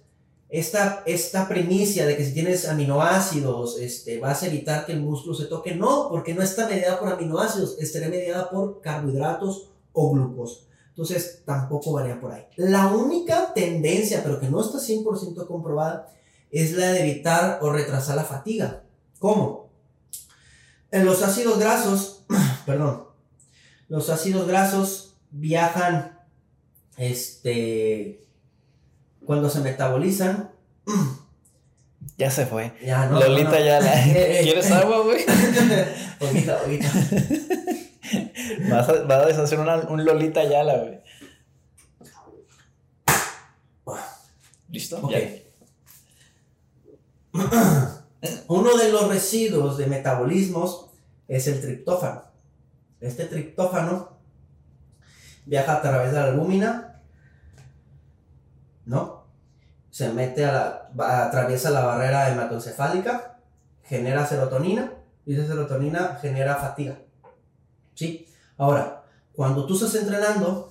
esta, 0.49 1.03
esta 1.07 1.49
primicia 1.49 2.07
de 2.07 2.17
que 2.17 2.25
si 2.25 2.33
tienes 2.33 2.69
aminoácidos 2.69 3.79
este, 3.81 4.21
vas 4.21 4.43
a 4.43 4.47
evitar 4.47 4.87
que 4.87 4.93
el 4.93 5.01
músculo 5.01 5.35
se 5.35 5.47
toque, 5.47 5.75
no, 5.75 6.09
porque 6.09 6.35
no 6.35 6.43
está 6.43 6.69
mediada 6.69 7.01
por 7.01 7.09
aminoácidos, 7.13 7.77
estaría 7.81 8.09
mediada 8.09 8.49
por 8.51 8.81
carbohidratos 8.81 9.71
o 9.93 10.13
glucosa. 10.13 10.61
Entonces 10.91 11.43
tampoco 11.45 11.93
varía 11.93 12.21
por 12.21 12.33
ahí. 12.33 12.47
La 12.57 12.87
única 12.87 13.53
tendencia, 13.55 14.23
pero 14.23 14.41
que 14.41 14.49
no 14.49 14.63
está 14.63 14.79
100% 14.79 15.47
comprobada, 15.47 16.13
es 16.51 16.73
la 16.73 16.93
de 16.93 17.01
evitar 17.01 17.59
o 17.61 17.71
retrasar 17.71 18.17
la 18.17 18.25
fatiga. 18.25 18.83
¿Cómo? 19.19 19.69
En 20.91 21.05
los 21.05 21.23
ácidos 21.23 21.59
grasos, 21.59 22.25
perdón, 22.67 23.05
los 23.89 24.09
ácidos 24.09 24.47
grasos 24.47 25.15
viajan 25.31 26.19
este, 26.97 28.26
cuando 29.27 29.51
se 29.51 29.61
metabolizan. 29.61 30.51
Ya 32.19 32.31
se 32.31 32.47
fue. 32.47 32.73
Ya, 32.83 33.07
no, 33.07 33.21
Lolita 33.21 33.61
ya 33.61 33.79
la. 33.79 33.93
¿Quieres 34.43 34.71
agua, 34.71 35.03
güey? 35.03 35.23
Poquita, 36.19 36.59
poquita. 36.61 36.91
Vas 38.71 38.89
a, 38.89 39.03
vas 39.03 39.23
a 39.23 39.27
deshacer 39.27 39.61
una, 39.61 39.77
un 39.81 40.03
Lolita 40.03 40.43
Yala, 40.43 40.79
güey. 40.79 41.01
¿Listo? 44.71 45.03
Uno 48.49 48.77
de 48.79 48.93
los 48.93 49.09
residuos 49.09 49.77
de 49.77 49.87
metabolismos 49.87 50.87
es 51.29 51.49
el 51.49 51.61
triptófano. 51.61 52.23
Este 53.01 53.27
triptófano 53.27 54.17
viaja 55.45 55.77
a 55.77 55.83
través 55.83 56.13
de 56.13 56.19
la 56.19 56.25
albúmina 56.25 56.97
¿no? 58.87 59.16
Se 59.97 60.13
mete 60.13 60.45
a 60.45 60.91
la, 60.95 61.25
atraviesa 61.25 61.71
la 61.71 61.87
barrera 61.87 62.31
hematoencefálica, 62.31 63.39
genera 63.83 64.27
serotonina, 64.27 64.93
y 65.25 65.35
esa 65.35 65.47
serotonina 65.47 66.19
genera 66.21 66.57
fatiga. 66.57 66.99
¿Sí? 67.95 68.29
Ahora, 68.59 69.05
cuando 69.33 69.65
tú 69.65 69.73
estás 69.73 69.95
entrenando, 69.95 70.71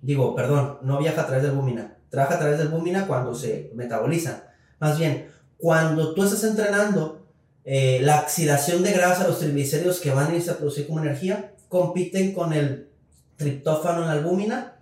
digo, 0.00 0.34
perdón, 0.34 0.78
no 0.80 1.00
viaja 1.00 1.20
a 1.20 1.26
través 1.26 1.42
del 1.42 1.50
albúmina, 1.50 1.98
trabaja 2.08 2.36
a 2.36 2.38
través 2.38 2.56
del 2.56 2.68
albúmina 2.68 3.06
cuando 3.06 3.34
se 3.34 3.70
metaboliza. 3.74 4.44
Más 4.78 4.98
bien, 4.98 5.30
cuando 5.58 6.14
tú 6.14 6.24
estás 6.24 6.44
entrenando, 6.44 7.26
eh, 7.66 8.00
la 8.02 8.20
oxidación 8.20 8.82
de 8.82 8.92
grasa, 8.92 9.28
los 9.28 9.38
triglicéridos 9.38 10.00
que 10.00 10.12
van 10.12 10.30
a 10.30 10.34
irse 10.34 10.50
a 10.50 10.56
producir 10.56 10.86
como 10.86 11.00
energía, 11.00 11.52
compiten 11.68 12.32
con 12.32 12.54
el 12.54 12.90
triptófano 13.36 14.00
en 14.00 14.06
la 14.06 14.12
albúmina 14.12 14.78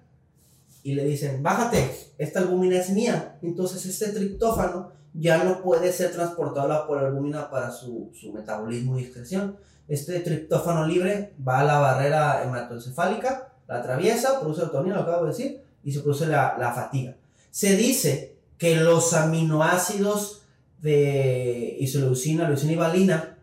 y 0.82 0.94
le 0.94 1.04
dicen, 1.04 1.42
bájate, 1.42 1.90
esta 2.18 2.40
albúmina 2.40 2.78
es 2.78 2.90
mía. 2.90 3.38
Entonces 3.42 3.84
este 3.86 4.08
triptófano 4.08 4.92
ya 5.12 5.44
no 5.44 5.62
puede 5.62 5.92
ser 5.92 6.12
transportado 6.12 6.86
por 6.86 7.00
la 7.00 7.08
albúmina 7.08 7.50
para 7.50 7.70
su, 7.70 8.10
su 8.14 8.32
metabolismo 8.32 8.98
y 8.98 9.02
excreción. 9.02 9.56
Este 9.88 10.20
triptófano 10.20 10.86
libre 10.86 11.34
va 11.46 11.60
a 11.60 11.64
la 11.64 11.78
barrera 11.80 12.44
hematoencefálica, 12.44 13.52
la 13.66 13.78
atraviesa, 13.78 14.40
produce 14.40 14.62
autonomía, 14.62 14.94
lo 14.94 15.00
acabo 15.00 15.24
de 15.24 15.30
decir, 15.30 15.62
y 15.82 15.92
se 15.92 16.00
produce 16.00 16.26
la, 16.26 16.56
la 16.58 16.72
fatiga. 16.72 17.16
Se 17.50 17.76
dice 17.76 18.36
que 18.58 18.76
los 18.76 19.12
aminoácidos 19.14 20.42
de 20.80 21.76
isoleucina, 21.80 22.48
leucina 22.48 22.72
y 22.72 22.76
valina 22.76 23.38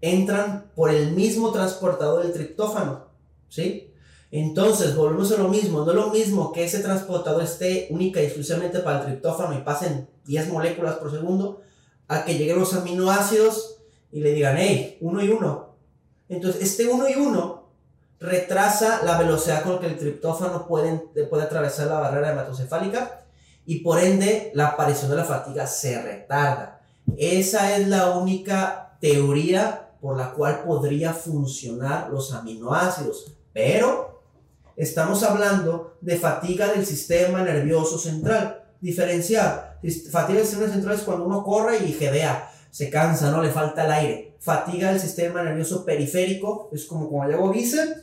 entran 0.00 0.70
por 0.74 0.90
el 0.90 1.12
mismo 1.12 1.52
transportador 1.52 2.22
del 2.22 2.32
triptófano, 2.32 3.06
¿sí? 3.48 3.85
Entonces, 4.30 4.96
volvemos 4.96 5.30
a 5.32 5.38
lo 5.38 5.48
mismo, 5.48 5.84
no 5.84 5.90
es 5.90 5.96
lo 5.96 6.10
mismo 6.10 6.52
que 6.52 6.64
ese 6.64 6.80
transportador 6.80 7.42
esté 7.42 7.88
única 7.90 8.20
y 8.20 8.24
exclusivamente 8.24 8.80
para 8.80 9.00
el 9.00 9.06
triptófano 9.06 9.56
y 9.56 9.62
pasen 9.62 10.08
10 10.24 10.48
moléculas 10.52 10.96
por 10.96 11.10
segundo, 11.10 11.62
a 12.08 12.24
que 12.24 12.36
lleguen 12.36 12.58
los 12.58 12.74
aminoácidos 12.74 13.78
y 14.12 14.20
le 14.20 14.32
digan, 14.32 14.56
hey, 14.58 14.98
uno 15.00 15.22
y 15.22 15.28
uno. 15.28 15.76
Entonces, 16.28 16.62
este 16.62 16.88
uno 16.88 17.08
y 17.08 17.14
uno 17.14 17.66
retrasa 18.18 19.04
la 19.04 19.18
velocidad 19.18 19.62
con 19.62 19.74
la 19.74 19.80
que 19.80 19.86
el 19.86 19.98
triptófano 19.98 20.66
puede, 20.66 20.96
puede 21.28 21.42
atravesar 21.44 21.86
la 21.88 22.00
barrera 22.00 22.32
hematocefálica 22.32 23.24
y 23.64 23.80
por 23.80 23.98
ende 23.98 24.50
la 24.54 24.68
aparición 24.68 25.10
de 25.10 25.16
la 25.16 25.24
fatiga 25.24 25.66
se 25.66 26.00
retarda. 26.00 26.80
Esa 27.16 27.76
es 27.76 27.86
la 27.88 28.10
única 28.10 28.96
teoría 29.00 29.90
por 30.00 30.16
la 30.16 30.32
cual 30.32 30.64
podría 30.64 31.12
funcionar 31.12 32.10
los 32.10 32.32
aminoácidos, 32.32 33.32
pero 33.52 34.15
estamos 34.76 35.22
hablando 35.22 35.96
de 36.00 36.16
fatiga 36.16 36.68
del 36.68 36.86
sistema 36.86 37.42
nervioso 37.42 37.98
central. 37.98 38.62
Diferenciar, 38.80 39.78
fatiga 40.10 40.38
del 40.38 40.46
sistema 40.46 40.72
central 40.72 40.94
es 40.94 41.02
cuando 41.02 41.24
uno 41.24 41.42
corre 41.42 41.78
y 41.78 41.92
jedea, 41.92 42.50
se 42.70 42.90
cansa, 42.90 43.30
no 43.30 43.42
le 43.42 43.50
falta 43.50 43.84
el 43.84 43.92
aire. 43.92 44.36
Fatiga 44.38 44.90
del 44.90 45.00
sistema 45.00 45.42
nervioso 45.42 45.84
periférico 45.84 46.70
es 46.72 46.84
como 46.84 47.08
cuando 47.08 47.32
yo 47.32 47.38
hago 47.38 47.52
bíceps, 47.52 48.02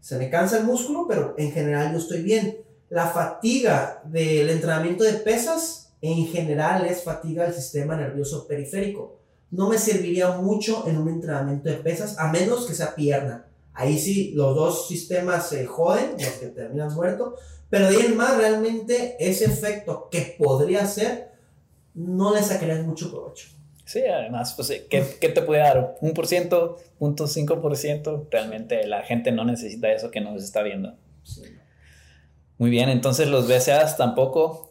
se 0.00 0.18
me 0.18 0.30
cansa 0.30 0.58
el 0.58 0.64
músculo, 0.64 1.06
pero 1.08 1.34
en 1.38 1.52
general 1.52 1.92
yo 1.92 1.98
estoy 1.98 2.22
bien 2.22 2.64
la 2.94 3.08
fatiga 3.08 4.02
del 4.04 4.50
entrenamiento 4.50 5.02
de 5.02 5.14
pesas 5.14 5.92
en 6.00 6.26
general 6.28 6.86
es 6.86 7.02
fatiga 7.02 7.44
del 7.44 7.52
sistema 7.52 7.96
nervioso 7.96 8.46
periférico. 8.46 9.18
No 9.50 9.68
me 9.68 9.78
serviría 9.78 10.30
mucho 10.32 10.86
en 10.86 10.98
un 10.98 11.08
entrenamiento 11.08 11.68
de 11.70 11.76
pesas 11.76 12.16
a 12.18 12.30
menos 12.30 12.66
que 12.66 12.74
sea 12.74 12.94
pierna. 12.94 13.46
Ahí 13.74 13.98
sí, 13.98 14.32
los 14.34 14.54
dos 14.54 14.88
sistemas 14.88 15.48
se 15.48 15.66
joden, 15.66 16.12
los 16.12 16.28
que 16.34 16.46
terminan 16.46 16.94
muertos. 16.94 17.40
Pero 17.68 17.90
de 17.90 17.96
ahí 17.96 18.06
en 18.06 18.16
más, 18.16 18.36
realmente 18.36 19.16
ese 19.18 19.46
efecto 19.46 20.08
que 20.10 20.36
podría 20.38 20.86
ser, 20.86 21.32
no 21.94 22.32
le 22.34 22.42
sacaría 22.42 22.80
mucho 22.82 23.10
provecho. 23.10 23.48
Sí, 23.84 24.00
además, 24.00 24.54
pues, 24.54 24.68
¿qué, 24.88 25.04
¿qué, 25.20 25.28
te 25.28 25.42
puede 25.42 25.60
dar? 25.60 25.96
¿Un 26.00 26.14
por 26.14 26.26
ciento? 26.26 26.78
¿Punto 26.98 27.26
cinco 27.26 27.60
por 27.60 27.76
ciento? 27.76 28.26
Realmente 28.30 28.86
la 28.86 29.02
gente 29.02 29.30
no 29.32 29.44
necesita 29.44 29.92
eso 29.92 30.10
que 30.10 30.20
nos 30.20 30.42
está 30.42 30.62
viendo. 30.62 30.94
Sí. 31.22 31.42
Muy 32.58 32.70
bien, 32.70 32.88
entonces 32.88 33.28
los 33.28 33.48
BCAs 33.48 33.96
tampoco 33.96 34.70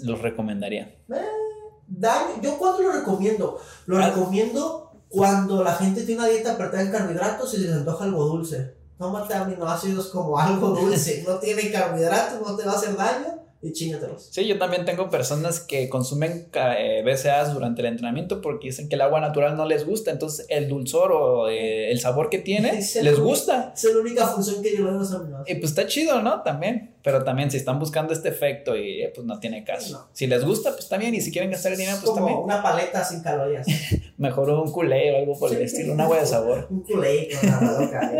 los 0.00 0.20
recomendaría. 0.22 0.94
Eh, 1.12 2.04
yo 2.42 2.58
cuando 2.58 2.82
lo 2.82 2.92
recomiendo, 2.92 3.60
lo 3.86 3.98
ah. 3.98 4.08
recomiendo 4.08 4.83
cuando 5.08 5.62
la 5.62 5.74
gente 5.74 6.02
tiene 6.02 6.22
una 6.22 6.30
dieta 6.30 6.52
apretada 6.52 6.82
en 6.82 6.90
carbohidratos 6.90 7.54
y 7.54 7.56
se 7.56 7.62
les 7.68 7.76
antoja 7.76 8.04
algo 8.04 8.24
dulce. 8.24 8.74
Tómate 8.98 9.34
aminoácidos 9.34 10.08
como 10.08 10.38
algo 10.38 10.68
dulce, 10.68 11.24
no 11.28 11.38
tiene 11.38 11.70
carbohidratos, 11.70 12.40
no 12.40 12.56
te 12.56 12.64
va 12.64 12.72
a 12.72 12.76
hacer 12.76 12.96
daño 12.96 13.43
y 13.64 13.72
chíngatelos. 13.72 14.28
Sí, 14.30 14.46
yo 14.46 14.58
también 14.58 14.84
tengo 14.84 15.08
personas 15.08 15.58
que 15.58 15.88
consumen 15.88 16.48
eh, 16.52 17.02
BCAAs 17.02 17.54
durante 17.54 17.80
el 17.80 17.86
entrenamiento 17.86 18.42
porque 18.42 18.68
dicen 18.68 18.90
que 18.90 18.96
el 18.96 19.00
agua 19.00 19.20
natural 19.20 19.56
no 19.56 19.64
les 19.64 19.86
gusta, 19.86 20.10
entonces 20.10 20.44
el 20.50 20.68
dulzor 20.68 21.12
o 21.12 21.48
eh, 21.48 21.90
el 21.90 21.98
sabor 21.98 22.28
que 22.28 22.38
tiene 22.38 22.72
les 23.02 23.18
gusta. 23.18 23.72
Es 23.74 23.84
la 23.84 24.00
única 24.00 24.26
función 24.26 24.62
que 24.62 24.70
llevan 24.70 24.98
los 24.98 25.10
aminoácidos. 25.12 25.48
Y 25.48 25.60
pues 25.60 25.70
está 25.70 25.86
chido, 25.86 26.20
¿no? 26.20 26.42
También, 26.42 26.94
pero 27.02 27.24
también 27.24 27.50
si 27.50 27.56
están 27.56 27.78
buscando 27.78 28.12
este 28.12 28.28
efecto 28.28 28.76
y 28.76 29.02
eh, 29.02 29.12
pues 29.14 29.26
no 29.26 29.40
tiene 29.40 29.64
caso. 29.64 30.08
Si 30.12 30.26
les 30.26 30.44
gusta, 30.44 30.72
pues 30.72 30.88
también, 30.88 31.14
y 31.14 31.22
si 31.22 31.32
quieren 31.32 31.50
gastar 31.50 31.74
dinero, 31.74 31.96
pues 31.96 32.10
como 32.10 32.26
también. 32.26 32.44
una 32.44 32.62
paleta 32.62 33.02
sin 33.02 33.22
calorías. 33.22 33.66
Mejor 34.18 34.50
un 34.50 34.70
culé 34.70 35.10
o 35.12 35.18
algo 35.20 35.38
por 35.38 35.52
el 35.54 35.62
estilo, 35.62 35.94
un 35.94 36.00
agua 36.02 36.20
de 36.20 36.26
sabor. 36.26 36.66
un 36.70 36.82
culé 36.82 37.30
con 37.40 37.48
agua 37.48 37.80
loca, 37.80 38.12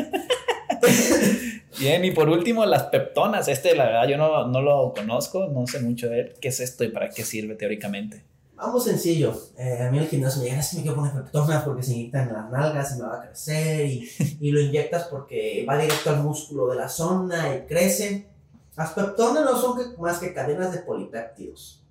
Bien, 1.78 2.04
y 2.04 2.10
por 2.12 2.28
último, 2.28 2.64
las 2.66 2.84
peptonas. 2.84 3.48
Este, 3.48 3.74
la 3.74 3.86
verdad, 3.86 4.08
yo 4.08 4.16
no, 4.16 4.46
no, 4.46 4.62
lo 4.62 4.92
conozco, 4.94 5.46
no 5.48 5.66
sé 5.66 5.80
mucho 5.80 6.08
de 6.08 6.20
él. 6.20 6.34
¿Qué 6.40 6.48
es 6.48 6.60
esto 6.60 6.84
y 6.84 6.88
para 6.88 7.10
qué 7.10 7.24
sirve 7.24 7.56
teóricamente? 7.56 8.24
Vamos 8.54 8.84
sencillo. 8.84 9.36
Eh, 9.58 9.82
a 9.82 9.90
mí 9.90 9.98
el 9.98 10.06
gimnasio 10.06 10.42
me 10.42 10.48
llega, 10.48 10.62
si 10.62 10.76
me 10.76 10.82
quiero 10.82 10.96
poner 10.96 11.12
peptonas 11.12 11.64
porque 11.64 11.82
se 11.82 11.92
inyectan 11.94 12.32
las 12.32 12.50
nalgas 12.50 12.94
y 12.94 13.00
me 13.00 13.08
va 13.08 13.16
a 13.16 13.26
crecer. 13.26 13.86
Y, 13.86 14.08
y 14.40 14.52
lo 14.52 14.60
inyectas 14.60 15.04
porque 15.04 15.66
va 15.68 15.76
directo 15.76 16.10
al 16.10 16.22
músculo 16.22 16.68
de 16.68 16.76
la 16.76 16.88
zona 16.88 17.56
y 17.56 17.66
crece. 17.66 18.28
Las 18.76 18.92
peptonas 18.92 19.44
no 19.44 19.56
son 19.60 19.78
más 19.98 20.18
que 20.18 20.32
cadenas 20.32 20.72
de 20.72 20.78
polipéptidos. 20.78 21.82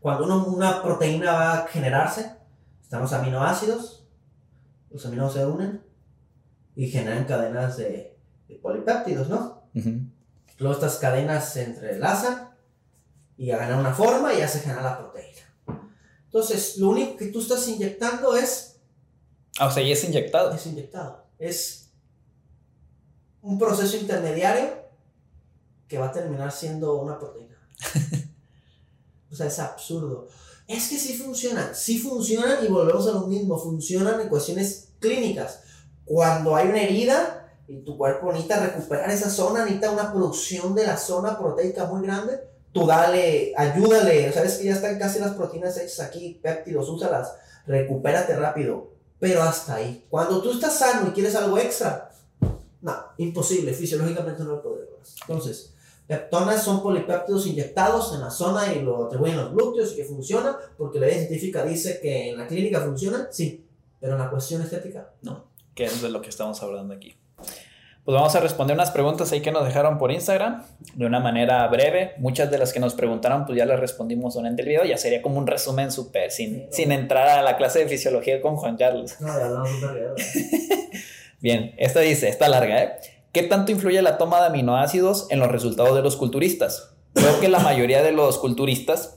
Cuando 0.00 0.24
uno, 0.24 0.44
una 0.44 0.82
proteína 0.82 1.32
va 1.32 1.52
a 1.54 1.66
generarse, 1.66 2.30
están 2.82 3.00
los 3.00 3.12
aminoácidos, 3.14 4.06
los 4.90 5.06
aminoácidos 5.06 5.48
se 5.48 5.52
unen 5.52 5.82
y 6.76 6.88
generan 6.88 7.24
cadenas 7.24 7.78
de 7.78 8.13
de 8.48 8.56
polipéptidos, 8.56 9.28
¿no? 9.28 9.68
Luego 10.58 10.74
estas 10.74 10.96
cadenas 10.96 11.52
se 11.52 11.64
entrelazan 11.64 12.50
y 13.36 13.50
a 13.50 13.58
ganar 13.58 13.78
una 13.78 13.94
forma 13.94 14.32
y 14.32 14.38
ya 14.38 14.48
se 14.48 14.60
genera 14.60 14.82
la 14.82 14.98
proteína. 14.98 15.42
Entonces, 16.26 16.78
lo 16.78 16.90
único 16.90 17.16
que 17.16 17.26
tú 17.26 17.40
estás 17.40 17.66
inyectando 17.68 18.36
es... 18.36 18.80
Ah, 19.58 19.66
o 19.66 19.70
sea, 19.70 19.82
ya 19.82 19.92
es 19.92 20.04
inyectado. 20.04 20.52
Es 20.52 20.66
inyectado. 20.66 21.26
Es 21.38 21.90
un 23.40 23.58
proceso 23.58 23.96
intermediario 23.96 24.84
que 25.86 25.98
va 25.98 26.06
a 26.06 26.12
terminar 26.12 26.50
siendo 26.50 26.96
una 26.96 27.18
proteína. 27.18 27.56
o 29.30 29.34
sea, 29.34 29.46
es 29.46 29.58
absurdo. 29.58 30.28
Es 30.66 30.88
que 30.88 30.98
sí 30.98 31.14
funcionan, 31.14 31.74
sí 31.74 31.98
funcionan 31.98 32.64
y 32.64 32.68
volvemos 32.68 33.06
a 33.06 33.12
lo 33.12 33.26
mismo, 33.26 33.58
funcionan 33.58 34.20
en 34.20 34.28
cuestiones 34.28 34.88
clínicas. 34.98 35.60
Cuando 36.04 36.56
hay 36.56 36.68
una 36.68 36.80
herida, 36.80 37.43
y 37.66 37.78
tu 37.78 37.96
cuerpo 37.96 38.30
necesita 38.30 38.60
recuperar 38.60 39.10
esa 39.10 39.30
zona, 39.30 39.64
necesita 39.64 39.90
una 39.90 40.12
producción 40.12 40.74
de 40.74 40.86
la 40.86 40.96
zona 40.96 41.38
proteica 41.38 41.86
muy 41.86 42.02
grande, 42.02 42.40
tú 42.72 42.86
dale, 42.86 43.54
ayúdale, 43.56 44.32
sabes 44.32 44.58
que 44.58 44.64
ya 44.64 44.74
están 44.74 44.98
casi 44.98 45.20
las 45.20 45.34
proteínas 45.34 45.78
hechas 45.78 46.00
aquí, 46.00 46.38
péptidos, 46.42 46.88
úsalas, 46.88 47.34
recupérate 47.66 48.36
rápido, 48.36 48.90
pero 49.18 49.42
hasta 49.42 49.76
ahí. 49.76 50.04
Cuando 50.10 50.42
tú 50.42 50.50
estás 50.50 50.78
sano 50.78 51.08
y 51.08 51.12
quieres 51.12 51.34
algo 51.36 51.56
extra, 51.56 52.10
no, 52.82 52.94
imposible, 53.16 53.72
fisiológicamente 53.72 54.42
no 54.42 54.50
lo 54.50 54.62
podemos. 54.62 55.16
Entonces, 55.22 55.72
peptonas 56.06 56.62
son 56.62 56.82
polipéptidos 56.82 57.46
inyectados 57.46 58.12
en 58.14 58.20
la 58.20 58.30
zona 58.30 58.74
y 58.74 58.82
lo 58.82 59.06
atribuyen 59.06 59.38
a 59.38 59.44
los 59.44 59.54
glúteos 59.54 59.92
y 59.92 59.96
que 59.96 60.04
funciona, 60.04 60.58
porque 60.76 61.00
la 61.00 61.06
evidencia 61.06 61.28
científica 61.28 61.64
dice 61.64 62.00
que 62.02 62.30
en 62.30 62.38
la 62.38 62.46
clínica 62.46 62.80
funciona, 62.80 63.28
sí, 63.30 63.64
pero 64.00 64.14
en 64.14 64.18
la 64.18 64.28
cuestión 64.28 64.60
estética, 64.60 65.12
no. 65.22 65.44
Que 65.74 65.84
es 65.84 66.02
de 66.02 66.10
lo 66.10 66.20
que 66.20 66.28
estamos 66.28 66.62
hablando 66.62 66.92
aquí. 66.92 67.16
Pues 68.04 68.14
vamos 68.14 68.34
a 68.34 68.40
responder 68.40 68.76
unas 68.76 68.90
preguntas 68.90 69.32
ahí 69.32 69.40
que 69.40 69.50
nos 69.50 69.64
dejaron 69.64 69.96
por 69.96 70.12
Instagram 70.12 70.62
de 70.92 71.06
una 71.06 71.20
manera 71.20 71.66
breve. 71.68 72.12
Muchas 72.18 72.50
de 72.50 72.58
las 72.58 72.74
que 72.74 72.78
nos 72.78 72.92
preguntaron, 72.92 73.46
pues 73.46 73.56
ya 73.56 73.64
las 73.64 73.80
respondimos 73.80 74.34
durante 74.34 74.60
el 74.60 74.68
video. 74.68 74.84
Ya 74.84 74.98
sería 74.98 75.22
como 75.22 75.38
un 75.38 75.46
resumen 75.46 75.90
súper, 75.90 76.30
sin, 76.30 76.66
sin 76.70 76.92
entrar 76.92 77.28
a 77.28 77.40
la 77.40 77.56
clase 77.56 77.78
de 77.78 77.88
fisiología 77.88 78.42
con 78.42 78.56
Juan 78.56 78.76
Carlos. 78.76 79.18
No, 79.20 79.38
ya 79.38 79.48
no, 79.48 79.64
Bien, 81.40 81.74
esta 81.78 82.00
dice, 82.00 82.28
está 82.28 82.48
larga, 82.48 82.82
¿eh? 82.82 82.92
¿Qué 83.32 83.42
tanto 83.42 83.72
influye 83.72 84.02
la 84.02 84.18
toma 84.18 84.38
de 84.40 84.46
aminoácidos 84.48 85.26
en 85.30 85.40
los 85.40 85.50
resultados 85.50 85.96
de 85.96 86.02
los 86.02 86.16
culturistas? 86.16 86.94
Creo 87.14 87.40
que 87.40 87.48
la 87.48 87.58
mayoría 87.58 88.02
de 88.02 88.12
los 88.12 88.36
culturistas 88.36 89.16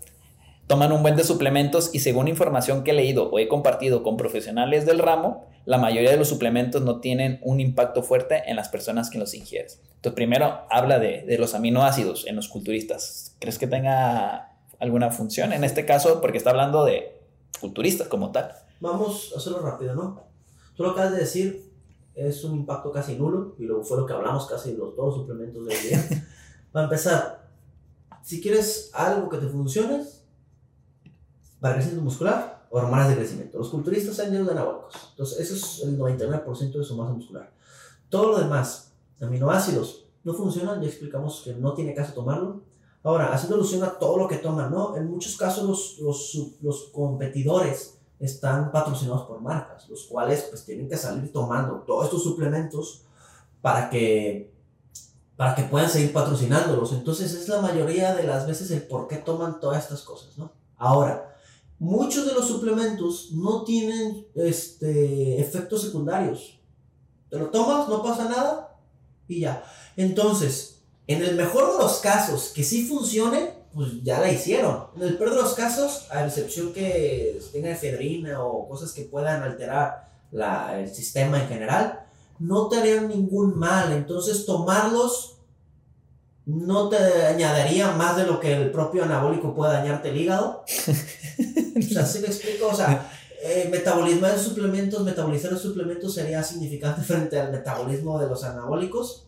toman 0.68 0.92
un 0.92 1.02
buen 1.02 1.16
de 1.16 1.24
suplementos 1.24 1.90
y 1.94 2.00
según 2.00 2.28
información 2.28 2.84
que 2.84 2.92
he 2.92 2.94
leído 2.94 3.30
o 3.30 3.40
he 3.40 3.48
compartido 3.48 4.04
con 4.04 4.18
profesionales 4.18 4.86
del 4.86 5.00
ramo, 5.00 5.48
la 5.66 5.78
mayoría 5.78 6.12
de 6.12 6.18
los 6.18 6.28
suplementos 6.28 6.82
no 6.82 7.00
tienen 7.00 7.40
un 7.42 7.60
impacto 7.60 8.04
fuerte 8.04 8.44
en 8.48 8.58
las 8.58 8.70
personas 8.70 9.10
que 9.10 9.18
los 9.18 9.34
ingieren. 9.34 9.72
Entonces, 9.96 10.14
primero 10.14 10.62
habla 10.70 11.00
de, 11.00 11.24
de 11.24 11.38
los 11.38 11.56
aminoácidos 11.56 12.28
en 12.28 12.36
los 12.36 12.50
culturistas. 12.50 13.36
¿Crees 13.40 13.58
que 13.58 13.68
tenga 13.68 14.58
alguna 14.80 15.10
función 15.10 15.54
en 15.54 15.64
este 15.64 15.86
caso? 15.86 16.20
Porque 16.22 16.38
está 16.38 16.50
hablando 16.50 16.84
de 16.84 17.22
culturistas 17.60 18.08
como 18.10 18.32
tal. 18.32 18.52
Vamos 18.82 19.32
a 19.34 19.40
hacerlo 19.40 19.60
rápido, 19.60 19.96
¿no? 19.96 20.24
Tú 20.76 20.84
lo 20.84 20.92
acabas 20.92 21.14
de 21.14 21.20
decir, 21.20 21.72
es 22.14 22.44
un 22.44 22.56
impacto 22.56 22.92
casi 22.92 23.16
nulo 23.16 23.56
y 23.58 23.64
luego 23.64 23.84
fue 23.84 23.98
lo 23.98 24.06
que 24.06 24.14
hablamos 24.14 24.48
casi 24.48 24.72
de 24.72 24.78
los 24.78 24.96
dos 24.96 25.16
suplementos 25.16 25.66
del 25.66 25.82
día. 25.82 26.26
Para 26.72 26.86
empezar, 26.86 27.48
si 28.22 28.42
quieres 28.42 28.92
algo 28.94 29.30
que 29.30 29.38
te 29.38 29.48
funcione, 29.48 30.04
para 31.60 31.76
crecimiento 31.76 32.04
muscular, 32.04 32.66
hormonas 32.70 33.10
de 33.10 33.16
crecimiento. 33.16 33.58
Los 33.58 33.70
culturistas 33.70 34.12
están 34.12 34.32
llenos 34.32 34.48
de 34.48 34.54
anabólicos. 34.54 34.94
Entonces, 35.12 35.40
eso 35.40 35.56
es 35.56 35.84
el 35.84 35.98
99% 35.98 36.72
de 36.78 36.84
su 36.84 36.96
masa 36.96 37.14
muscular. 37.14 37.52
Todo 38.10 38.32
lo 38.32 38.40
demás, 38.40 38.94
aminoácidos, 39.22 40.06
no 40.24 40.34
funcionan, 40.34 40.82
ya 40.82 40.88
explicamos 40.88 41.42
que 41.44 41.54
no 41.54 41.74
tiene 41.74 41.94
caso 41.94 42.14
tomarlo. 42.14 42.62
Ahora, 43.04 43.34
haciendo 43.34 43.56
alusión 43.56 43.84
a 43.84 43.98
todo 43.98 44.18
lo 44.18 44.28
que 44.28 44.38
toman, 44.38 44.72
¿no? 44.72 44.98
En 44.98 45.10
muchos 45.10 45.38
casos 45.38 45.64
los, 45.64 46.00
los, 46.00 46.58
los 46.62 46.90
competidores 46.92 47.98
están 48.20 48.72
patrocinados 48.72 49.24
por 49.24 49.42
marcas, 49.42 49.88
los 49.90 50.06
cuales 50.06 50.48
pues 50.50 50.66
tienen 50.66 50.90
que 50.90 50.98
salir 50.98 51.32
tomando 51.32 51.84
todos 51.88 52.06
estos 52.06 52.24
suplementos 52.24 53.04
para 53.62 53.90
que, 53.90 54.52
para 55.36 55.56
que 55.56 55.64
puedan 55.64 55.90
seguir 55.90 56.12
patrocinándolos. 56.12 56.94
Entonces 56.94 57.34
es 57.34 57.48
la 57.48 57.62
mayoría 57.62 58.16
de 58.16 58.24
las 58.24 58.48
veces 58.48 58.72
el 58.72 58.84
por 58.84 59.08
qué 59.08 59.18
toman 59.18 59.60
todas 59.60 59.84
estas 59.84 60.02
cosas, 60.02 60.38
¿no? 60.38 60.52
Ahora, 60.78 61.37
muchos 61.80 62.26
de 62.26 62.34
los 62.34 62.48
suplementos 62.48 63.32
no 63.34 63.64
tienen 63.64 64.26
este, 64.36 65.40
efectos 65.40 65.82
secundarios. 65.82 66.60
Te 67.30 67.38
lo 67.38 67.48
tomas, 67.50 67.88
no 67.88 68.02
pasa 68.02 68.26
nada 68.26 68.76
y 69.28 69.42
ya. 69.42 69.64
Entonces, 69.96 70.82
en 71.08 71.24
el 71.24 71.36
mejor 71.36 71.74
de 71.74 71.80
los 71.80 71.98
casos 71.98 72.52
que 72.54 72.64
sí 72.64 72.86
funcione, 72.86 73.54
pues 73.74 74.04
ya 74.04 74.20
la 74.20 74.32
hicieron. 74.32 74.88
En 74.96 75.04
el 75.04 75.18
peor 75.18 75.32
de 75.32 75.42
los 75.42 75.54
casos, 75.54 76.08
a 76.10 76.26
excepción 76.26 76.74
que 76.74 77.40
tenga 77.52 77.72
efedrina 77.72 78.44
o 78.44 78.68
cosas 78.68 78.92
que 78.92 79.04
puedan 79.04 79.44
alterar 79.44 80.10
la, 80.32 80.80
el 80.80 80.94
sistema 80.94 81.42
en 81.42 81.48
general, 81.48 82.06
no 82.40 82.70
te 82.70 82.78
harían 82.78 83.08
ningún 83.08 83.58
mal. 83.58 83.92
Entonces, 83.92 84.46
tomarlos 84.46 85.37
no 86.48 86.88
te 86.90 86.98
añadiría 87.26 87.92
más 87.92 88.16
de 88.18 88.26
lo 88.26 88.40
que 88.40 88.54
el 88.54 88.72
propio 88.72 89.04
anabólico 89.04 89.54
puede 89.54 89.74
dañarte 89.74 90.10
el 90.10 90.18
hígado. 90.18 90.64
o 91.78 91.82
sea, 91.82 92.06
¿sí 92.06 92.20
me 92.20 92.28
explico? 92.28 92.68
O 92.68 92.74
sea, 92.74 93.12
eh, 93.44 93.68
metabolismo 93.70 94.28
de 94.28 94.40
suplementos, 94.40 95.04
metabolizar 95.04 95.52
los 95.52 95.62
suplementos 95.62 96.14
sería 96.14 96.42
significante 96.42 97.02
frente 97.02 97.40
al 97.40 97.52
metabolismo 97.52 98.18
de 98.20 98.28
los 98.28 98.44
anabólicos. 98.44 99.28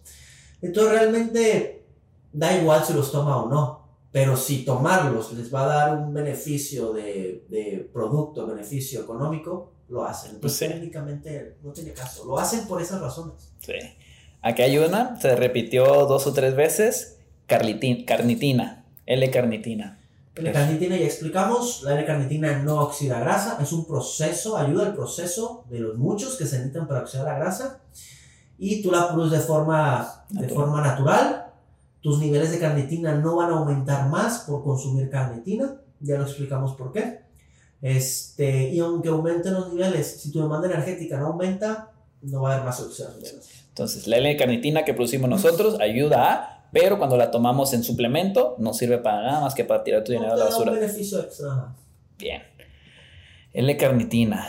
Entonces, 0.61 0.93
realmente 0.93 1.85
da 2.31 2.57
igual 2.57 2.83
si 2.85 2.93
los 2.93 3.11
toma 3.11 3.37
o 3.43 3.49
no. 3.49 3.79
Pero 4.11 4.35
si 4.35 4.65
tomarlos 4.65 5.33
les 5.33 5.53
va 5.53 5.63
a 5.65 5.67
dar 5.67 5.97
un 5.97 6.11
beneficio 6.13 6.93
de, 6.93 7.45
de 7.49 7.87
producto, 7.93 8.47
beneficio 8.47 9.01
económico, 9.01 9.73
lo 9.89 10.03
hacen. 10.03 10.35
Entonces, 10.35 10.59
Pues 10.59 10.71
sí. 10.71 10.75
técnicamente 10.79 11.57
no 11.61 11.71
tiene 11.73 11.93
caso. 11.93 12.25
Lo 12.25 12.39
hacen 12.39 12.65
por 12.67 12.81
esas 12.81 13.01
razones. 13.01 13.51
Sí. 13.59 13.73
Aquí 14.41 14.61
hay 14.61 14.77
una, 14.77 15.19
se 15.19 15.35
repitió 15.35 15.83
dos 16.05 16.25
o 16.27 16.33
tres 16.33 16.55
veces, 16.55 17.17
carlitin- 17.47 18.05
carnitina, 18.05 18.85
L-carnitina. 19.05 19.99
L-carnitina 20.35 20.95
ya 20.95 21.05
explicamos, 21.05 21.83
la 21.83 21.99
L-carnitina 21.99 22.59
no 22.59 22.79
oxida 22.81 23.19
grasa, 23.19 23.57
es 23.61 23.73
un 23.73 23.85
proceso, 23.85 24.55
ayuda 24.57 24.85
al 24.85 24.95
proceso 24.95 25.65
de 25.69 25.79
los 25.79 25.97
muchos 25.97 26.37
que 26.37 26.45
se 26.45 26.57
necesitan 26.57 26.87
para 26.87 27.01
oxidar 27.01 27.25
la 27.25 27.37
grasa 27.39 27.81
y 28.57 28.81
tú 28.81 28.91
la 28.91 29.09
produces 29.09 29.39
de 29.39 29.45
forma, 29.45 30.23
de 30.29 30.41
Natural. 30.41 30.55
forma 30.55 30.81
natural. 30.81 31.45
Tus 32.01 32.19
niveles 32.19 32.51
de 32.51 32.59
carnitina 32.59 33.15
no 33.15 33.35
van 33.35 33.51
a 33.51 33.57
aumentar 33.57 34.07
más 34.07 34.39
por 34.47 34.63
consumir 34.63 35.09
carnitina, 35.09 35.75
ya 35.99 36.17
lo 36.17 36.23
explicamos 36.23 36.73
por 36.77 36.93
qué. 36.93 37.19
Este, 37.81 38.69
y 38.69 38.79
aunque 38.79 39.09
aumenten 39.09 39.53
los 39.53 39.73
niveles, 39.73 40.21
si 40.21 40.31
tu 40.31 40.41
demanda 40.41 40.67
energética 40.67 41.17
no 41.17 41.27
aumenta, 41.27 41.91
no 42.21 42.41
va 42.41 42.51
a 42.51 42.53
haber 42.55 42.65
más 42.65 42.79
oxidación 42.79 43.21
de 43.21 43.31
grasa. 43.31 43.49
Entonces, 43.79 44.07
la 44.07 44.17
L-carnitina 44.17 44.83
que 44.83 44.93
producimos 44.93 45.29
nosotros 45.29 45.79
ayuda 45.79 46.33
a, 46.33 46.67
pero 46.73 46.97
cuando 46.97 47.15
la 47.15 47.31
tomamos 47.31 47.73
en 47.73 47.81
suplemento, 47.81 48.55
no 48.59 48.73
sirve 48.73 48.97
para 48.97 49.21
nada 49.21 49.39
más 49.39 49.55
que 49.55 49.63
para 49.63 49.85
tirar 49.85 50.03
tu 50.03 50.11
dinero 50.11 50.33
a 50.33 50.35
la 50.35 50.43
da 50.43 50.45
un 50.47 50.51
basura. 50.51 50.71
beneficio 50.73 51.21
extra. 51.21 51.73
Bien. 52.17 52.43
L-carnitina. 53.53 54.45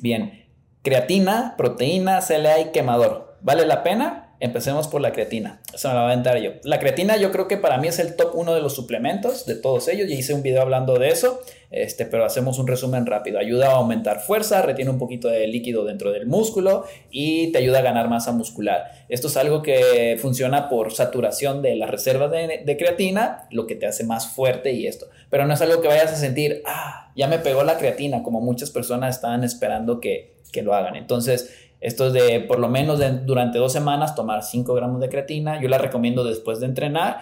Bien. 0.00 0.46
Creatina, 0.82 1.56
proteína, 1.58 2.20
CLA 2.26 2.60
y 2.60 2.72
quemador. 2.72 3.36
¿Vale 3.42 3.66
la 3.66 3.82
pena? 3.82 4.27
Empecemos 4.40 4.86
por 4.86 5.00
la 5.00 5.12
creatina. 5.12 5.60
Eso 5.74 5.88
me 5.88 5.94
la 5.94 6.02
voy 6.02 6.10
a 6.10 6.12
aventar 6.12 6.38
yo. 6.38 6.52
La 6.62 6.78
creatina 6.78 7.16
yo 7.16 7.32
creo 7.32 7.48
que 7.48 7.56
para 7.56 7.78
mí 7.78 7.88
es 7.88 7.98
el 7.98 8.14
top 8.14 8.30
uno 8.34 8.54
de 8.54 8.60
los 8.60 8.74
suplementos 8.74 9.46
de 9.46 9.56
todos 9.56 9.88
ellos. 9.88 10.08
Ya 10.08 10.14
hice 10.14 10.32
un 10.32 10.42
video 10.42 10.62
hablando 10.62 10.96
de 10.96 11.08
eso, 11.08 11.40
este, 11.72 12.06
pero 12.06 12.24
hacemos 12.24 12.60
un 12.60 12.68
resumen 12.68 13.04
rápido. 13.04 13.40
Ayuda 13.40 13.70
a 13.70 13.72
aumentar 13.72 14.20
fuerza, 14.20 14.62
retiene 14.62 14.92
un 14.92 14.98
poquito 14.98 15.26
de 15.26 15.46
líquido 15.48 15.84
dentro 15.84 16.12
del 16.12 16.26
músculo 16.26 16.84
y 17.10 17.50
te 17.50 17.58
ayuda 17.58 17.80
a 17.80 17.82
ganar 17.82 18.08
masa 18.08 18.30
muscular. 18.30 18.84
Esto 19.08 19.26
es 19.26 19.36
algo 19.36 19.60
que 19.62 20.16
funciona 20.22 20.68
por 20.68 20.92
saturación 20.92 21.60
de 21.60 21.74
las 21.74 21.90
reservas 21.90 22.30
de, 22.30 22.62
de 22.64 22.76
creatina, 22.76 23.48
lo 23.50 23.66
que 23.66 23.74
te 23.74 23.86
hace 23.86 24.04
más 24.04 24.28
fuerte 24.28 24.72
y 24.72 24.86
esto. 24.86 25.08
Pero 25.30 25.46
no 25.46 25.54
es 25.54 25.60
algo 25.62 25.80
que 25.80 25.88
vayas 25.88 26.12
a 26.12 26.16
sentir, 26.16 26.62
ah, 26.64 27.12
ya 27.16 27.26
me 27.26 27.40
pegó 27.40 27.64
la 27.64 27.76
creatina, 27.76 28.22
como 28.22 28.40
muchas 28.40 28.70
personas 28.70 29.16
estaban 29.16 29.42
esperando 29.42 29.98
que, 29.98 30.36
que 30.52 30.62
lo 30.62 30.74
hagan. 30.74 30.94
Entonces, 30.94 31.67
esto 31.80 32.06
es 32.08 32.12
de 32.12 32.40
por 32.40 32.58
lo 32.58 32.68
menos 32.68 32.98
de- 32.98 33.18
durante 33.20 33.58
dos 33.58 33.72
semanas 33.72 34.14
tomar 34.14 34.42
5 34.42 34.74
gramos 34.74 35.00
de 35.00 35.08
creatina. 35.08 35.60
Yo 35.60 35.68
la 35.68 35.78
recomiendo 35.78 36.24
después 36.24 36.60
de 36.60 36.66
entrenar 36.66 37.20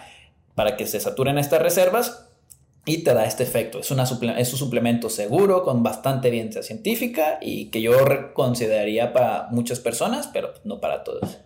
para 0.55 0.75
que 0.75 0.87
se 0.87 0.99
saturen 0.99 1.37
estas 1.37 1.61
reservas 1.61 2.23
y 2.85 3.03
te 3.03 3.13
da 3.13 3.25
este 3.25 3.43
efecto. 3.43 3.79
Es, 3.79 3.91
una 3.91 4.05
suple- 4.05 4.35
es 4.37 4.51
un 4.53 4.59
suplemento 4.59 5.09
seguro, 5.09 5.61
con 5.63 5.83
bastante 5.83 6.29
evidencia 6.29 6.63
científica 6.63 7.37
y 7.41 7.65
que 7.69 7.81
yo 7.81 7.93
consideraría 8.33 9.13
para 9.13 9.47
muchas 9.51 9.79
personas, 9.79 10.27
pero 10.31 10.53
no 10.63 10.79
para 10.79 11.03
todos. 11.03 11.37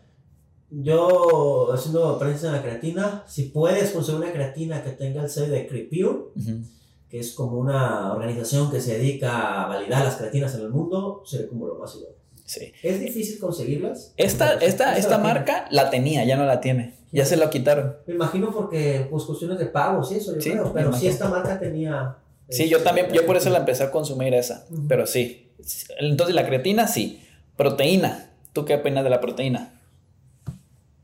Yo, 0.70 1.74
haciendo 1.74 2.18
prensa 2.18 2.48
en 2.48 2.54
la 2.54 2.62
creatina, 2.62 3.24
si 3.28 3.44
puedes 3.50 3.92
conseguir 3.92 4.22
una 4.22 4.32
creatina 4.32 4.82
que 4.84 4.92
tenga 4.92 5.22
el 5.24 5.30
sello 5.30 5.52
de 5.52 5.68
Crepure, 5.68 6.08
Ujú. 6.36 6.62
que 7.10 7.20
es 7.20 7.34
como 7.34 7.58
una 7.58 8.14
organización 8.14 8.72
que 8.72 8.80
se 8.80 8.98
dedica 8.98 9.64
a 9.64 9.68
validar 9.68 10.06
las 10.06 10.16
creatinas 10.16 10.56
en 10.56 10.62
el 10.62 10.70
mundo, 10.70 11.24
sería 11.26 11.50
como 11.50 11.68
lo 11.68 11.76
más 11.76 11.94
idóneo. 11.96 12.21
Sí. 12.52 12.74
Es 12.84 13.00
difícil 13.00 13.40
conseguirlas. 13.40 14.14
Esta, 14.18 14.56
esta, 14.56 14.98
esta 14.98 15.12
la 15.12 15.24
tiene. 15.24 15.24
marca 15.24 15.68
la 15.72 15.90
tenía, 15.90 16.26
ya 16.26 16.36
no 16.36 16.44
la 16.46 16.60
tiene. 16.60 16.96
Ya 17.14 17.26
se 17.26 17.38
lo 17.38 17.50
quitaron. 17.50 17.96
Me 18.06 18.16
imagino 18.16 18.52
porque, 18.52 19.08
pues, 19.10 19.24
cuestiones 19.24 19.58
de 19.58 19.68
pagos 19.68 20.12
y 20.12 20.16
eso, 20.16 20.36
yo 20.36 20.42
Sí, 20.42 20.52
creo. 20.52 20.74
Pero 20.74 20.92
sí, 20.92 21.08
esta 21.08 21.30
marca 21.30 21.58
tenía. 21.58 22.18
Sí, 22.50 22.68
yo 22.68 22.80
este, 22.80 22.90
también, 22.90 23.10
yo 23.14 23.26
por 23.26 23.38
eso 23.38 23.50
la 23.50 23.60
empecé 23.60 23.84
a 23.84 23.92
consumir 23.92 24.34
esa, 24.34 24.66
pero 24.90 25.08
sí. 25.08 25.54
Entonces 26.00 26.36
la 26.36 26.46
creatina 26.46 26.88
sí. 26.88 27.26
Proteína. 27.56 28.32
¿Tú 28.52 28.66
qué 28.66 28.76
opinas 28.76 29.06
de 29.06 29.10
la 29.10 29.22
proteína? 29.22 29.80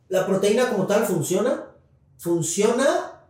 La 0.09 0.25
proteína 0.25 0.67
como 0.67 0.85
tal 0.85 1.05
funciona. 1.05 1.63
Funciona 2.17 3.21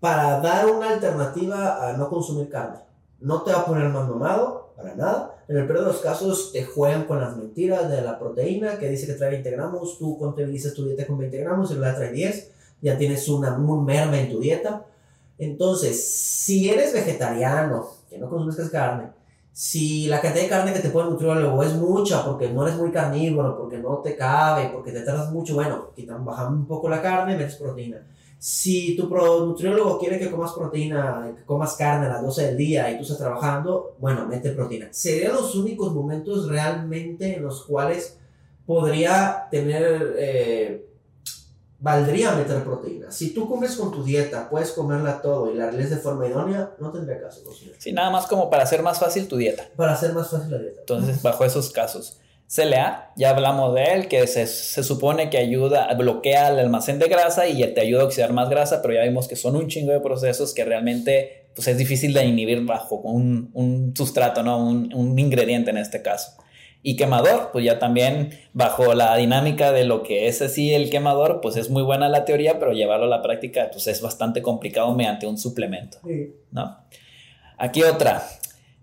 para 0.00 0.40
dar 0.40 0.66
una 0.66 0.90
alternativa 0.90 1.88
a 1.88 1.92
no 1.96 2.08
consumir 2.08 2.48
carne. 2.48 2.80
No 3.20 3.42
te 3.42 3.52
va 3.52 3.60
a 3.60 3.66
poner 3.66 3.88
más 3.90 4.08
mamado, 4.08 4.59
para 4.80 4.94
nada. 4.94 5.44
En 5.48 5.56
el 5.56 5.66
peor 5.66 5.80
de 5.80 5.86
los 5.86 5.98
casos 5.98 6.50
te 6.52 6.64
juegan 6.64 7.04
con 7.04 7.20
las 7.20 7.36
mentiras 7.36 7.88
de 7.90 8.02
la 8.02 8.18
proteína 8.18 8.78
que 8.78 8.88
dice 8.88 9.06
que 9.06 9.14
trae 9.14 9.30
20 9.30 9.50
gramos. 9.50 9.98
Tú 9.98 10.18
contabilizas 10.18 10.74
tu 10.74 10.84
dieta 10.86 11.06
con 11.06 11.18
20 11.18 11.38
gramos 11.38 11.70
y 11.70 11.74
la 11.74 11.94
trae 11.94 12.12
10. 12.12 12.50
Ya 12.82 12.96
tienes 12.96 13.28
una, 13.28 13.56
un 13.56 13.84
merma 13.84 14.18
en 14.18 14.30
tu 14.30 14.40
dieta. 14.40 14.84
Entonces, 15.38 16.04
si 16.04 16.70
eres 16.70 16.92
vegetariano, 16.92 17.88
que 18.08 18.18
no 18.18 18.28
consumes 18.28 18.70
carne, 18.70 19.10
si 19.52 20.06
la 20.06 20.20
cantidad 20.20 20.44
de 20.44 20.48
carne 20.48 20.72
que 20.72 20.80
te 20.80 20.90
puede 20.90 21.10
nutrir 21.10 21.28
nutriólogo 21.28 21.62
es 21.62 21.74
mucha 21.74 22.24
porque 22.24 22.48
no 22.50 22.66
eres 22.66 22.78
muy 22.78 22.90
carnívoro, 22.90 23.58
porque 23.58 23.78
no 23.78 23.98
te 23.98 24.16
cabe, 24.16 24.70
porque 24.72 24.92
te 24.92 25.02
tardas 25.02 25.32
mucho, 25.32 25.54
bueno, 25.54 25.90
quitan, 25.94 26.24
bajando 26.24 26.56
un 26.56 26.66
poco 26.66 26.88
la 26.88 27.02
carne, 27.02 27.36
metes 27.36 27.56
proteína. 27.56 28.02
Si 28.42 28.96
tu 28.96 29.06
nutriólogo 29.06 29.98
quiere 29.98 30.18
que 30.18 30.30
comas 30.30 30.52
proteína, 30.52 31.30
que 31.36 31.44
comas 31.44 31.74
carne 31.74 32.06
a 32.06 32.08
las 32.08 32.22
12 32.22 32.46
del 32.46 32.56
día 32.56 32.90
y 32.90 32.96
tú 32.96 33.02
estás 33.02 33.18
trabajando, 33.18 33.96
bueno, 33.98 34.26
mete 34.26 34.52
proteína. 34.52 34.88
Serían 34.92 35.34
los 35.34 35.54
únicos 35.54 35.92
momentos 35.92 36.48
realmente 36.48 37.36
en 37.36 37.42
los 37.42 37.64
cuales 37.64 38.16
podría 38.64 39.46
tener, 39.50 40.14
eh, 40.16 40.86
valdría 41.80 42.32
meter 42.32 42.64
proteína. 42.64 43.12
Si 43.12 43.34
tú 43.34 43.46
comes 43.46 43.76
con 43.76 43.92
tu 43.92 44.02
dieta, 44.02 44.48
puedes 44.48 44.72
comerla 44.72 45.20
todo 45.20 45.52
y 45.52 45.58
la 45.58 45.70
realizas 45.70 45.98
de 45.98 46.02
forma 46.02 46.26
idónea, 46.26 46.70
no 46.78 46.90
tendría 46.90 47.20
caso 47.20 47.44
cocinar. 47.44 47.74
Sí, 47.76 47.92
nada 47.92 48.08
más 48.08 48.26
como 48.26 48.48
para 48.48 48.62
hacer 48.62 48.82
más 48.82 48.98
fácil 48.98 49.28
tu 49.28 49.36
dieta. 49.36 49.68
Para 49.76 49.92
hacer 49.92 50.14
más 50.14 50.30
fácil 50.30 50.50
la 50.50 50.58
dieta. 50.58 50.80
Entonces, 50.80 51.20
bajo 51.20 51.44
esos 51.44 51.70
casos. 51.70 52.18
CLA, 52.52 53.12
ya 53.16 53.30
hablamos 53.30 53.74
de 53.74 53.84
él, 53.84 54.08
que 54.08 54.26
se, 54.26 54.46
se 54.46 54.82
supone 54.82 55.30
que 55.30 55.38
ayuda, 55.38 55.92
bloquea 55.94 56.48
el 56.48 56.58
almacén 56.58 56.98
de 56.98 57.06
grasa 57.06 57.46
y 57.46 57.64
te 57.74 57.80
ayuda 57.80 58.02
a 58.02 58.04
oxidar 58.06 58.32
más 58.32 58.50
grasa, 58.50 58.82
pero 58.82 58.94
ya 58.94 59.04
vimos 59.04 59.28
que 59.28 59.36
son 59.36 59.54
un 59.54 59.68
chingo 59.68 59.92
de 59.92 60.00
procesos 60.00 60.52
que 60.52 60.64
realmente 60.64 61.46
pues, 61.54 61.68
es 61.68 61.78
difícil 61.78 62.12
de 62.12 62.24
inhibir 62.24 62.64
bajo 62.64 62.96
un, 62.96 63.50
un 63.54 63.94
sustrato, 63.96 64.42
¿no? 64.42 64.58
Un, 64.58 64.92
un 64.92 65.16
ingrediente 65.18 65.70
en 65.70 65.78
este 65.78 66.02
caso. 66.02 66.32
Y 66.82 66.96
quemador, 66.96 67.50
pues 67.52 67.64
ya 67.64 67.78
también 67.78 68.30
bajo 68.52 68.94
la 68.94 69.14
dinámica 69.16 69.70
de 69.70 69.84
lo 69.84 70.02
que 70.02 70.26
es 70.26 70.42
así 70.42 70.72
el 70.72 70.90
quemador, 70.90 71.40
pues 71.42 71.56
es 71.56 71.70
muy 71.70 71.82
buena 71.82 72.08
la 72.08 72.24
teoría, 72.24 72.58
pero 72.58 72.72
llevarlo 72.72 73.04
a 73.04 73.08
la 73.08 73.22
práctica 73.22 73.68
pues 73.70 73.86
es 73.86 74.00
bastante 74.00 74.42
complicado 74.42 74.92
mediante 74.94 75.26
un 75.26 75.38
suplemento. 75.38 75.98
¿no? 76.50 76.78
Aquí 77.58 77.82
otra. 77.82 78.26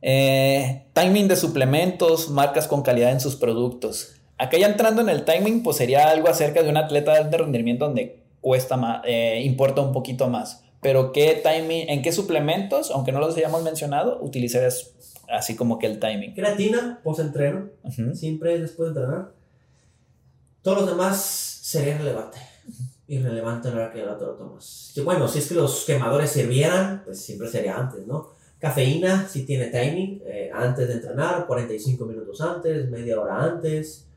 Eh, 0.02 0.86
timing 0.94 1.28
de 1.28 1.36
suplementos, 1.36 2.30
marcas 2.30 2.68
con 2.68 2.82
calidad 2.82 3.12
en 3.12 3.20
sus 3.20 3.36
productos. 3.36 4.14
Acá 4.38 4.58
ya 4.58 4.68
entrando 4.68 5.02
en 5.02 5.10
el 5.10 5.26
timing, 5.26 5.64
pues 5.64 5.78
sería 5.78 6.10
algo 6.10 6.30
acerca 6.30 6.62
de 6.62 6.70
un 6.70 6.78
atleta 6.78 7.14
de 7.14 7.20
alto 7.20 7.38
rendimiento 7.40 7.86
donde 7.86 8.24
cuesta 8.42 8.78
más, 8.78 9.02
eh, 9.06 9.42
importa 9.44 9.82
un 9.82 9.94
poquito 9.94 10.28
más. 10.30 10.64
Pero 10.82 11.12
qué 11.12 11.42
timing, 11.44 11.90
en 11.90 12.02
qué 12.04 12.12
suplementos, 12.12 12.92
aunque 12.92 13.12
no 13.12 13.20
los 13.20 13.36
hayamos 13.36 13.64
mencionado, 13.64 14.20
utilizarías 14.22 14.92
así 15.28 15.56
como 15.56 15.80
que 15.80 15.88
el 15.88 16.00
timing. 16.00 16.34
Creatina, 16.36 17.00
post-entreno, 17.04 17.70
Ujú. 17.84 18.16
siempre 18.16 18.60
después 18.60 18.94
de 18.94 19.02
entrenar. 19.02 19.32
Todos 20.62 20.82
los 20.82 20.90
demás 20.90 21.18
serían 21.64 21.98
relevantes. 22.00 22.42
irrelevante 23.10 23.70
a 23.70 23.72
la 23.72 23.78
hora 23.78 23.92
que 23.94 24.00
te 24.02 24.06
lo 24.06 24.16
tomas. 24.18 24.92
Bueno, 25.06 25.30
si 25.30 25.40
es 25.40 25.48
que 25.48 25.56
los 25.56 25.86
quemadores 25.86 26.30
sirvieran, 26.30 27.04
pues 27.06 27.22
siempre 27.22 27.48
sería 27.48 27.78
antes, 27.78 28.06
¿no? 28.06 28.32
Cafeína, 28.60 29.28
si 29.28 29.46
tiene 29.46 29.68
timing, 29.68 30.24
eh, 30.26 30.50
antes 30.54 30.88
de 30.88 30.96
entrenar, 30.96 31.46
45 31.46 32.06
minutos 32.06 32.42
antes, 32.42 32.90
media 32.90 33.20
hora 33.20 33.44
antes. 33.44 34.08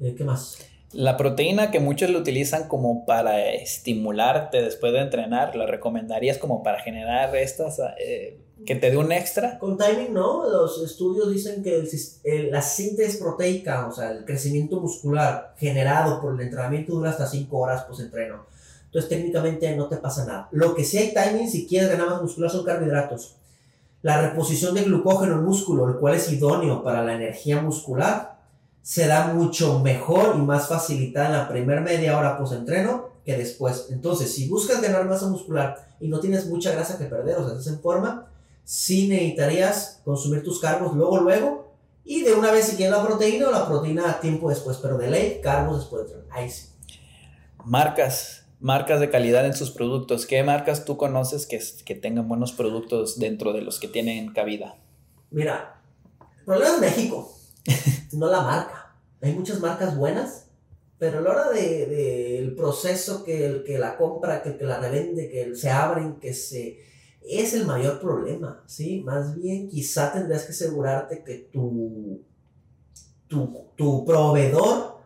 Eh, 0.00 0.14
¿Qué 0.16 0.24
más? 0.24 0.58
La 0.92 1.16
proteína 1.16 1.70
que 1.70 1.80
muchos 1.80 2.10
lo 2.10 2.18
utilizan 2.18 2.68
como 2.68 3.06
para 3.06 3.50
estimularte 3.52 4.62
después 4.62 4.92
de 4.92 5.00
entrenar, 5.00 5.56
¿la 5.56 5.66
recomendarías 5.66 6.38
como 6.38 6.62
para 6.62 6.80
generar 6.80 7.34
estas, 7.36 7.80
eh, 7.98 8.38
que 8.66 8.76
te 8.76 8.90
dé 8.90 8.96
un 8.96 9.10
extra? 9.12 9.58
Con 9.58 9.78
timing, 9.78 10.12
no. 10.12 10.48
Los 10.48 10.82
estudios 10.82 11.30
dicen 11.30 11.62
que 11.62 11.84
la 12.50 12.62
síntesis 12.62 13.20
proteica, 13.20 13.88
o 13.88 13.92
sea, 13.92 14.10
el 14.10 14.24
crecimiento 14.24 14.80
muscular 14.80 15.54
generado 15.56 16.20
por 16.20 16.34
el 16.34 16.40
entrenamiento 16.40 16.92
dura 16.92 17.10
hasta 17.10 17.26
5 17.26 17.58
horas 17.58 17.84
post 17.84 18.00
entreno. 18.00 18.46
Entonces, 18.86 19.08
técnicamente 19.08 19.74
no 19.74 19.88
te 19.88 19.96
pasa 19.96 20.26
nada. 20.26 20.48
Lo 20.52 20.74
que 20.74 20.84
sí 20.84 20.98
hay 20.98 21.14
timing, 21.14 21.48
si 21.48 21.66
quieres 21.66 21.88
ganar 21.88 22.08
más 22.08 22.22
muscular, 22.22 22.50
son 22.50 22.64
carbohidratos. 22.64 23.36
La 24.02 24.20
reposición 24.20 24.74
de 24.74 24.82
glucógeno 24.82 25.34
en 25.34 25.44
músculo, 25.44 25.88
el 25.88 25.96
cual 25.96 26.14
es 26.14 26.30
idóneo 26.30 26.82
para 26.82 27.04
la 27.04 27.14
energía 27.14 27.60
muscular, 27.62 28.40
se 28.82 29.06
da 29.06 29.28
mucho 29.32 29.78
mejor 29.78 30.34
y 30.36 30.40
más 30.40 30.68
facilitada 30.68 31.26
en 31.26 31.32
la 31.32 31.48
primera 31.48 31.80
media 31.80 32.18
hora 32.18 32.36
post-entreno 32.36 33.10
que 33.24 33.36
después. 33.36 33.86
Entonces, 33.90 34.34
si 34.34 34.48
buscas 34.48 34.82
ganar 34.82 35.04
masa 35.04 35.28
muscular 35.28 35.86
y 36.00 36.08
no 36.08 36.18
tienes 36.18 36.46
mucha 36.46 36.72
grasa 36.72 36.98
que 36.98 37.04
perder, 37.04 37.36
o 37.36 37.44
sea, 37.44 37.52
estás 37.52 37.72
en 37.72 37.80
forma, 37.80 38.26
sí 38.64 39.08
necesitarías 39.08 40.00
consumir 40.04 40.42
tus 40.42 40.60
carbos 40.60 40.94
luego, 40.94 41.20
luego, 41.20 41.72
y 42.04 42.22
de 42.22 42.34
una 42.34 42.50
vez 42.50 42.66
si 42.66 42.76
quieres 42.76 42.96
la 42.96 43.06
proteína 43.06 43.48
o 43.48 43.52
la 43.52 43.68
proteína 43.68 44.10
a 44.10 44.20
tiempo 44.20 44.50
después, 44.50 44.78
pero 44.78 44.98
de 44.98 45.08
ley, 45.08 45.40
carbos 45.40 45.78
después 45.78 46.02
de 46.02 46.14
entrenar. 46.14 46.36
Ahí 46.36 46.50
sí. 46.50 46.68
Marcas, 47.64 48.41
marcas 48.62 49.00
de 49.00 49.10
calidad 49.10 49.44
en 49.44 49.54
sus 49.54 49.70
productos. 49.70 50.24
¿Qué 50.24 50.42
marcas 50.42 50.84
tú 50.84 50.96
conoces 50.96 51.46
que, 51.46 51.60
que 51.84 51.94
tengan 51.94 52.28
buenos 52.28 52.52
productos 52.52 53.18
dentro 53.18 53.52
de 53.52 53.60
los 53.60 53.78
que 53.78 53.88
tienen 53.88 54.32
cabida? 54.32 54.76
Mira, 55.30 55.80
el 56.38 56.44
problema 56.44 56.74
es 56.74 56.80
México 56.80 57.32
no 58.12 58.28
la 58.28 58.42
marca. 58.42 58.94
Hay 59.20 59.34
muchas 59.34 59.60
marcas 59.60 59.96
buenas, 59.96 60.46
pero 60.98 61.18
a 61.18 61.20
la 61.22 61.30
hora 61.30 61.50
del 61.50 61.90
de, 61.90 62.54
proceso 62.56 63.24
que 63.24 63.46
el 63.46 63.64
que 63.64 63.78
la 63.78 63.96
compra, 63.96 64.42
que 64.42 64.56
que 64.56 64.64
la 64.64 64.80
revende, 64.80 65.28
que 65.28 65.54
se 65.54 65.70
abren, 65.70 66.16
que 66.16 66.32
se... 66.32 66.78
Es 67.24 67.54
el 67.54 67.66
mayor 67.66 68.00
problema, 68.00 68.64
¿sí? 68.66 69.00
Más 69.04 69.36
bien 69.36 69.68
quizá 69.68 70.12
tendrías 70.12 70.44
que 70.44 70.50
asegurarte 70.50 71.22
que 71.22 71.48
tu, 71.52 72.20
tu, 73.28 73.66
tu 73.76 74.04
proveedor 74.04 75.01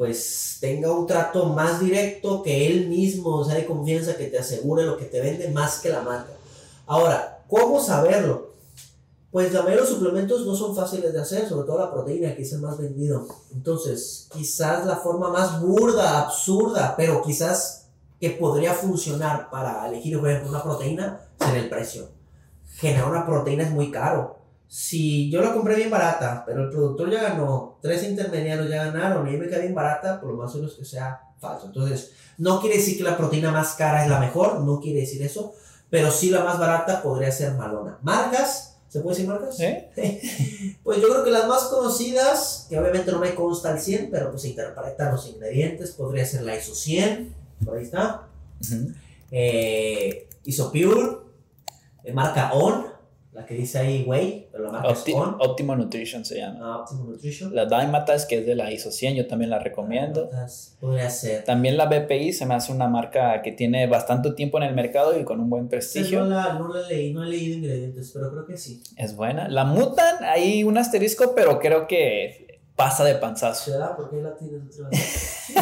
pues 0.00 0.56
tenga 0.62 0.90
un 0.90 1.06
trato 1.06 1.44
más 1.50 1.78
directo, 1.78 2.42
que 2.42 2.66
él 2.66 2.88
mismo 2.88 3.36
o 3.36 3.44
sea 3.44 3.56
de 3.56 3.66
confianza, 3.66 4.16
que 4.16 4.28
te 4.28 4.38
asegure 4.38 4.86
lo 4.86 4.96
que 4.96 5.04
te 5.04 5.20
vende 5.20 5.50
más 5.50 5.80
que 5.80 5.90
la 5.90 6.00
marca. 6.00 6.32
Ahora, 6.86 7.44
¿cómo 7.46 7.82
saberlo? 7.82 8.54
Pues 9.30 9.52
la 9.52 9.60
mayoría 9.60 9.82
los 9.82 9.90
suplementos 9.90 10.46
no 10.46 10.56
son 10.56 10.74
fáciles 10.74 11.12
de 11.12 11.20
hacer, 11.20 11.46
sobre 11.46 11.66
todo 11.66 11.80
la 11.80 11.92
proteína, 11.92 12.34
que 12.34 12.40
es 12.40 12.52
el 12.54 12.62
más 12.62 12.78
vendido. 12.78 13.26
Entonces, 13.52 14.26
quizás 14.32 14.86
la 14.86 14.96
forma 14.96 15.28
más 15.28 15.60
burda, 15.60 16.22
absurda, 16.22 16.94
pero 16.96 17.20
quizás 17.20 17.88
que 18.18 18.30
podría 18.30 18.72
funcionar 18.72 19.50
para 19.50 19.86
elegir, 19.86 20.16
una 20.16 20.62
proteína, 20.62 21.28
sería 21.38 21.60
el 21.60 21.68
precio. 21.68 22.08
Generar 22.76 23.10
una 23.10 23.26
proteína 23.26 23.64
es 23.64 23.70
muy 23.70 23.90
caro. 23.90 24.39
Si 24.70 25.28
yo 25.32 25.42
la 25.42 25.52
compré 25.52 25.74
bien 25.74 25.90
barata, 25.90 26.44
pero 26.46 26.62
el 26.62 26.70
productor 26.70 27.10
ya 27.10 27.22
ganó, 27.22 27.80
tres 27.82 28.04
intermediarios 28.04 28.70
ya 28.70 28.84
ganaron 28.84 29.26
y 29.26 29.36
me 29.36 29.48
queda 29.48 29.58
bien 29.58 29.74
barata, 29.74 30.20
por 30.20 30.30
lo 30.30 30.36
más 30.36 30.52
seguro 30.52 30.70
es 30.70 30.76
que 30.76 30.84
sea 30.84 31.22
falso. 31.40 31.66
Entonces, 31.66 32.12
no 32.38 32.60
quiere 32.60 32.76
decir 32.76 32.96
que 32.96 33.02
la 33.02 33.16
proteína 33.16 33.50
más 33.50 33.74
cara 33.74 34.04
es 34.04 34.08
la 34.08 34.20
mejor, 34.20 34.60
no 34.60 34.78
quiere 34.78 35.00
decir 35.00 35.22
eso, 35.22 35.54
pero 35.90 36.12
sí 36.12 36.30
la 36.30 36.44
más 36.44 36.56
barata 36.56 37.02
podría 37.02 37.32
ser 37.32 37.54
malona. 37.54 37.98
Marcas, 38.02 38.68
¿Se 38.88 39.00
puede 39.00 39.16
decir 39.16 39.28
marcas? 39.28 39.58
¿Eh? 39.60 40.76
pues 40.84 41.00
yo 41.00 41.08
creo 41.08 41.24
que 41.24 41.30
las 41.30 41.46
más 41.46 41.64
conocidas, 41.64 42.66
que 42.68 42.78
obviamente 42.78 43.10
no 43.10 43.18
me 43.18 43.34
consta 43.36 43.70
al 43.70 43.80
100, 43.80 44.08
pero 44.10 44.30
pues 44.30 44.44
interpretar 44.44 45.12
los 45.12 45.28
ingredientes, 45.28 45.92
podría 45.92 46.24
ser 46.24 46.42
la 46.42 46.56
ISO 46.56 46.74
100, 46.76 47.34
por 47.64 47.76
ahí 47.76 47.84
está. 47.84 48.28
Eh, 49.32 50.28
Isopure, 50.44 51.18
eh, 52.02 52.12
marca 52.12 52.52
ON, 52.52 52.86
la 53.32 53.46
que 53.46 53.54
dice 53.54 53.78
ahí 53.78 54.04
Way, 54.06 54.48
pero 54.50 54.64
la 54.64 54.72
marca 54.72 54.90
es 54.90 55.04
On. 55.14 55.36
Optimo 55.38 55.76
Nutrition 55.76 56.24
se 56.24 56.38
llama. 56.38 56.58
Ah, 56.60 56.76
Optimo 56.78 57.04
Nutrition. 57.04 57.54
La 57.54 57.64
Dymatas, 57.66 58.26
que 58.26 58.38
es 58.38 58.46
de 58.46 58.56
la 58.56 58.72
ISO 58.72 58.90
100, 58.90 59.14
yo 59.14 59.26
también 59.28 59.50
la 59.50 59.60
recomiendo. 59.60 60.28
podría 60.80 61.08
ser. 61.08 61.44
También 61.44 61.76
la 61.76 61.86
BPI 61.86 62.32
se 62.32 62.44
me 62.44 62.54
hace 62.54 62.72
una 62.72 62.88
marca 62.88 63.40
que 63.42 63.52
tiene 63.52 63.86
bastante 63.86 64.32
tiempo 64.32 64.58
en 64.58 64.64
el 64.64 64.74
mercado 64.74 65.18
y 65.18 65.24
con 65.24 65.38
un 65.38 65.48
buen 65.48 65.68
prestigio. 65.68 66.24
no, 66.24 66.30
la, 66.30 66.54
no 66.54 66.74
la 66.74 66.88
leí, 66.88 67.12
no 67.12 67.22
he 67.22 67.28
leído 67.28 67.58
ingredientes, 67.58 68.10
pero 68.12 68.32
creo 68.32 68.46
que 68.46 68.56
sí. 68.56 68.82
Es 68.96 69.14
buena. 69.14 69.48
La 69.48 69.64
Mutan, 69.64 70.24
hay 70.24 70.64
un 70.64 70.76
asterisco, 70.76 71.32
pero 71.36 71.60
creo 71.60 71.86
que 71.86 72.49
pasa 72.80 73.04
de 73.04 73.14
panzazo. 73.16 73.72
¿Será? 73.72 73.94
¿Por 73.94 74.08
qué 74.08 74.22
la 74.22 74.34
tienes 74.34 74.80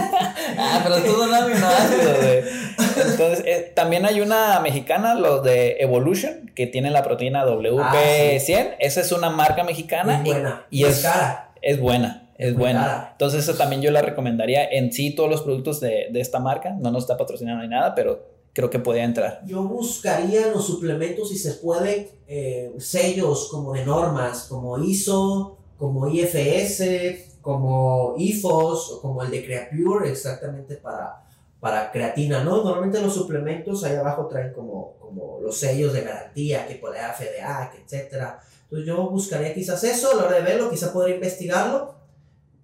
ah, 0.56 0.80
pero 0.84 1.02
tú 1.02 1.16
no 1.16 1.26
la 1.26 1.46
Entonces, 1.48 3.42
eh, 3.44 3.72
también 3.74 4.06
hay 4.06 4.20
una 4.20 4.60
mexicana, 4.60 5.16
los 5.16 5.42
de 5.42 5.78
Evolution, 5.80 6.52
que 6.54 6.68
tiene 6.68 6.92
la 6.92 7.02
proteína 7.02 7.44
WP100. 7.44 8.68
Ah, 8.70 8.76
Esa 8.78 9.00
es 9.00 9.10
una 9.10 9.30
marca 9.30 9.64
mexicana. 9.64 10.18
Es 10.18 10.24
buena. 10.24 10.66
Y, 10.70 10.84
es, 10.84 11.00
cara. 11.00 11.50
Es 11.60 11.80
buena. 11.80 12.30
Es, 12.38 12.54
buena. 12.54 13.08
Entonces, 13.12 13.42
eso 13.42 13.58
también 13.58 13.82
yo 13.82 13.90
la 13.90 14.02
recomendaría 14.02 14.64
en 14.64 14.92
sí, 14.92 15.12
todos 15.12 15.28
los 15.28 15.42
productos 15.42 15.80
de, 15.80 16.10
de 16.12 16.20
esta 16.20 16.38
marca. 16.38 16.76
No 16.78 16.92
nos 16.92 17.02
está 17.02 17.16
patrocinando 17.16 17.64
ni 17.64 17.68
nada, 17.68 17.96
pero 17.96 18.28
creo 18.52 18.70
que 18.70 18.78
podría 18.78 19.04
entrar. 19.04 19.42
Yo 19.44 19.64
buscaría 19.64 20.48
los 20.52 20.64
suplementos, 20.66 21.30
si 21.30 21.38
se 21.38 21.54
puede, 21.54 22.12
eh, 22.28 22.72
sellos 22.78 23.48
como 23.50 23.72
de 23.72 23.84
normas, 23.84 24.46
como 24.48 24.78
ISO, 24.78 25.57
como 25.78 26.08
IFS, 26.08 27.38
como 27.40 28.14
IFOS 28.18 28.92
o 28.92 29.00
como 29.00 29.22
el 29.22 29.30
de 29.30 29.44
CreaPure, 29.44 30.10
exactamente 30.10 30.76
para, 30.76 31.24
para 31.60 31.90
creatina, 31.90 32.42
¿no? 32.44 32.62
Normalmente 32.62 33.00
los 33.00 33.14
suplementos 33.14 33.84
ahí 33.84 33.96
abajo 33.96 34.26
traen 34.26 34.52
como, 34.52 34.96
como 34.98 35.38
los 35.40 35.56
sellos 35.58 35.92
de 35.92 36.02
garantía, 36.02 36.66
que 36.66 36.74
puede 36.74 36.98
FDA, 36.98 37.72
etcétera. 37.82 38.40
Entonces 38.64 38.86
yo 38.86 39.08
buscaría 39.08 39.54
quizás 39.54 39.82
eso, 39.84 40.12
a 40.12 40.16
la 40.16 40.24
hora 40.24 40.36
de 40.36 40.42
verlo, 40.42 40.68
quizás 40.68 40.90
podría 40.90 41.14
investigarlo. 41.14 41.94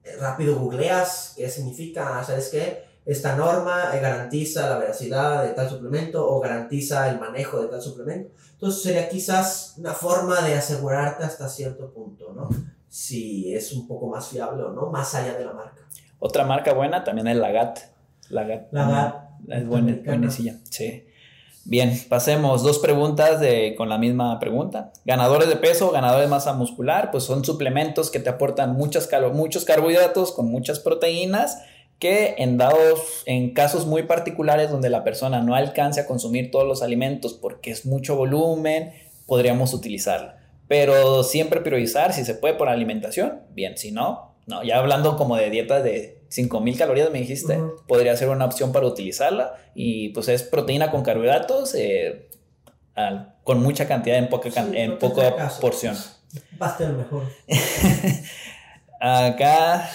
Eh, 0.03 0.16
rápido 0.20 0.59
googleas 0.59 1.32
qué 1.36 1.49
significa, 1.49 2.23
¿sabes 2.24 2.51
qué? 2.51 2.85
Esta 3.07 3.36
norma 3.36 3.97
eh, 3.97 4.01
garantiza 4.01 4.69
la 4.69 4.78
veracidad 4.78 5.45
de 5.45 5.55
tal 5.55 5.69
suplemento 5.69 6.28
o 6.28 6.41
garantiza 6.41 7.09
el 7.09 7.19
manejo 7.19 7.62
de 7.62 7.69
tal 7.69 7.81
suplemento. 7.81 8.31
Entonces 8.53 8.82
sería 8.82 9.09
quizás 9.09 9.74
una 9.78 9.95
forma 9.95 10.43
de 10.43 10.55
asegurarte 10.55 11.24
hasta 11.24 11.49
cierto 11.49 11.91
punto, 11.91 12.32
¿no? 12.35 12.49
Si 12.95 13.53
es 13.53 13.73
un 13.73 13.89
poco 13.89 14.07
más 14.07 14.29
fiable 14.29 14.62
o 14.62 14.71
no, 14.71 14.87
más 14.87 15.16
allá 15.16 15.35
de 15.37 15.45
la 15.45 15.53
marca. 15.53 15.83
Otra 16.21 16.45
marca 16.45 16.73
buena 16.73 17.03
también 17.03 17.27
es 17.27 17.37
Lagat. 17.37 17.81
Lagat. 18.29 18.73
Lagat. 18.73 19.16
Es 19.49 19.66
buena, 19.66 19.99
buenísima. 20.05 20.53
Sí. 20.71 21.05
Bien, 21.65 22.01
pasemos. 22.09 22.62
Dos 22.62 22.79
preguntas 22.79 23.41
de, 23.41 23.75
con 23.77 23.89
la 23.89 23.99
misma 23.99 24.39
pregunta. 24.39 24.93
Ganadores 25.05 25.49
de 25.49 25.57
peso, 25.57 25.91
ganadores 25.91 26.27
de 26.27 26.31
masa 26.31 26.53
muscular, 26.53 27.11
pues 27.11 27.25
son 27.25 27.45
suplementos 27.45 28.12
que 28.12 28.21
te 28.21 28.31
aportan 28.31 28.75
muchas 28.75 29.09
muchos 29.33 29.65
carbohidratos 29.65 30.31
con 30.31 30.49
muchas 30.49 30.79
proteínas 30.79 31.65
que 31.99 32.37
en 32.39 32.59
dados, 32.59 33.25
en 33.27 33.55
casos 33.55 33.87
muy 33.87 34.05
particulares 34.05 34.71
donde 34.71 34.89
la 34.89 35.03
persona 35.03 35.41
no 35.41 35.57
alcance 35.57 36.01
a 36.01 36.07
consumir 36.07 36.53
todos 36.53 36.66
los 36.66 36.81
alimentos 36.81 37.35
porque 37.35 37.73
es 37.73 37.87
mucho 37.87 38.15
volumen, 38.15 38.93
podríamos 39.27 39.75
utilizarla 39.75 40.44
pero 40.69 41.23
siempre 41.23 41.61
priorizar, 41.61 42.12
si 42.12 42.24
se 42.24 42.35
puede 42.35 42.55
por 42.55 42.69
alimentación, 42.69 43.43
bien, 43.51 43.77
si 43.77 43.91
no, 43.91 44.35
no, 44.47 44.62
ya 44.62 44.78
hablando 44.78 45.16
como 45.16 45.36
de 45.36 45.51
dieta 45.51 45.82
de 45.82 46.23
5000 46.28 46.77
calorías 46.77 47.11
me 47.11 47.20
dijiste, 47.20 47.61
podría 47.86 48.16
ser 48.16 48.28
una 48.28 48.45
opción 48.45 48.73
para 48.73 48.86
utilizarla 48.86 49.55
y 49.74 50.11
pues 50.11 50.28
es 50.28 50.43
proteína 50.43 50.91
con 50.91 51.03
carbohidratos 51.03 51.74
eh, 51.74 52.28
con 53.43 53.62
mucha 53.62 53.86
cantidad 53.86 54.19
en 54.19 54.28
poca, 54.28 54.51
en 54.73 54.99
poca 54.99 55.51
porción. 55.61 55.97
Basta 56.59 56.89
mejor. 56.89 57.24
Acá 59.01 59.91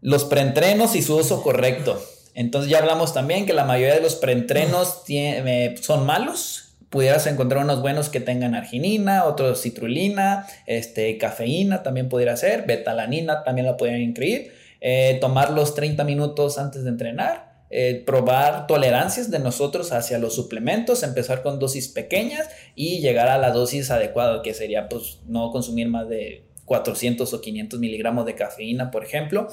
los 0.00 0.24
preentrenos 0.24 0.94
y 0.94 1.02
su 1.02 1.16
uso 1.16 1.42
correcto. 1.42 2.02
Entonces 2.34 2.70
ya 2.70 2.78
hablamos 2.78 3.12
también 3.12 3.46
que 3.46 3.52
la 3.52 3.64
mayoría 3.64 3.94
de 3.94 4.00
los 4.00 4.14
preentrenos 4.16 5.02
eh, 5.08 5.74
son 5.80 6.06
malos 6.06 6.71
pudieras 6.92 7.26
encontrar 7.26 7.64
unos 7.64 7.80
buenos 7.80 8.10
que 8.10 8.20
tengan 8.20 8.54
arginina, 8.54 9.24
otros 9.24 9.62
citrulina, 9.62 10.46
este, 10.66 11.16
cafeína 11.16 11.82
también 11.82 12.10
pudiera 12.10 12.36
ser, 12.36 12.66
betalanina 12.66 13.44
también 13.44 13.66
la 13.66 13.78
podrían 13.78 14.02
incluir, 14.02 14.52
eh, 14.82 15.16
tomarlos 15.18 15.74
30 15.74 16.04
minutos 16.04 16.58
antes 16.58 16.84
de 16.84 16.90
entrenar, 16.90 17.64
eh, 17.70 18.02
probar 18.04 18.66
tolerancias 18.66 19.30
de 19.30 19.38
nosotros 19.38 19.90
hacia 19.92 20.18
los 20.18 20.34
suplementos, 20.34 21.02
empezar 21.02 21.42
con 21.42 21.58
dosis 21.58 21.88
pequeñas 21.88 22.50
y 22.74 23.00
llegar 23.00 23.28
a 23.28 23.38
la 23.38 23.52
dosis 23.52 23.90
adecuada, 23.90 24.42
que 24.42 24.52
sería 24.52 24.90
pues 24.90 25.20
no 25.26 25.50
consumir 25.50 25.88
más 25.88 26.10
de 26.10 26.44
400 26.66 27.32
o 27.32 27.40
500 27.40 27.80
miligramos 27.80 28.26
de 28.26 28.34
cafeína, 28.34 28.90
por 28.90 29.02
ejemplo. 29.02 29.48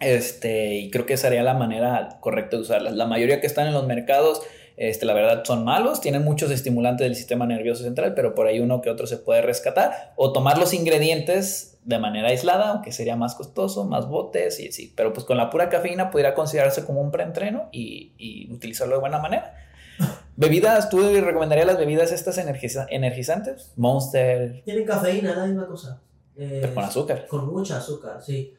Este, 0.00 0.74
y 0.74 0.90
creo 0.90 1.06
que 1.06 1.14
esa 1.14 1.28
sería 1.28 1.44
la 1.44 1.54
manera 1.54 2.18
correcta 2.20 2.56
de 2.56 2.62
usarlas. 2.62 2.94
La 2.94 3.06
mayoría 3.06 3.40
que 3.40 3.46
están 3.46 3.68
en 3.68 3.74
los 3.74 3.86
mercados, 3.86 4.42
este, 4.76 5.06
la 5.06 5.14
verdad 5.14 5.44
son 5.44 5.64
malos, 5.64 6.00
tienen 6.00 6.24
muchos 6.24 6.50
estimulantes 6.50 7.04
del 7.04 7.14
sistema 7.14 7.46
nervioso 7.46 7.84
central, 7.84 8.14
pero 8.14 8.34
por 8.34 8.46
ahí 8.46 8.58
uno 8.60 8.80
que 8.80 8.90
otro 8.90 9.06
se 9.06 9.18
puede 9.18 9.42
rescatar. 9.42 10.12
O 10.16 10.32
tomar 10.32 10.58
los 10.58 10.74
ingredientes 10.74 11.78
de 11.84 11.98
manera 11.98 12.28
aislada, 12.28 12.70
aunque 12.70 12.92
sería 12.92 13.14
más 13.14 13.34
costoso, 13.34 13.84
más 13.84 14.08
botes, 14.08 14.58
y 14.58 14.72
sí. 14.72 14.92
Pero 14.96 15.12
pues 15.12 15.24
con 15.26 15.36
la 15.36 15.50
pura 15.50 15.68
cafeína 15.68 16.10
pudiera 16.10 16.34
considerarse 16.34 16.84
como 16.84 17.00
un 17.00 17.10
preentreno 17.10 17.68
y, 17.72 18.12
y 18.18 18.52
utilizarlo 18.52 18.94
de 18.94 19.00
buena 19.00 19.18
manera. 19.18 19.54
Bebidas, 20.36 20.88
¿tú 20.88 20.98
recomendarías 20.98 21.66
las 21.66 21.78
bebidas 21.78 22.10
estas 22.10 22.38
energizantes? 22.38 23.72
Monster. 23.76 24.62
Tienen 24.64 24.84
cafeína, 24.84 25.36
la 25.36 25.46
misma 25.46 25.66
cosa. 25.68 26.00
pero 26.34 26.74
con 26.74 26.84
azúcar. 26.84 27.26
Con 27.28 27.52
mucha 27.52 27.76
azúcar, 27.78 28.20
sí. 28.20 28.54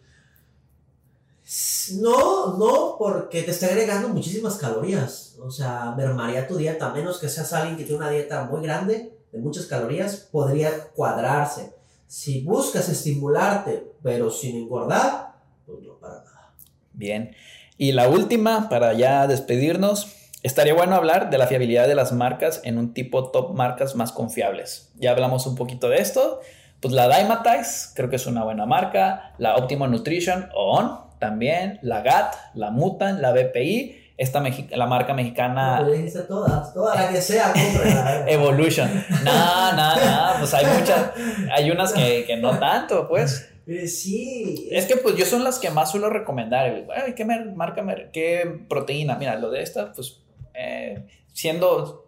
No, 1.99 2.57
no, 2.57 2.95
porque 2.97 3.43
te 3.43 3.51
está 3.51 3.67
agregando 3.67 4.09
muchísimas 4.09 4.55
calorías. 4.55 5.35
O 5.39 5.51
sea, 5.51 5.93
mermaría 5.95 6.47
tu 6.47 6.57
dieta, 6.57 6.88
a 6.88 6.93
menos 6.93 7.19
que 7.19 7.30
seas 7.30 7.53
alguien 7.53 7.77
que 7.77 7.84
tiene 7.84 7.99
una 7.99 8.09
dieta 8.09 8.45
muy 8.45 8.63
grande, 8.63 9.15
de 9.31 9.39
muchas 9.39 9.65
calorías, 9.67 10.27
podría 10.31 10.72
cuadrarse. 10.95 11.73
Si 12.07 12.41
buscas 12.41 12.89
estimularte, 12.89 13.91
pero 14.01 14.31
sin 14.31 14.55
engordar, 14.55 15.35
pues 15.65 15.80
no 15.84 15.99
para 15.99 16.23
nada. 16.23 16.53
Bien. 16.93 17.35
Y 17.77 17.91
la 17.91 18.07
última, 18.07 18.69
para 18.69 18.93
ya 18.93 19.27
despedirnos, 19.27 20.15
estaría 20.41 20.73
bueno 20.73 20.95
hablar 20.95 21.30
de 21.30 21.38
la 21.38 21.47
fiabilidad 21.47 21.88
de 21.88 21.95
las 21.95 22.11
marcas 22.11 22.61
en 22.63 22.77
un 22.77 22.93
tipo 22.93 23.31
top 23.31 23.53
marcas 23.53 23.95
más 23.95 24.11
confiables. 24.11 24.91
Ya 24.95 25.11
hablamos 25.11 25.45
un 25.45 25.55
poquito 25.55 25.89
de 25.89 25.97
esto. 25.97 26.39
Pues 26.80 26.93
la 26.93 27.07
Dymatize, 27.07 27.93
creo 27.95 28.09
que 28.09 28.15
es 28.15 28.26
una 28.26 28.43
buena 28.43 28.65
marca. 28.65 29.34
La 29.38 29.55
Optimum 29.55 29.91
Nutrition 29.91 30.49
ON, 30.55 31.05
también, 31.26 31.80
la 31.81 32.02
GAT, 32.02 32.35
la 32.53 32.69
Mutan, 32.69 33.19
la 33.19 33.31
BPI, 33.31 34.14
esta 34.15 34.43
la 34.69 34.85
marca 34.85 35.15
mexicana. 35.15 35.80
No, 35.80 35.91
dijiste 35.91 36.19
todas, 36.22 36.72
todas 36.72 36.95
la 36.95 37.10
que 37.10 37.19
sea, 37.19 37.52
Evolution. 38.27 39.03
No, 39.23 39.73
no, 39.73 39.95
no, 39.95 40.39
pues 40.39 40.53
hay 40.53 40.65
muchas, 40.65 41.11
hay 41.52 41.72
unas 41.72 41.93
que, 41.93 42.26
que 42.26 42.38
no 42.38 42.57
tanto, 42.60 43.07
pues. 43.07 43.49
Eh, 43.65 43.88
sí. 43.88 44.69
Es 44.72 44.85
que 44.85 44.97
pues 44.97 45.15
yo 45.15 45.26
son 45.26 45.43
las 45.43 45.57
que 45.57 45.72
más 45.72 45.89
suelo 45.89 46.11
recomendar. 46.11 46.85
¿Qué 47.15 47.26
marca, 47.26 47.84
qué 48.14 48.60
proteína? 48.69 49.15
Mira, 49.15 49.35
lo 49.38 49.49
de 49.49 49.64
esta, 49.64 49.91
pues 49.93 50.19
eh, 50.53 51.07
siendo 51.34 52.06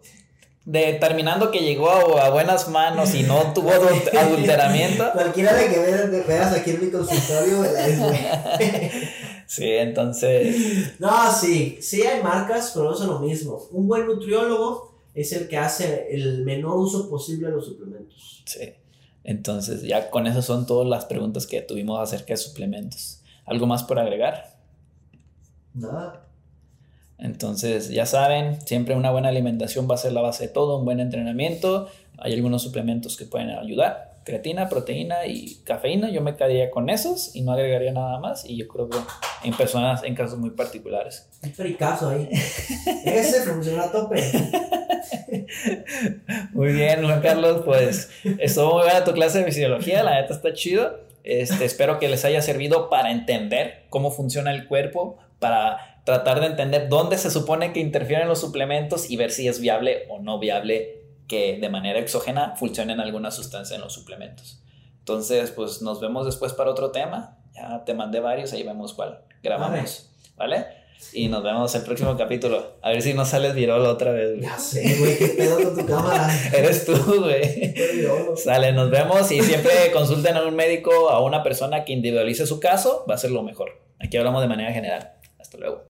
determinando 0.68 1.50
que 1.50 1.60
llegó 1.60 2.18
a, 2.18 2.28
buenas 2.28 2.68
manos 2.68 3.14
y 3.14 3.22
no 3.22 3.52
tuvo 3.54 3.70
adulteramiento. 3.70 5.10
Cualquiera 5.12 5.54
de 5.54 5.70
que 5.70 6.24
veas, 6.28 6.52
aquí 6.52 6.70
en 6.70 6.84
mi 6.84 6.90
consultorio 6.90 7.64
Sí, 9.46 9.64
entonces. 9.64 10.98
No, 10.98 11.32
sí, 11.32 11.78
sí 11.80 12.02
hay 12.02 12.22
marcas, 12.22 12.72
pero 12.74 12.90
no 12.90 12.94
son 12.94 13.08
lo 13.08 13.18
mismo. 13.18 13.66
Un 13.72 13.88
buen 13.88 14.06
nutriólogo 14.06 14.94
es 15.14 15.32
el 15.32 15.48
que 15.48 15.56
hace 15.56 16.08
el 16.10 16.44
menor 16.44 16.76
uso 16.76 17.08
posible 17.08 17.48
de 17.48 17.54
los 17.54 17.64
suplementos. 17.64 18.42
Sí. 18.44 18.74
Entonces, 19.24 19.82
ya 19.82 20.10
con 20.10 20.26
eso 20.26 20.42
son 20.42 20.66
todas 20.66 20.86
las 20.86 21.06
preguntas 21.06 21.46
que 21.46 21.62
tuvimos 21.62 21.98
acerca 21.98 22.34
de 22.34 22.36
suplementos. 22.36 23.22
¿Algo 23.46 23.66
más 23.66 23.84
por 23.84 23.98
agregar? 23.98 24.58
Nada. 25.72 26.27
Entonces, 27.18 27.90
ya 27.90 28.06
saben, 28.06 28.60
siempre 28.64 28.94
una 28.94 29.10
buena 29.10 29.28
alimentación 29.28 29.88
va 29.90 29.96
a 29.96 29.98
ser 29.98 30.12
la 30.12 30.20
base 30.20 30.46
de 30.46 30.52
todo, 30.52 30.78
un 30.78 30.84
buen 30.84 31.00
entrenamiento. 31.00 31.88
Hay 32.16 32.34
algunos 32.34 32.62
suplementos 32.62 33.16
que 33.16 33.24
pueden 33.24 33.50
ayudar. 33.50 34.14
Creatina, 34.24 34.68
proteína 34.68 35.26
y 35.26 35.56
cafeína. 35.64 36.10
Yo 36.10 36.20
me 36.20 36.36
quedaría 36.36 36.70
con 36.70 36.90
esos 36.90 37.34
y 37.34 37.42
no 37.42 37.52
agregaría 37.52 37.92
nada 37.92 38.20
más. 38.20 38.44
Y 38.44 38.56
yo 38.56 38.68
creo 38.68 38.88
que 38.88 38.98
en 39.42 39.56
personas, 39.56 40.04
en 40.04 40.14
casos 40.14 40.38
muy 40.38 40.50
particulares. 40.50 41.28
Un 41.42 41.52
fricazo 41.52 42.10
ahí. 42.10 42.28
Ese 43.04 43.42
funciona 43.42 43.84
a 43.84 43.92
tope. 43.92 44.22
Muy 46.52 46.72
bien, 46.72 47.04
Juan 47.04 47.20
Carlos. 47.20 47.62
Pues 47.64 48.10
estuvo 48.38 48.74
muy 48.74 48.82
buena 48.84 49.04
tu 49.04 49.12
clase 49.12 49.38
de 49.38 49.44
fisiología. 49.44 50.02
La 50.02 50.20
neta 50.20 50.34
está 50.34 50.52
chido. 50.52 51.00
Este, 51.24 51.64
espero 51.64 51.98
que 51.98 52.08
les 52.08 52.24
haya 52.24 52.42
servido 52.42 52.90
para 52.90 53.10
entender 53.10 53.84
cómo 53.90 54.10
funciona 54.10 54.50
el 54.50 54.66
cuerpo, 54.66 55.18
para 55.38 55.97
tratar 56.08 56.40
de 56.40 56.46
entender 56.46 56.88
dónde 56.88 57.18
se 57.18 57.30
supone 57.30 57.74
que 57.74 57.80
interfieren 57.80 58.28
los 58.28 58.40
suplementos 58.40 59.10
y 59.10 59.18
ver 59.18 59.30
si 59.30 59.46
es 59.46 59.60
viable 59.60 60.06
o 60.08 60.20
no 60.20 60.38
viable 60.38 61.02
que 61.28 61.58
de 61.60 61.68
manera 61.68 61.98
exógena 61.98 62.56
funcionen 62.56 62.98
alguna 62.98 63.30
sustancia 63.30 63.74
en 63.74 63.82
los 63.82 63.92
suplementos. 63.92 64.62
Entonces, 65.00 65.50
pues 65.50 65.82
nos 65.82 66.00
vemos 66.00 66.24
después 66.24 66.54
para 66.54 66.70
otro 66.70 66.92
tema. 66.92 67.36
Ya 67.54 67.84
te 67.84 67.92
mandé 67.92 68.20
varios, 68.20 68.54
ahí 68.54 68.62
vemos 68.62 68.94
cuál 68.94 69.20
grabamos. 69.42 70.08
¿Vale? 70.38 70.64
Y 71.12 71.28
nos 71.28 71.42
vemos 71.42 71.74
el 71.74 71.82
próximo 71.82 72.16
capítulo. 72.16 72.78
A 72.80 72.88
ver 72.88 73.02
si 73.02 73.12
no 73.12 73.26
sales 73.26 73.54
virolo 73.54 73.90
otra 73.90 74.10
vez. 74.10 74.40
Ya 74.40 74.58
sé, 74.58 74.96
güey, 74.98 75.18
qué 75.18 75.28
pedo 75.28 75.62
con 75.62 75.76
tu 75.76 75.84
cámara. 75.84 76.26
Eres 76.56 76.86
tú, 76.86 76.96
güey. 77.22 77.74
Sale, 78.34 78.72
nos 78.72 78.88
vemos 78.88 79.30
y 79.30 79.42
siempre 79.42 79.92
consulten 79.92 80.38
a 80.38 80.46
un 80.46 80.56
médico, 80.56 81.10
a 81.10 81.22
una 81.22 81.42
persona 81.42 81.84
que 81.84 81.92
individualice 81.92 82.46
su 82.46 82.60
caso, 82.60 83.04
va 83.06 83.16
a 83.16 83.18
ser 83.18 83.30
lo 83.30 83.42
mejor. 83.42 83.72
Aquí 84.00 84.16
hablamos 84.16 84.40
de 84.40 84.48
manera 84.48 84.72
general. 84.72 85.12
Hasta 85.38 85.58
luego. 85.58 85.84